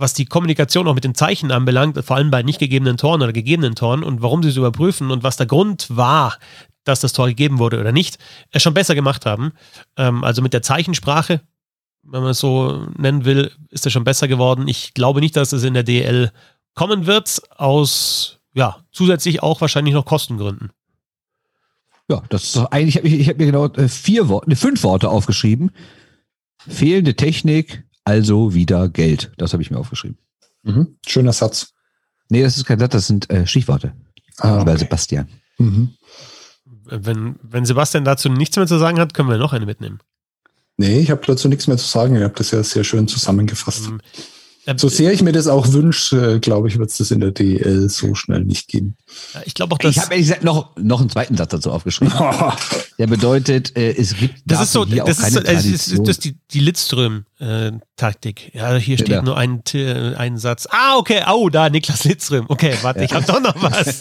was 0.00 0.14
die 0.14 0.26
Kommunikation 0.26 0.86
auch 0.86 0.94
mit 0.94 1.02
den 1.02 1.16
Zeichen 1.16 1.50
anbelangt, 1.50 2.02
vor 2.04 2.16
allem 2.16 2.30
bei 2.30 2.44
nicht 2.44 2.60
gegebenen 2.60 2.96
Toren 2.96 3.20
oder 3.20 3.32
gegebenen 3.32 3.74
Toren 3.74 4.04
und 4.04 4.22
warum 4.22 4.44
sie 4.44 4.50
es 4.50 4.56
überprüfen 4.56 5.10
und 5.10 5.24
was 5.24 5.36
der 5.36 5.46
Grund 5.46 5.86
war, 5.88 6.38
dass 6.84 7.00
das 7.00 7.12
Tor 7.12 7.26
gegeben 7.26 7.58
wurde 7.58 7.80
oder 7.80 7.90
nicht, 7.90 8.18
es 8.52 8.62
schon 8.62 8.74
besser 8.74 8.94
gemacht 8.94 9.26
haben. 9.26 9.52
Ähm, 9.96 10.22
also 10.22 10.40
mit 10.40 10.52
der 10.52 10.62
Zeichensprache, 10.62 11.40
wenn 12.04 12.22
man 12.22 12.30
es 12.30 12.38
so 12.38 12.86
nennen 12.96 13.24
will, 13.24 13.50
ist 13.70 13.86
es 13.86 13.92
schon 13.92 14.04
besser 14.04 14.28
geworden. 14.28 14.68
Ich 14.68 14.94
glaube 14.94 15.18
nicht, 15.18 15.34
dass 15.34 15.52
es 15.52 15.64
in 15.64 15.74
der 15.74 15.82
DL 15.82 16.30
kommen 16.74 17.06
wird, 17.06 17.42
aus 17.56 18.37
ja, 18.58 18.84
zusätzlich 18.90 19.40
auch 19.40 19.60
wahrscheinlich 19.60 19.94
noch 19.94 20.04
Kostengründen. 20.04 20.70
Ja, 22.10 22.22
das 22.28 22.44
ist 22.44 22.56
doch 22.56 22.70
eigentlich, 22.72 22.96
ich 22.96 23.28
habe 23.28 23.32
hab 23.32 23.38
mir 23.38 23.46
genau 23.46 23.66
äh, 23.66 23.88
vier 23.88 24.28
Worte, 24.28 24.56
fünf 24.56 24.82
Worte 24.82 25.08
aufgeschrieben. 25.08 25.70
Fehlende 26.58 27.14
Technik, 27.14 27.84
also 28.02 28.54
wieder 28.54 28.88
Geld. 28.88 29.30
Das 29.36 29.52
habe 29.52 29.62
ich 29.62 29.70
mir 29.70 29.78
aufgeschrieben. 29.78 30.18
Mhm. 30.64 30.98
Schöner 31.06 31.32
Satz. 31.32 31.72
Nee, 32.30 32.42
das 32.42 32.56
ist 32.56 32.64
kein 32.64 32.80
Satz, 32.80 32.92
das 32.92 33.06
sind 33.06 33.30
äh, 33.30 33.46
Stichworte. 33.46 33.92
Ah, 34.38 34.60
okay. 34.60 34.76
Sebastian. 34.76 35.28
Mhm. 35.58 35.94
Wenn, 36.64 37.36
wenn 37.42 37.64
Sebastian 37.64 38.04
dazu 38.04 38.28
nichts 38.28 38.56
mehr 38.56 38.66
zu 38.66 38.78
sagen 38.78 38.98
hat, 38.98 39.14
können 39.14 39.28
wir 39.28 39.38
noch 39.38 39.52
eine 39.52 39.66
mitnehmen. 39.66 40.00
Nee, 40.78 40.98
ich 40.98 41.10
habe 41.12 41.24
dazu 41.24 41.48
nichts 41.48 41.68
mehr 41.68 41.76
zu 41.76 41.86
sagen. 41.86 42.16
Ihr 42.16 42.24
habt 42.24 42.40
das 42.40 42.50
ja 42.50 42.62
sehr 42.64 42.82
schön 42.82 43.06
zusammengefasst. 43.06 43.90
Ähm, 44.68 44.76
so 44.76 44.90
sehr 44.90 45.14
ich 45.14 45.22
mir 45.22 45.32
das 45.32 45.46
auch 45.46 45.72
wünsche, 45.72 46.40
glaube 46.40 46.68
ich, 46.68 46.78
wird 46.78 46.90
es 46.90 46.98
das 46.98 47.10
in 47.10 47.20
der 47.20 47.30
DL 47.30 47.88
so 47.88 48.14
schnell 48.14 48.44
nicht 48.44 48.68
geben. 48.68 48.98
Ich 49.46 49.54
glaube 49.54 49.74
auch, 49.74 49.78
dass. 49.78 49.96
Ich 49.96 50.02
habe 50.02 50.12
ehrlich 50.12 50.26
gesagt 50.26 50.44
noch, 50.44 50.76
noch 50.76 51.00
einen 51.00 51.08
zweiten 51.08 51.38
Satz 51.38 51.52
dazu 51.52 51.72
aufgeschrieben. 51.72 52.12
Der 52.98 53.06
bedeutet, 53.06 53.76
äh, 53.76 53.94
es 53.96 54.16
gibt 54.16 54.42
das 54.44 54.60
ist 54.60 54.72
so, 54.72 54.84
hier 54.84 55.04
das 55.04 55.18
auch 55.18 55.22
keine 55.22 55.38
ist, 55.38 55.44
so, 55.44 55.52
Tradition. 55.52 55.72
Das 55.72 55.86
ist, 55.86 55.98
das 56.00 56.08
ist 56.08 56.24
die, 56.24 56.36
die 56.50 56.58
Lidström-Taktik. 56.58 58.54
ja, 58.54 58.74
hier 58.74 58.98
steht 58.98 59.08
ja. 59.08 59.22
nur 59.22 59.36
ein, 59.36 59.62
ein 60.16 60.36
Satz. 60.36 60.66
Ah, 60.68 60.96
okay, 60.96 61.22
oh, 61.32 61.48
da 61.48 61.70
Niklas 61.70 62.02
Lidström. 62.02 62.46
Okay, 62.48 62.74
warte, 62.82 62.98
ja. 62.98 63.04
ich 63.04 63.12
habe 63.12 63.24
doch 63.24 63.40
noch 63.40 63.54
was. 63.62 64.00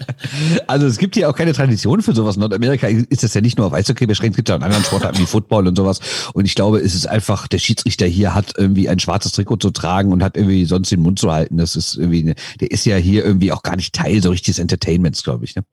also 0.66 0.86
es 0.86 0.96
gibt 0.96 1.14
hier 1.14 1.28
auch 1.28 1.36
keine 1.36 1.52
Tradition 1.52 2.00
für 2.00 2.14
sowas. 2.14 2.36
In 2.36 2.40
Nordamerika 2.40 2.86
ist 2.86 3.22
das 3.22 3.34
ja 3.34 3.42
nicht 3.42 3.58
nur 3.58 3.66
auf 3.66 3.74
Eishockey 3.74 4.06
beschränkt, 4.06 4.32
es 4.32 4.36
gibt 4.36 4.48
ja 4.48 4.56
auch 4.56 4.62
anderen 4.62 4.84
Sportarten 4.84 5.18
wie 5.18 5.26
Football 5.26 5.68
und 5.68 5.76
sowas. 5.76 6.00
Und 6.32 6.46
ich 6.46 6.54
glaube, 6.54 6.78
es 6.78 6.94
ist 6.94 7.06
einfach, 7.06 7.46
der 7.48 7.58
Schiedsrichter 7.58 8.06
hier 8.06 8.34
hat 8.34 8.54
irgendwie 8.56 8.88
ein 8.88 8.98
schwarzes 8.98 9.32
Trikot 9.32 9.58
zu 9.58 9.72
tragen 9.72 10.10
und 10.10 10.22
hat 10.22 10.38
irgendwie 10.38 10.64
sonst 10.64 10.90
den 10.90 11.00
Mund 11.00 11.18
zu 11.18 11.30
halten. 11.30 11.58
Das 11.58 11.76
ist 11.76 11.96
irgendwie, 11.96 12.22
eine, 12.22 12.34
der 12.60 12.70
ist 12.70 12.86
ja 12.86 12.96
hier 12.96 13.26
irgendwie 13.26 13.52
auch 13.52 13.62
gar 13.62 13.76
nicht 13.76 13.94
Teil 13.94 14.22
so 14.22 14.30
richtig 14.30 14.54
des 14.54 14.58
Entertainments, 14.58 15.22
glaube 15.22 15.44
ich. 15.44 15.54
Ne? 15.54 15.64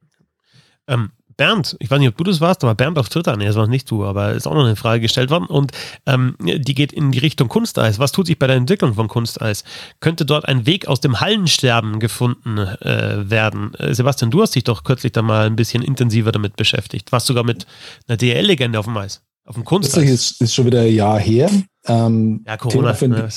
Ähm, 0.87 1.11
Bernd, 1.39 1.77
ich 1.79 1.89
weiß 1.89 1.99
nicht, 1.99 2.09
ob 2.09 2.17
du 2.17 2.25
das 2.25 2.41
warst, 2.41 2.65
aber 2.65 2.75
Bernd 2.75 2.97
auf 2.97 3.07
Twitter, 3.07 3.37
nee, 3.37 3.45
das 3.45 3.55
war 3.55 3.65
nicht 3.65 3.89
du, 3.89 4.03
aber 4.03 4.33
ist 4.33 4.45
auch 4.45 4.55
noch 4.55 4.65
eine 4.65 4.75
Frage 4.75 4.99
gestellt 4.99 5.29
worden 5.29 5.45
und 5.45 5.71
ähm, 6.05 6.35
die 6.41 6.75
geht 6.75 6.91
in 6.91 7.13
die 7.13 7.19
Richtung 7.19 7.47
Kunsteis. 7.47 7.97
Was 7.97 8.11
tut 8.11 8.27
sich 8.27 8.37
bei 8.37 8.45
der 8.45 8.57
Entwicklung 8.57 8.95
von 8.95 9.07
Kunsteis? 9.07 9.63
Könnte 10.01 10.25
dort 10.25 10.49
ein 10.49 10.65
Weg 10.65 10.89
aus 10.89 10.99
dem 10.99 11.21
Hallensterben 11.21 12.01
gefunden 12.01 12.57
äh, 12.57 13.29
werden? 13.29 13.73
Äh, 13.75 13.95
Sebastian, 13.95 14.31
du 14.31 14.41
hast 14.41 14.53
dich 14.53 14.65
doch 14.65 14.83
kürzlich 14.83 15.13
da 15.13 15.21
mal 15.21 15.45
ein 15.45 15.55
bisschen 15.55 15.81
intensiver 15.81 16.33
damit 16.33 16.57
beschäftigt. 16.57 17.13
Warst 17.13 17.27
sogar 17.27 17.45
mit 17.45 17.65
einer 18.09 18.17
DL-Legende 18.17 18.77
auf 18.77 18.85
dem 18.85 18.97
Eis, 18.97 19.21
auf 19.45 19.55
dem 19.55 19.63
Kunsteis. 19.63 20.03
Das 20.03 20.11
ist, 20.11 20.41
ist 20.41 20.53
schon 20.53 20.65
wieder 20.65 20.81
ein 20.81 20.93
Jahr 20.93 21.19
her. 21.21 21.49
Ähm, 21.85 22.43
ja, 22.45 22.57
Corona. 22.57 22.91
Thema 22.91 22.93
finde 22.95 23.29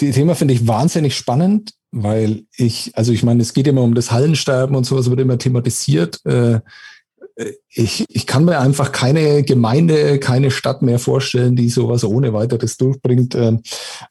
ne, 0.00 0.12
Thema 0.12 0.34
find 0.34 0.50
ich 0.50 0.66
wahnsinnig 0.66 1.16
spannend, 1.16 1.74
weil 1.92 2.46
ich, 2.56 2.90
also 2.96 3.12
ich 3.12 3.22
meine, 3.22 3.42
es 3.42 3.54
geht 3.54 3.68
immer 3.68 3.82
um 3.82 3.94
das 3.94 4.10
Hallensterben 4.10 4.74
und 4.74 4.82
sowas 4.82 5.08
wird 5.08 5.20
immer 5.20 5.38
thematisiert. 5.38 6.18
Äh, 6.26 6.58
ich, 7.68 8.04
ich 8.08 8.26
kann 8.26 8.44
mir 8.44 8.58
einfach 8.58 8.92
keine 8.92 9.42
Gemeinde, 9.42 10.18
keine 10.18 10.50
Stadt 10.50 10.82
mehr 10.82 10.98
vorstellen, 10.98 11.56
die 11.56 11.68
sowas 11.68 12.04
ohne 12.04 12.32
weiteres 12.32 12.76
durchbringt, 12.76 13.34
ähm, 13.34 13.62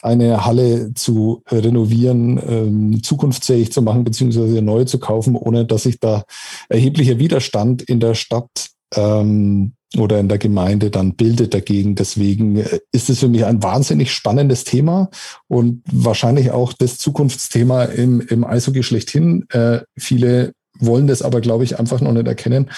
eine 0.02 0.46
Halle 0.46 0.94
zu 0.94 1.44
renovieren, 1.48 2.42
ähm, 2.48 3.04
zukunftsfähig 3.04 3.72
zu 3.72 3.82
machen, 3.82 4.04
beziehungsweise 4.04 4.62
neu 4.62 4.86
zu 4.86 5.00
kaufen, 5.00 5.36
ohne 5.36 5.66
dass 5.66 5.84
sich 5.84 6.00
da 6.00 6.24
erheblicher 6.70 7.20
Widerstand 7.20 7.82
in 7.82 8.00
der 8.00 8.16
Stadt 8.16 8.72
ähm, 8.96 9.74
oder 9.98 10.20
in 10.20 10.30
der 10.30 10.38
Gemeinde 10.38 10.90
dann 10.90 11.16
bildet 11.16 11.54
dagegen. 11.54 11.96
Deswegen 11.96 12.58
äh, 12.58 12.80
ist 12.92 13.10
es 13.10 13.20
für 13.20 13.28
mich 13.28 13.46
ein 13.46 13.62
wahnsinnig 13.62 14.12
spannendes 14.12 14.64
Thema 14.64 15.10
und 15.48 15.84
wahrscheinlich 15.92 16.52
auch 16.52 16.74
das 16.74 16.98
Zukunftsthema 16.98 17.84
im, 17.84 18.22
im 18.22 18.44
Eishockey 18.44 18.84
schlechthin. 18.84 19.46
Äh, 19.50 19.82
viele 19.98 20.54
wollen 20.80 21.08
das 21.08 21.22
aber, 21.22 21.42
glaube 21.42 21.64
ich, 21.64 21.80
einfach 21.80 22.02
noch 22.02 22.12
nicht 22.12 22.28
erkennen, 22.28 22.70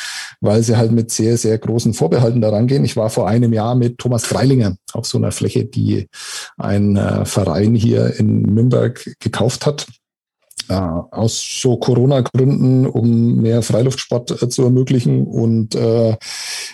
weil 0.41 0.63
sie 0.63 0.77
halt 0.77 0.91
mit 0.91 1.11
sehr, 1.11 1.37
sehr 1.37 1.57
großen 1.57 1.93
Vorbehalten 1.93 2.41
daran 2.41 2.67
gehen. 2.67 2.85
Ich 2.85 2.95
war 2.97 3.09
vor 3.09 3.27
einem 3.27 3.53
Jahr 3.53 3.75
mit 3.75 3.97
Thomas 3.97 4.25
Freilinger 4.25 4.75
auf 4.93 5.05
so 5.05 5.17
einer 5.17 5.31
Fläche, 5.31 5.65
die 5.65 6.07
ein 6.57 6.95
äh, 6.95 7.25
Verein 7.25 7.75
hier 7.75 8.19
in 8.19 8.41
Nürnberg 8.41 9.03
gekauft 9.19 9.65
hat. 9.65 9.87
Äh, 10.69 10.73
aus 10.73 11.43
so 11.61 11.77
Corona-Gründen, 11.77 12.85
um 12.87 13.35
mehr 13.35 13.61
Freiluftsport 13.61 14.41
äh, 14.41 14.49
zu 14.49 14.63
ermöglichen. 14.63 15.25
Und 15.27 15.75
äh, 15.75 16.15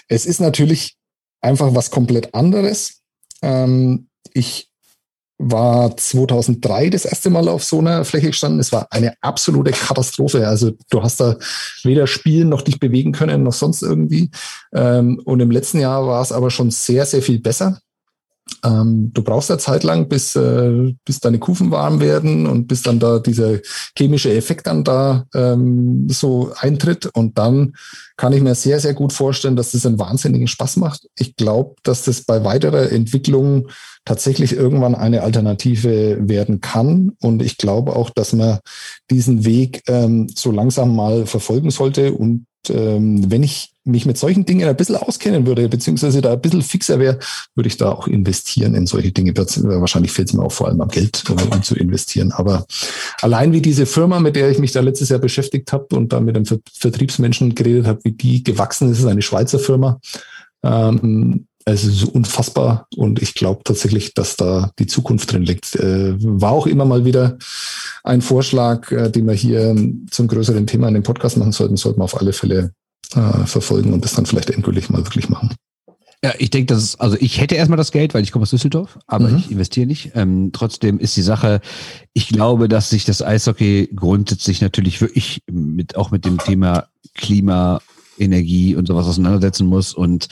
es 0.07 0.26
ist 0.26 0.39
natürlich 0.39 0.95
einfach 1.41 1.74
was 1.74 1.89
komplett 1.89 2.34
anderes. 2.36 3.01
Ähm, 3.41 4.07
ich 4.34 4.68
war 5.40 5.96
2003 5.96 6.90
das 6.90 7.06
erste 7.06 7.30
Mal 7.30 7.48
auf 7.48 7.64
so 7.64 7.80
einer 7.80 8.04
Fläche 8.04 8.28
gestanden. 8.28 8.60
Es 8.60 8.74
war 8.74 8.88
eine 8.92 9.14
absolute 9.22 9.72
Katastrophe. 9.72 10.48
Also 10.48 10.72
du 10.90 11.02
hast 11.02 11.22
da 11.22 11.38
weder 11.84 12.08
spielen 12.08 12.50
noch 12.50 12.62
dich 12.62 12.80
bewegen 12.80 13.14
können 13.14 13.44
noch 13.44 13.54
sonst 13.54 13.82
irgendwie. 13.82 14.30
Ähm, 14.74 15.20
und 15.24 15.40
im 15.40 15.50
letzten 15.50 15.80
Jahr 15.80 16.06
war 16.06 16.22
es 16.22 16.34
aber 16.34 16.52
schon 16.52 16.72
sehr, 16.72 17.06
sehr 17.06 17.22
viel 17.22 17.40
besser. 17.40 17.80
Ähm, 18.66 19.12
du 19.14 19.24
brauchst 19.24 19.50
ja 19.50 19.58
Zeit 19.58 19.84
lang, 19.84 20.10
bis, 20.10 20.36
äh, 20.36 20.94
bis 21.06 21.20
deine 21.20 21.40
Kufen 21.40 21.72
warm 21.72 22.00
werden 22.00 22.46
und 22.48 22.68
bis 22.68 22.82
dann 22.82 23.00
da 23.00 23.20
dieser 23.20 23.60
chemische 23.98 24.34
Effekt 24.34 24.68
dann 24.68 24.84
da 24.84 25.26
ähm, 25.34 26.08
so 26.10 26.52
eintritt. 26.58 27.06
Und 27.06 27.38
dann 27.38 27.76
kann 28.18 28.34
ich 28.34 28.42
mir 28.42 28.56
sehr, 28.56 28.80
sehr 28.80 28.94
gut 28.94 29.14
vorstellen, 29.14 29.56
dass 29.56 29.72
das 29.72 29.86
einen 29.86 30.00
wahnsinnigen 30.00 30.48
Spaß 30.48 30.78
macht. 30.78 31.08
Ich 31.18 31.36
glaube, 31.36 31.76
dass 31.84 32.04
das 32.04 32.24
bei 32.24 32.44
weiterer 32.44 32.92
Entwicklung 32.92 33.70
tatsächlich 34.10 34.53
irgendwann 34.53 34.95
eine 34.95 35.22
Alternative 35.22 36.18
werden 36.28 36.62
kann. 36.62 37.12
Und 37.22 37.43
ich 37.43 37.57
glaube 37.57 37.95
auch, 37.95 38.10
dass 38.10 38.34
man 38.34 38.57
diesen 39.12 39.45
Weg 39.45 39.84
ähm, 39.86 40.28
so 40.34 40.51
langsam 40.51 40.95
mal 40.95 41.28
verfolgen 41.28 41.70
sollte. 41.70 42.14
Und 42.14 42.47
ähm, 42.70 43.30
wenn 43.30 43.43
ich 43.43 43.72
mich 43.84 44.07
mit 44.07 44.18
solchen 44.18 44.45
Dingen 44.45 44.68
ein 44.68 44.76
bisschen 44.76 44.95
auskennen 44.95 45.45
würde, 45.45 45.70
beziehungsweise 45.70 46.22
da 46.22 46.34
ein 46.34 46.41
bisschen 46.41 46.64
fixer 46.64 46.97
wäre, 46.97 47.20
würde 47.53 47.68
ich 47.68 47.78
da 47.78 47.91
auch 47.91 48.07
investieren 48.07 48.74
in 48.74 48.88
solche 48.88 49.12
Dinge. 49.12 49.38
Wahrscheinlich 49.38 50.12
fehlt 50.12 50.30
es 50.30 50.34
mir 50.34 50.43
auch 50.43 50.51
vor 50.51 50.70
allem 50.70 50.82
am 50.82 50.89
Geld, 50.89 51.24
um 51.30 51.62
zu 51.62 51.76
investieren. 51.76 52.32
Aber 52.32 52.66
allein 53.22 53.53
wie 53.53 53.62
diese 53.62 53.86
Firma, 53.86 54.20
mit 54.20 54.36
der 54.36 54.49
ich 54.49 54.57
mich 54.57 54.72
da 54.72 54.80
letztes 54.80 55.10
Jahr 55.10 55.20
beschäftigt 55.20 55.72
habe 55.72 55.95
und 55.95 56.14
da 56.14 56.20
mit 56.20 56.36
einem 56.36 56.47
Vertriebsmenschen 56.74 57.53
geredet 57.53 57.86
habe, 57.86 57.99
wie 58.05 58.14
die 58.14 58.43
gewachsen 58.43 58.91
ist, 58.91 58.97
ist 58.97 59.05
eine 59.05 59.22
Schweizer 59.22 59.60
Firma. 59.60 59.99
Ähm, 60.64 61.45
es 61.72 61.84
ist 61.84 62.03
unfassbar 62.03 62.88
und 62.95 63.22
ich 63.22 63.34
glaube 63.34 63.63
tatsächlich, 63.63 64.13
dass 64.13 64.36
da 64.36 64.72
die 64.80 64.88
Zukunft 64.88 65.32
drin 65.32 65.43
liegt. 65.43 65.76
Äh, 65.76 66.15
war 66.20 66.51
auch 66.51 66.67
immer 66.67 66.86
mal 66.86 67.05
wieder 67.05 67.38
ein 68.03 68.22
Vorschlag, 68.22 68.91
äh, 68.91 69.09
den 69.09 69.28
wir 69.28 69.34
hier 69.34 69.76
zum 70.11 70.28
größeren 70.28 70.67
Thema 70.67 70.88
in 70.88 70.95
dem 70.95 71.03
Podcast 71.03 71.38
machen 71.38 71.51
sollten, 71.51 71.78
sollten 71.78 71.99
wir 71.99 72.05
auf 72.05 72.20
alle 72.20 72.34
Fälle 72.34 72.74
äh, 73.15 73.45
verfolgen 73.45 73.93
und 73.93 74.03
das 74.03 74.13
dann 74.13 74.26
vielleicht 74.26 74.49
endgültig 74.49 74.89
mal 74.89 75.05
wirklich 75.05 75.30
machen. 75.30 75.55
Ja, 76.24 76.34
ich 76.38 76.49
denke, 76.49 76.74
dass 76.74 76.84
es, 76.84 76.99
also 76.99 77.15
ich 77.20 77.39
hätte 77.39 77.55
erstmal 77.55 77.78
das 77.78 77.93
Geld, 77.93 78.13
weil 78.13 78.24
ich 78.24 78.34
komme 78.34 78.43
aus 78.43 78.49
Düsseldorf, 78.49 78.99
aber 79.07 79.30
mhm. 79.30 79.38
ich 79.38 79.51
investiere 79.51 79.88
nicht. 79.88 80.11
Ähm, 80.15 80.49
trotzdem 80.51 80.99
ist 80.99 81.15
die 81.15 81.22
Sache, 81.22 81.61
ich 82.13 82.28
glaube, 82.28 82.67
dass 82.67 82.89
sich 82.89 83.05
das 83.05 83.22
Eishockey 83.22 83.89
grundsätzlich 83.95 84.59
natürlich 84.59 84.99
wirklich 84.99 85.43
mit 85.49 85.95
auch 85.95 86.11
mit 86.11 86.26
dem 86.26 86.38
Thema 86.38 86.88
Klima, 87.13 87.82
Energie 88.17 88.76
und 88.76 88.88
sowas 88.88 89.07
auseinandersetzen 89.07 89.67
muss 89.67 89.93
und 89.93 90.28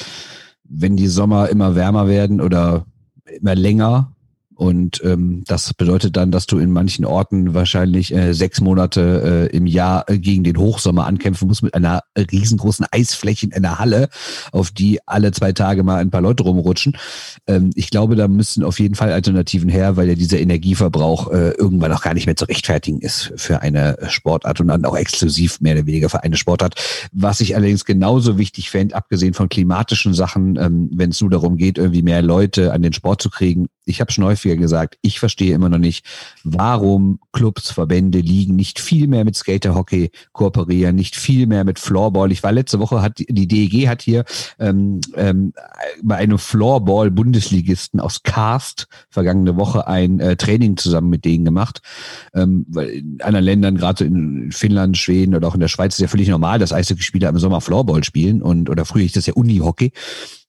wenn 0.69 0.95
die 0.97 1.07
Sommer 1.07 1.49
immer 1.49 1.75
wärmer 1.75 2.07
werden 2.07 2.41
oder 2.41 2.85
immer 3.25 3.55
länger, 3.55 4.13
und 4.57 5.03
ähm, 5.03 5.43
das 5.45 5.75
bedeutet 5.75 6.17
dann, 6.17 6.31
dass 6.31 6.47
du 6.47 6.57
in 6.57 6.71
manchen 6.71 7.05
Orten 7.05 7.53
wahrscheinlich 7.53 8.11
äh, 8.11 8.33
sechs 8.33 8.59
Monate 8.59 9.49
äh, 9.53 9.55
im 9.55 9.67
Jahr 9.67 10.09
äh, 10.09 10.17
gegen 10.17 10.43
den 10.43 10.57
Hochsommer 10.57 11.05
ankämpfen 11.05 11.47
musst 11.47 11.61
mit 11.61 11.75
einer 11.75 12.01
riesengroßen 12.17 12.87
Eisfläche 12.91 13.45
in 13.45 13.53
einer 13.53 13.77
Halle, 13.77 14.09
auf 14.51 14.71
die 14.71 14.99
alle 15.05 15.31
zwei 15.31 15.51
Tage 15.51 15.83
mal 15.83 15.97
ein 15.97 16.09
paar 16.09 16.21
Leute 16.21 16.41
rumrutschen. 16.41 16.97
Ähm, 17.45 17.69
ich 17.75 17.91
glaube, 17.91 18.15
da 18.15 18.27
müssen 18.27 18.63
auf 18.63 18.79
jeden 18.79 18.95
Fall 18.95 19.11
Alternativen 19.11 19.69
her, 19.69 19.95
weil 19.95 20.09
ja 20.09 20.15
dieser 20.15 20.39
Energieverbrauch 20.39 21.31
äh, 21.31 21.51
irgendwann 21.51 21.93
auch 21.93 22.01
gar 22.01 22.15
nicht 22.15 22.25
mehr 22.25 22.35
zu 22.35 22.45
rechtfertigen 22.45 22.99
ist 22.99 23.33
für 23.35 23.61
eine 23.61 23.95
Sportart 24.07 24.59
und 24.59 24.69
dann 24.69 24.85
auch 24.85 24.97
exklusiv 24.97 25.61
mehr 25.61 25.75
oder 25.75 25.85
weniger 25.85 26.09
für 26.09 26.23
eine 26.23 26.35
Sportart. 26.35 26.73
Was 27.11 27.41
ich 27.41 27.55
allerdings 27.55 27.85
genauso 27.85 28.39
wichtig 28.39 28.71
fände, 28.71 28.95
abgesehen 28.95 29.35
von 29.35 29.49
klimatischen 29.49 30.15
Sachen, 30.15 30.57
ähm, 30.57 30.89
wenn 30.95 31.11
es 31.11 31.21
nur 31.21 31.29
darum 31.29 31.57
geht, 31.57 31.77
irgendwie 31.77 32.01
mehr 32.01 32.23
Leute 32.23 32.73
an 32.73 32.81
den 32.81 32.93
Sport 32.93 33.21
zu 33.21 33.29
kriegen, 33.29 33.67
ich 33.87 34.01
habe 34.01 34.11
schon 34.11 34.25
häufiger 34.25 34.57
gesagt, 34.57 34.97
ich 35.01 35.19
verstehe 35.19 35.55
immer 35.55 35.69
noch 35.69 35.77
nicht, 35.77 36.05
warum 36.43 37.19
Clubs, 37.31 37.71
Verbände, 37.71 38.19
Ligen 38.19 38.55
nicht 38.55 38.79
viel 38.79 39.07
mehr 39.07 39.23
mit 39.23 39.35
Skaterhockey 39.35 40.11
kooperieren, 40.33 40.95
nicht 40.95 41.15
viel 41.15 41.47
mehr 41.47 41.63
mit 41.63 41.79
Floorball. 41.79 42.31
Ich 42.31 42.43
war 42.43 42.51
letzte 42.51 42.79
Woche, 42.79 43.01
hat 43.01 43.19
die 43.19 43.47
DEG 43.47 43.87
hat 43.87 44.01
hier 44.01 44.25
ähm, 44.59 44.99
ähm, 45.15 45.53
bei 46.03 46.15
einem 46.15 46.37
Floorball-Bundesligisten 46.37 47.99
aus 47.99 48.23
Cast 48.23 48.87
vergangene 49.09 49.55
Woche 49.55 49.87
ein 49.87 50.19
äh, 50.19 50.35
Training 50.35 50.77
zusammen 50.77 51.09
mit 51.09 51.25
denen 51.25 51.45
gemacht. 51.45 51.81
Ähm, 52.33 52.65
weil 52.69 52.89
in 52.89 53.21
anderen 53.21 53.45
Ländern, 53.45 53.77
gerade 53.77 54.03
in 54.03 54.51
Finnland, 54.51 54.97
Schweden 54.97 55.35
oder 55.35 55.47
auch 55.47 55.53
in 55.53 55.61
der 55.61 55.67
Schweiz, 55.67 55.95
ist 55.95 56.01
ja 56.01 56.07
völlig 56.07 56.27
normal, 56.27 56.59
dass 56.59 56.73
Eishockeyspieler 56.73 57.29
im 57.29 57.39
Sommer 57.39 57.61
Floorball 57.61 58.03
spielen 58.03 58.41
und 58.41 58.69
oder 58.69 58.85
früher 58.85 59.05
ist 59.05 59.15
das 59.15 59.27
ja 59.27 59.33
Unihockey. 59.33 59.93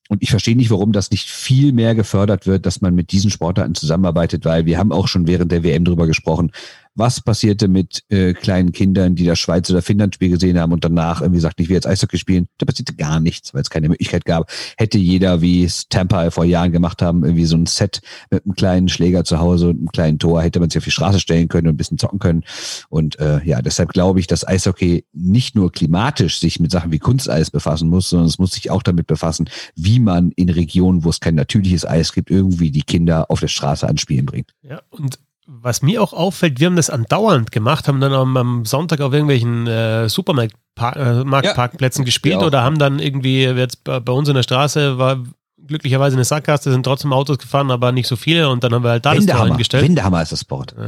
Und 0.09 0.23
ich 0.23 0.31
verstehe 0.31 0.55
nicht, 0.55 0.71
warum 0.71 0.91
das 0.91 1.11
nicht 1.11 1.29
viel 1.29 1.71
mehr 1.71 1.93
gefördert 1.93 2.47
wird, 2.47 2.65
dass 2.65 2.81
man 2.81 2.95
mit 2.95 3.11
diesen 3.11 3.29
Sportarten 3.29 3.75
zusammenarbeitet, 3.75 4.43
weil 4.43 4.65
wir 4.65 4.79
haben 4.79 4.91
auch 4.91 5.07
schon 5.07 5.27
während 5.27 5.51
der 5.51 5.63
WM 5.63 5.85
drüber 5.85 6.07
gesprochen 6.07 6.51
was 6.99 7.21
passierte 7.21 7.67
mit 7.67 8.03
äh, 8.09 8.33
kleinen 8.33 8.71
Kindern, 8.71 9.15
die 9.15 9.25
das 9.25 9.39
Schweiz 9.39 9.69
oder 9.69 9.81
Finnland 9.81 10.15
Spiel 10.15 10.29
gesehen 10.29 10.59
haben 10.59 10.73
und 10.73 10.83
danach 10.83 11.21
irgendwie 11.21 11.39
sagten, 11.39 11.61
ich 11.61 11.69
will 11.69 11.75
jetzt 11.75 11.87
Eishockey 11.87 12.17
spielen. 12.17 12.47
Da 12.57 12.65
passierte 12.65 12.93
gar 12.93 13.19
nichts, 13.19 13.53
weil 13.53 13.61
es 13.61 13.69
keine 13.69 13.89
Möglichkeit 13.89 14.25
gab. 14.25 14.51
Hätte 14.77 14.97
jeder, 14.97 15.41
wie 15.41 15.63
es 15.63 15.87
Tampa 15.89 16.29
vor 16.29 16.45
Jahren 16.45 16.71
gemacht 16.71 17.01
haben, 17.01 17.23
irgendwie 17.23 17.45
so 17.45 17.55
ein 17.55 17.65
Set 17.65 18.01
mit 18.29 18.45
einem 18.45 18.55
kleinen 18.55 18.89
Schläger 18.89 19.23
zu 19.23 19.39
Hause 19.39 19.69
und 19.69 19.77
einem 19.77 19.91
kleinen 19.91 20.19
Tor, 20.19 20.41
hätte 20.41 20.59
man 20.59 20.69
sich 20.69 20.77
auf 20.77 20.83
die 20.83 20.91
Straße 20.91 21.19
stellen 21.19 21.47
können 21.47 21.67
und 21.67 21.73
ein 21.73 21.77
bisschen 21.77 21.97
zocken 21.97 22.19
können. 22.19 22.43
Und 22.89 23.17
äh, 23.19 23.43
ja, 23.45 23.61
deshalb 23.61 23.89
glaube 23.89 24.19
ich, 24.19 24.27
dass 24.27 24.47
Eishockey 24.47 25.05
nicht 25.13 25.55
nur 25.55 25.71
klimatisch 25.71 26.39
sich 26.39 26.59
mit 26.59 26.71
Sachen 26.71 26.91
wie 26.91 26.99
Kunsteis 26.99 27.49
befassen 27.49 27.89
muss, 27.89 28.09
sondern 28.09 28.27
es 28.27 28.39
muss 28.39 28.51
sich 28.51 28.69
auch 28.69 28.83
damit 28.83 29.07
befassen, 29.07 29.49
wie 29.75 29.99
man 29.99 30.31
in 30.35 30.49
Regionen, 30.49 31.03
wo 31.03 31.09
es 31.09 31.19
kein 31.19 31.35
natürliches 31.35 31.85
Eis 31.85 32.13
gibt, 32.13 32.29
irgendwie 32.29 32.71
die 32.71 32.83
Kinder 32.83 33.31
auf 33.31 33.39
der 33.39 33.47
Straße 33.47 33.87
anspielen 33.87 34.25
bringt. 34.25 34.53
Ja, 34.63 34.81
und 34.89 35.17
was 35.51 35.81
mir 35.81 36.01
auch 36.01 36.13
auffällt, 36.13 36.59
wir 36.59 36.67
haben 36.67 36.75
das 36.75 36.89
andauernd 36.91 37.51
gemacht, 37.51 37.87
haben 37.87 37.99
dann 37.99 38.13
am, 38.13 38.37
am 38.37 38.65
Sonntag 38.65 39.01
auf 39.01 39.11
irgendwelchen 39.13 39.65
äh, 39.67 40.07
Supermarkt 40.07 40.55
Park, 40.75 40.95
äh, 40.95 41.23
gespielt 42.03 42.35
Ja, 42.35 42.39
auch. 42.39 42.45
oder 42.47 42.63
haben 42.63 42.77
dann 42.77 42.99
irgendwie 42.99 43.43
jetzt 43.43 43.83
bei, 43.83 43.99
bei 43.99 44.13
uns 44.13 44.29
in 44.29 44.35
der 44.35 44.43
Straße 44.43 44.97
war 44.97 45.23
glücklicherweise 45.65 46.15
eine 46.15 46.23
Sackgasse, 46.23 46.71
sind 46.71 46.83
trotzdem 46.83 47.11
Autos 47.13 47.39
gefahren, 47.39 47.71
aber 47.71 47.91
nicht 47.91 48.07
so 48.07 48.15
viele 48.15 48.49
und 48.49 48.63
dann 48.63 48.73
haben 48.73 48.83
wir 48.83 48.91
halt 48.91 49.05
da 49.05 49.15
das 49.15 49.25
Tor 49.25 49.47
hingestellt. 49.47 49.83
Wendehammer 49.83 50.21
ist 50.21 50.31
das 50.31 50.41
Sport. 50.41 50.75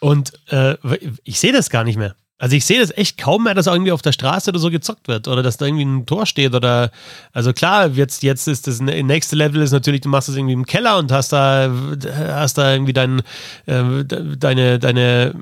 Und 0.00 0.32
äh, 0.48 0.76
ich 1.24 1.40
sehe 1.40 1.52
das 1.52 1.70
gar 1.70 1.84
nicht 1.84 1.96
mehr. 1.96 2.14
Also 2.38 2.56
ich 2.56 2.64
sehe 2.64 2.80
das 2.80 2.90
echt 2.96 3.16
kaum 3.16 3.44
mehr, 3.44 3.54
dass 3.54 3.68
irgendwie 3.68 3.92
auf 3.92 4.02
der 4.02 4.12
Straße 4.12 4.50
oder 4.50 4.58
so 4.58 4.68
gezockt 4.68 5.06
wird 5.06 5.28
oder 5.28 5.42
dass 5.42 5.56
da 5.56 5.66
irgendwie 5.66 5.84
ein 5.84 6.04
Tor 6.04 6.26
steht 6.26 6.54
oder 6.54 6.90
also 7.32 7.52
klar, 7.52 7.88
jetzt, 7.90 8.24
jetzt 8.24 8.48
ist 8.48 8.66
das 8.66 8.80
nächste 8.80 9.36
Level 9.36 9.62
ist 9.62 9.70
natürlich, 9.70 10.00
du 10.00 10.08
machst 10.08 10.28
das 10.28 10.36
irgendwie 10.36 10.54
im 10.54 10.66
Keller 10.66 10.98
und 10.98 11.12
hast 11.12 11.32
da 11.32 11.70
hast 12.16 12.58
da 12.58 12.72
irgendwie 12.72 12.92
dein, 12.92 13.22
äh, 13.66 14.04
deine, 14.04 14.80
deine 14.80 15.34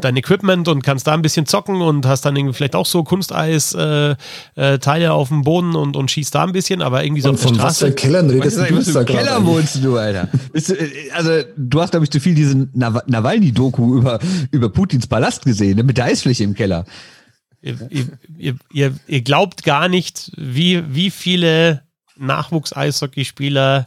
dein 0.00 0.16
Equipment 0.16 0.68
und 0.68 0.82
kannst 0.82 1.06
da 1.06 1.14
ein 1.14 1.22
bisschen 1.22 1.46
zocken 1.46 1.80
und 1.80 2.04
hast 2.04 2.24
dann 2.26 2.36
irgendwie 2.36 2.54
vielleicht 2.54 2.76
auch 2.76 2.84
so 2.84 3.02
Kunsteis-Teile 3.04 4.16
äh, 4.56 4.78
Teile 4.78 5.12
auf 5.12 5.28
dem 5.28 5.42
Boden 5.42 5.74
und, 5.74 5.96
und 5.96 6.10
schießt 6.10 6.34
da 6.34 6.44
ein 6.44 6.52
bisschen, 6.52 6.82
aber 6.82 7.04
irgendwie 7.04 7.22
so 7.22 7.30
Und 7.30 7.36
auf 7.36 7.40
der 7.40 7.48
von 7.48 7.58
was 7.58 7.78
für 7.78 7.86
Straße. 7.86 7.94
Kellern 7.94 8.28
redest 8.28 8.58
du 8.58 8.76
was 8.76 8.92
da 8.92 9.00
für 9.00 9.04
Keller 9.06 9.44
wohnst 9.46 9.82
du, 9.82 9.96
Alter? 9.96 10.28
Bist 10.52 10.68
du, 10.68 10.74
äh, 10.74 11.10
also, 11.12 11.30
du 11.56 11.80
hast, 11.80 11.92
glaube 11.92 12.04
ich, 12.04 12.10
zu 12.10 12.20
viel 12.20 12.34
diesen 12.34 12.70
Naw 12.74 13.00
Nawalny-Doku 13.06 13.98
über, 13.98 14.18
über 14.50 14.68
Putins 14.68 15.06
Palast 15.06 15.44
gesehen, 15.44 15.76
ne? 15.76 15.84
mit 15.84 15.96
der 15.96 16.04
Eisfläche 16.06 16.44
im 16.44 16.54
Keller. 16.54 16.84
Ihr, 17.62 17.78
ihr, 18.36 18.56
ihr, 18.72 18.94
ihr 19.06 19.20
glaubt 19.22 19.64
gar 19.64 19.88
nicht, 19.88 20.32
wie, 20.36 20.82
wie 20.94 21.10
viele 21.10 21.82
Nachwuchs-Eishockeyspieler 22.18 23.86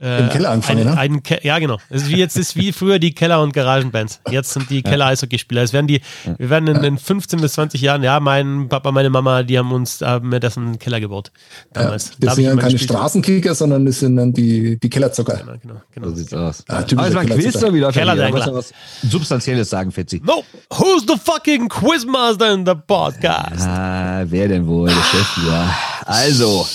äh, 0.00 0.20
Im 0.20 0.28
Keller 0.28 0.50
angefangen, 0.50 0.80
einen, 0.80 0.90
ne? 0.94 0.98
einen 0.98 1.22
Ke 1.22 1.40
ja, 1.42 1.58
genau. 1.58 1.78
Es 1.90 2.02
ist 2.02 2.08
wie 2.10 2.16
jetzt 2.16 2.36
ist 2.36 2.54
wie 2.54 2.72
früher 2.72 2.98
die 2.98 3.12
Keller- 3.12 3.42
und 3.42 3.52
Garagenbands. 3.52 4.20
Jetzt 4.30 4.52
sind 4.52 4.70
die 4.70 4.82
Keller-Eishockeyspieler. 4.82 5.62
Es 5.62 5.72
werden 5.72 5.88
die, 5.88 6.00
wir 6.38 6.50
werden 6.50 6.68
in, 6.68 6.84
in 6.84 6.98
15 6.98 7.40
bis 7.40 7.54
20 7.54 7.80
Jahren, 7.80 8.02
ja, 8.04 8.20
mein 8.20 8.68
Papa, 8.68 8.92
meine 8.92 9.10
Mama, 9.10 9.42
die 9.42 9.58
haben 9.58 9.72
uns, 9.72 10.00
haben 10.00 10.28
mir 10.28 10.38
das 10.38 10.56
in 10.56 10.66
den 10.66 10.78
Keller 10.78 11.00
gebaut. 11.00 11.32
Damals. 11.72 12.10
Das 12.10 12.18
Da 12.20 12.28
hab 12.28 12.34
sind 12.36 12.44
ja 12.44 12.52
immer 12.52 12.62
keine. 12.62 12.78
Straßenkicker, 12.78 13.54
sondern 13.54 13.86
das 13.86 13.98
sind 13.98 14.16
dann 14.16 14.32
die, 14.32 14.78
die 14.78 14.88
Kellerzocker. 14.88 15.36
Genau, 15.36 15.52
genau, 15.60 15.82
genau. 15.92 16.08
So 16.10 16.14
sieht's 16.14 16.32
aus. 16.32 16.64
Ah, 16.68 16.76
Aber 16.76 16.86
typischer 16.86 17.08
es 17.08 17.14
war 17.14 17.20
ein 17.22 17.28
Quiz, 17.28 17.52
das? 17.52 17.62
Hier? 17.62 17.70
Du 17.70 18.30
musst 18.30 18.46
ja 18.46 18.54
was 18.54 18.72
Substanzielles 19.08 19.70
sagen, 19.70 19.90
Fetzi. 19.90 20.22
No, 20.24 20.44
who's 20.70 21.02
the 21.08 21.16
fucking 21.22 21.68
Quizmaster 21.68 22.54
in 22.54 22.64
the 22.64 22.74
podcast? 22.86 23.66
Ah, 23.66 24.24
wer 24.26 24.48
denn 24.48 24.66
wohl? 24.66 24.88
Der 24.88 25.02
Chef, 25.02 25.38
ja. 25.48 25.76
Also, 26.06 26.66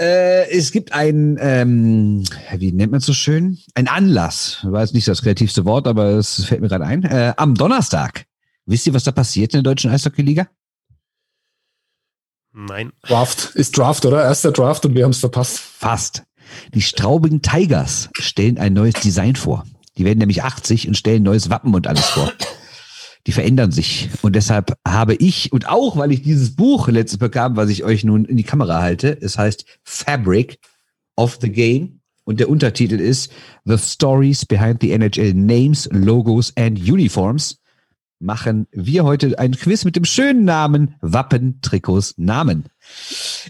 äh, 0.00 0.50
es 0.50 0.72
gibt 0.72 0.92
ein, 0.92 1.36
ähm, 1.40 2.24
wie 2.56 2.72
nennt 2.72 2.90
man 2.90 2.98
es 2.98 3.06
so 3.06 3.12
schön? 3.12 3.58
Ein 3.74 3.86
Anlass. 3.86 4.60
War 4.62 4.80
jetzt 4.80 4.94
nicht 4.94 5.06
das 5.06 5.22
kreativste 5.22 5.64
Wort, 5.64 5.86
aber 5.86 6.12
es 6.12 6.44
fällt 6.44 6.62
mir 6.62 6.68
gerade 6.68 6.86
ein. 6.86 7.04
Äh, 7.04 7.34
am 7.36 7.54
Donnerstag. 7.54 8.24
Wisst 8.64 8.86
ihr, 8.86 8.94
was 8.94 9.04
da 9.04 9.12
passiert 9.12 9.52
in 9.52 9.62
der 9.62 9.70
deutschen 9.70 9.90
Eishockey-Liga? 9.90 10.48
Nein. 12.52 12.92
Draft. 13.02 13.54
Ist 13.54 13.76
Draft, 13.76 14.04
oder? 14.06 14.22
Erster 14.22 14.52
Draft 14.52 14.84
und 14.86 14.94
wir 14.94 15.04
haben 15.04 15.10
es 15.10 15.18
verpasst. 15.18 15.58
Fast. 15.58 16.24
Die 16.74 16.82
Straubigen 16.82 17.42
Tigers 17.42 18.08
stellen 18.14 18.58
ein 18.58 18.72
neues 18.72 18.94
Design 18.94 19.36
vor. 19.36 19.64
Die 19.98 20.04
werden 20.04 20.18
nämlich 20.18 20.42
80 20.42 20.88
und 20.88 20.96
stellen 20.96 21.22
neues 21.22 21.50
Wappen 21.50 21.74
und 21.74 21.86
alles 21.86 22.06
vor. 22.06 22.32
Die 23.26 23.32
verändern 23.32 23.70
sich. 23.70 24.08
Und 24.22 24.34
deshalb 24.34 24.74
habe 24.86 25.14
ich, 25.14 25.52
und 25.52 25.68
auch 25.68 25.96
weil 25.96 26.12
ich 26.12 26.22
dieses 26.22 26.56
Buch 26.56 26.88
letztes 26.88 27.18
bekam, 27.18 27.56
was 27.56 27.68
ich 27.68 27.84
euch 27.84 28.04
nun 28.04 28.24
in 28.24 28.36
die 28.36 28.44
Kamera 28.44 28.80
halte, 28.80 29.16
es 29.20 29.36
heißt 29.36 29.64
Fabric 29.84 30.58
of 31.16 31.38
the 31.40 31.50
Game. 31.50 32.00
Und 32.24 32.40
der 32.40 32.48
Untertitel 32.48 33.00
ist 33.00 33.32
The 33.64 33.76
Stories 33.76 34.46
Behind 34.46 34.80
the 34.80 34.92
NHL 34.92 35.34
Names, 35.34 35.88
Logos 35.92 36.52
and 36.56 36.78
Uniforms. 36.78 37.59
Machen 38.22 38.66
wir 38.70 39.04
heute 39.04 39.38
ein 39.38 39.52
Quiz 39.52 39.86
mit 39.86 39.96
dem 39.96 40.04
schönen 40.04 40.44
Namen 40.44 40.94
Wappen, 41.00 41.62
Trikots, 41.62 42.12
Namen. 42.18 42.66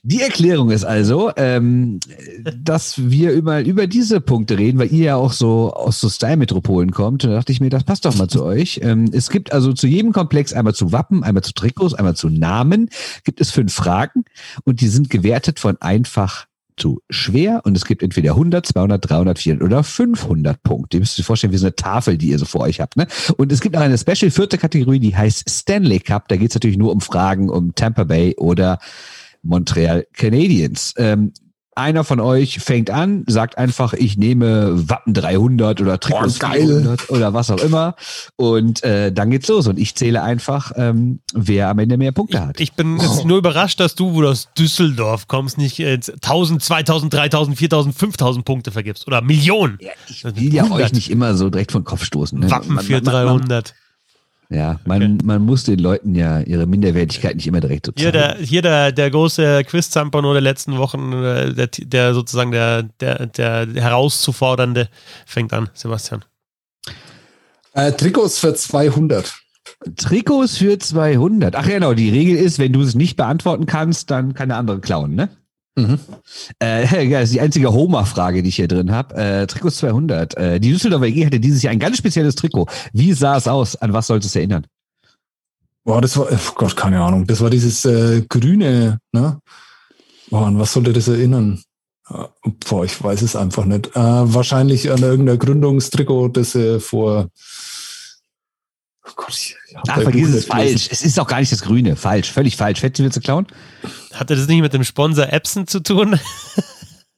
Die 0.04 0.22
Erklärung 0.22 0.70
ist 0.70 0.84
also, 0.84 1.32
ähm, 1.36 1.98
dass 2.56 3.10
wir 3.10 3.32
über, 3.32 3.62
über 3.62 3.88
diese 3.88 4.20
Punkte 4.20 4.58
reden, 4.58 4.78
weil 4.78 4.92
ihr 4.92 5.04
ja 5.06 5.16
auch 5.16 5.32
so 5.32 5.72
aus 5.72 6.00
so 6.00 6.08
Style-Metropolen 6.08 6.92
kommt. 6.92 7.24
Da 7.24 7.30
dachte 7.30 7.50
ich 7.50 7.60
mir, 7.60 7.68
das 7.68 7.82
passt 7.82 8.04
doch 8.04 8.14
mal 8.14 8.28
zu 8.28 8.44
euch. 8.44 8.78
Ähm, 8.84 9.10
es 9.12 9.30
gibt 9.30 9.52
also 9.52 9.72
zu 9.72 9.88
jedem 9.88 10.12
Komplex 10.12 10.52
einmal 10.52 10.74
zu 10.74 10.92
Wappen, 10.92 11.24
einmal 11.24 11.42
zu 11.42 11.52
Trikots, 11.52 11.94
einmal 11.94 12.14
zu 12.14 12.28
Namen, 12.28 12.90
gibt 13.24 13.40
es 13.40 13.50
fünf 13.50 13.74
Fragen 13.74 14.24
und 14.62 14.80
die 14.80 14.88
sind 14.88 15.10
gewertet 15.10 15.58
von 15.58 15.82
einfach 15.82 16.46
zu 16.80 17.00
schwer 17.10 17.60
und 17.64 17.76
es 17.76 17.84
gibt 17.84 18.02
entweder 18.02 18.32
100, 18.32 18.66
200, 18.66 19.10
300, 19.10 19.38
400 19.38 19.66
oder 19.66 19.84
500 19.84 20.62
Punkte. 20.62 20.96
Ihr 20.96 21.00
müsst 21.00 21.18
euch 21.18 21.26
vorstellen, 21.26 21.52
wie 21.52 21.58
so 21.58 21.66
eine 21.66 21.76
Tafel, 21.76 22.16
die 22.16 22.30
ihr 22.30 22.38
so 22.38 22.46
vor 22.46 22.62
euch 22.62 22.80
habt. 22.80 22.96
Ne? 22.96 23.06
Und 23.36 23.52
es 23.52 23.60
gibt 23.60 23.76
auch 23.76 23.80
eine 23.80 23.98
Special 23.98 24.30
vierte 24.30 24.58
Kategorie, 24.58 25.00
die 25.00 25.16
heißt 25.16 25.48
Stanley 25.48 26.00
Cup. 26.00 26.28
Da 26.28 26.36
geht 26.36 26.50
es 26.50 26.54
natürlich 26.54 26.78
nur 26.78 26.92
um 26.92 27.00
Fragen 27.00 27.50
um 27.50 27.74
Tampa 27.74 28.04
Bay 28.04 28.34
oder 28.36 28.78
Montreal 29.42 30.06
Canadiens. 30.12 30.94
Ähm, 30.96 31.32
einer 31.76 32.04
von 32.04 32.20
euch 32.20 32.58
fängt 32.58 32.90
an, 32.90 33.24
sagt 33.26 33.56
einfach, 33.56 33.92
ich 33.94 34.16
nehme 34.18 34.88
Wappen 34.88 35.14
300 35.14 35.80
oder 35.80 35.98
Trikots 36.00 36.36
Oh, 36.36 36.38
geil. 36.40 36.66
400 36.66 37.10
oder 37.10 37.32
was 37.32 37.50
auch 37.50 37.60
immer. 37.60 37.94
Und 38.36 38.82
äh, 38.82 39.12
dann 39.12 39.30
geht's 39.30 39.48
los. 39.48 39.66
Und 39.66 39.78
ich 39.78 39.94
zähle 39.94 40.22
einfach, 40.22 40.72
ähm, 40.76 41.20
wer 41.32 41.68
am 41.68 41.78
Ende 41.78 41.96
mehr 41.96 42.12
Punkte 42.12 42.46
hat. 42.46 42.60
Ich 42.60 42.72
bin 42.74 42.98
jetzt 42.98 43.24
nur 43.24 43.38
überrascht, 43.38 43.80
dass 43.80 43.94
du, 43.94 44.12
wo 44.14 44.20
du 44.22 44.28
aus 44.28 44.48
Düsseldorf 44.58 45.28
kommst, 45.28 45.58
nicht 45.58 45.78
jetzt 45.78 46.10
1000, 46.10 46.62
2000, 46.62 47.14
3000, 47.14 47.56
4000, 47.58 47.94
5000 47.94 48.44
Punkte 48.44 48.70
vergibst. 48.72 49.06
Oder 49.06 49.22
Millionen. 49.22 49.78
Ja, 49.80 49.90
ich 50.08 50.24
will 50.24 50.52
ja 50.54 50.64
100. 50.64 50.86
euch 50.86 50.92
nicht 50.92 51.10
immer 51.10 51.34
so 51.34 51.50
direkt 51.50 51.72
von 51.72 51.84
Kopf 51.84 52.04
stoßen. 52.04 52.38
Ne? 52.40 52.50
Wappen 52.50 52.74
Man- 52.74 52.84
für 52.84 52.92
man- 52.94 53.04
man- 53.04 53.12
300. 53.14 53.74
Ja, 54.52 54.80
man, 54.84 55.18
man 55.22 55.42
muss 55.42 55.62
den 55.62 55.78
Leuten 55.78 56.16
ja 56.16 56.40
ihre 56.40 56.66
Minderwertigkeit 56.66 57.36
nicht 57.36 57.46
immer 57.46 57.60
direkt 57.60 57.86
so 57.86 57.92
Hier, 57.96 58.12
zeigen. 58.12 58.36
der, 58.36 58.44
hier 58.44 58.62
der, 58.62 58.90
der 58.90 59.08
große 59.08 59.62
Quiz-Zampano 59.62 60.32
der 60.32 60.42
letzten 60.42 60.76
Wochen, 60.76 61.12
äh, 61.12 61.54
der, 61.54 61.68
der 61.68 62.14
sozusagen 62.14 62.50
der, 62.50 62.82
der, 62.82 63.26
der 63.26 63.68
herauszufordernde, 63.74 64.88
fängt 65.24 65.52
an, 65.52 65.70
Sebastian. 65.72 66.24
Äh, 67.74 67.92
Trikots 67.92 68.40
für 68.40 68.52
200. 68.52 69.32
Trikots 69.96 70.58
für 70.58 70.78
200. 70.78 71.54
Ach 71.54 71.66
ja, 71.66 71.74
genau, 71.74 71.94
die 71.94 72.10
Regel 72.10 72.36
ist, 72.36 72.58
wenn 72.58 72.72
du 72.72 72.80
es 72.80 72.96
nicht 72.96 73.16
beantworten 73.16 73.66
kannst, 73.66 74.10
dann 74.10 74.34
kann 74.34 74.48
der 74.48 74.58
andere 74.58 74.80
klauen, 74.80 75.14
ne? 75.14 75.28
Mhm. 75.76 75.98
Äh, 76.62 77.04
ja, 77.08 77.20
das 77.20 77.30
ist 77.30 77.34
die 77.34 77.40
einzige 77.40 77.72
Homer-Frage, 77.72 78.42
die 78.42 78.48
ich 78.48 78.56
hier 78.56 78.68
drin 78.68 78.92
habe. 78.92 79.14
Äh, 79.14 79.46
Trikots 79.46 79.78
200. 79.78 80.36
Äh, 80.36 80.60
die 80.60 80.70
Düsseldorfer 80.70 81.06
EG 81.06 81.26
hatte 81.26 81.40
dieses 81.40 81.62
Jahr 81.62 81.72
ein 81.72 81.78
ganz 81.78 81.98
spezielles 81.98 82.34
Trikot. 82.34 82.66
Wie 82.92 83.12
sah 83.12 83.36
es 83.36 83.48
aus? 83.48 83.76
An 83.76 83.92
was 83.92 84.06
sollte 84.06 84.26
es 84.26 84.36
erinnern? 84.36 84.66
Boah, 85.84 86.00
das 86.00 86.16
war, 86.16 86.26
oh 86.30 86.52
Gott, 86.56 86.76
keine 86.76 87.00
Ahnung. 87.00 87.26
Das 87.26 87.40
war 87.40 87.50
dieses 87.50 87.84
äh, 87.84 88.22
grüne, 88.28 88.98
ne? 89.12 89.40
Boah, 90.28 90.46
an 90.46 90.58
was 90.58 90.72
sollte 90.72 90.92
das 90.92 91.08
erinnern? 91.08 91.62
Äh, 92.08 92.24
Boah, 92.68 92.84
ich 92.84 93.02
weiß 93.02 93.22
es 93.22 93.34
einfach 93.34 93.64
nicht. 93.64 93.88
Äh, 93.96 94.00
wahrscheinlich 94.00 94.90
an 94.90 95.02
irgendein 95.02 95.38
Gründungstrikot, 95.38 96.28
das 96.28 96.54
äh, 96.54 96.80
vor. 96.80 97.28
Oh 99.06 99.12
Gott, 99.16 99.30
ich 99.30 99.56
Ach, 99.88 100.02
vergiss 100.02 100.28
es, 100.28 100.44
falsch. 100.44 100.88
Es 100.90 101.02
ist 101.02 101.18
auch 101.18 101.26
gar 101.26 101.40
nicht 101.40 101.50
das 101.50 101.62
Grüne. 101.62 101.96
Falsch, 101.96 102.30
völlig 102.30 102.56
falsch. 102.56 102.80
Fetzi, 102.80 103.02
willst 103.02 103.16
du 103.16 103.20
klauen? 103.20 103.46
Hatte 104.12 104.36
das 104.36 104.46
nicht 104.48 104.60
mit 104.60 104.72
dem 104.72 104.84
Sponsor 104.84 105.32
Epson 105.32 105.66
zu 105.66 105.80
tun? 105.80 106.18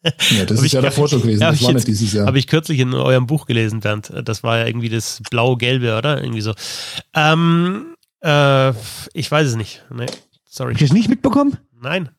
Ja, 0.05 0.11
das 0.11 0.21
Hab 0.41 0.51
ist 0.51 0.63
ich 0.65 0.73
ja 0.73 0.81
davor 0.81 1.09
schon 1.09 1.23
gewesen. 1.23 1.41
Das 1.41 1.57
ich 1.57 1.63
war 1.63 1.71
jetzt- 1.71 1.87
nicht 1.87 1.89
dieses 2.01 2.13
Jahr. 2.13 2.27
Habe 2.27 2.39
ich 2.39 2.47
kürzlich 2.47 2.79
in 2.81 2.93
eurem 2.95 3.27
Buch 3.27 3.47
gelesen, 3.47 3.81
Bernd. 3.81 4.13
Das 4.25 4.43
war 4.43 4.59
ja 4.59 4.67
irgendwie 4.67 4.89
das 4.89 5.21
blau-gelbe, 5.31 5.97
oder? 5.97 6.23
Irgendwie 6.23 6.43
so. 6.43 6.55
Ähm, 7.15 7.95
äh, 8.23 8.71
ich 9.15 9.31
weiß 9.31 9.49
es 9.49 9.57
nicht. 9.57 9.85
Nee, 9.95 10.07
sorry. 10.45 10.73
Habt 10.73 10.81
ihr 10.83 10.87
es 10.87 10.93
nicht 10.93 11.09
mitbekommen? 11.09 11.57
Nein. 11.81 12.11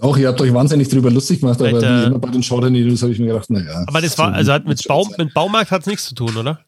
Auch 0.00 0.16
ihr 0.16 0.26
habt 0.28 0.40
euch 0.40 0.52
wahnsinnig 0.52 0.88
drüber 0.88 1.08
lustig 1.10 1.40
gemacht, 1.40 1.60
aber 1.60 1.68
Vielleicht, 1.68 1.84
äh, 1.86 2.02
wie 2.02 2.06
immer 2.06 2.18
bei 2.18 2.30
den 2.30 2.42
Shorter 2.42 2.68
News 2.68 3.00
habe 3.02 3.12
ich 3.12 3.18
mir 3.20 3.28
gedacht, 3.28 3.48
naja. 3.48 3.84
Aber 3.86 4.00
das 4.00 4.18
war, 4.18 4.32
also 4.32 4.52
hat 4.52 4.66
mit, 4.66 4.86
Baum, 4.88 5.08
mit 5.16 5.32
Baumarkt 5.34 5.70
hat 5.70 5.82
es 5.82 5.86
nichts 5.86 6.06
zu 6.06 6.14
tun, 6.16 6.36
oder? 6.36 6.64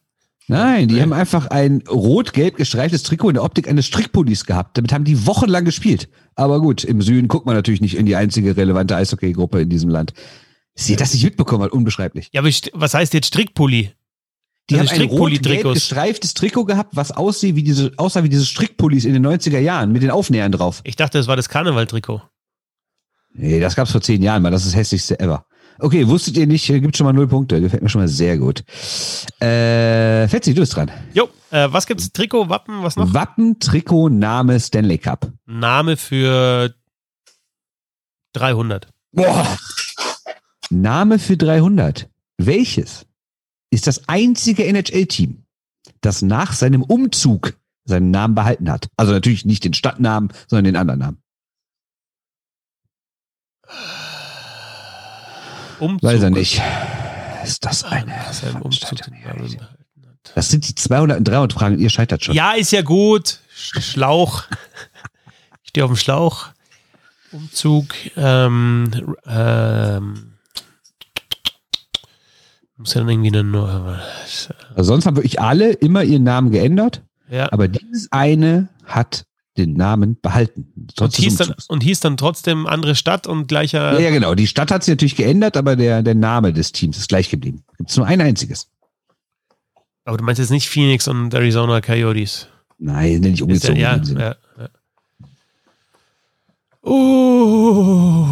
Nein, 0.49 0.87
die 0.87 1.01
haben 1.01 1.11
einfach 1.11 1.47
ein 1.47 1.83
rot-gelb 1.89 2.55
gestreiftes 2.55 3.03
Trikot 3.03 3.29
in 3.29 3.33
der 3.33 3.43
Optik 3.43 3.67
eines 3.67 3.85
Strickpullis 3.85 4.45
gehabt. 4.45 4.77
Damit 4.77 4.93
haben 4.93 5.03
die 5.03 5.25
wochenlang 5.25 5.65
gespielt. 5.65 6.07
Aber 6.35 6.61
gut, 6.61 6.85
im 6.85 7.01
Süden 7.01 7.27
guckt 7.27 7.45
man 7.45 7.55
natürlich 7.55 7.81
nicht 7.81 7.97
in 7.97 8.05
die 8.05 8.15
einzige 8.15 8.55
relevante 8.55 8.95
Eishockey-Gruppe 8.95 9.59
in 9.61 9.69
diesem 9.69 9.89
Land. 9.89 10.13
Sie 10.73 10.95
das 10.95 11.13
nicht 11.13 11.23
mitbekommen 11.23 11.63
hat, 11.63 11.71
unbeschreiblich. 11.71 12.29
Ja, 12.31 12.41
aber 12.41 12.49
was 12.73 12.93
heißt 12.93 13.13
jetzt 13.13 13.27
Strickpulli? 13.27 13.91
Die 14.69 14.79
Also 14.79 14.91
haben 14.91 15.01
ein 15.01 15.09
rot-gelb 15.09 15.73
gestreiftes 15.73 16.33
Trikot 16.33 16.65
gehabt, 16.65 16.95
was 16.95 17.11
aussieht 17.11 17.55
wie 17.55 17.63
diese, 17.63 17.91
aussah 17.97 18.23
wie 18.23 18.29
diese 18.29 18.45
Strickpullis 18.45 19.05
in 19.05 19.13
den 19.13 19.25
90er 19.25 19.59
Jahren 19.59 19.91
mit 19.91 20.01
den 20.01 20.11
Aufnähern 20.11 20.51
drauf. 20.51 20.81
Ich 20.83 20.95
dachte, 20.95 21.17
das 21.17 21.27
war 21.27 21.35
das 21.35 21.49
Karneval-Trikot. 21.49 22.21
Nee, 23.33 23.59
das 23.59 23.75
gab's 23.75 23.91
vor 23.91 24.01
zehn 24.01 24.21
Jahren 24.23 24.41
mal. 24.41 24.51
Das 24.51 24.61
ist 24.61 24.73
das 24.73 24.79
hässlichste 24.79 25.19
ever. 25.19 25.45
Okay, 25.79 26.07
wusstet 26.07 26.37
ihr 26.37 26.47
nicht, 26.47 26.65
gibt 26.67 26.97
schon 26.97 27.05
mal 27.05 27.13
null 27.13 27.27
Punkte. 27.27 27.61
Gefällt 27.61 27.83
mir 27.83 27.89
schon 27.89 28.01
mal 28.01 28.07
sehr 28.07 28.37
gut. 28.37 28.63
Äh, 29.39 30.27
Fetzi, 30.27 30.53
du 30.53 30.61
bist 30.61 30.75
dran. 30.75 30.91
Jo, 31.13 31.29
äh, 31.51 31.67
was 31.71 31.85
gibt's? 31.85 32.11
Trikot, 32.11 32.49
Wappen, 32.49 32.83
was 32.83 32.95
noch? 32.95 33.13
Wappen, 33.13 33.59
Trikot, 33.59 34.09
Name, 34.09 34.59
Stanley 34.59 34.97
Cup. 34.97 35.31
Name 35.45 35.97
für 35.97 36.73
300. 38.33 38.87
Boah, 39.11 39.57
Name 40.69 41.19
für 41.19 41.37
300. 41.37 42.09
Welches 42.37 43.05
ist 43.69 43.87
das 43.87 44.07
einzige 44.07 44.65
NHL-Team, 44.65 45.43
das 46.01 46.21
nach 46.21 46.53
seinem 46.53 46.83
Umzug 46.83 47.57
seinen 47.85 48.11
Namen 48.11 48.35
behalten 48.35 48.69
hat. 48.69 48.89
Also 48.97 49.13
natürlich 49.13 49.45
nicht 49.45 49.63
den 49.63 49.73
Stadtnamen, 49.73 50.29
sondern 50.47 50.65
den 50.65 50.75
anderen 50.75 50.99
Namen. 50.99 51.17
Umzug. 55.79 56.03
Weiß 56.03 56.21
er 56.23 56.29
nicht. 56.29 56.61
Ist 57.43 57.65
das 57.65 57.83
eine 57.83 58.13
Umzug 58.61 58.91
hat. 58.91 59.11
Das 60.35 60.49
sind 60.49 60.67
die 60.67 60.75
200 60.75 61.19
und 61.19 61.27
300 61.27 61.53
Fragen 61.53 61.79
ihr 61.79 61.89
scheitert 61.89 62.23
schon. 62.23 62.35
Ja, 62.35 62.53
ist 62.53 62.71
ja 62.71 62.81
gut. 62.81 63.39
Sch- 63.55 63.81
Schlauch. 63.81 64.43
Ich 65.63 65.69
stehe 65.69 65.85
auf 65.85 65.91
dem 65.91 65.97
Schlauch. 65.97 66.47
Umzug. 67.31 67.85
Ähm, 68.15 69.15
ähm, 69.27 70.33
muss 72.77 72.93
ja 72.93 73.01
dann 73.01 73.09
irgendwie 73.09 73.29
eine 73.29 73.43
neue. 73.43 73.99
Also 74.75 74.83
sonst 74.93 75.05
haben 75.05 75.15
wirklich 75.15 75.39
alle 75.41 75.71
immer 75.71 76.03
ihren 76.03 76.23
Namen 76.23 76.51
geändert, 76.51 77.01
Ja. 77.29 77.51
aber 77.51 77.67
dieses 77.67 78.11
eine 78.11 78.69
hat 78.85 79.25
den 79.57 79.73
Namen 79.73 80.19
behalten. 80.21 80.87
Und 80.99 81.15
hieß, 81.15 81.37
dann, 81.37 81.55
und 81.67 81.83
hieß 81.83 81.99
dann 81.99 82.17
trotzdem 82.17 82.67
andere 82.67 82.95
Stadt 82.95 83.27
und 83.27 83.47
gleicher. 83.47 83.93
Ja, 83.93 83.99
ja, 83.99 84.09
genau. 84.11 84.35
Die 84.35 84.47
Stadt 84.47 84.71
hat 84.71 84.83
sich 84.83 84.91
natürlich 84.91 85.15
geändert, 85.15 85.57
aber 85.57 85.75
der, 85.75 86.03
der 86.03 86.15
Name 86.15 86.53
des 86.53 86.71
Teams 86.71 86.97
ist 86.97 87.09
gleich 87.09 87.29
geblieben. 87.29 87.63
Gibt 87.77 87.89
es 87.89 87.97
nur 87.97 88.05
ein 88.05 88.21
einziges. 88.21 88.69
Aber 90.05 90.17
du 90.17 90.23
meinst 90.23 90.39
jetzt 90.39 90.51
nicht 90.51 90.69
Phoenix 90.69 91.07
und 91.07 91.33
Arizona 91.33 91.81
Coyotes. 91.81 92.47
Nein, 92.77 93.21
nicht 93.21 93.41
umgezogen. 93.41 93.75
ja, 93.77 93.97
ja, 93.97 94.35
ja. 94.57 94.69
Oh, 96.81 98.25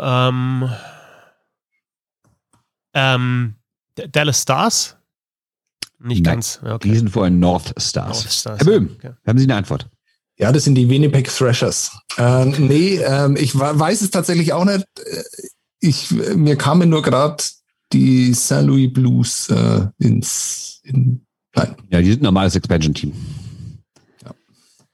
ähm, 0.00 0.70
ähm, 2.94 3.54
Dallas 4.12 4.42
Stars? 4.42 4.96
Nicht 5.98 6.24
Nein. 6.24 6.34
ganz. 6.34 6.60
Ja, 6.62 6.78
Die 6.78 6.88
okay. 6.88 6.98
sind 6.98 7.10
vorher 7.10 7.30
North 7.30 7.74
Stars. 7.76 8.22
North 8.22 8.32
Stars, 8.32 8.58
Herr 8.60 8.66
Böhm, 8.66 8.90
okay. 8.96 9.10
haben 9.26 9.38
Sie 9.38 9.44
eine 9.46 9.56
Antwort? 9.56 9.88
Ja, 10.38 10.52
das 10.52 10.64
sind 10.64 10.76
die 10.76 10.88
Winnipeg 10.88 11.28
Thrashers. 11.28 11.90
Ähm, 12.16 12.54
nee, 12.58 12.96
ähm, 12.98 13.36
ich 13.36 13.58
weiß 13.58 14.02
es 14.02 14.10
tatsächlich 14.10 14.52
auch 14.52 14.64
nicht. 14.64 14.84
Äh, 14.98 15.22
Ich, 15.80 16.10
mir 16.10 16.56
kamen 16.56 16.88
nur 16.88 17.02
gerade 17.02 17.42
die 17.92 18.34
St. 18.34 18.62
Louis 18.62 18.92
Blues 18.92 19.48
äh, 19.48 19.86
ins 19.98 20.80
in, 20.84 21.24
nein. 21.54 21.76
Ja, 21.90 22.00
die 22.00 22.10
sind 22.10 22.20
ein 22.20 22.24
normales 22.24 22.54
Expansion-Team. 22.56 23.12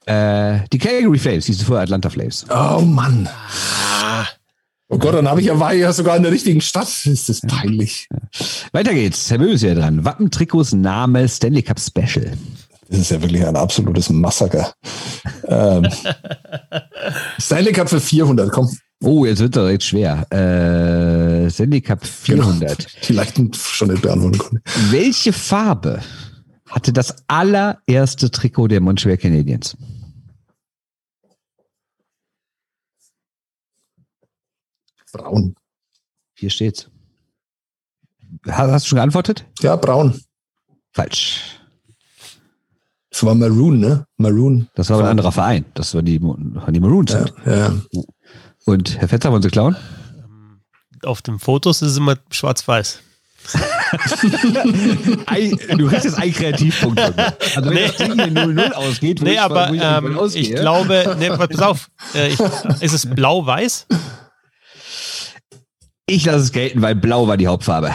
Äh, 0.07 0.61
die 0.71 0.79
Calgary 0.79 1.19
Flames, 1.19 1.47
die 1.47 1.55
sind 1.55 1.67
vorher 1.67 1.85
Atlanta 1.85 2.11
Flames. 2.11 2.45
Oh 2.51 2.81
Mann. 2.81 3.27
Ah, 3.27 4.27
Oh 4.89 4.99
Gott, 4.99 5.15
dann 5.15 5.27
habe 5.27 5.41
ich 5.41 5.47
ja 5.47 5.59
war 5.59 5.75
ich 5.75 5.81
ja 5.81 5.93
sogar 5.95 6.15
in 6.17 6.23
der 6.23 6.31
richtigen 6.31 6.61
Stadt. 6.61 6.89
Ist 7.07 7.29
das 7.31 7.41
peinlich. 7.41 8.07
Weiter 8.73 8.93
geht's. 8.93 9.31
Herr 9.31 9.39
Böhm 9.39 9.49
ist 9.49 9.63
wieder 9.63 9.77
dran. 9.77 10.05
Wappentrikots, 10.05 10.73
Name, 10.75 11.27
Stanley 11.27 11.63
Cup 11.63 11.81
Special. 11.81 12.33
Das 12.89 12.99
ist 12.99 13.11
ja 13.11 13.21
wirklich 13.23 13.45
ein 13.47 13.57
absolutes 13.57 14.11
Massaker. 14.11 14.73
ähm, 15.49 15.87
Stanley 17.39 17.73
Cup 17.73 17.89
für 17.89 18.01
400, 18.01 18.51
komm. 18.51 18.71
Oh, 19.03 19.25
jetzt 19.27 19.41
wird 19.41 19.57
er 19.57 19.71
jetzt 19.71 19.87
schwer. 19.87 20.27
Äh, 20.33 21.51
Stanley 21.51 21.81
Cup 21.81 22.05
400. 22.07 23.09
Die 23.09 23.13
leichten 23.13 23.53
schon 23.55 23.89
nicht 23.89 24.03
beantworten 24.03 24.39
konnte. 24.39 24.63
Welche 24.91 25.33
Farbe 25.33 26.01
hatte 26.71 26.93
das 26.93 27.15
allererste 27.29 28.31
Trikot 28.31 28.69
der 28.69 28.81
Montreal 28.81 29.17
Canadiens? 29.19 29.77
Braun. 35.13 35.55
Hier 36.37 36.51
steht's. 36.51 36.91
Ha- 38.49 38.71
Hast 38.71 38.87
du 38.87 38.89
schon 38.91 38.97
geantwortet? 38.97 39.47
Ja, 39.61 39.77
braun. 39.77 40.21
Falsch. 40.93 41.61
Das 43.15 43.23
war 43.25 43.37
Maroon, 43.37 43.79
ne? 43.79 44.07
Maroon. 44.17 44.67
Das 44.75 44.91
war 44.91 44.99
ein 44.99 45.07
anderer 45.07 45.31
Verein. 45.31 45.65
Das 45.75 45.95
war 45.95 46.03
die, 46.03 46.21
waren 46.21 46.75
die 46.75 46.81
Maroons. 46.81 47.13
Ja, 47.13 47.27
ja. 47.47 47.73
Und 48.65 48.99
Herr 49.01 49.07
Fetzer, 49.07 49.31
wollen 49.31 49.41
Sie 49.43 49.51
klauen? 49.51 49.77
auf 51.05 51.23
den 51.23 51.39
Fotos 51.39 51.81
ist 51.83 51.93
es 51.93 51.97
immer 51.99 52.17
schwarz-weiß. 52.31 52.99
Du 55.77 55.87
kriegst 55.89 56.05
jetzt 56.07 56.19
einen 56.19 56.33
Kreativpunkt. 56.33 56.99
von 56.99 57.15
mir. 57.15 57.37
Also 57.55 57.71
wenn 57.71 57.75
Nee. 57.75 57.87
das 57.87 57.97
Ding 57.99 58.15
hier 58.15 58.27
0-0 58.33 58.73
ausgeht, 58.73 59.23
Nee, 59.23 59.33
ich, 59.35 59.41
aber 59.41 59.71
ich 59.73 59.81
ähm, 59.83 60.19
ausgehe, 60.19 60.43
ich 60.43 60.55
glaube, 60.55 61.17
nee, 61.19 61.29
pass 61.29 61.59
auf, 61.61 61.91
äh, 62.15 62.29
ich, 62.29 62.41
ist 62.81 62.93
es 62.95 63.07
blau-weiß? 63.15 63.87
ich 66.07 66.25
lasse 66.25 66.39
es 66.39 66.53
gelten, 66.53 66.83
weil 66.83 66.95
blau 66.97 67.29
war 67.29 67.37
die 67.37 67.47
Hauptfarbe. 67.47 67.93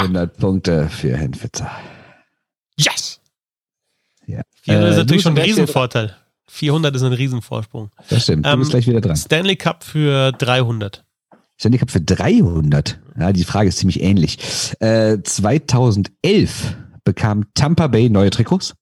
400 0.00 0.36
Punkte 0.36 0.88
für 0.90 1.16
Herrn 1.16 1.34
Fetzer. 1.34 1.70
Yes! 2.78 3.09
Ja. 4.70 4.78
400 4.78 4.90
ist 4.90 4.96
Äh, 4.96 4.98
natürlich 4.98 5.22
du 5.22 5.28
schon 5.28 5.38
ein 5.38 5.44
Riesenvorteil. 5.44 6.16
400 6.48 6.96
ist 6.96 7.02
ein 7.02 7.12
Riesenvorsprung. 7.12 7.90
Das 8.08 8.24
stimmt. 8.24 8.44
Du 8.46 8.50
Ähm, 8.50 8.58
bist 8.60 8.70
gleich 8.70 8.86
wieder 8.86 9.00
dran. 9.00 9.16
Stanley 9.16 9.56
Cup 9.56 9.84
für 9.84 10.32
300. 10.32 11.04
Stanley 11.58 11.78
Cup 11.78 11.90
für 11.90 12.00
300. 12.00 12.98
Ja, 13.18 13.32
die 13.32 13.44
Frage 13.44 13.68
ist 13.68 13.78
ziemlich 13.78 14.00
ähnlich. 14.02 14.38
Äh, 14.80 15.18
2011 15.22 16.74
bekam 17.04 17.52
Tampa 17.54 17.86
Bay 17.86 18.08
neue 18.10 18.30
Trikots. 18.30 18.74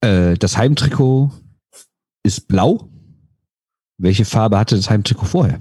Äh, 0.00 0.34
das 0.34 0.56
Heimtrikot 0.56 1.32
ist 2.22 2.46
blau. 2.46 2.88
Welche 3.96 4.24
Farbe 4.24 4.58
hatte 4.58 4.76
das 4.76 4.90
Heimtrikot 4.90 5.26
vorher? 5.26 5.58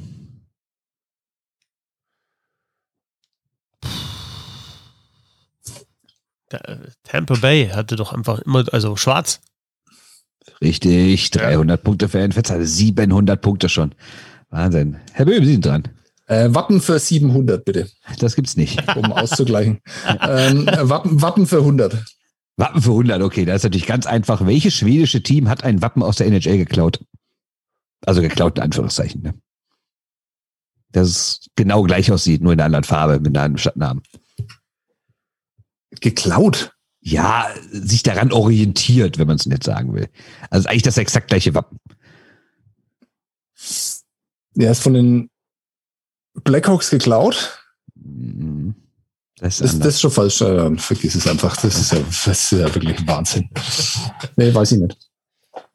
Da, 5.66 5.72
äh, 5.74 6.36
Tampa 7.04 7.36
Bay 7.36 7.70
hatte 7.70 7.96
doch 7.96 8.14
einfach 8.14 8.40
immer, 8.40 8.66
also 8.72 8.96
schwarz. 8.96 9.42
Richtig, 10.62 11.30
300 11.32 11.84
Punkte 11.84 12.10
für 12.10 12.20
Herrn 12.20 12.32
Fetzer. 12.32 12.64
700 12.64 13.42
Punkte 13.42 13.70
schon. 13.70 13.94
Wahnsinn. 14.50 14.98
Herr 15.14 15.26
Böhm, 15.26 15.44
Sie 15.44 15.52
sind 15.52 15.66
dran. 15.66 15.84
Äh, 16.28 16.54
Wappen 16.54 16.82
für 16.82 17.00
700, 17.00 17.64
bitte, 17.64 17.90
Das 18.20 18.36
gibt's 18.36 18.58
nicht. 18.58 18.82
um 18.96 19.12
auszugleichen. 19.14 19.80
ähm, 20.22 20.68
äh, 20.68 20.90
Wappen, 20.90 21.22
Wappen 21.22 21.48
für 21.48 21.60
100. 21.60 22.04
Wappen 22.58 22.82
für 22.82 22.92
100, 22.92 23.22
okay, 23.22 23.46
das 23.46 23.58
ist 23.58 23.64
natürlich 23.64 23.86
ganz 23.86 24.06
einfach. 24.06 24.46
Welches 24.46 24.74
schwedische 24.74 25.22
Team 25.22 25.48
hat 25.48 25.64
ein 25.64 25.82
Wappen 25.82 26.04
aus 26.04 26.18
der 26.18 26.28
NHL 26.28 26.58
geklaut? 26.58 27.04
Also 28.06 28.22
geklaut 28.22 28.58
in 28.58 28.64
Anführungszeichen. 28.64 29.22
Ne? 29.22 29.34
Das 30.92 31.08
es 31.08 31.50
genau 31.56 31.84
gleich 31.84 32.12
aussieht, 32.12 32.42
nur 32.42 32.54
in 32.54 32.60
einer 32.60 32.66
anderen 32.66 32.84
Farbe, 32.84 33.20
mit 33.20 33.38
einem 33.38 33.58
Stadtnamen. 33.58 34.02
Geklaut. 36.02 36.74
Ja, 37.00 37.48
sich 37.72 38.04
daran 38.04 38.34
orientiert, 38.34 39.18
wenn 39.18 39.28
man 39.28 39.38
es 39.38 39.46
nicht 39.46 39.64
sagen 39.64 39.94
will. 39.94 40.10
Also 40.50 40.68
eigentlich 40.68 40.84
das 40.84 40.98
exakt 40.98 41.30
gleiche 41.30 41.54
Wappen. 41.54 41.80
Der 44.56 44.72
ist 44.72 44.84
von 44.84 44.94
den 44.94 45.30
Blackhawks 46.44 46.90
geklaut. 46.90 47.64
Mhm. 47.96 48.76
Das 49.38 49.62
ist 49.62 49.74
Das, 49.74 49.80
das 49.80 49.94
ist 49.96 50.02
schon 50.02 50.12
falsch. 50.12 50.42
Äh, 50.42 50.76
vergiss 50.78 51.16
es 51.16 51.28
einfach. 51.28 51.56
Das 51.58 51.78
ist 51.78 51.92
ja, 51.92 52.00
das 52.00 52.28
ist 52.28 52.52
ja 52.52 52.74
wirklich 52.74 53.06
Wahnsinn. 53.08 53.50
Nee, 54.36 54.54
weiß 54.54 54.74
ich 54.74 54.80
nicht. 54.80 54.98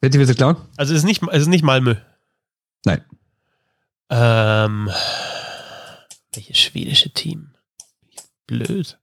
Wer 0.01 0.13
will 0.13 0.27
sie 0.27 0.35
klauen? 0.35 0.57
Also 0.77 0.93
es 0.93 0.99
ist 0.99 1.05
nicht, 1.05 1.23
es 1.31 1.43
ist 1.43 1.47
nicht 1.47 1.63
Malmö. 1.63 1.95
Nein. 2.85 3.03
Ähm, 4.09 4.89
welches 6.33 6.57
schwedische 6.57 7.11
Team? 7.11 7.53
Blöd. 8.47 8.99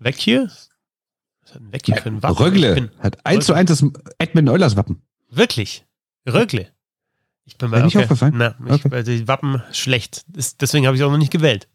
Weg 0.00 0.16
hier? 0.18 0.50
Was 1.42 1.54
hat 1.54 1.60
ein 1.62 1.72
Weg 1.72 1.86
hier 1.86 1.96
für 1.96 2.08
ein 2.08 2.22
Wappen? 2.22 2.36
Rögle 2.36 2.90
hat 2.98 3.24
1 3.24 3.46
zu 3.46 3.54
1 3.54 3.68
das 3.68 3.84
Edmund 4.18 4.48
Eulers 4.48 4.76
Wappen. 4.76 5.02
wirklich? 5.30 5.84
Rögle? 6.26 6.68
Ich 7.44 7.56
bin 7.56 7.70
Wäre 7.70 7.84
nicht 7.84 7.96
aufgefallen? 7.96 8.34
Na, 8.36 8.54
ich, 8.66 8.84
Okay. 8.84 8.94
also 8.94 9.10
die 9.10 9.26
Wappen 9.26 9.62
schlecht. 9.72 10.22
Das, 10.28 10.56
deswegen 10.56 10.86
habe 10.86 10.94
ich 10.96 11.00
es 11.02 11.06
auch 11.06 11.10
noch 11.10 11.18
nicht 11.18 11.32
gewählt. 11.32 11.68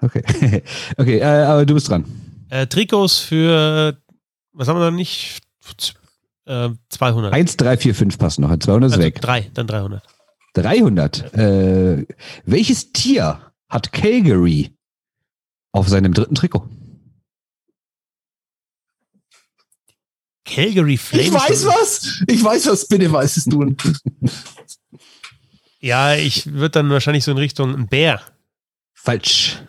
Okay. 0.00 0.62
okay, 0.96 1.18
äh, 1.18 1.24
aber 1.24 1.66
du 1.66 1.74
bist 1.74 1.88
dran. 1.88 2.04
Äh, 2.48 2.66
Trikots 2.66 3.18
für, 3.18 4.00
was 4.52 4.68
haben 4.68 4.78
wir 4.78 4.90
noch 4.90 4.96
nicht? 4.96 5.40
Äh, 6.46 6.70
200. 6.88 7.32
1, 7.34 7.56
3, 7.58 7.76
4, 7.76 7.94
5 7.94 8.18
passen 8.18 8.40
noch. 8.42 8.56
200 8.56 8.88
ist 8.88 8.92
also 8.94 9.04
weg. 9.04 9.20
drei, 9.20 9.50
dann 9.54 9.66
300. 9.66 10.02
300. 10.54 11.34
Äh, 11.34 12.06
welches 12.44 12.92
Tier 12.92 13.40
hat 13.68 13.92
Calgary 13.92 14.72
auf 15.72 15.88
seinem 15.88 16.14
dritten 16.14 16.34
Trikot? 16.34 16.66
Calgary 20.50 20.96
Flames. 20.96 21.28
Ich 21.28 21.32
weiß 21.32 21.66
was. 21.66 22.22
Ich 22.26 22.44
weiß 22.44 22.66
was. 22.66 22.86
Bitte 22.86 23.10
weißt 23.10 23.36
es 23.36 23.44
du. 23.44 23.74
Ja, 25.80 26.14
ich 26.14 26.52
würde 26.52 26.70
dann 26.70 26.90
wahrscheinlich 26.90 27.24
so 27.24 27.30
in 27.30 27.38
Richtung 27.38 27.74
ein 27.74 27.88
Bär. 27.88 28.20
Falsch. 28.92 29.62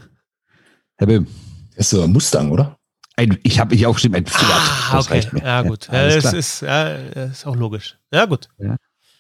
Herr 0.98 1.08
Böhm. 1.08 1.28
Das 1.76 1.86
ist 1.86 1.92
so 1.92 2.04
ein 2.04 2.12
Mustang, 2.12 2.52
oder? 2.52 2.78
Ein, 3.16 3.38
ich 3.44 3.60
habe 3.60 3.74
mich 3.74 3.86
aufgeschrieben, 3.86 4.18
ein 4.18 4.26
Pferd. 4.26 4.52
Ah, 4.92 5.00
okay. 5.00 5.26
Ja, 5.44 5.62
gut. 5.62 5.88
Ja, 5.92 6.10
das 6.10 6.34
ist, 6.34 6.62
ja, 6.62 6.98
das 6.98 7.32
ist 7.32 7.46
auch 7.46 7.56
logisch. 7.56 7.98
Ja, 8.12 8.26
gut. 8.26 8.50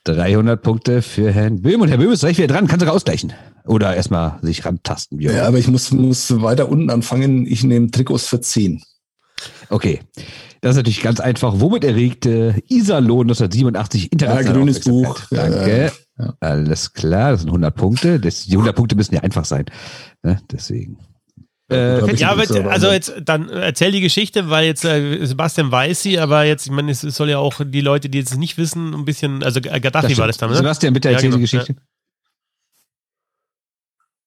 300 0.03 0.61
Punkte 0.61 1.01
für 1.01 1.31
Herrn 1.31 1.61
Böhm. 1.61 1.81
Und 1.81 1.89
Herr 1.89 1.97
Böhm 1.97 2.11
ist 2.11 2.21
gleich 2.21 2.37
wieder 2.37 2.47
dran. 2.47 2.67
Kann 2.67 2.79
sogar 2.79 2.95
ausgleichen. 2.95 3.33
Oder 3.65 3.95
erstmal 3.95 4.39
sich 4.41 4.65
rantasten. 4.65 5.19
Auch 5.19 5.31
Ja, 5.31 5.47
aber 5.47 5.59
ich 5.59 5.67
muss, 5.67 5.91
muss 5.91 6.41
weiter 6.41 6.69
unten 6.69 6.89
anfangen. 6.89 7.45
Ich 7.45 7.63
nehme 7.63 7.91
Trikots 7.91 8.27
für 8.27 8.41
10. 8.41 8.83
Okay. 9.69 10.01
Das 10.61 10.71
ist 10.71 10.77
natürlich 10.77 11.01
ganz 11.01 11.19
einfach. 11.19 11.53
Womit 11.57 11.83
erregte 11.83 12.55
Iserlohn 12.67 13.25
1987 13.27 14.11
international? 14.11 14.45
Ja, 14.45 14.51
grünes 14.51 14.79
Buch. 14.81 15.19
Danke. 15.31 15.91
Ja, 16.17 16.25
ja. 16.25 16.33
Alles 16.39 16.93
klar, 16.93 17.31
das 17.31 17.41
sind 17.41 17.49
100 17.49 17.75
Punkte. 17.75 18.19
Das, 18.19 18.45
die 18.45 18.53
100 18.53 18.75
Punkte 18.75 18.95
müssen 18.95 19.15
ja 19.15 19.21
einfach 19.21 19.45
sein. 19.45 19.65
Ne? 20.23 20.39
Deswegen. 20.51 20.97
Äh, 21.71 22.13
Ja, 22.15 22.31
aber 22.31 22.41
jetzt, 22.41 22.51
also 22.51 22.91
jetzt 22.91 23.13
dann 23.23 23.49
erzähl 23.49 23.91
die 23.91 24.01
Geschichte, 24.01 24.49
weil 24.49 24.65
jetzt 24.65 24.83
äh, 24.85 25.25
Sebastian 25.25 25.71
weiß 25.71 26.03
sie, 26.03 26.19
aber 26.19 26.43
jetzt, 26.43 26.65
ich 26.65 26.71
meine, 26.71 26.91
es 26.91 27.01
soll 27.01 27.29
ja 27.29 27.37
auch 27.39 27.61
die 27.65 27.81
Leute, 27.81 28.09
die 28.09 28.19
jetzt 28.19 28.37
nicht 28.37 28.57
wissen, 28.57 28.93
ein 28.93 29.05
bisschen, 29.05 29.41
also 29.41 29.61
Gaddafi 29.61 30.17
war 30.17 30.27
das 30.27 30.37
dann, 30.37 30.49
ne? 30.51 30.57
Sebastian, 30.57 30.93
bitte 30.93 31.07
Ja, 31.09 31.13
erzähl 31.13 31.29
genau, 31.29 31.37
die 31.37 31.43
Geschichte. 31.43 31.75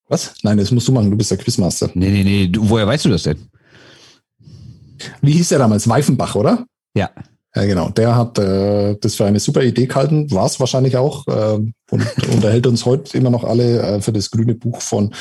Was? 0.08 0.34
Nein, 0.42 0.58
das 0.58 0.70
musst 0.70 0.88
du 0.88 0.92
machen. 0.92 1.10
Du 1.10 1.16
bist 1.16 1.30
der 1.30 1.38
Quizmaster. 1.38 1.90
Nee, 1.94 2.10
nee, 2.10 2.24
nee. 2.24 2.46
Du, 2.48 2.68
woher 2.68 2.86
weißt 2.86 3.04
du 3.04 3.08
das 3.10 3.22
denn? 3.22 3.48
Wie 5.20 5.32
hieß 5.32 5.50
der 5.50 5.58
damals? 5.58 5.88
Weifenbach, 5.88 6.34
oder? 6.34 6.64
Ja. 6.96 7.10
Ja, 7.56 7.64
genau. 7.66 7.90
Der 7.90 8.16
hat 8.16 8.38
äh, 8.38 8.96
das 9.00 9.14
für 9.14 9.26
eine 9.26 9.38
super 9.38 9.62
Idee 9.62 9.86
gehalten, 9.86 10.28
war 10.32 10.46
es 10.46 10.58
wahrscheinlich 10.58 10.96
auch, 10.96 11.26
äh, 11.28 11.58
und 11.90 12.06
unterhält 12.32 12.66
uns 12.66 12.84
heute 12.84 13.16
immer 13.16 13.30
noch 13.30 13.44
alle 13.44 13.80
äh, 13.80 14.00
für 14.00 14.12
das 14.12 14.30
grüne 14.30 14.54
Buch 14.54 14.80
von 14.80 15.14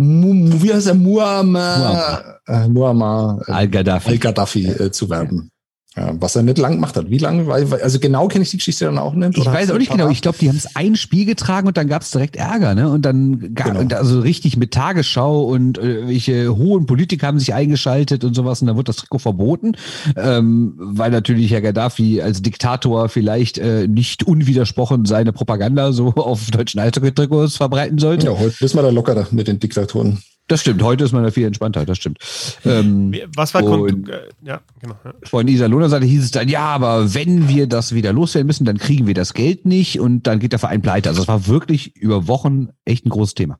wie 0.00 0.72
heißt 0.72 0.86
er? 0.86 0.94
Muammar, 0.94 2.40
äh, 2.46 2.68
Muammar 2.68 3.42
äh, 3.48 3.52
Al-Gaddafi. 3.52 4.10
al-Gaddafi 4.10 4.66
äh, 4.66 4.92
zu 4.92 5.10
werben. 5.10 5.50
Ja, 5.98 6.14
was 6.20 6.36
er 6.36 6.42
nicht 6.42 6.58
lang 6.58 6.74
gemacht 6.74 6.96
hat. 6.96 7.10
Wie 7.10 7.18
lange? 7.18 7.46
Weil, 7.48 7.66
also 7.82 7.98
genau 7.98 8.28
kenne 8.28 8.44
ich 8.44 8.50
die 8.50 8.58
Geschichte 8.58 8.84
dann 8.84 8.98
auch 8.98 9.14
nicht. 9.14 9.36
Ich 9.36 9.44
weiß 9.44 9.70
auch 9.72 9.78
nicht 9.78 9.90
genau. 9.90 10.08
Ich 10.10 10.22
glaube, 10.22 10.38
die 10.38 10.48
haben 10.48 10.56
es 10.56 10.76
ein 10.76 10.94
Spiel 10.94 11.24
getragen 11.24 11.66
und 11.66 11.76
dann 11.76 11.88
gab 11.88 12.02
es 12.02 12.12
direkt 12.12 12.36
Ärger, 12.36 12.74
ne? 12.76 12.88
Und 12.88 13.02
dann 13.02 13.54
gab 13.54 13.76
Genau. 13.76 13.96
also 13.96 14.20
richtig 14.20 14.56
mit 14.56 14.72
Tagesschau 14.72 15.42
und 15.42 15.78
äh, 15.78 16.06
welche 16.06 16.56
hohen 16.56 16.86
Politiker 16.86 17.26
haben 17.26 17.40
sich 17.40 17.52
eingeschaltet 17.52 18.22
und 18.22 18.34
sowas 18.34 18.60
und 18.60 18.68
dann 18.68 18.76
wurde 18.76 18.86
das 18.86 18.96
Trikot 18.96 19.18
verboten, 19.18 19.72
ähm, 20.16 20.74
weil 20.78 21.10
natürlich 21.10 21.50
Herr 21.50 21.62
Gaddafi 21.62 22.22
als 22.22 22.42
Diktator 22.42 23.08
vielleicht 23.08 23.58
äh, 23.58 23.88
nicht 23.88 24.22
unwidersprochen 24.22 25.04
seine 25.04 25.32
Propaganda 25.32 25.92
so 25.92 26.08
auf 26.16 26.50
deutschen 26.50 26.80
Eishockey-Trikots 26.80 27.56
verbreiten 27.56 27.98
sollte. 27.98 28.26
Ja, 28.26 28.38
heute 28.38 28.64
ist 28.64 28.74
man 28.74 28.84
da 28.84 28.90
lockerer 28.90 29.26
mit 29.32 29.48
den 29.48 29.58
Diktatoren. 29.58 30.22
Das 30.48 30.62
stimmt. 30.62 30.82
Heute 30.82 31.04
ist 31.04 31.12
man 31.12 31.22
da 31.24 31.30
viel 31.30 31.46
entspannter. 31.46 31.84
Das 31.86 31.98
stimmt. 31.98 32.18
Ähm, 32.64 33.14
Was 33.36 33.52
war 33.54 33.62
Und- 33.62 34.08
äh, 34.08 34.28
ja, 34.42 34.60
genau. 34.80 34.96
Ja. 35.04 35.12
von 35.24 35.46
Iserlohner 35.46 35.88
Seite 35.90 36.06
hieß 36.06 36.24
es 36.24 36.30
dann, 36.30 36.48
ja, 36.48 36.62
aber 36.66 37.14
wenn 37.14 37.48
wir 37.48 37.66
das 37.66 37.94
wieder 37.94 38.12
loswerden 38.12 38.46
müssen, 38.46 38.64
dann 38.64 38.78
kriegen 38.78 39.06
wir 39.06 39.14
das 39.14 39.34
Geld 39.34 39.66
nicht 39.66 40.00
und 40.00 40.26
dann 40.26 40.38
geht 40.40 40.52
der 40.52 40.58
Verein 40.58 40.80
pleite. 40.82 41.10
Also 41.10 41.22
es 41.22 41.28
war 41.28 41.46
wirklich 41.46 41.94
über 41.96 42.26
Wochen 42.28 42.68
echt 42.84 43.04
ein 43.06 43.10
großes 43.10 43.34
Thema. 43.34 43.58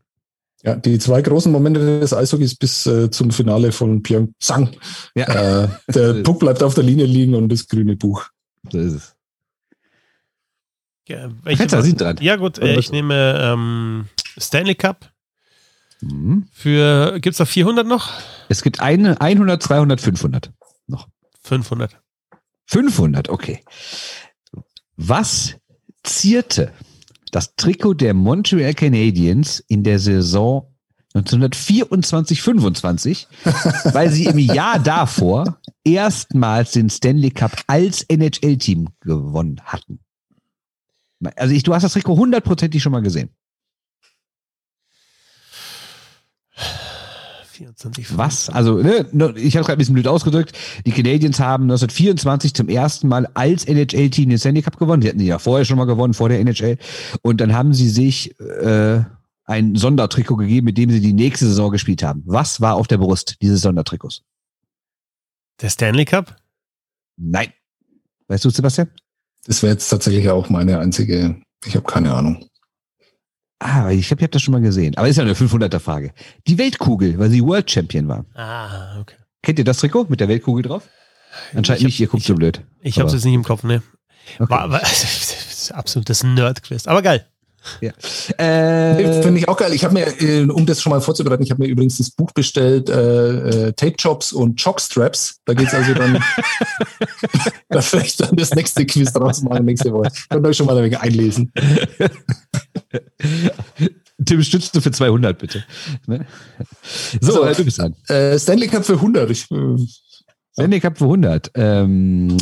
Ja, 0.65 0.75
die 0.75 0.99
zwei 0.99 1.23
großen 1.23 1.53
Momente 1.53 2.01
des 2.01 2.13
Eishockeys 2.13 2.57
bis 2.57 2.85
äh, 2.87 3.11
zum 3.11 3.31
Finale 3.31 3.71
von 3.71 4.03
Pyeongchang. 4.03 4.71
Ja. 5.15 5.65
Äh, 5.65 5.69
der 5.95 6.15
Puck 6.25 6.41
bleibt 6.41 6.63
auf 6.65 6.75
der 6.75 6.83
Linie 6.85 7.05
liegen 7.07 7.35
und 7.37 7.49
das 7.51 7.69
grüne 7.69 7.95
Buch. 7.97 8.25
So 8.73 8.79
ist 8.79 8.93
es. 8.95 9.15
Ja, 11.09 11.29
welche 11.43 11.63
Fetzer, 11.63 11.77
war- 11.77 11.83
Sie 11.85 11.91
sind 11.91 12.01
dran. 12.01 12.17
Ja, 12.21 12.37
gut, 12.37 12.59
äh, 12.59 12.79
ich 12.79 12.91
nehme 12.91 13.39
ähm, 13.41 14.07
Stanley 14.39 14.75
Cup 14.75 15.11
Mhm. 16.01 16.47
für, 16.53 17.19
gibt's 17.21 17.39
da 17.39 17.45
400 17.45 17.87
noch? 17.87 18.11
Es 18.49 18.63
gibt 18.63 18.81
eine 18.81 19.21
100, 19.21 19.63
200, 19.63 20.01
500. 20.01 20.53
500. 21.43 22.01
500, 22.67 23.29
okay. 23.31 23.65
Was 24.97 25.57
zierte 26.03 26.73
das 27.33 27.55
Trikot 27.57 27.95
der 27.95 28.15
Montreal 28.15 28.75
Canadiens 28.75 29.59
in 29.69 29.83
der 29.85 29.99
Saison 29.99 30.75
1924-25, 31.15 33.27
weil 33.95 34.11
sie 34.11 34.27
im 34.27 34.39
Jahr 34.39 34.79
davor 34.79 35.59
erstmals 35.85 36.73
den 36.73 36.91
Stanley 36.91 37.31
Cup 37.31 37.57
als 37.67 38.05
NHL-Team 38.09 38.89
gewonnen 39.01 39.63
hatten? 39.65 40.01
Also 41.37 41.55
ich, 41.55 41.63
du 41.63 41.75
hast 41.75 41.83
das 41.83 41.95
Trikot 41.95 42.17
hundertprozentig 42.17 42.83
schon 42.83 42.93
mal 42.93 43.03
gesehen. 43.03 43.31
24. 47.59 48.17
Was? 48.17 48.49
Also, 48.51 48.79
ne, 48.79 49.07
ne, 49.13 49.35
ich 49.37 49.57
habe 49.57 49.65
gerade 49.65 49.77
ein 49.77 49.79
bisschen 49.79 49.95
blöd 49.95 50.07
ausgedrückt. 50.07 50.57
Die 50.87 50.93
Canadiens 50.93 51.41
haben 51.41 51.65
1924 51.65 52.55
zum 52.55 52.69
ersten 52.69 53.09
Mal 53.09 53.27
als 53.35 53.65
NHL-Team 53.65 54.29
den 54.29 54.39
Stanley 54.39 54.63
Cup 54.63 54.79
gewonnen. 54.79 55.01
Die 55.01 55.09
hatten 55.09 55.19
die 55.19 55.27
ja 55.27 55.39
vorher 55.39 55.65
schon 55.65 55.77
mal 55.77 55.85
gewonnen, 55.85 56.15
vor 56.15 56.29
der 56.29 56.39
NHL. 56.41 56.79
Und 57.23 57.41
dann 57.41 57.55
haben 57.55 57.75
sie 57.75 57.89
sich 57.89 58.39
äh, 58.41 59.03
ein 59.45 59.75
Sondertrikot 59.75 60.37
gegeben, 60.37 60.67
mit 60.67 60.79
dem 60.79 60.91
sie 60.91 61.01
die 61.01 61.13
nächste 61.13 61.47
Saison 61.47 61.73
gespielt 61.73 62.03
haben. 62.03 62.23
Was 62.27 62.61
war 62.61 62.75
auf 62.77 62.87
der 62.87 62.99
Brust 62.99 63.37
dieses 63.43 63.63
Sondertrikots? 63.63 64.23
Der 65.61 65.71
Stanley 65.71 66.05
Cup? 66.05 66.37
Nein. 67.17 67.53
Weißt 68.29 68.45
du, 68.45 68.51
Sebastian? 68.51 68.89
Das 69.47 69.63
wäre 69.63 69.73
jetzt 69.73 69.89
tatsächlich 69.89 70.29
auch 70.29 70.49
meine 70.51 70.79
einzige, 70.79 71.41
ich 71.65 71.75
habe 71.75 71.87
keine 71.87 72.15
Ahnung. 72.15 72.47
Ah, 73.61 73.91
ich 73.91 74.11
habe 74.11 74.21
ich 74.21 74.25
hab 74.25 74.31
das 74.31 74.43
schon 74.43 74.53
mal 74.53 74.61
gesehen. 74.61 74.97
Aber 74.97 75.09
ist 75.09 75.17
ja 75.17 75.25
eine 75.25 75.35
500er-Frage. 75.35 76.13
Die 76.47 76.59
Weltkugel, 76.59 77.19
weil 77.19 77.31
sie 77.31 77.43
World 77.43 77.71
Champion 77.71 78.07
war. 78.07 78.25
Ah, 78.35 79.01
okay. 79.01 79.17
Kennt 79.43 79.59
ihr 79.59 79.65
das 79.65 79.79
Trikot 79.79 80.07
mit 80.09 80.21
der 80.21 80.29
Weltkugel 80.29 80.63
drauf? 80.63 80.89
Anscheinend 81.55 81.83
hab- 81.83 81.87
nicht, 81.87 82.01
ihr 82.01 82.07
guckt 82.07 82.23
ich 82.23 82.27
so 82.29 82.35
blöd. 82.35 82.63
Ich 82.83 82.99
habe 82.99 83.09
es 83.09 83.15
jetzt 83.15 83.25
nicht 83.25 83.35
im 83.35 83.45
Kopf, 83.45 83.65
ne? 83.65 83.83
Okay. 84.39 84.51
War, 84.51 84.71
war, 84.71 84.81
das 84.81 85.03
ist 85.03 85.73
absolutes 85.73 86.23
Nerd-Quiz. 86.23 86.87
Aber 86.87 87.03
geil. 87.03 87.27
Äh, 88.39 89.23
Finde 89.23 89.39
ich 89.39 89.49
auch 89.49 89.57
geil. 89.57 89.75
Ich 89.75 89.85
habe 89.85 89.93
mir, 89.95 90.07
äh, 90.23 90.45
um 90.45 90.65
das 90.65 90.81
schon 90.81 90.91
mal 90.91 91.01
vorzubereiten, 91.01 91.43
ich 91.43 91.51
habe 91.51 91.63
mir 91.63 91.69
übrigens 91.69 91.99
das 91.99 92.11
Buch 92.11 92.31
bestellt, 92.33 92.89
äh, 92.89 93.69
äh, 93.69 93.73
Tape 93.73 93.95
Jobs 93.99 94.33
und 94.33 94.63
Jockstraps. 94.63 95.41
Da 95.45 95.55
geht's 95.55 95.75
also 95.75 95.93
dann, 95.95 96.23
da 97.69 97.83
vielleicht 97.83 98.21
dann 98.21 98.37
das 98.37 98.55
nächste 98.55 98.87
Quiz 98.87 99.13
draus 99.13 99.43
machen 99.43 99.65
nächste 99.65 99.93
Woche. 99.93 100.11
Könnt 100.31 100.47
ihr 100.47 100.49
euch 100.49 100.57
schon 100.57 100.67
mal 100.67 100.77
ein 100.77 100.85
wenig 100.85 100.99
einlesen. 100.99 101.53
Tim, 104.25 104.43
stützt 104.43 104.75
du 104.75 104.81
für 104.81 104.91
200, 104.91 105.39
bitte. 105.39 105.65
Ne? 106.07 106.27
So, 107.21 107.43
Also, 107.43 107.45
äh, 107.45 107.55
du 107.55 107.65
bist 107.65 107.81
an. 107.81 107.95
Äh, 108.09 108.39
Stanley 108.39 108.69
Cup 108.69 108.85
für 108.85 108.95
100. 108.95 109.31
Ich, 109.31 109.51
äh, 109.51 109.77
Stanley 110.53 110.81
Cup 110.81 110.99
für 110.99 111.05
100. 111.05 111.53
Ähm, 111.55 112.37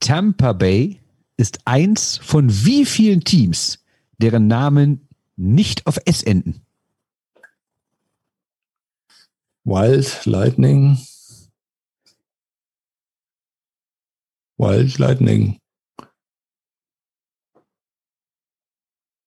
Tampa 0.00 0.52
Bay 0.52 1.00
ist 1.36 1.60
eins 1.64 2.18
von 2.18 2.48
wie 2.50 2.84
vielen 2.84 3.22
Teams, 3.22 3.78
deren 4.18 4.46
Namen 4.46 5.08
nicht 5.36 5.86
auf 5.86 5.98
S 6.06 6.22
enden? 6.22 6.62
Wild 9.64 10.24
Lightning. 10.26 10.98
Wild 14.58 14.98
Lightning. 14.98 15.58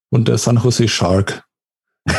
Und 0.09 0.27
der 0.27 0.37
San 0.37 0.57
Jose 0.57 0.87
Shark. 0.87 1.43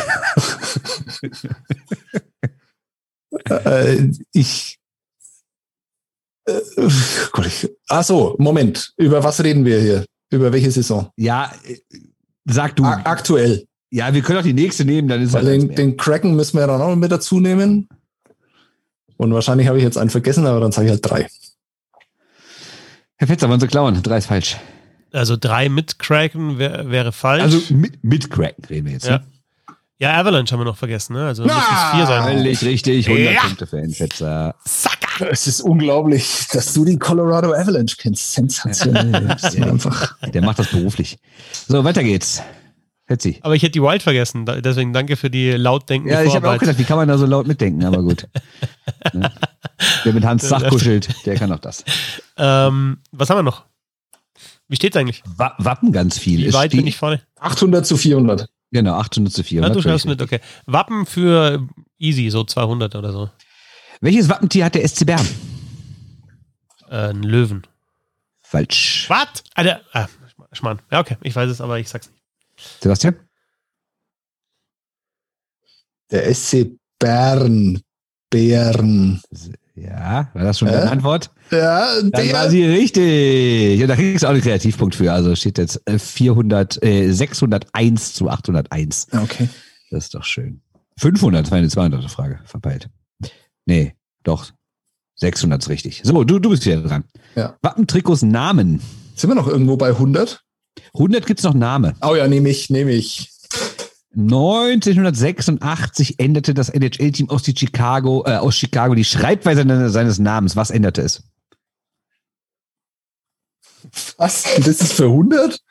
äh, 3.49 4.11
ich. 4.33 4.79
Äh, 6.45 6.61
Gott, 7.31 7.45
ich. 7.45 7.69
Ach 7.87 8.03
so, 8.03 8.35
Moment. 8.39 8.93
Über 8.97 9.23
was 9.23 9.43
reden 9.43 9.65
wir 9.65 9.79
hier? 9.79 10.05
Über 10.31 10.53
welche 10.53 10.71
Saison? 10.71 11.11
Ja, 11.17 11.51
äh, 11.65 11.77
sag 12.45 12.75
du. 12.75 12.83
A 12.85 13.01
aktuell. 13.03 13.65
Ja, 13.89 14.13
wir 14.13 14.21
können 14.21 14.39
auch 14.39 14.43
die 14.43 14.53
nächste 14.53 14.85
nehmen, 14.85 15.09
dann 15.09 15.21
ist 15.21 15.33
Weil 15.33 15.45
halt 15.45 15.61
den, 15.61 15.75
den 15.75 15.97
Kraken 15.97 16.35
müssen 16.35 16.57
wir 16.57 16.65
dann 16.65 16.81
auch 16.81 16.89
noch 16.89 16.95
mit 16.95 17.11
dazu 17.11 17.41
nehmen. 17.41 17.89
Und 19.17 19.33
wahrscheinlich 19.33 19.67
habe 19.67 19.77
ich 19.77 19.83
jetzt 19.83 19.97
einen 19.97 20.09
vergessen, 20.09 20.47
aber 20.47 20.61
dann 20.61 20.71
sage 20.71 20.87
ich 20.87 20.91
halt 20.91 21.05
drei. 21.05 21.27
Herr 23.17 23.27
Fetzer, 23.27 23.49
wollen 23.49 23.59
Sie 23.59 23.67
klauen? 23.67 24.01
Drei 24.01 24.17
ist 24.17 24.27
falsch. 24.27 24.57
Also 25.13 25.35
drei 25.37 25.69
mit 25.69 25.99
Kraken 25.99 26.57
wär, 26.57 26.89
wäre 26.89 27.11
falsch. 27.11 27.43
Also 27.43 27.61
mit, 27.73 28.03
mit 28.03 28.29
Cracken 28.29 28.63
reden 28.65 28.85
wir 28.85 28.93
jetzt. 28.93 29.07
ja. 29.07 29.17
Ne? 29.19 29.23
ja, 29.97 30.17
Avalanche 30.19 30.53
haben 30.53 30.61
wir 30.61 30.65
noch 30.65 30.77
vergessen, 30.77 31.13
ne? 31.13 31.25
Also 31.27 31.43
müsste 31.43 31.59
es 31.59 31.91
vier 31.95 32.05
sein. 32.07 32.23
Völlig 32.37 32.61
richtig. 32.63 33.07
100 33.09 33.33
Ja. 33.33 33.41
Punkte 33.41 33.67
für 33.67 33.77
Herrn 33.79 33.91
Fetzer. 33.91 34.55
Es 35.29 35.45
ist 35.45 35.61
unglaublich, 35.61 36.47
dass 36.51 36.73
du 36.73 36.85
die 36.85 36.97
Colorado 36.97 37.53
Avalanche 37.53 37.95
kennst. 37.97 38.33
Sensationell. 38.33 39.37
Einfach. 39.61 40.17
Der 40.33 40.41
macht 40.41 40.57
das 40.59 40.67
beruflich. 40.71 41.19
So, 41.67 41.83
weiter 41.83 42.03
geht's. 42.03 42.41
Fetzi. 43.05 43.39
Aber 43.41 43.55
ich 43.55 43.61
hätte 43.61 43.73
die 43.73 43.81
Wild 43.81 44.01
vergessen, 44.01 44.45
deswegen 44.45 44.93
danke 44.93 45.17
für 45.17 45.29
die 45.29 45.51
lautdenkende 45.51 46.13
Ja, 46.13 46.23
ich 46.23 46.33
habe 46.33 46.49
auch 46.49 46.57
gedacht, 46.57 46.79
wie 46.79 46.83
kann 46.85 46.95
man 46.97 47.07
da 47.09 47.17
so 47.17 47.25
laut 47.25 47.45
mitdenken, 47.45 47.83
aber 47.83 48.01
gut. 48.01 48.27
Ne? 49.13 49.31
Wer 50.03 50.13
mit 50.13 50.23
Hans 50.25 50.47
Sach 50.47 50.67
kuschelt, 50.69 51.09
der 51.25 51.35
kann 51.35 51.51
auch 51.51 51.59
das. 51.59 51.83
ähm, 52.37 52.99
was 53.11 53.29
haben 53.29 53.37
wir 53.39 53.43
noch? 53.43 53.65
Wie 54.71 54.77
steht's 54.77 54.95
eigentlich? 54.95 55.21
Wa 55.35 55.53
Wappen 55.57 55.91
ganz 55.91 56.17
viel. 56.17 56.39
Wie 56.39 56.45
Es 56.45 56.53
weit 56.53 56.71
bin 56.71 56.87
ich 56.87 56.95
vorne? 56.95 57.21
800 57.39 57.85
zu 57.85 57.97
400. 57.97 58.47
Genau, 58.71 58.93
800 58.93 59.33
zu 59.33 59.41
Ja, 59.41 59.47
400. 59.47 59.75
du 59.75 59.81
schaust 59.81 60.05
mit, 60.05 60.21
okay. 60.21 60.39
Wappen 60.65 61.05
für 61.05 61.67
easy, 61.97 62.29
so 62.29 62.45
200 62.45 62.95
oder 62.95 63.11
so. 63.11 63.29
Welches 63.99 64.29
Wappentier 64.29 64.63
hat 64.63 64.75
der 64.75 64.87
SC 64.87 65.05
Bern? 65.05 65.27
Äh, 66.89 67.09
ein 67.09 67.21
Löwen. 67.21 67.67
Falsch. 68.41 69.07
Was? 69.09 69.43
Alter, 69.55 69.81
ah, 69.91 70.07
Schmarrn. 70.53 70.81
Ja, 70.89 71.01
okay, 71.01 71.17
ich 71.21 71.35
weiß 71.35 71.49
es, 71.49 71.59
aber 71.59 71.77
ich 71.77 71.89
sag's 71.89 72.09
nicht. 72.09 72.81
Sebastian? 72.81 73.17
Der 76.11 76.33
SC 76.33 76.77
Bern. 76.97 77.81
Bären. 78.29 79.21
Ja, 79.81 80.29
war 80.33 80.43
das 80.43 80.59
schon 80.59 80.67
Äh? 80.67 80.73
deine 80.73 80.91
Antwort? 80.91 81.31
Ja, 81.49 81.87
Dann 82.01 82.11
war 82.13 82.21
der. 82.43 82.49
sie 82.51 82.63
richtig. 82.63 83.79
Ja, 83.79 83.87
da 83.87 83.95
kriegst 83.95 84.23
du 84.23 84.27
auch 84.27 84.31
einen 84.31 84.41
Kreativpunkt 84.41 84.95
für. 84.95 85.11
Also 85.11 85.35
steht 85.35 85.57
jetzt 85.57 85.81
äh, 85.85 85.97
400, 85.97 86.83
äh, 86.83 87.11
601 87.11 88.13
zu 88.13 88.29
801. 88.29 89.07
Okay. 89.11 89.49
Das 89.89 90.05
ist 90.05 90.15
doch 90.15 90.23
schön. 90.23 90.61
500, 90.99 91.45
das 91.45 91.51
war 91.51 91.57
eine 91.57 91.69
200. 91.69 92.09
Frage. 92.11 92.39
Verpeilt. 92.45 92.89
Nee, 93.65 93.95
doch. 94.23 94.51
600 95.15 95.61
ist 95.63 95.69
richtig. 95.69 96.01
So, 96.03 96.23
du, 96.23 96.39
du 96.39 96.49
bist 96.49 96.65
wieder 96.65 96.81
dran. 96.81 97.03
Ja. 97.35 97.55
Wappentrikots 97.61 98.21
Namen. 98.21 98.81
Sind 99.15 99.29
wir 99.29 99.35
noch 99.35 99.47
irgendwo 99.47 99.77
bei 99.77 99.89
100? 99.89 100.43
100 100.93 101.25
gibt's 101.25 101.43
noch 101.43 101.53
Name. 101.53 101.95
Oh 102.01 102.15
ja, 102.15 102.27
nehme 102.27 102.49
ich, 102.49 102.69
nehme 102.69 102.91
ich. 102.91 103.30
1986 104.13 106.19
änderte 106.19 106.53
das 106.53 106.69
NHL-Team 106.69 107.29
aus, 107.29 107.43
die 107.43 107.55
Chicago, 107.55 108.23
äh, 108.25 108.35
aus 108.35 108.57
Chicago 108.57 108.93
die 108.93 109.05
Schreibweise 109.05 109.89
seines 109.89 110.19
Namens. 110.19 110.55
Was 110.55 110.69
änderte 110.69 111.01
es? 111.01 111.23
Was? 114.17 114.43
Das 114.57 114.67
ist 114.67 114.93
für 114.93 115.05
100? 115.05 115.61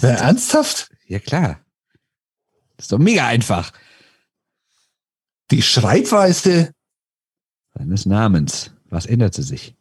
Ja, 0.00 0.10
ernsthaft? 0.10 0.90
Ja, 1.06 1.18
klar. 1.18 1.60
Das 2.76 2.86
ist 2.86 2.92
doch 2.92 2.98
mega 2.98 3.26
einfach. 3.26 3.72
Die 5.50 5.62
Schreibweise? 5.62 6.72
Seines 7.74 8.06
Namens. 8.06 8.70
Was 8.90 9.06
änderte 9.06 9.42
sich? 9.42 9.74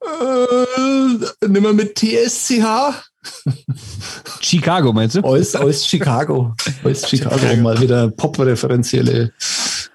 Äh, 0.00 1.46
nimm 1.48 1.62
mal 1.62 1.72
mit 1.72 1.98
TSCH. 1.98 3.11
Chicago, 4.40 4.92
meinst 4.92 5.16
du? 5.16 5.20
Aus, 5.20 5.54
aus 5.54 5.86
Chicago. 5.86 6.54
Aus 6.84 7.08
Chicago. 7.08 7.36
Um 7.52 7.62
mal 7.62 7.80
wieder 7.80 8.10
Pop-referenzielle. 8.10 9.32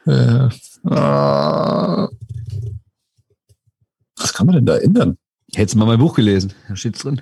Äh, 0.06 0.50
ah. 0.90 2.08
was 4.16 4.34
kann 4.34 4.46
man 4.46 4.56
denn 4.56 4.66
da 4.66 4.78
ändern? 4.78 5.18
Hättest 5.54 5.76
du 5.76 5.80
mal 5.80 5.86
mein 5.86 6.00
Buch 6.00 6.16
gelesen. 6.16 6.54
Da 6.68 6.76
steht's 6.76 7.00
drin. 7.00 7.22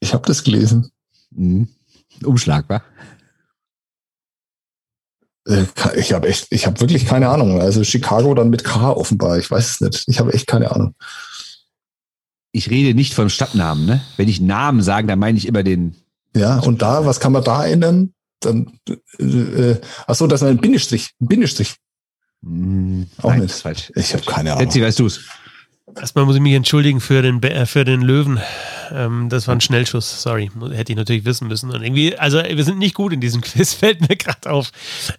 Ich 0.00 0.12
habe 0.12 0.26
das 0.26 0.44
gelesen. 0.44 0.90
Mhm. 1.30 1.68
Umschlagbar. 2.24 2.82
Äh, 5.46 5.64
Ich 5.96 6.12
habe 6.12 6.28
echt, 6.28 6.48
ich 6.50 6.66
habe 6.66 6.80
wirklich 6.80 7.06
keine 7.06 7.28
Ahnung. 7.28 7.60
Also 7.60 7.84
Chicago 7.84 8.34
dann 8.34 8.50
mit 8.50 8.64
K 8.64 8.90
offenbar. 8.90 9.38
Ich 9.38 9.50
weiß 9.50 9.70
es 9.70 9.80
nicht. 9.80 10.04
Ich 10.08 10.18
habe 10.20 10.32
echt 10.32 10.46
keine 10.46 10.70
Ahnung. 10.70 10.94
Ich 12.56 12.70
rede 12.70 12.94
nicht 12.94 13.14
von 13.14 13.30
Stadtnamen, 13.30 13.84
ne? 13.84 14.00
Wenn 14.16 14.28
ich 14.28 14.40
Namen 14.40 14.80
sage, 14.80 15.08
dann 15.08 15.18
meine 15.18 15.36
ich 15.36 15.48
immer 15.48 15.64
den. 15.64 15.96
Ja, 16.36 16.60
und 16.60 16.82
da, 16.82 17.04
was 17.04 17.18
kann 17.18 17.32
man 17.32 17.42
da 17.42 17.66
ändern? 17.66 18.14
Dann, 18.38 18.78
äh, 19.18 19.24
äh, 19.24 19.80
ach 20.06 20.14
so, 20.14 20.28
das 20.28 20.40
ist 20.40 20.46
ein 20.46 20.58
Bindestrich. 20.58 21.10
Ein 21.20 21.26
Bindestrich. 21.26 21.74
Hm, 22.44 23.08
Auch 23.18 23.30
nein, 23.30 23.40
nicht. 23.40 23.50
das 23.50 23.56
ist 23.56 23.62
falsch. 23.62 23.92
Ich 23.96 24.12
habe 24.14 24.24
keine 24.24 24.52
Ahnung. 24.52 24.66
Betsy, 24.66 24.80
weißt 24.80 25.00
du's? 25.00 25.20
Erstmal 25.96 26.24
muss 26.24 26.34
ich 26.34 26.40
mich 26.40 26.54
entschuldigen 26.54 27.00
für 27.00 27.20
den, 27.20 27.42
äh, 27.42 27.66
für 27.66 27.84
den 27.84 28.00
Löwen. 28.00 28.40
Ähm, 28.90 29.28
das 29.28 29.46
war 29.46 29.54
ein 29.54 29.60
Schnellschuss, 29.60 30.22
sorry. 30.22 30.50
Hätte 30.72 30.92
ich 30.92 30.96
natürlich 30.96 31.24
wissen 31.26 31.46
müssen. 31.46 31.70
Und 31.70 31.82
irgendwie, 31.82 32.16
also 32.16 32.38
wir 32.42 32.64
sind 32.64 32.78
nicht 32.78 32.94
gut 32.94 33.12
in 33.12 33.20
diesem 33.20 33.40
Quiz, 33.42 33.74
fällt 33.74 34.00
mir 34.08 34.16
gerade 34.16 34.50
auf. 34.50 34.70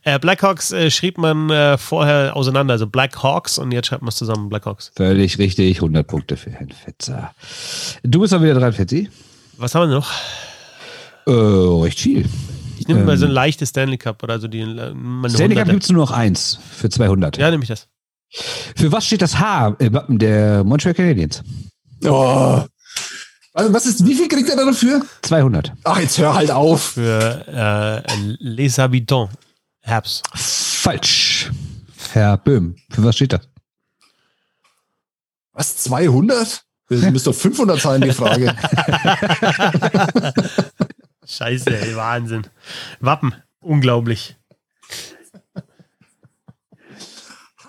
Äh, 0.03 0.17
Blackhawks 0.17 0.71
äh, 0.71 0.89
schrieb 0.89 1.17
man 1.19 1.49
äh, 1.51 1.77
vorher 1.77 2.35
auseinander, 2.35 2.73
also 2.73 2.87
Blackhawks 2.87 3.59
und 3.59 3.71
jetzt 3.71 3.87
schreibt 3.87 4.01
man 4.01 4.09
es 4.09 4.15
zusammen, 4.15 4.49
Blackhawks. 4.49 4.91
Völlig 4.95 5.37
richtig. 5.37 5.77
100 5.77 6.05
Punkte 6.05 6.35
für 6.35 6.49
Herrn 6.51 6.71
Fetzer. 6.71 7.33
Du 8.03 8.21
bist 8.21 8.33
auch 8.33 8.41
wieder 8.41 8.55
dran, 8.55 8.73
Fetzi. 8.73 9.09
Was 9.57 9.75
haben 9.75 9.89
wir 9.89 9.95
noch? 9.95 10.11
Äh, 11.27 11.31
recht 11.83 11.99
viel. 11.99 12.27
Ich 12.77 12.87
nehme 12.87 13.03
mal 13.03 13.13
Ähm, 13.13 13.17
so 13.19 13.25
ein 13.25 13.31
leichtes 13.31 13.69
Stanley 13.69 13.97
Cup 13.97 14.21
oder 14.23 14.39
so 14.39 14.47
die 14.47 14.61
äh, 14.61 14.93
mal 14.93 15.29
Stanley 15.29 15.55
Cup 15.55 15.67
100er. 15.67 15.71
gibt's 15.71 15.89
nur 15.89 16.01
noch 16.01 16.11
eins 16.11 16.59
für 16.71 16.89
200. 16.89 17.37
Ja, 17.37 17.49
nehme 17.51 17.63
ich 17.63 17.69
das. 17.69 17.87
Für 18.75 18.91
was 18.91 19.05
steht 19.05 19.21
das 19.21 19.39
H 19.39 19.75
im 19.79 19.93
Wappen 19.93 20.19
der 20.19 20.63
Montreal 20.63 20.93
Canadiens? 20.93 21.43
Oh. 22.03 22.63
Also 23.53 23.73
was 23.73 23.85
ist, 23.85 24.05
wie 24.05 24.15
viel 24.15 24.27
kriegt 24.27 24.49
er 24.49 24.57
da 24.57 24.65
dafür? 24.65 25.01
200. 25.21 25.71
Ach, 25.85 25.99
jetzt 25.99 26.17
hör 26.17 26.33
halt 26.33 26.51
auf. 26.51 26.93
Für 26.93 28.03
äh, 28.05 28.35
Les 28.39 28.77
Habitants. 28.77 29.33
Herbst. 29.81 30.23
Falsch. 30.33 31.51
Herr 32.11 32.37
Böhm, 32.37 32.75
für 32.89 33.03
was 33.03 33.15
steht 33.15 33.33
das? 33.33 33.47
Was, 35.53 35.77
200? 35.77 36.63
Das 36.89 37.01
müsste 37.11 37.31
doch 37.31 37.37
500 37.37 37.79
sein, 37.79 38.01
die 38.01 38.11
Frage. 38.11 38.55
Scheiße, 41.25 41.77
ey, 41.77 41.95
Wahnsinn. 41.95 42.47
Wappen. 42.99 43.33
Unglaublich. 43.59 44.35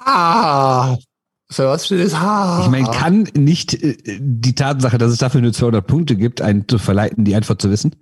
Ah. 0.06 0.96
Für 1.50 1.66
was 1.68 1.86
steht 1.86 2.04
das 2.04 2.18
H? 2.18 2.64
Ich 2.64 2.70
meine, 2.70 2.88
kann 2.90 3.28
nicht 3.34 3.74
äh, 3.74 3.96
die 4.20 4.54
Tatsache, 4.54 4.98
dass 4.98 5.12
es 5.12 5.18
dafür 5.18 5.40
nur 5.40 5.52
200 5.52 5.86
Punkte 5.86 6.16
gibt, 6.16 6.40
einen 6.40 6.66
zu 6.68 6.78
verleiten, 6.78 7.24
die 7.24 7.34
Antwort 7.34 7.60
zu 7.60 7.70
wissen? 7.70 7.94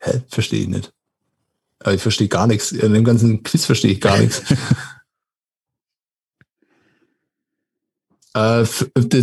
Hä? 0.00 0.22
Verstehe 0.28 0.62
ich 0.62 0.68
nicht. 0.68 0.92
Aber 1.80 1.94
ich 1.94 2.02
verstehe 2.02 2.28
gar 2.28 2.46
nichts. 2.46 2.72
In 2.72 2.94
dem 2.94 3.04
ganzen 3.04 3.42
Quiz 3.42 3.66
verstehe 3.66 3.92
ich 3.92 4.00
gar 4.00 4.18
nichts. 4.18 4.42
Äh, 8.36 8.66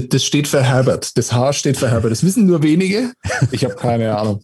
das 0.10 0.26
steht 0.26 0.48
für 0.48 0.64
Herbert. 0.64 1.16
Das 1.20 1.32
H 1.32 1.54
steht 1.54 1.78
für 1.78 1.92
Herbert. 1.92 2.12
Das 2.12 2.24
wissen 2.24 2.48
nur 2.48 2.64
wenige. 2.64 3.14
Ich 3.52 3.64
habe 3.64 3.76
keine 3.76 4.18
Ahnung. 4.18 4.44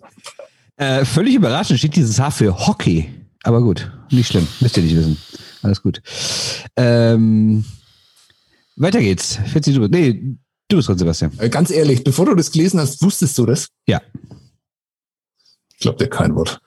Äh, 0.76 1.06
völlig 1.06 1.34
überraschend 1.34 1.80
steht 1.80 1.96
dieses 1.96 2.20
H 2.20 2.30
für 2.30 2.68
Hockey. 2.68 3.19
Aber 3.44 3.62
gut, 3.62 3.92
nicht 4.12 4.28
schlimm. 4.28 4.48
Müsst 4.60 4.78
ihr 4.78 4.84
nicht 4.84 4.96
wissen. 4.96 5.18
Alles 5.62 5.82
gut. 5.82 6.02
Ähm, 6.76 7.66
weiter 8.76 9.00
geht's. 9.00 9.40
40 9.52 9.76
du, 9.76 9.88
nee, 9.88 10.38
du 10.68 10.78
bist 10.78 10.88
dran, 10.88 10.98
Sebastian. 10.98 11.32
Äh, 11.38 11.50
Ganz 11.50 11.72
ehrlich, 11.72 12.04
bevor 12.04 12.26
du 12.26 12.36
das 12.36 12.52
gelesen 12.52 12.80
hast, 12.80 13.02
wusstest 13.02 13.38
du 13.38 13.46
das? 13.46 13.70
Ja. 13.88 14.02
Ich 15.74 15.84
glaube 15.84 15.98
dir 15.98 16.10
kein 16.10 16.36
Wort. 16.36 16.60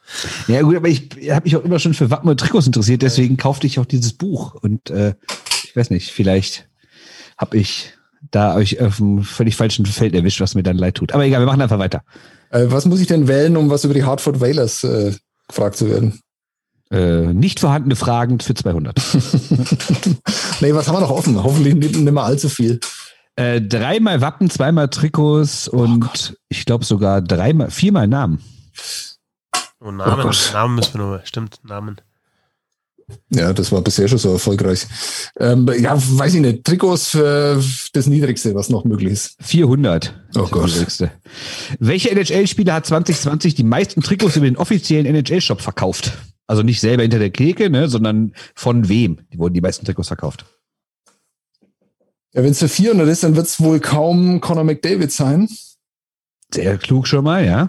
Ja 0.49 0.63
gut, 0.63 0.77
aber 0.77 0.89
ich 0.89 1.11
habe 1.31 1.45
mich 1.45 1.57
auch 1.57 1.65
immer 1.65 1.79
schon 1.79 1.93
für 1.93 2.11
Wappen 2.11 2.31
und 2.31 2.41
Trikots 2.41 2.67
interessiert, 2.67 3.03
deswegen 3.03 3.37
kaufte 3.37 3.67
ich 3.67 3.79
auch 3.79 3.85
dieses 3.85 4.15
Buch. 4.15 4.55
Und 4.55 4.89
äh, 4.89 5.15
ich 5.65 5.77
weiß 5.77 5.91
nicht, 5.91 6.11
vielleicht 6.11 6.69
habe 7.37 7.59
ich 7.59 7.93
da 8.31 8.55
euch 8.55 8.81
auf 8.81 9.01
einem 9.01 9.23
völlig 9.23 9.57
falschen 9.57 9.85
Feld 9.85 10.15
erwischt, 10.15 10.41
was 10.41 10.55
mir 10.55 10.63
dann 10.63 10.79
leid 10.79 10.95
tut. 10.95 11.13
Aber 11.13 11.25
egal, 11.25 11.43
wir 11.43 11.47
machen 11.47 11.61
einfach 11.61 11.79
weiter. 11.79 12.05
Äh, 12.51 12.67
was 12.69 12.87
muss 12.87 13.01
ich 13.01 13.07
denn 13.07 13.29
wählen, 13.29 13.57
um 13.57 13.69
was 13.69 13.85
über 13.85 13.95
die 13.95 14.05
Hartford 14.05 14.41
Whalers 14.41 14.85
äh, 14.85 15.15
gefragt 15.49 15.77
zu 15.77 15.91
werden? 15.91 16.21
Äh, 16.93 17.33
nicht 17.33 17.59
vorhandene 17.59 17.97
Fragen 17.97 18.39
für 18.41 18.55
200. 18.55 18.95
nee, 20.61 20.75
was 20.75 20.87
haben 20.87 20.97
wir 20.97 21.01
noch 21.01 21.11
offen? 21.11 21.43
Hoffentlich 21.43 21.75
nicht, 21.75 21.97
nicht 21.97 22.13
mehr 22.13 22.23
allzu 22.23 22.51
viel. 22.51 22.81
äh, 23.37 23.63
dreimal 23.63 24.21
Wappen, 24.21 24.51
zweimal 24.51 24.89
Trikots 24.89 25.69
und 25.69 26.37
ich 26.51 26.67
glaube 26.67 26.85
sogar 26.85 27.23
dreimal, 27.23 27.71
viermal 27.71 28.07
Namen. 28.09 28.41
Oh, 29.81 29.91
Namen. 29.91 30.27
Oh. 30.27 30.53
Namen 30.53 30.75
müssen 30.75 30.95
wir 30.95 31.07
noch. 31.07 31.27
Stimmt, 31.27 31.61
Namen. 31.65 31.97
Ja, 33.31 33.53
das 33.53 33.73
war 33.73 33.81
bisher 33.83 34.09
schon 34.09 34.19
so 34.19 34.33
erfolgreich. 34.33 34.87
Ähm, 35.39 35.69
ja, 35.79 35.95
weiß 35.97 36.35
ich 36.35 36.41
nicht. 36.41 36.65
Trikots 36.65 37.09
für 37.09 37.63
das 37.93 38.07
Niedrigste, 38.07 38.55
was 38.55 38.69
noch 38.69 38.85
möglich 38.85 39.13
ist. 39.13 39.37
400. 39.41 40.15
Oh 40.37 40.47
Gott. 40.51 40.67
niedrigste. 40.67 41.11
Welcher 41.79 42.13
NHL-Spieler 42.13 42.75
hat 42.75 42.87
2020 42.87 43.55
die 43.55 43.65
meisten 43.65 44.03
Trikots 44.03 44.37
über 44.37 44.47
den 44.47 44.57
offiziellen 44.57 45.07
NHL-Shop 45.07 45.61
verkauft? 45.61 46.13
Also 46.47 46.63
nicht 46.63 46.81
selber 46.81 47.03
hinter 47.03 47.19
der 47.19 47.33
Theke, 47.33 47.71
ne, 47.71 47.89
sondern 47.89 48.35
von 48.55 48.89
wem 48.89 49.21
Die 49.33 49.39
wurden 49.39 49.55
die 49.55 49.61
meisten 49.61 49.87
Trikots 49.87 50.09
verkauft? 50.09 50.45
Ja, 52.35 52.43
wenn 52.43 52.51
es 52.53 52.59
für 52.59 52.69
400 52.69 53.09
ist, 53.09 53.25
dann 53.25 53.37
wird 53.37 53.47
es 53.47 53.61
wohl 53.61 53.79
kaum 53.81 54.41
Conor 54.41 54.65
McDavid 54.65 55.13
sein. 55.13 55.49
Sehr 56.53 56.79
klug 56.79 57.07
schon 57.07 57.25
mal, 57.25 57.45
ja. 57.45 57.69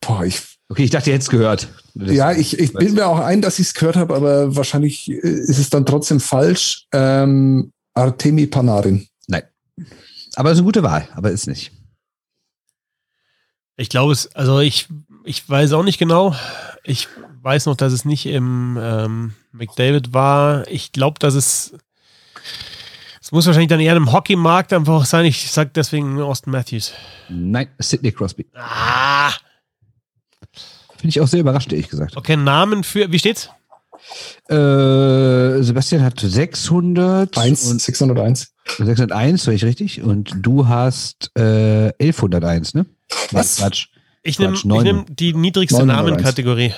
Boah, 0.00 0.24
ich, 0.24 0.40
Okay, 0.70 0.84
ich 0.84 0.90
dachte, 0.90 1.10
ihr 1.10 1.14
hättet 1.14 1.24
es 1.24 1.30
gehört. 1.30 1.68
Das- 1.94 2.12
ja, 2.12 2.30
ich, 2.32 2.56
ich 2.58 2.72
bilde 2.72 2.94
mir 2.94 3.06
auch 3.08 3.18
ein, 3.18 3.42
dass 3.42 3.58
ich 3.58 3.66
es 3.66 3.74
gehört 3.74 3.96
habe, 3.96 4.14
aber 4.14 4.54
wahrscheinlich 4.54 5.10
äh, 5.10 5.14
ist 5.16 5.58
es 5.58 5.68
dann 5.68 5.84
trotzdem 5.84 6.20
falsch. 6.20 6.86
Ähm, 6.92 7.72
Artemi 7.94 8.46
Panarin. 8.46 9.08
Nein. 9.26 9.42
Aber 10.36 10.50
es 10.50 10.54
ist 10.54 10.60
eine 10.60 10.66
gute 10.66 10.84
Wahl, 10.84 11.08
aber 11.12 11.32
ist 11.32 11.48
nicht. 11.48 11.72
Ich 13.80 13.88
glaube 13.88 14.12
es, 14.12 14.34
also 14.36 14.60
ich, 14.60 14.88
ich 15.24 15.48
weiß 15.48 15.72
auch 15.72 15.82
nicht 15.82 15.98
genau. 15.98 16.36
Ich 16.84 17.08
weiß 17.42 17.64
noch, 17.64 17.76
dass 17.76 17.94
es 17.94 18.04
nicht 18.04 18.26
im 18.26 18.78
ähm, 18.78 19.32
McDavid 19.52 20.12
war. 20.12 20.68
Ich 20.68 20.92
glaube, 20.92 21.18
dass 21.18 21.34
es. 21.34 21.72
Es 23.22 23.32
muss 23.32 23.46
wahrscheinlich 23.46 23.70
dann 23.70 23.80
eher 23.80 23.96
im 23.96 24.12
Hockeymarkt 24.12 24.74
einfach 24.74 25.06
sein. 25.06 25.24
Ich 25.24 25.50
sag 25.50 25.72
deswegen 25.72 26.20
Austin 26.20 26.52
Matthews. 26.52 26.92
Nein, 27.30 27.68
Sidney 27.78 28.12
Crosby. 28.12 28.46
Ah! 28.54 29.30
Finde 30.96 31.08
ich 31.08 31.20
auch 31.22 31.26
sehr 31.26 31.40
überrascht, 31.40 31.72
ehrlich 31.72 31.88
gesagt. 31.88 32.18
Okay, 32.18 32.36
Namen 32.36 32.84
für. 32.84 33.10
Wie 33.10 33.18
steht's? 33.18 33.48
Äh, 34.48 35.62
Sebastian 35.62 36.02
hat 36.02 36.20
600. 36.20 37.38
Eins, 37.38 37.70
Und 37.70 37.80
601. 37.80 38.52
601, 38.76 39.46
war 39.46 39.54
ich 39.54 39.64
richtig? 39.64 40.02
Und 40.02 40.34
du 40.36 40.68
hast 40.68 41.30
äh, 41.34 41.92
1101, 41.98 42.74
ne? 42.74 42.84
Was? 43.32 43.56
Quatsch. 43.56 43.88
Ich 44.22 44.38
nehme 44.38 44.56
nehm 44.64 45.06
die 45.08 45.32
niedrigste 45.32 45.84
901. 45.84 46.06
Namenkategorie. 46.10 46.74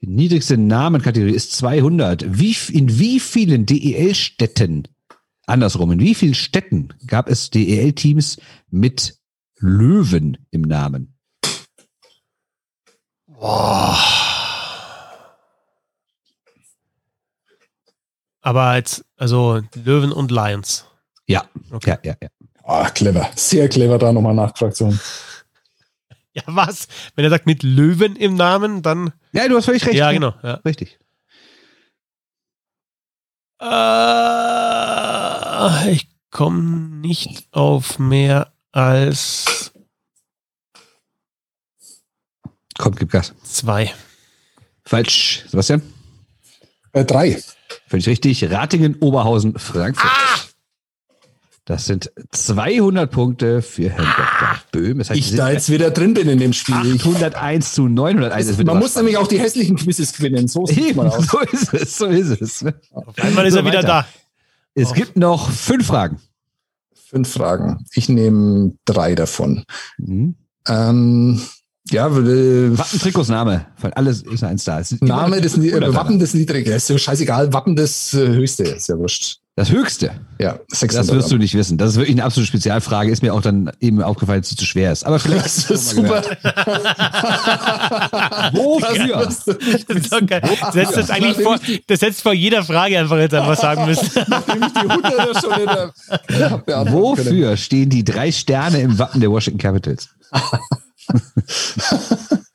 Die 0.00 0.06
niedrigste 0.06 0.56
Namenkategorie 0.56 1.34
ist 1.34 1.52
200. 1.52 2.38
Wie, 2.38 2.56
in 2.72 2.98
wie 2.98 3.20
vielen 3.20 3.66
DEL-Städten, 3.66 4.88
andersrum, 5.46 5.92
in 5.92 6.00
wie 6.00 6.14
vielen 6.14 6.34
Städten 6.34 6.94
gab 7.06 7.28
es 7.28 7.50
DEL-Teams 7.50 8.38
mit 8.70 9.18
Löwen 9.58 10.38
im 10.50 10.62
Namen? 10.62 11.14
Boah. 13.26 13.98
Aber 18.40 18.62
als, 18.62 19.04
also 19.16 19.60
Löwen 19.74 20.12
und 20.12 20.30
Lions. 20.30 20.86
Ja, 21.26 21.48
Okay. 21.72 21.90
ja, 21.90 21.98
ja, 22.04 22.16
ja. 22.22 22.28
Ah, 22.68 22.90
clever. 22.90 23.30
Sehr 23.36 23.68
clever 23.68 23.96
da 23.96 24.12
nochmal 24.12 24.34
Nachfraktion. 24.34 24.98
Ja, 26.32 26.42
was? 26.46 26.88
Wenn 27.14 27.24
er 27.24 27.30
sagt 27.30 27.46
mit 27.46 27.62
Löwen 27.62 28.16
im 28.16 28.34
Namen, 28.34 28.82
dann. 28.82 29.12
Ja, 29.32 29.46
du 29.48 29.56
hast 29.56 29.66
völlig 29.66 29.86
recht. 29.86 29.94
Ja, 29.96 30.10
genau. 30.10 30.34
Ja. 30.42 30.54
Richtig. 30.64 30.98
Äh, 33.60 35.92
ich 35.92 36.08
komme 36.30 36.60
nicht 37.00 37.46
auf 37.52 38.00
mehr 38.00 38.52
als 38.72 39.70
Kommt, 42.76 42.98
gib 42.98 43.12
Gas. 43.12 43.32
zwei. 43.44 43.94
Falsch. 44.84 45.44
Sebastian? 45.48 45.82
Äh, 46.92 47.04
drei. 47.04 47.40
Völlig 47.88 48.08
richtig. 48.08 48.50
Ratingen, 48.50 48.96
Oberhausen, 48.96 49.56
Frankfurt. 49.58 50.10
Das 51.66 51.84
sind 51.86 52.12
200 52.30 53.10
Punkte 53.10 53.60
für 53.60 53.90
Herrn 53.90 54.06
Dr. 54.06 54.48
Böhm. 54.70 54.98
Das 54.98 55.10
heißt, 55.10 55.18
Ich 55.18 55.34
da 55.34 55.50
jetzt 55.50 55.68
wieder 55.68 55.90
drin 55.90 56.14
bin 56.14 56.28
in 56.28 56.38
dem 56.38 56.52
Spiel. 56.52 56.94
Ich, 56.94 57.04
801 57.04 57.74
zu 57.74 57.88
901. 57.88 58.46
Das 58.46 58.58
wird 58.58 58.68
man 58.68 58.78
muss 58.78 58.94
nämlich 58.94 59.16
auch 59.16 59.26
die 59.26 59.40
hässlichen 59.40 59.76
Quizzes 59.76 60.12
gewinnen. 60.12 60.46
So 60.46 60.64
sieht 60.66 60.78
Eben, 60.78 60.98
man 60.98 61.08
aus. 61.08 61.26
so 61.26 61.40
ist 61.40 61.74
es, 61.74 61.98
so 61.98 62.06
ist 62.06 62.40
es. 62.40 62.64
Auf 62.92 63.18
einmal 63.18 63.46
ist 63.46 63.54
So, 63.54 63.58
er 63.58 63.64
wieder 63.66 63.78
weiter. 63.78 63.86
da. 63.88 64.06
Es 64.74 64.94
gibt 64.94 65.16
noch 65.16 65.50
fünf 65.50 65.88
Fragen. 65.88 66.20
Fünf 66.94 67.32
Fragen. 67.32 67.84
Ich 67.94 68.08
nehme 68.08 68.74
drei 68.84 69.16
davon. 69.16 69.64
Mhm. 69.98 70.36
Ähm, 70.68 71.40
ja, 71.90 72.06
äh, 72.06 72.78
Wappentrikots 72.78 73.28
Name, 73.28 73.66
weil 73.80 73.92
alles 73.94 74.22
ist 74.22 74.44
eins 74.44 74.62
da. 74.62 74.78
Ist 74.78 75.02
Name 75.02 75.40
des 75.40 75.58
äh, 75.58 75.94
Wappen 75.94 76.20
des 76.20 76.32
Niedrigen. 76.34 76.72
Ist 76.72 76.90
ja 76.90 76.96
scheißegal. 76.96 77.52
Wappen 77.52 77.74
des 77.74 78.14
äh, 78.14 78.28
Höchste. 78.28 78.62
Ist 78.62 78.88
ja 78.88 78.96
wurscht. 78.98 79.40
Das 79.58 79.70
höchste, 79.70 80.10
Ja, 80.38 80.58
das 80.68 80.80
600. 80.80 81.16
wirst 81.16 81.32
du 81.32 81.38
nicht 81.38 81.54
wissen. 81.54 81.78
Das 81.78 81.88
ist 81.88 81.96
wirklich 81.96 82.14
eine 82.16 82.24
absolute 82.24 82.46
Spezialfrage. 82.48 83.10
Ist 83.10 83.22
mir 83.22 83.32
auch 83.32 83.40
dann 83.40 83.72
eben 83.80 84.02
aufgefallen, 84.02 84.42
dass 84.42 84.50
es 84.50 84.56
zu 84.58 84.66
schwer 84.66 84.92
ist. 84.92 85.06
Aber 85.06 85.18
vielleicht 85.18 85.46
Das 85.46 85.70
ist 85.70 85.88
super. 85.90 86.22
Wofür? 88.52 89.16
Das 89.24 89.46
Das 89.46 89.56
ist 89.96 90.12
doch 90.12 90.26
geil. 90.26 90.42
Das 90.60 90.74
setzt 90.74 90.96
das 90.98 91.08
eigentlich 91.08 91.42
vor, 91.42 91.56
das 91.86 92.00
setzt 92.00 92.20
vor 92.20 92.34
jeder 92.34 92.64
Frage 92.64 92.98
einfach 92.98 93.16
jetzt 93.16 93.32
einfach 93.34 93.56
sagen 93.56 93.86
müssen. 93.86 94.10
Nachdem 94.28 94.62
ich 94.62 94.72
die 94.74 94.88
Hunderter 94.92 95.40
schon 95.40 95.60
in 95.60 95.66
der 96.38 96.50
hab 96.50 96.66
beantworten 96.66 97.16
können. 97.22 97.30
Wofür 97.30 97.56
stehen 97.56 97.88
die 97.88 98.04
drei 98.04 98.30
Sterne 98.32 98.82
im 98.82 98.98
Wappen 98.98 99.22
der 99.22 99.30
Washington 99.30 99.58
Capitals? 99.58 100.10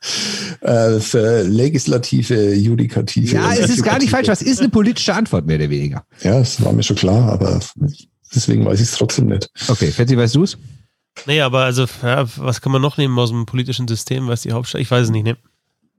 Äh, 0.62 1.00
für 1.00 1.44
legislative, 1.44 2.56
judikative. 2.56 3.36
Ja, 3.36 3.54
es 3.54 3.70
ist 3.70 3.84
gar 3.84 4.00
nicht 4.00 4.10
falsch. 4.10 4.28
Was 4.28 4.42
ist 4.42 4.60
eine 4.60 4.70
politische 4.70 5.14
Antwort, 5.14 5.46
mehr 5.46 5.58
oder 5.58 5.70
weniger? 5.70 6.04
Ja, 6.24 6.40
das 6.40 6.64
war 6.64 6.74
mir 6.74 6.84
schon 6.84 6.96
klar, 6.96 7.32
aber 7.32 7.60
deswegen 8.34 8.66
weiß 8.66 8.80
ich 8.80 8.90
es 8.90 8.96
trotzdem 8.96 9.28
nicht. 9.28 9.50
Okay, 9.68 9.92
Fetzi, 9.92 10.18
weißt 10.18 10.36
du 10.36 10.44
es? 10.44 10.58
Nee, 11.28 11.42
aber 11.42 11.66
also, 11.66 11.86
ja, 12.02 12.26
was 12.38 12.62
kann 12.62 12.72
man 12.72 12.82
noch 12.82 12.98
nehmen 12.98 13.18
aus 13.20 13.30
dem 13.30 13.46
politischen 13.46 13.88
System? 13.88 14.28
Was 14.28 14.40
ist 14.40 14.46
die 14.46 14.54
Hauptstadt? 14.54 14.82
Ich 14.82 14.90
weiß 14.90 15.06
es 15.06 15.12
nicht. 15.12 15.26
Ne? 15.26 15.38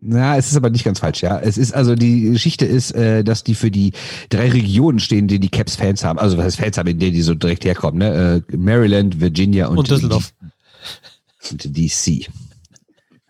Na, 0.00 0.36
es 0.36 0.50
ist 0.50 0.56
aber 0.56 0.70
nicht 0.70 0.84
ganz 0.84 0.98
falsch, 0.98 1.22
ja. 1.22 1.38
Es 1.38 1.56
ist 1.56 1.72
also 1.72 1.94
die 1.94 2.22
Geschichte 2.22 2.66
ist, 2.66 2.90
äh, 2.92 3.22
dass 3.22 3.44
die 3.44 3.54
für 3.54 3.70
die 3.70 3.92
drei 4.30 4.50
Regionen 4.50 4.98
stehen, 4.98 5.28
die 5.28 5.38
die 5.38 5.48
Caps 5.48 5.76
Fans 5.76 6.02
haben. 6.04 6.18
Also 6.18 6.36
was 6.36 6.46
heißt 6.46 6.56
Fans 6.58 6.76
haben, 6.78 6.88
in 6.88 6.98
denen 6.98 7.14
die 7.14 7.22
so 7.22 7.34
direkt 7.34 7.64
herkommen, 7.64 7.98
ne? 7.98 8.42
Äh, 8.50 8.56
Maryland, 8.56 9.20
Virginia 9.20 9.68
und, 9.68 9.78
Und 9.78 9.90
Düsseldorf. 9.90 10.32
Und 11.50 11.76
DC. 11.76 12.28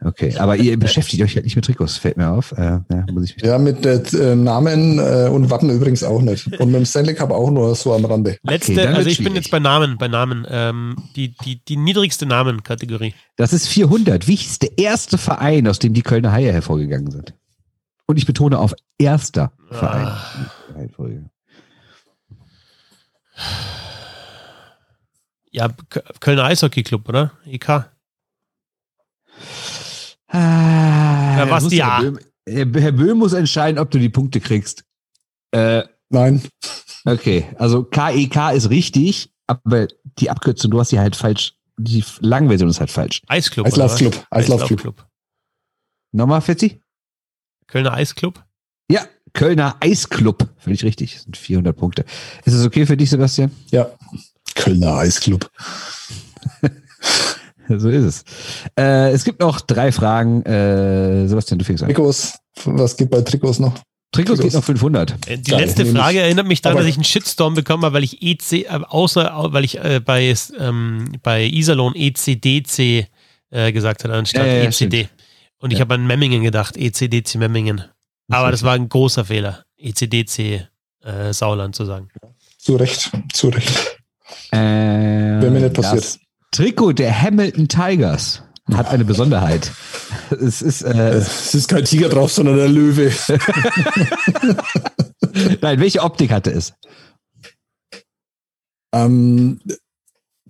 Okay, 0.05 0.37
aber 0.37 0.57
ihr 0.57 0.79
beschäftigt 0.79 1.23
euch 1.23 1.35
halt 1.35 1.45
nicht 1.45 1.55
mit 1.55 1.65
Trikots, 1.65 1.97
fällt 1.97 2.17
mir 2.17 2.29
auf. 2.31 2.53
Äh, 2.53 2.81
ja, 2.91 3.07
muss 3.13 3.25
ich 3.25 3.37
mich 3.37 3.45
Ja, 3.45 3.59
mit 3.59 3.85
äh, 3.85 4.35
Namen 4.35 4.99
äh, 4.99 5.29
und 5.31 5.51
Wappen 5.51 5.71
übrigens 5.71 6.03
auch 6.03 6.21
nicht. 6.21 6.47
Und 6.59 6.71
mit 6.73 6.77
dem 6.77 6.87
Stanley 6.87 7.15
Cup 7.15 7.31
auch 7.31 7.51
nur 7.51 7.75
so 7.75 7.93
am 7.95 8.05
Rande. 8.05 8.37
Letzte, 8.43 8.75
dann 8.75 8.95
also 8.95 9.09
ich 9.09 9.19
bin 9.19 9.27
schwierig. 9.27 9.45
jetzt 9.45 9.51
bei 9.51 9.61
Namen, 9.61 9.99
bei 9.99 10.09
Namen. 10.09 10.45
Ähm, 10.49 10.97
die, 11.15 11.35
die, 11.45 11.65
die 11.65 11.77
niedrigste 11.77 12.27
Namenkategorie. 12.27 13.15
Das 13.37 13.53
ist 13.53 13.69
400. 13.69 14.27
Wie 14.27 14.35
hieß 14.35 14.59
der 14.59 14.77
erste 14.79 15.19
Verein, 15.19 15.69
aus 15.69 15.79
dem 15.79 15.95
die 15.95 16.03
Kölner 16.03 16.33
Haie 16.33 16.53
hervorgegangen 16.53 17.11
sind? 17.11 17.35
Und 18.07 18.17
ich 18.17 18.27
betone 18.27 18.59
auf 18.59 18.75
erster 18.99 19.53
Verein. 19.71 20.13
Hervorgegangen. 20.75 21.31
Ja, 25.51 25.69
Kölner 26.21 26.45
Eishockey 26.45 26.83
Club, 26.83 27.09
oder? 27.09 27.33
EK. 27.47 27.85
Ah, 30.33 31.45
was 31.49 31.73
ja. 31.73 32.01
Herr 32.01 32.11
Böhm, 32.11 32.19
Herr 32.49 32.83
Herr 32.83 32.93
Böhm 32.93 33.19
muss 33.19 33.33
entscheiden, 33.33 33.79
ob 33.79 33.91
du 33.91 33.99
die 33.99 34.09
Punkte 34.09 34.41
kriegst. 34.41 34.85
Äh, 35.53 35.83
Nein, 36.09 36.43
okay, 37.07 37.47
also 37.59 37.85
KEK 37.85 38.53
ist 38.55 38.69
richtig, 38.69 39.33
aber 39.47 39.89
die 40.19 40.29
Abkürzung, 40.31 40.71
du 40.71 40.79
hast 40.81 40.93
die 40.93 40.99
halt 40.99 41.17
falsch. 41.17 41.55
Die 41.79 42.05
lange 42.21 42.49
Version 42.49 42.69
ist 42.69 42.81
halt 42.81 42.91
falsch. 42.91 43.23
Eisclub. 43.29 43.67
Eislaufclub. 43.67 44.27
Eislaufclub. 44.31 45.07
Nochmal, 46.13 46.43
Fetzi? 46.43 46.83
Kölner 47.67 47.95
Eisclub. 47.95 48.45
Ja, 48.91 49.07
Kölner 49.33 49.77
Eisclub. 49.81 50.47
Völlig 50.59 50.85
richtig. 50.85 51.15
Das 51.15 51.23
sind 51.23 51.37
400 51.39 51.75
Punkte. 51.75 52.05
Ist 52.45 52.53
es 52.53 52.67
okay 52.67 52.85
für 52.85 52.97
dich, 52.97 53.09
Sebastian? 53.11 53.51
ja. 53.71 53.91
Kölner 54.55 54.97
Eisclub. 54.97 55.51
So 57.81 57.89
ist 57.89 58.05
es. 58.05 58.25
Äh, 58.79 59.11
es 59.13 59.25
gibt 59.25 59.41
noch 59.41 59.61
drei 59.61 59.93
Fragen. 59.93 60.43
Äh, 60.45 61.27
Sebastian, 61.29 61.59
du 61.59 61.65
fängst 61.65 61.83
an. 61.83 61.89
Trikots, 61.89 62.39
was 62.65 62.97
gibt 62.97 63.11
bei 63.11 63.21
Trikots 63.23 63.59
noch? 63.59 63.75
Trikots 64.13 64.41
geht 64.41 64.51
Trikots. 64.53 64.55
noch 64.55 64.65
500. 64.65 65.11
Äh, 65.27 65.39
Die 65.39 65.51
Geil, 65.51 65.61
letzte 65.61 65.87
Frage 65.87 66.21
erinnert 66.21 66.47
mich 66.47 66.61
daran, 66.61 66.79
dass 66.79 66.87
ich 66.87 66.97
einen 66.97 67.05
Shitstorm 67.05 67.55
bekommen 67.55 67.85
habe, 67.85 67.95
weil 67.95 68.05
ich 68.05 68.23
EC, 68.23 68.53
äh, 68.65 68.67
außer, 68.69 69.33
weil 69.53 69.65
ich 69.65 69.79
äh, 69.79 70.01
bei, 70.05 70.35
ähm, 70.59 71.13
bei 71.23 71.45
Iserlohn 71.47 71.95
ECDC 71.95 73.07
äh, 73.51 73.73
gesagt 73.73 74.05
habe, 74.05 74.15
anstatt 74.15 74.47
Ja, 74.47 74.55
ja, 74.55 74.63
ECD. 74.65 75.09
Und 75.59 75.73
ich 75.73 75.79
Ja. 75.79 75.85
habe 75.85 75.95
an 75.95 76.07
Memmingen 76.07 76.43
gedacht, 76.43 76.77
ECDC 76.77 77.37
Memmingen. 77.37 77.85
Aber 78.31 78.51
das 78.51 78.63
war 78.63 78.75
ein 78.75 78.89
großer 78.89 79.25
Fehler, 79.25 79.65
ECDC 79.79 80.67
äh, 81.05 81.33
Sauland 81.33 81.75
zu 81.75 81.85
sagen. 81.85 82.09
Zu 82.59 82.77
Recht, 82.77 83.11
zu 83.33 83.49
Recht. 83.49 83.99
Äh, 84.51 84.57
Wäre 84.59 85.51
mir 85.51 85.61
nicht 85.61 85.75
passiert. 85.75 86.19
Trikot 86.53 86.93
der 86.93 87.21
Hamilton 87.21 87.69
Tigers 87.69 88.43
hat 88.73 88.89
eine 88.89 89.05
Besonderheit. 89.05 89.73
Es 90.31 90.63
ist, 90.63 90.83
äh, 90.83 91.11
Es 91.15 91.55
ist 91.55 91.69
kein 91.69 91.85
Tiger 91.85 92.09
drauf, 92.09 92.33
sondern 92.33 92.57
der 92.57 92.69
Löwe. 92.69 93.11
nein, 95.61 95.81
welche 95.81 96.01
Optik 96.03 96.31
hatte 96.31 96.51
es? 96.53 96.73
ähm, 98.95 99.61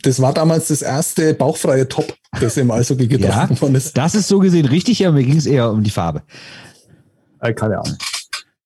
das 0.03 0.21
war 0.21 0.35
damals 0.35 0.69
das 0.69 0.83
erste 0.83 1.33
bauchfreie 1.35 1.89
Top, 1.89 2.17
das 2.41 2.57
im 2.57 2.71
Eishockey 2.73 3.05
Ja. 3.05 3.17
getragen 3.19 3.61
worden 3.61 3.77
ist. 3.77 3.97
Das 3.97 4.15
ist 4.17 4.27
so 4.29 4.41
gesehen 4.41 4.67
richtig, 4.67 5.07
aber 5.07 5.17
mir 5.17 5.25
ging 5.25 5.37
es 5.37 5.47
eher 5.47 5.71
um 5.71 5.83
die 5.85 5.91
Farbe. 5.91 6.23
Äh, 7.41 7.55
keine 7.55 7.79
Ahnung. 7.79 7.97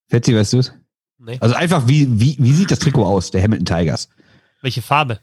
Fetzi, 0.09 0.35
weißt 0.35 0.55
du 0.55 0.59
es? 0.61 0.73
Nee. 1.19 1.37
Also 1.41 1.55
einfach, 1.55 1.87
wie, 1.87 2.09
wie, 2.21 2.37
wie 2.39 2.53
sieht 2.53 2.71
das 2.71 2.79
Trikot 2.79 3.05
aus, 3.05 3.31
der 3.31 3.43
Hamilton 3.43 3.67
Tigers? 3.67 4.09
Welche 4.63 4.81
Farbe? 4.81 5.21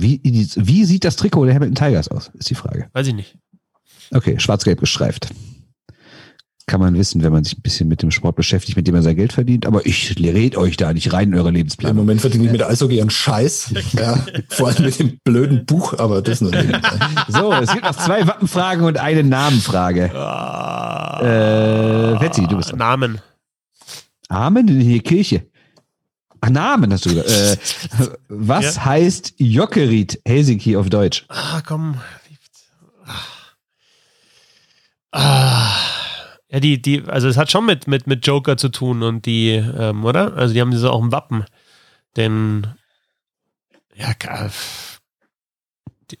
Wie, 0.00 0.20
wie 0.22 0.84
sieht 0.84 1.04
das 1.04 1.16
Trikot 1.16 1.44
der 1.46 1.54
Hamilton 1.56 1.74
Tigers 1.74 2.08
aus, 2.08 2.30
ist 2.38 2.48
die 2.48 2.54
Frage. 2.54 2.88
Weiß 2.92 3.06
ich 3.08 3.14
nicht. 3.14 3.36
Okay, 4.12 4.38
schwarz-gelb 4.38 4.78
gestreift. 4.80 5.28
Kann 6.66 6.80
man 6.80 6.94
wissen, 6.96 7.22
wenn 7.22 7.32
man 7.32 7.42
sich 7.44 7.58
ein 7.58 7.62
bisschen 7.62 7.88
mit 7.88 8.02
dem 8.02 8.10
Sport 8.10 8.36
beschäftigt, 8.36 8.76
mit 8.76 8.86
dem 8.86 8.94
man 8.94 9.02
sein 9.02 9.16
Geld 9.16 9.32
verdient. 9.32 9.66
Aber 9.66 9.86
ich 9.86 10.14
red 10.18 10.56
euch 10.56 10.76
da 10.76 10.92
nicht 10.92 11.12
rein 11.14 11.30
in 11.32 11.34
eure 11.34 11.48
Im 11.48 11.54
Lebensplanung. 11.56 11.96
Moment 11.96 12.20
verdiene 12.20 12.44
ich 12.44 12.52
mit 12.52 12.62
Eishockey 12.62 13.00
einen 13.00 13.10
Scheiß. 13.10 13.74
Ja, 13.98 14.24
vor 14.50 14.68
allem 14.68 14.84
mit 14.84 14.98
dem 15.00 15.18
blöden 15.24 15.64
Buch, 15.66 15.94
aber 15.98 16.22
das 16.22 16.42
nur 16.42 16.50
nicht. 16.52 16.78
So, 17.28 17.52
es 17.52 17.72
gibt 17.72 17.84
noch 17.84 17.96
zwei 17.96 18.26
Wappenfragen 18.26 18.84
und 18.84 18.98
eine 18.98 19.24
Namenfrage. 19.24 20.14
Ah, 20.14 21.20
Äh, 22.14 22.18
Fetzi, 22.20 22.46
du 22.46 22.56
bist. 22.58 22.76
Namen. 22.76 23.20
Amen 24.28 24.68
in 24.68 24.78
die 24.80 25.00
Kirche. 25.00 25.47
Ach, 26.40 26.50
Namen 26.50 26.92
hast 26.92 27.06
du 27.06 27.10
gesagt. 27.14 27.28
Äh, 27.28 27.56
was 28.28 28.76
Ja. 28.76 28.84
heißt 28.86 29.34
Jockerit 29.38 30.20
Helsinki 30.26 30.76
auf 30.76 30.88
Deutsch? 30.90 31.24
Ah, 31.28 31.60
komm. 31.66 32.00
Ah. 35.12 35.74
Ja, 36.50 36.60
die, 36.60 36.80
die, 36.80 37.02
also 37.04 37.28
es 37.28 37.36
hat 37.36 37.50
schon 37.50 37.66
mit, 37.66 37.86
mit, 37.88 38.06
mit 38.06 38.26
Joker 38.26 38.56
zu 38.56 38.68
tun 38.70 39.02
und 39.02 39.26
die, 39.26 39.50
ähm, 39.50 40.04
oder? 40.04 40.34
Also 40.36 40.54
die 40.54 40.60
haben 40.60 40.74
so 40.76 40.90
auch 40.90 41.02
ein 41.02 41.12
Wappen. 41.12 41.44
den, 42.16 42.66
ja, 43.94 44.12
Ka- 44.14 44.50
die- 46.10 46.18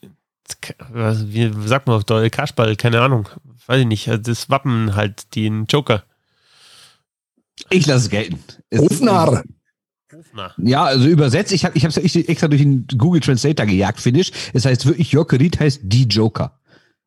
was- 0.90 1.28
wie 1.32 1.50
sagt 1.66 1.86
man 1.86 1.96
auf 1.96 2.04
Deutsch? 2.04 2.30
Kasperl, 2.30 2.76
keine 2.76 3.00
Ahnung. 3.00 3.28
Weiß 3.66 3.80
ich 3.80 3.86
nicht. 3.86 4.08
Also 4.08 4.22
Das 4.22 4.48
Wappen 4.50 4.94
halt, 4.96 5.34
den 5.34 5.64
Joker. 5.66 6.04
Ich 7.70 7.86
lasse 7.86 8.04
es 8.04 8.10
gelten. 8.10 8.38
Es- 8.70 8.80
Hofnarr. 8.80 9.42
Hofner. 10.38 10.54
Ja, 10.58 10.84
also 10.84 11.08
übersetzt, 11.08 11.52
ich 11.52 11.64
habe 11.64 11.76
ich 11.76 11.84
hab's 11.84 11.96
ja 11.96 12.02
echt 12.02 12.16
extra 12.16 12.48
durch 12.48 12.62
den 12.62 12.86
Google 12.96 13.20
Translator 13.20 13.66
gejagt, 13.66 14.00
Finnisch. 14.00 14.30
Es 14.52 14.64
heißt 14.64 14.86
wirklich 14.86 15.12
Jokerit 15.12 15.60
heißt 15.60 15.80
die 15.82 16.04
Joker. 16.04 16.52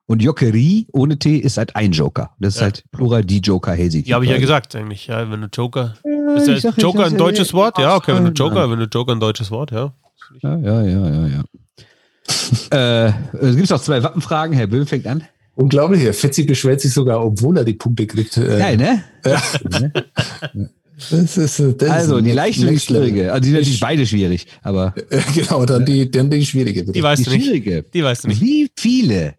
Und 0.08 0.22
Jokeri 0.22 0.88
ohne 0.92 1.18
T 1.18 1.38
ist 1.38 1.58
halt 1.58 1.76
ein 1.76 1.92
Joker. 1.94 2.32
Das 2.40 2.56
ist 2.56 2.60
Ja. 2.60 2.66
halt 2.66 2.84
Plural 2.92 3.24
die 3.24 3.40
Joker 3.40 3.72
Helsinki. 3.72 4.10
Ja, 4.10 4.16
habe 4.16 4.26
ich 4.26 4.32
ja 4.32 4.40
gesagt 4.40 4.76
eigentlich. 4.76 5.08
Ja, 5.08 5.30
wenn 5.32 5.42
du 5.42 5.48
Joker. 5.48 5.94
Ist 6.36 6.48
ich 6.48 6.64
ja 6.64 6.72
sag, 6.72 6.82
Joker 6.82 7.06
ein 7.06 7.14
ja, 7.14 7.18
deutsches 7.18 7.50
ja, 7.50 7.54
Wort? 7.54 7.78
Ja, 7.78 7.96
okay, 7.96 8.14
wenn 8.16 8.26
du 8.26 8.32
ja. 8.32 8.34
Joker, 8.34 8.70
wenn 8.70 8.80
du 8.80 8.86
Joker 8.86 9.14
ein 9.14 9.20
deutsches 9.20 9.52
Wort, 9.52 9.72
ja. 9.72 9.94
Ja, 10.42 10.58
ja, 10.58 10.82
ja, 10.82 11.10
ja, 11.10 11.28
ja. 11.28 13.08
äh, 13.08 13.14
es 13.42 13.56
gibt 13.56 13.70
noch 13.70 13.82
zwei 13.82 14.04
Wappenfragen. 14.04 14.56
Herr 14.56 14.68
Böhm 14.68 14.86
fängt 14.86 15.08
an. 15.08 15.24
Unglaublich, 15.56 16.02
Herr 16.02 16.14
Fetzi 16.14 16.44
beschwert 16.44 16.82
sich 16.82 16.94
sogar, 16.94 17.24
obwohl 17.24 17.58
er 17.58 17.64
die 17.66 17.74
Punkte 17.74 18.08
kriegt. 18.08 18.38
Äh, 18.38 18.58
Geil, 18.58 18.78
ne? 18.78 19.04
Das 21.10 21.38
ist, 21.38 21.60
das 21.60 21.90
Also, 21.90 22.22
die 22.22 22.32
leichte 22.32 22.68
und 22.68 22.74
die 22.74 22.80
schwierige. 22.80 23.32
Also, 23.32 23.42
die 23.42 23.48
sind 23.50 23.56
natürlich 23.60 23.80
beide 23.80 24.06
schwierig, 24.06 24.48
aber 24.62 24.94
Genau, 25.36 25.66
dann 25.66 25.86
die, 25.86 26.10
dann 26.10 26.30
die 26.30 26.46
schwierige. 26.46 26.82
Bitte. 26.82 26.94
Die 26.94 27.04
weißt 27.04 27.22
die 27.22 27.24
du 27.26 27.32
nicht. 27.32 27.46
schwierige. 27.46 27.84
Die 27.84 28.04
weißt 28.04 28.24
du 28.24 28.28
nicht. 28.28 28.42
Wie 28.42 28.70
viele 28.78 29.36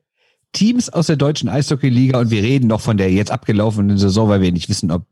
Teams 0.52 0.90
aus 0.90 1.06
der 1.06 1.16
deutschen 1.16 1.48
Eishockey-Liga, 1.48 2.18
und 2.20 2.30
wir 2.30 2.42
reden 2.42 2.66
noch 2.66 2.80
von 2.80 2.96
der 2.96 3.10
jetzt 3.10 3.30
abgelaufenen 3.30 3.96
Saison, 3.96 4.28
weil 4.28 4.40
wir 4.42 4.52
nicht 4.52 4.68
wissen, 4.68 4.90
ob 4.90 5.06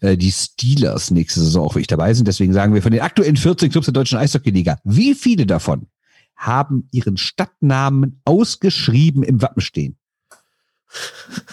äh, 0.00 0.16
die 0.16 0.32
Steelers 0.32 1.10
nächste 1.10 1.40
Saison 1.40 1.66
auch 1.66 1.74
wirklich 1.74 1.86
dabei 1.86 2.12
sind. 2.14 2.26
Deswegen 2.26 2.52
sagen 2.52 2.74
wir 2.74 2.82
von 2.82 2.92
den 2.92 3.00
aktuellen 3.00 3.36
14 3.36 3.70
Clubs 3.70 3.86
der 3.86 3.92
deutschen 3.92 4.18
Eishockey-Liga, 4.18 4.78
wie 4.84 5.14
viele 5.14 5.46
davon 5.46 5.86
haben 6.36 6.88
ihren 6.90 7.18
Stadtnamen 7.18 8.20
ausgeschrieben 8.24 9.22
im 9.22 9.42
Wappen 9.42 9.60
stehen? 9.60 9.96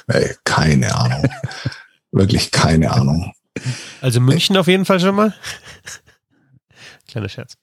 Ey, 0.08 0.34
keine 0.44 0.96
Ahnung. 0.96 1.30
Wirklich 2.12 2.52
keine 2.52 2.92
Ahnung. 2.92 3.32
Also 4.02 4.20
München 4.20 4.56
auf 4.58 4.68
jeden 4.68 4.86
Fall 4.86 5.00
schon 5.00 5.16
mal. 5.16 5.34
Kleiner 7.08 7.30
Scherz. 7.30 7.56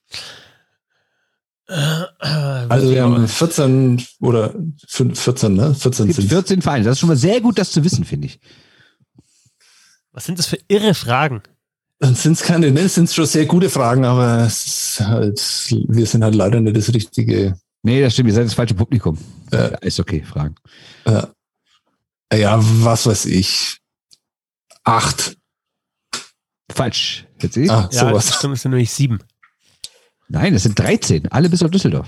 Also 1.67 2.91
wir 2.91 3.03
haben 3.03 3.27
14 3.27 4.05
oder 4.19 4.53
fün- 4.87 5.15
14, 5.15 5.53
ne? 5.55 5.73
14 5.73 6.09
Es 6.09 6.15
gibt 6.17 6.29
sind 6.29 6.29
14 6.29 6.61
Vereine. 6.61 6.83
Das 6.85 6.93
ist 6.93 6.99
schon 6.99 7.09
mal 7.09 7.15
sehr 7.17 7.41
gut, 7.41 7.57
das 7.57 7.71
zu 7.71 7.83
wissen, 7.83 8.05
finde 8.05 8.27
ich. 8.27 8.39
Was 10.11 10.25
sind 10.25 10.37
das 10.37 10.45
für 10.47 10.59
irre 10.67 10.93
Fragen? 10.93 11.41
Dann 11.99 12.13
sind 12.13 12.33
es 12.33 12.43
keine, 12.43 12.71
ne, 12.71 12.87
sind 12.87 13.09
schon 13.11 13.25
sehr 13.25 13.45
gute 13.45 13.69
Fragen, 13.69 14.05
aber 14.05 14.41
es 14.45 14.65
ist 14.65 14.99
halt, 15.01 15.39
wir 15.87 16.05
sind 16.05 16.23
halt 16.23 16.35
leider 16.35 16.59
nicht 16.59 16.75
das 16.77 16.93
richtige. 16.93 17.57
Nee, 17.81 18.01
das 18.01 18.13
stimmt. 18.13 18.29
Ihr 18.29 18.35
seid 18.35 18.45
das 18.45 18.53
falsche 18.53 18.73
Publikum. 18.75 19.17
Äh, 19.51 19.71
Eishockey-Fragen. 19.81 20.55
Äh, 21.05 21.23
ja, 22.33 22.59
was 22.61 23.05
weiß 23.07 23.25
ich. 23.25 23.79
Acht. 24.83 25.37
Falsch. 26.75 27.25
Jetzt 27.41 27.57
ihr? 27.57 27.71
Ah, 27.71 27.89
Ja, 27.91 28.09
sowas. 28.09 28.27
das 28.27 28.35
stimmt, 28.35 28.55
es 28.55 28.61
sind 28.61 28.71
nämlich 28.71 28.91
sieben. 28.91 29.19
Nein, 30.27 30.53
es 30.53 30.63
sind 30.63 30.77
13. 30.77 31.31
Alle 31.31 31.49
bis 31.49 31.63
auf 31.63 31.71
Düsseldorf. 31.71 32.07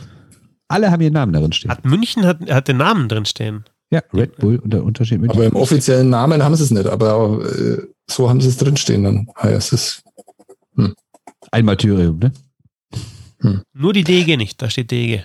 Alle 0.67 0.91
haben 0.91 1.01
ihren 1.01 1.13
Namen 1.13 1.33
darin 1.33 1.53
stehen. 1.53 1.71
Hat 1.71 1.85
München 1.85 2.25
hat, 2.25 2.39
hat 2.49 2.67
den 2.67 2.77
Namen 2.77 3.07
drin 3.07 3.25
stehen. 3.25 3.63
Ja, 3.89 4.01
Red 4.13 4.35
Bull 4.37 4.57
und 4.57 4.71
der 4.73 4.83
Unterschied 4.83 5.21
mit. 5.21 5.31
Aber 5.31 5.45
im 5.45 5.55
offiziellen 5.55 6.09
Namen 6.09 6.43
haben 6.43 6.55
sie 6.55 6.63
es 6.63 6.71
nicht, 6.71 6.87
aber 6.87 7.39
äh, 7.45 7.83
so 8.09 8.29
haben 8.29 8.41
sie 8.41 8.49
es 8.49 8.57
drinstehen. 8.57 9.03
Dann 9.05 9.27
heißt 9.41 9.71
es. 9.71 10.03
Ein 11.51 11.63
Martyrium, 11.65 12.19
ne? 12.19 12.33
Nur 13.73 13.93
die 13.93 14.03
DG 14.03 14.35
nicht, 14.35 14.61
da 14.61 14.69
steht 14.69 14.91
DG. 14.91 15.21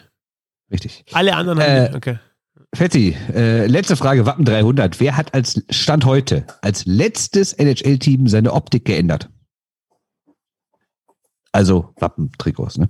Richtig. 0.70 1.05
Alle 1.12 1.35
anderen 1.35 1.60
haben 1.60 1.69
Äh, 1.70 1.90
die, 1.90 1.97
okay. 1.97 2.19
Fetti, 2.74 3.15
äh, 3.35 3.66
letzte 3.66 3.97
Frage, 3.97 4.24
Wappen 4.24 4.47
300. 4.47 4.99
Wer 4.99 5.16
hat 5.16 5.35
als 5.35 5.62
Stand 5.69 6.07
heute, 6.07 6.47
als 6.62 6.86
letztes 6.86 7.53
NHL-Team 7.53 8.28
seine 8.28 8.53
Optik 8.55 8.86
geändert? 8.86 9.28
Also 11.53 11.93
Wappen-Trikots, 11.97 12.78
ne? 12.78 12.89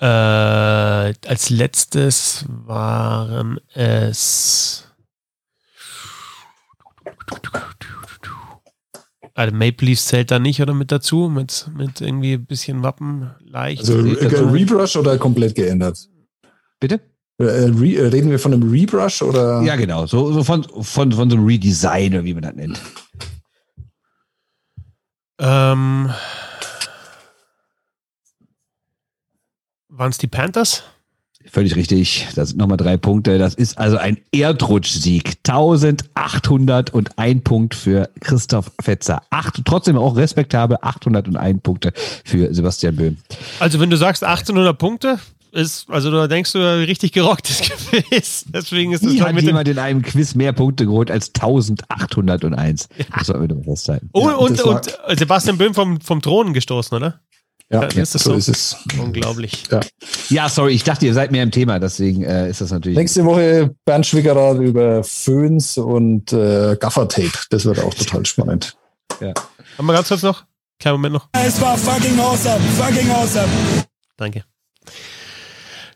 Äh, 0.00 0.06
als 0.06 1.50
letztes 1.50 2.46
waren 2.48 3.60
es. 3.74 4.86
Also 9.34 9.54
Maple 9.54 9.86
Leafs 9.86 10.06
zählt 10.06 10.30
da 10.30 10.38
nicht 10.38 10.62
oder 10.62 10.72
mit 10.72 10.90
dazu, 10.90 11.28
mit, 11.28 11.70
mit 11.76 12.00
irgendwie 12.00 12.34
ein 12.34 12.46
bisschen 12.46 12.82
Wappen 12.82 13.30
leicht. 13.40 13.80
Also 13.80 13.98
äh, 13.98 14.16
dazu. 14.16 14.46
Rebrush 14.46 14.96
oder 14.96 15.18
komplett 15.18 15.54
geändert? 15.54 16.08
Bitte? 16.78 17.00
Äh, 17.40 17.44
äh, 17.44 18.06
reden 18.08 18.30
wir 18.30 18.38
von 18.38 18.52
einem 18.52 18.70
Rebrush 18.70 19.22
oder? 19.22 19.62
Ja, 19.62 19.76
genau. 19.76 20.06
So, 20.06 20.30
so 20.32 20.44
von, 20.44 20.62
von, 20.64 21.10
von 21.12 21.30
so 21.30 21.36
einem 21.36 21.46
Redesign 21.46 22.12
oder 22.12 22.24
wie 22.24 22.34
man 22.34 22.42
das 22.42 22.54
nennt. 22.54 22.78
ähm, 25.38 26.10
waren 29.88 30.10
es 30.10 30.18
die 30.18 30.26
Panthers? 30.26 30.82
Völlig 31.46 31.74
richtig. 31.74 32.28
Das 32.34 32.50
sind 32.50 32.58
nochmal 32.58 32.76
drei 32.76 32.98
Punkte. 32.98 33.38
Das 33.38 33.54
ist 33.54 33.78
also 33.78 33.96
ein 33.96 34.18
Erdrutschsieg. 34.30 35.38
1801 35.48 37.42
Punkt 37.42 37.74
für 37.74 38.10
Christoph 38.20 38.70
Fetzer. 38.80 39.22
Acht, 39.30 39.62
trotzdem 39.64 39.96
auch 39.96 40.16
respektabel 40.16 40.76
801 40.82 41.62
Punkte 41.62 41.92
für 42.24 42.52
Sebastian 42.54 42.96
Böhm. 42.96 43.16
Also 43.58 43.80
wenn 43.80 43.88
du 43.88 43.96
sagst 43.96 44.22
1800 44.22 44.76
Punkte, 44.78 45.18
ist, 45.52 45.88
also 45.90 46.10
da 46.10 46.26
denkst 46.28 46.52
du 46.52 46.58
richtig 46.86 47.12
gerocktes 47.12 47.60
Quiz. 47.60 48.44
Deswegen 48.52 48.92
ist 48.92 49.04
das 49.04 49.12
Nie 49.12 49.20
hat 49.20 49.32
mit 49.34 49.42
dem, 49.42 49.48
jemand 49.48 49.68
in 49.68 49.78
einem 49.78 50.02
Quiz 50.02 50.34
mehr 50.34 50.52
Punkte 50.52 50.86
geholt 50.86 51.10
als 51.10 51.28
1801. 51.34 52.88
Das 53.16 53.26
sollten 53.26 53.40
wir 53.42 53.48
doch 53.48 53.64
festhalten. 53.64 54.10
Oh, 54.12 54.28
Ja, 54.28 54.36
und, 54.36 54.58
das 54.58 54.66
war- 54.66 54.80
und 55.08 55.18
Sebastian 55.18 55.58
Böhm 55.58 55.74
vom, 55.74 56.00
vom 56.00 56.22
Thron 56.22 56.52
gestoßen, 56.52 56.96
oder? 56.96 57.20
Ja, 57.72 57.82
Ja, 57.82 58.02
ist 58.02 58.14
das 58.14 58.24
so? 58.24 58.30
so 58.32 58.36
ist 58.36 58.48
es. 58.48 58.76
Unglaublich. 59.00 59.62
Ja, 60.28 60.48
sorry, 60.48 60.72
ich 60.72 60.82
dachte, 60.82 61.06
ihr 61.06 61.14
seid 61.14 61.30
mehr 61.30 61.44
im 61.44 61.52
Thema, 61.52 61.78
deswegen 61.78 62.24
äh, 62.24 62.50
ist 62.50 62.60
das 62.60 62.70
natürlich. 62.72 62.98
Nächste 62.98 63.24
Woche 63.24 63.74
Bernd 63.84 64.06
Schwickerath 64.06 64.58
über 64.58 65.04
Föhns 65.04 65.78
und 65.78 66.32
äh, 66.32 66.76
Gaffertape. 66.80 67.30
Das 67.50 67.64
wird 67.64 67.78
auch 67.78 67.94
total 67.94 68.26
spannend. 68.26 68.76
Haben 69.20 69.86
wir 69.86 69.92
ganz 69.92 70.08
kurz 70.08 70.22
noch? 70.22 70.44
Kleinen 70.80 70.94
Moment 70.96 71.14
noch. 71.14 71.28
Es 71.32 71.60
war 71.60 71.76
fucking 71.76 72.18
awesome, 72.18 72.60
fucking 72.76 73.10
awesome. 73.10 73.48
Danke. 74.16 74.44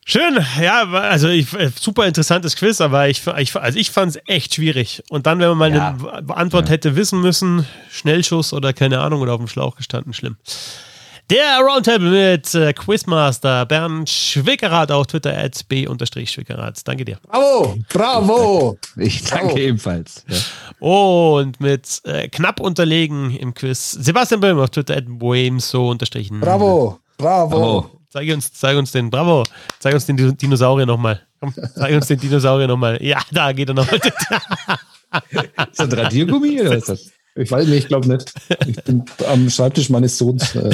Schön, 0.06 0.38
ja, 0.60 0.82
also 0.90 1.28
ich, 1.28 1.52
äh, 1.54 1.70
super 1.80 2.06
interessantes 2.06 2.56
Quiz, 2.56 2.80
aber 2.82 3.08
ich, 3.08 3.22
ich, 3.38 3.56
also 3.56 3.78
ich 3.78 3.90
fand 3.90 4.14
es 4.14 4.22
echt 4.26 4.54
schwierig. 4.54 5.02
Und 5.08 5.26
dann, 5.26 5.38
wenn 5.38 5.48
man 5.56 5.58
mal 5.58 5.74
Ja. 5.74 5.96
eine 6.18 6.36
Antwort 6.36 6.68
hätte 6.68 6.94
wissen 6.94 7.20
müssen, 7.22 7.66
Schnellschuss 7.90 8.52
oder 8.52 8.72
keine 8.74 9.00
Ahnung 9.00 9.22
oder 9.22 9.32
auf 9.32 9.38
dem 9.40 9.48
Schlauch 9.48 9.76
gestanden, 9.76 10.12
schlimm. 10.12 10.36
Der 11.30 11.58
Roundtable 11.60 12.10
mit 12.10 12.54
äh, 12.54 12.74
Quizmaster 12.74 13.64
Bernd 13.64 14.10
Schwickerath 14.10 14.92
auf 14.92 15.06
Twitter 15.06 15.34
at 15.34 15.66
b-schwickerath. 15.68 16.86
Danke 16.86 17.06
dir. 17.06 17.16
Bravo, 17.26 17.78
bravo. 17.88 18.78
Ich 18.98 19.24
danke 19.24 19.58
ebenfalls. 19.58 20.22
Ja. 20.28 20.36
Und 20.86 21.60
mit 21.60 22.02
äh, 22.04 22.28
knapp 22.28 22.60
unterlegen 22.60 23.30
im 23.34 23.54
Quiz 23.54 23.92
Sebastian 23.92 24.40
Böhm 24.42 24.58
auf 24.58 24.68
Twitter 24.68 24.98
at 24.98 25.04
bohemso 25.08 25.88
unterstrichen. 25.92 26.40
Bravo, 26.40 26.98
bravo. 27.16 27.56
Oh, 27.78 27.90
Zeig 28.14 28.32
uns, 28.32 28.52
zeig 28.52 28.76
uns 28.78 28.92
den, 28.92 29.10
bravo, 29.10 29.42
zeig 29.80 29.92
uns 29.92 30.06
den 30.06 30.16
Di- 30.16 30.36
Dinosaurier 30.36 30.86
nochmal. 30.86 31.20
Komm, 31.40 31.52
zeig 31.74 31.92
uns 31.96 32.06
den 32.06 32.20
Dinosaurier 32.20 32.68
nochmal. 32.68 33.02
Ja, 33.02 33.20
da 33.32 33.50
geht 33.50 33.70
er 33.70 33.74
nochmal. 33.74 33.98
ist 35.30 35.80
das 35.80 35.80
ein 35.80 35.92
Radiergummi 35.98 36.60
oder 36.60 36.76
ist 36.76 36.88
das? 36.88 37.10
Ich 37.34 37.50
weiß 37.50 37.66
nicht, 37.66 37.78
ich 37.78 37.88
glaube 37.88 38.06
nicht. 38.06 38.32
Ich 38.68 38.76
bin 38.84 39.04
am 39.28 39.50
Schreibtisch 39.50 39.90
meines 39.90 40.16
Sohns. 40.16 40.54
Äh, 40.54 40.70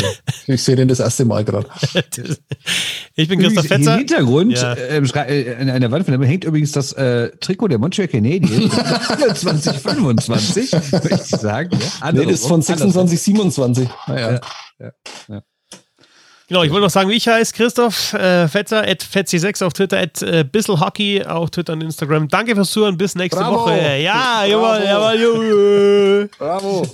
ich 0.48 0.62
sehe 0.62 0.76
den 0.76 0.88
das 0.88 1.00
erste 1.00 1.24
Mal 1.24 1.42
gerade. 1.42 1.66
Ich 3.14 3.26
bin 3.26 3.38
Christoph 3.38 3.64
Übrigens, 3.64 3.64
Im 3.64 3.64
Fetzer. 3.84 3.96
Hintergrund, 3.96 4.52
Ja. 4.52 4.74
äh, 4.74 4.98
im 4.98 5.06
Schrei- 5.06 5.28
äh, 5.44 5.56
an 5.56 5.70
einer 5.70 5.90
Wand 5.90 6.04
von 6.04 6.12
dem 6.12 6.22
hängt 6.22 6.44
übrigens 6.44 6.72
das 6.72 6.92
äh, 6.92 7.30
Trikot 7.38 7.68
der 7.68 7.78
Montreal 7.78 8.08
Canadiens 8.08 8.74
2025, 9.40 10.72
möchte 10.92 11.14
ich 11.14 11.20
sagen. 11.40 11.70
Ja, 12.02 12.12
Nee, 12.12 12.24
das 12.26 12.40
ist 12.42 12.46
von 12.48 12.60
26, 12.60 13.18
27. 13.18 13.88
Naja. 14.08 14.40
Genau, 16.50 16.64
ich 16.64 16.72
wollte 16.72 16.82
noch 16.82 16.90
sagen, 16.90 17.08
wie 17.08 17.14
ich 17.14 17.28
heiße, 17.28 17.54
Christoph 17.54 18.12
äh, 18.12 18.48
Fetzer, 18.48 18.82
at 18.82 19.04
Fetzi6 19.04 19.64
auf 19.64 19.72
Twitter, 19.72 20.00
at 20.00 20.20
äh, 20.20 20.42
Bisselhockey 20.42 21.24
auf 21.24 21.52
Twitter 21.52 21.74
und 21.74 21.80
Instagram. 21.80 22.26
Danke 22.26 22.56
fürs 22.56 22.72
Zuhören, 22.72 22.96
bis 22.96 23.14
nächste 23.14 23.38
Bravo. 23.40 23.66
Woche. 23.66 23.78
Ja, 24.00 24.44
jawohl, 24.44 24.80
jawohl, 24.84 25.20
jawohl. 25.20 26.30
Bravo. 26.36 26.88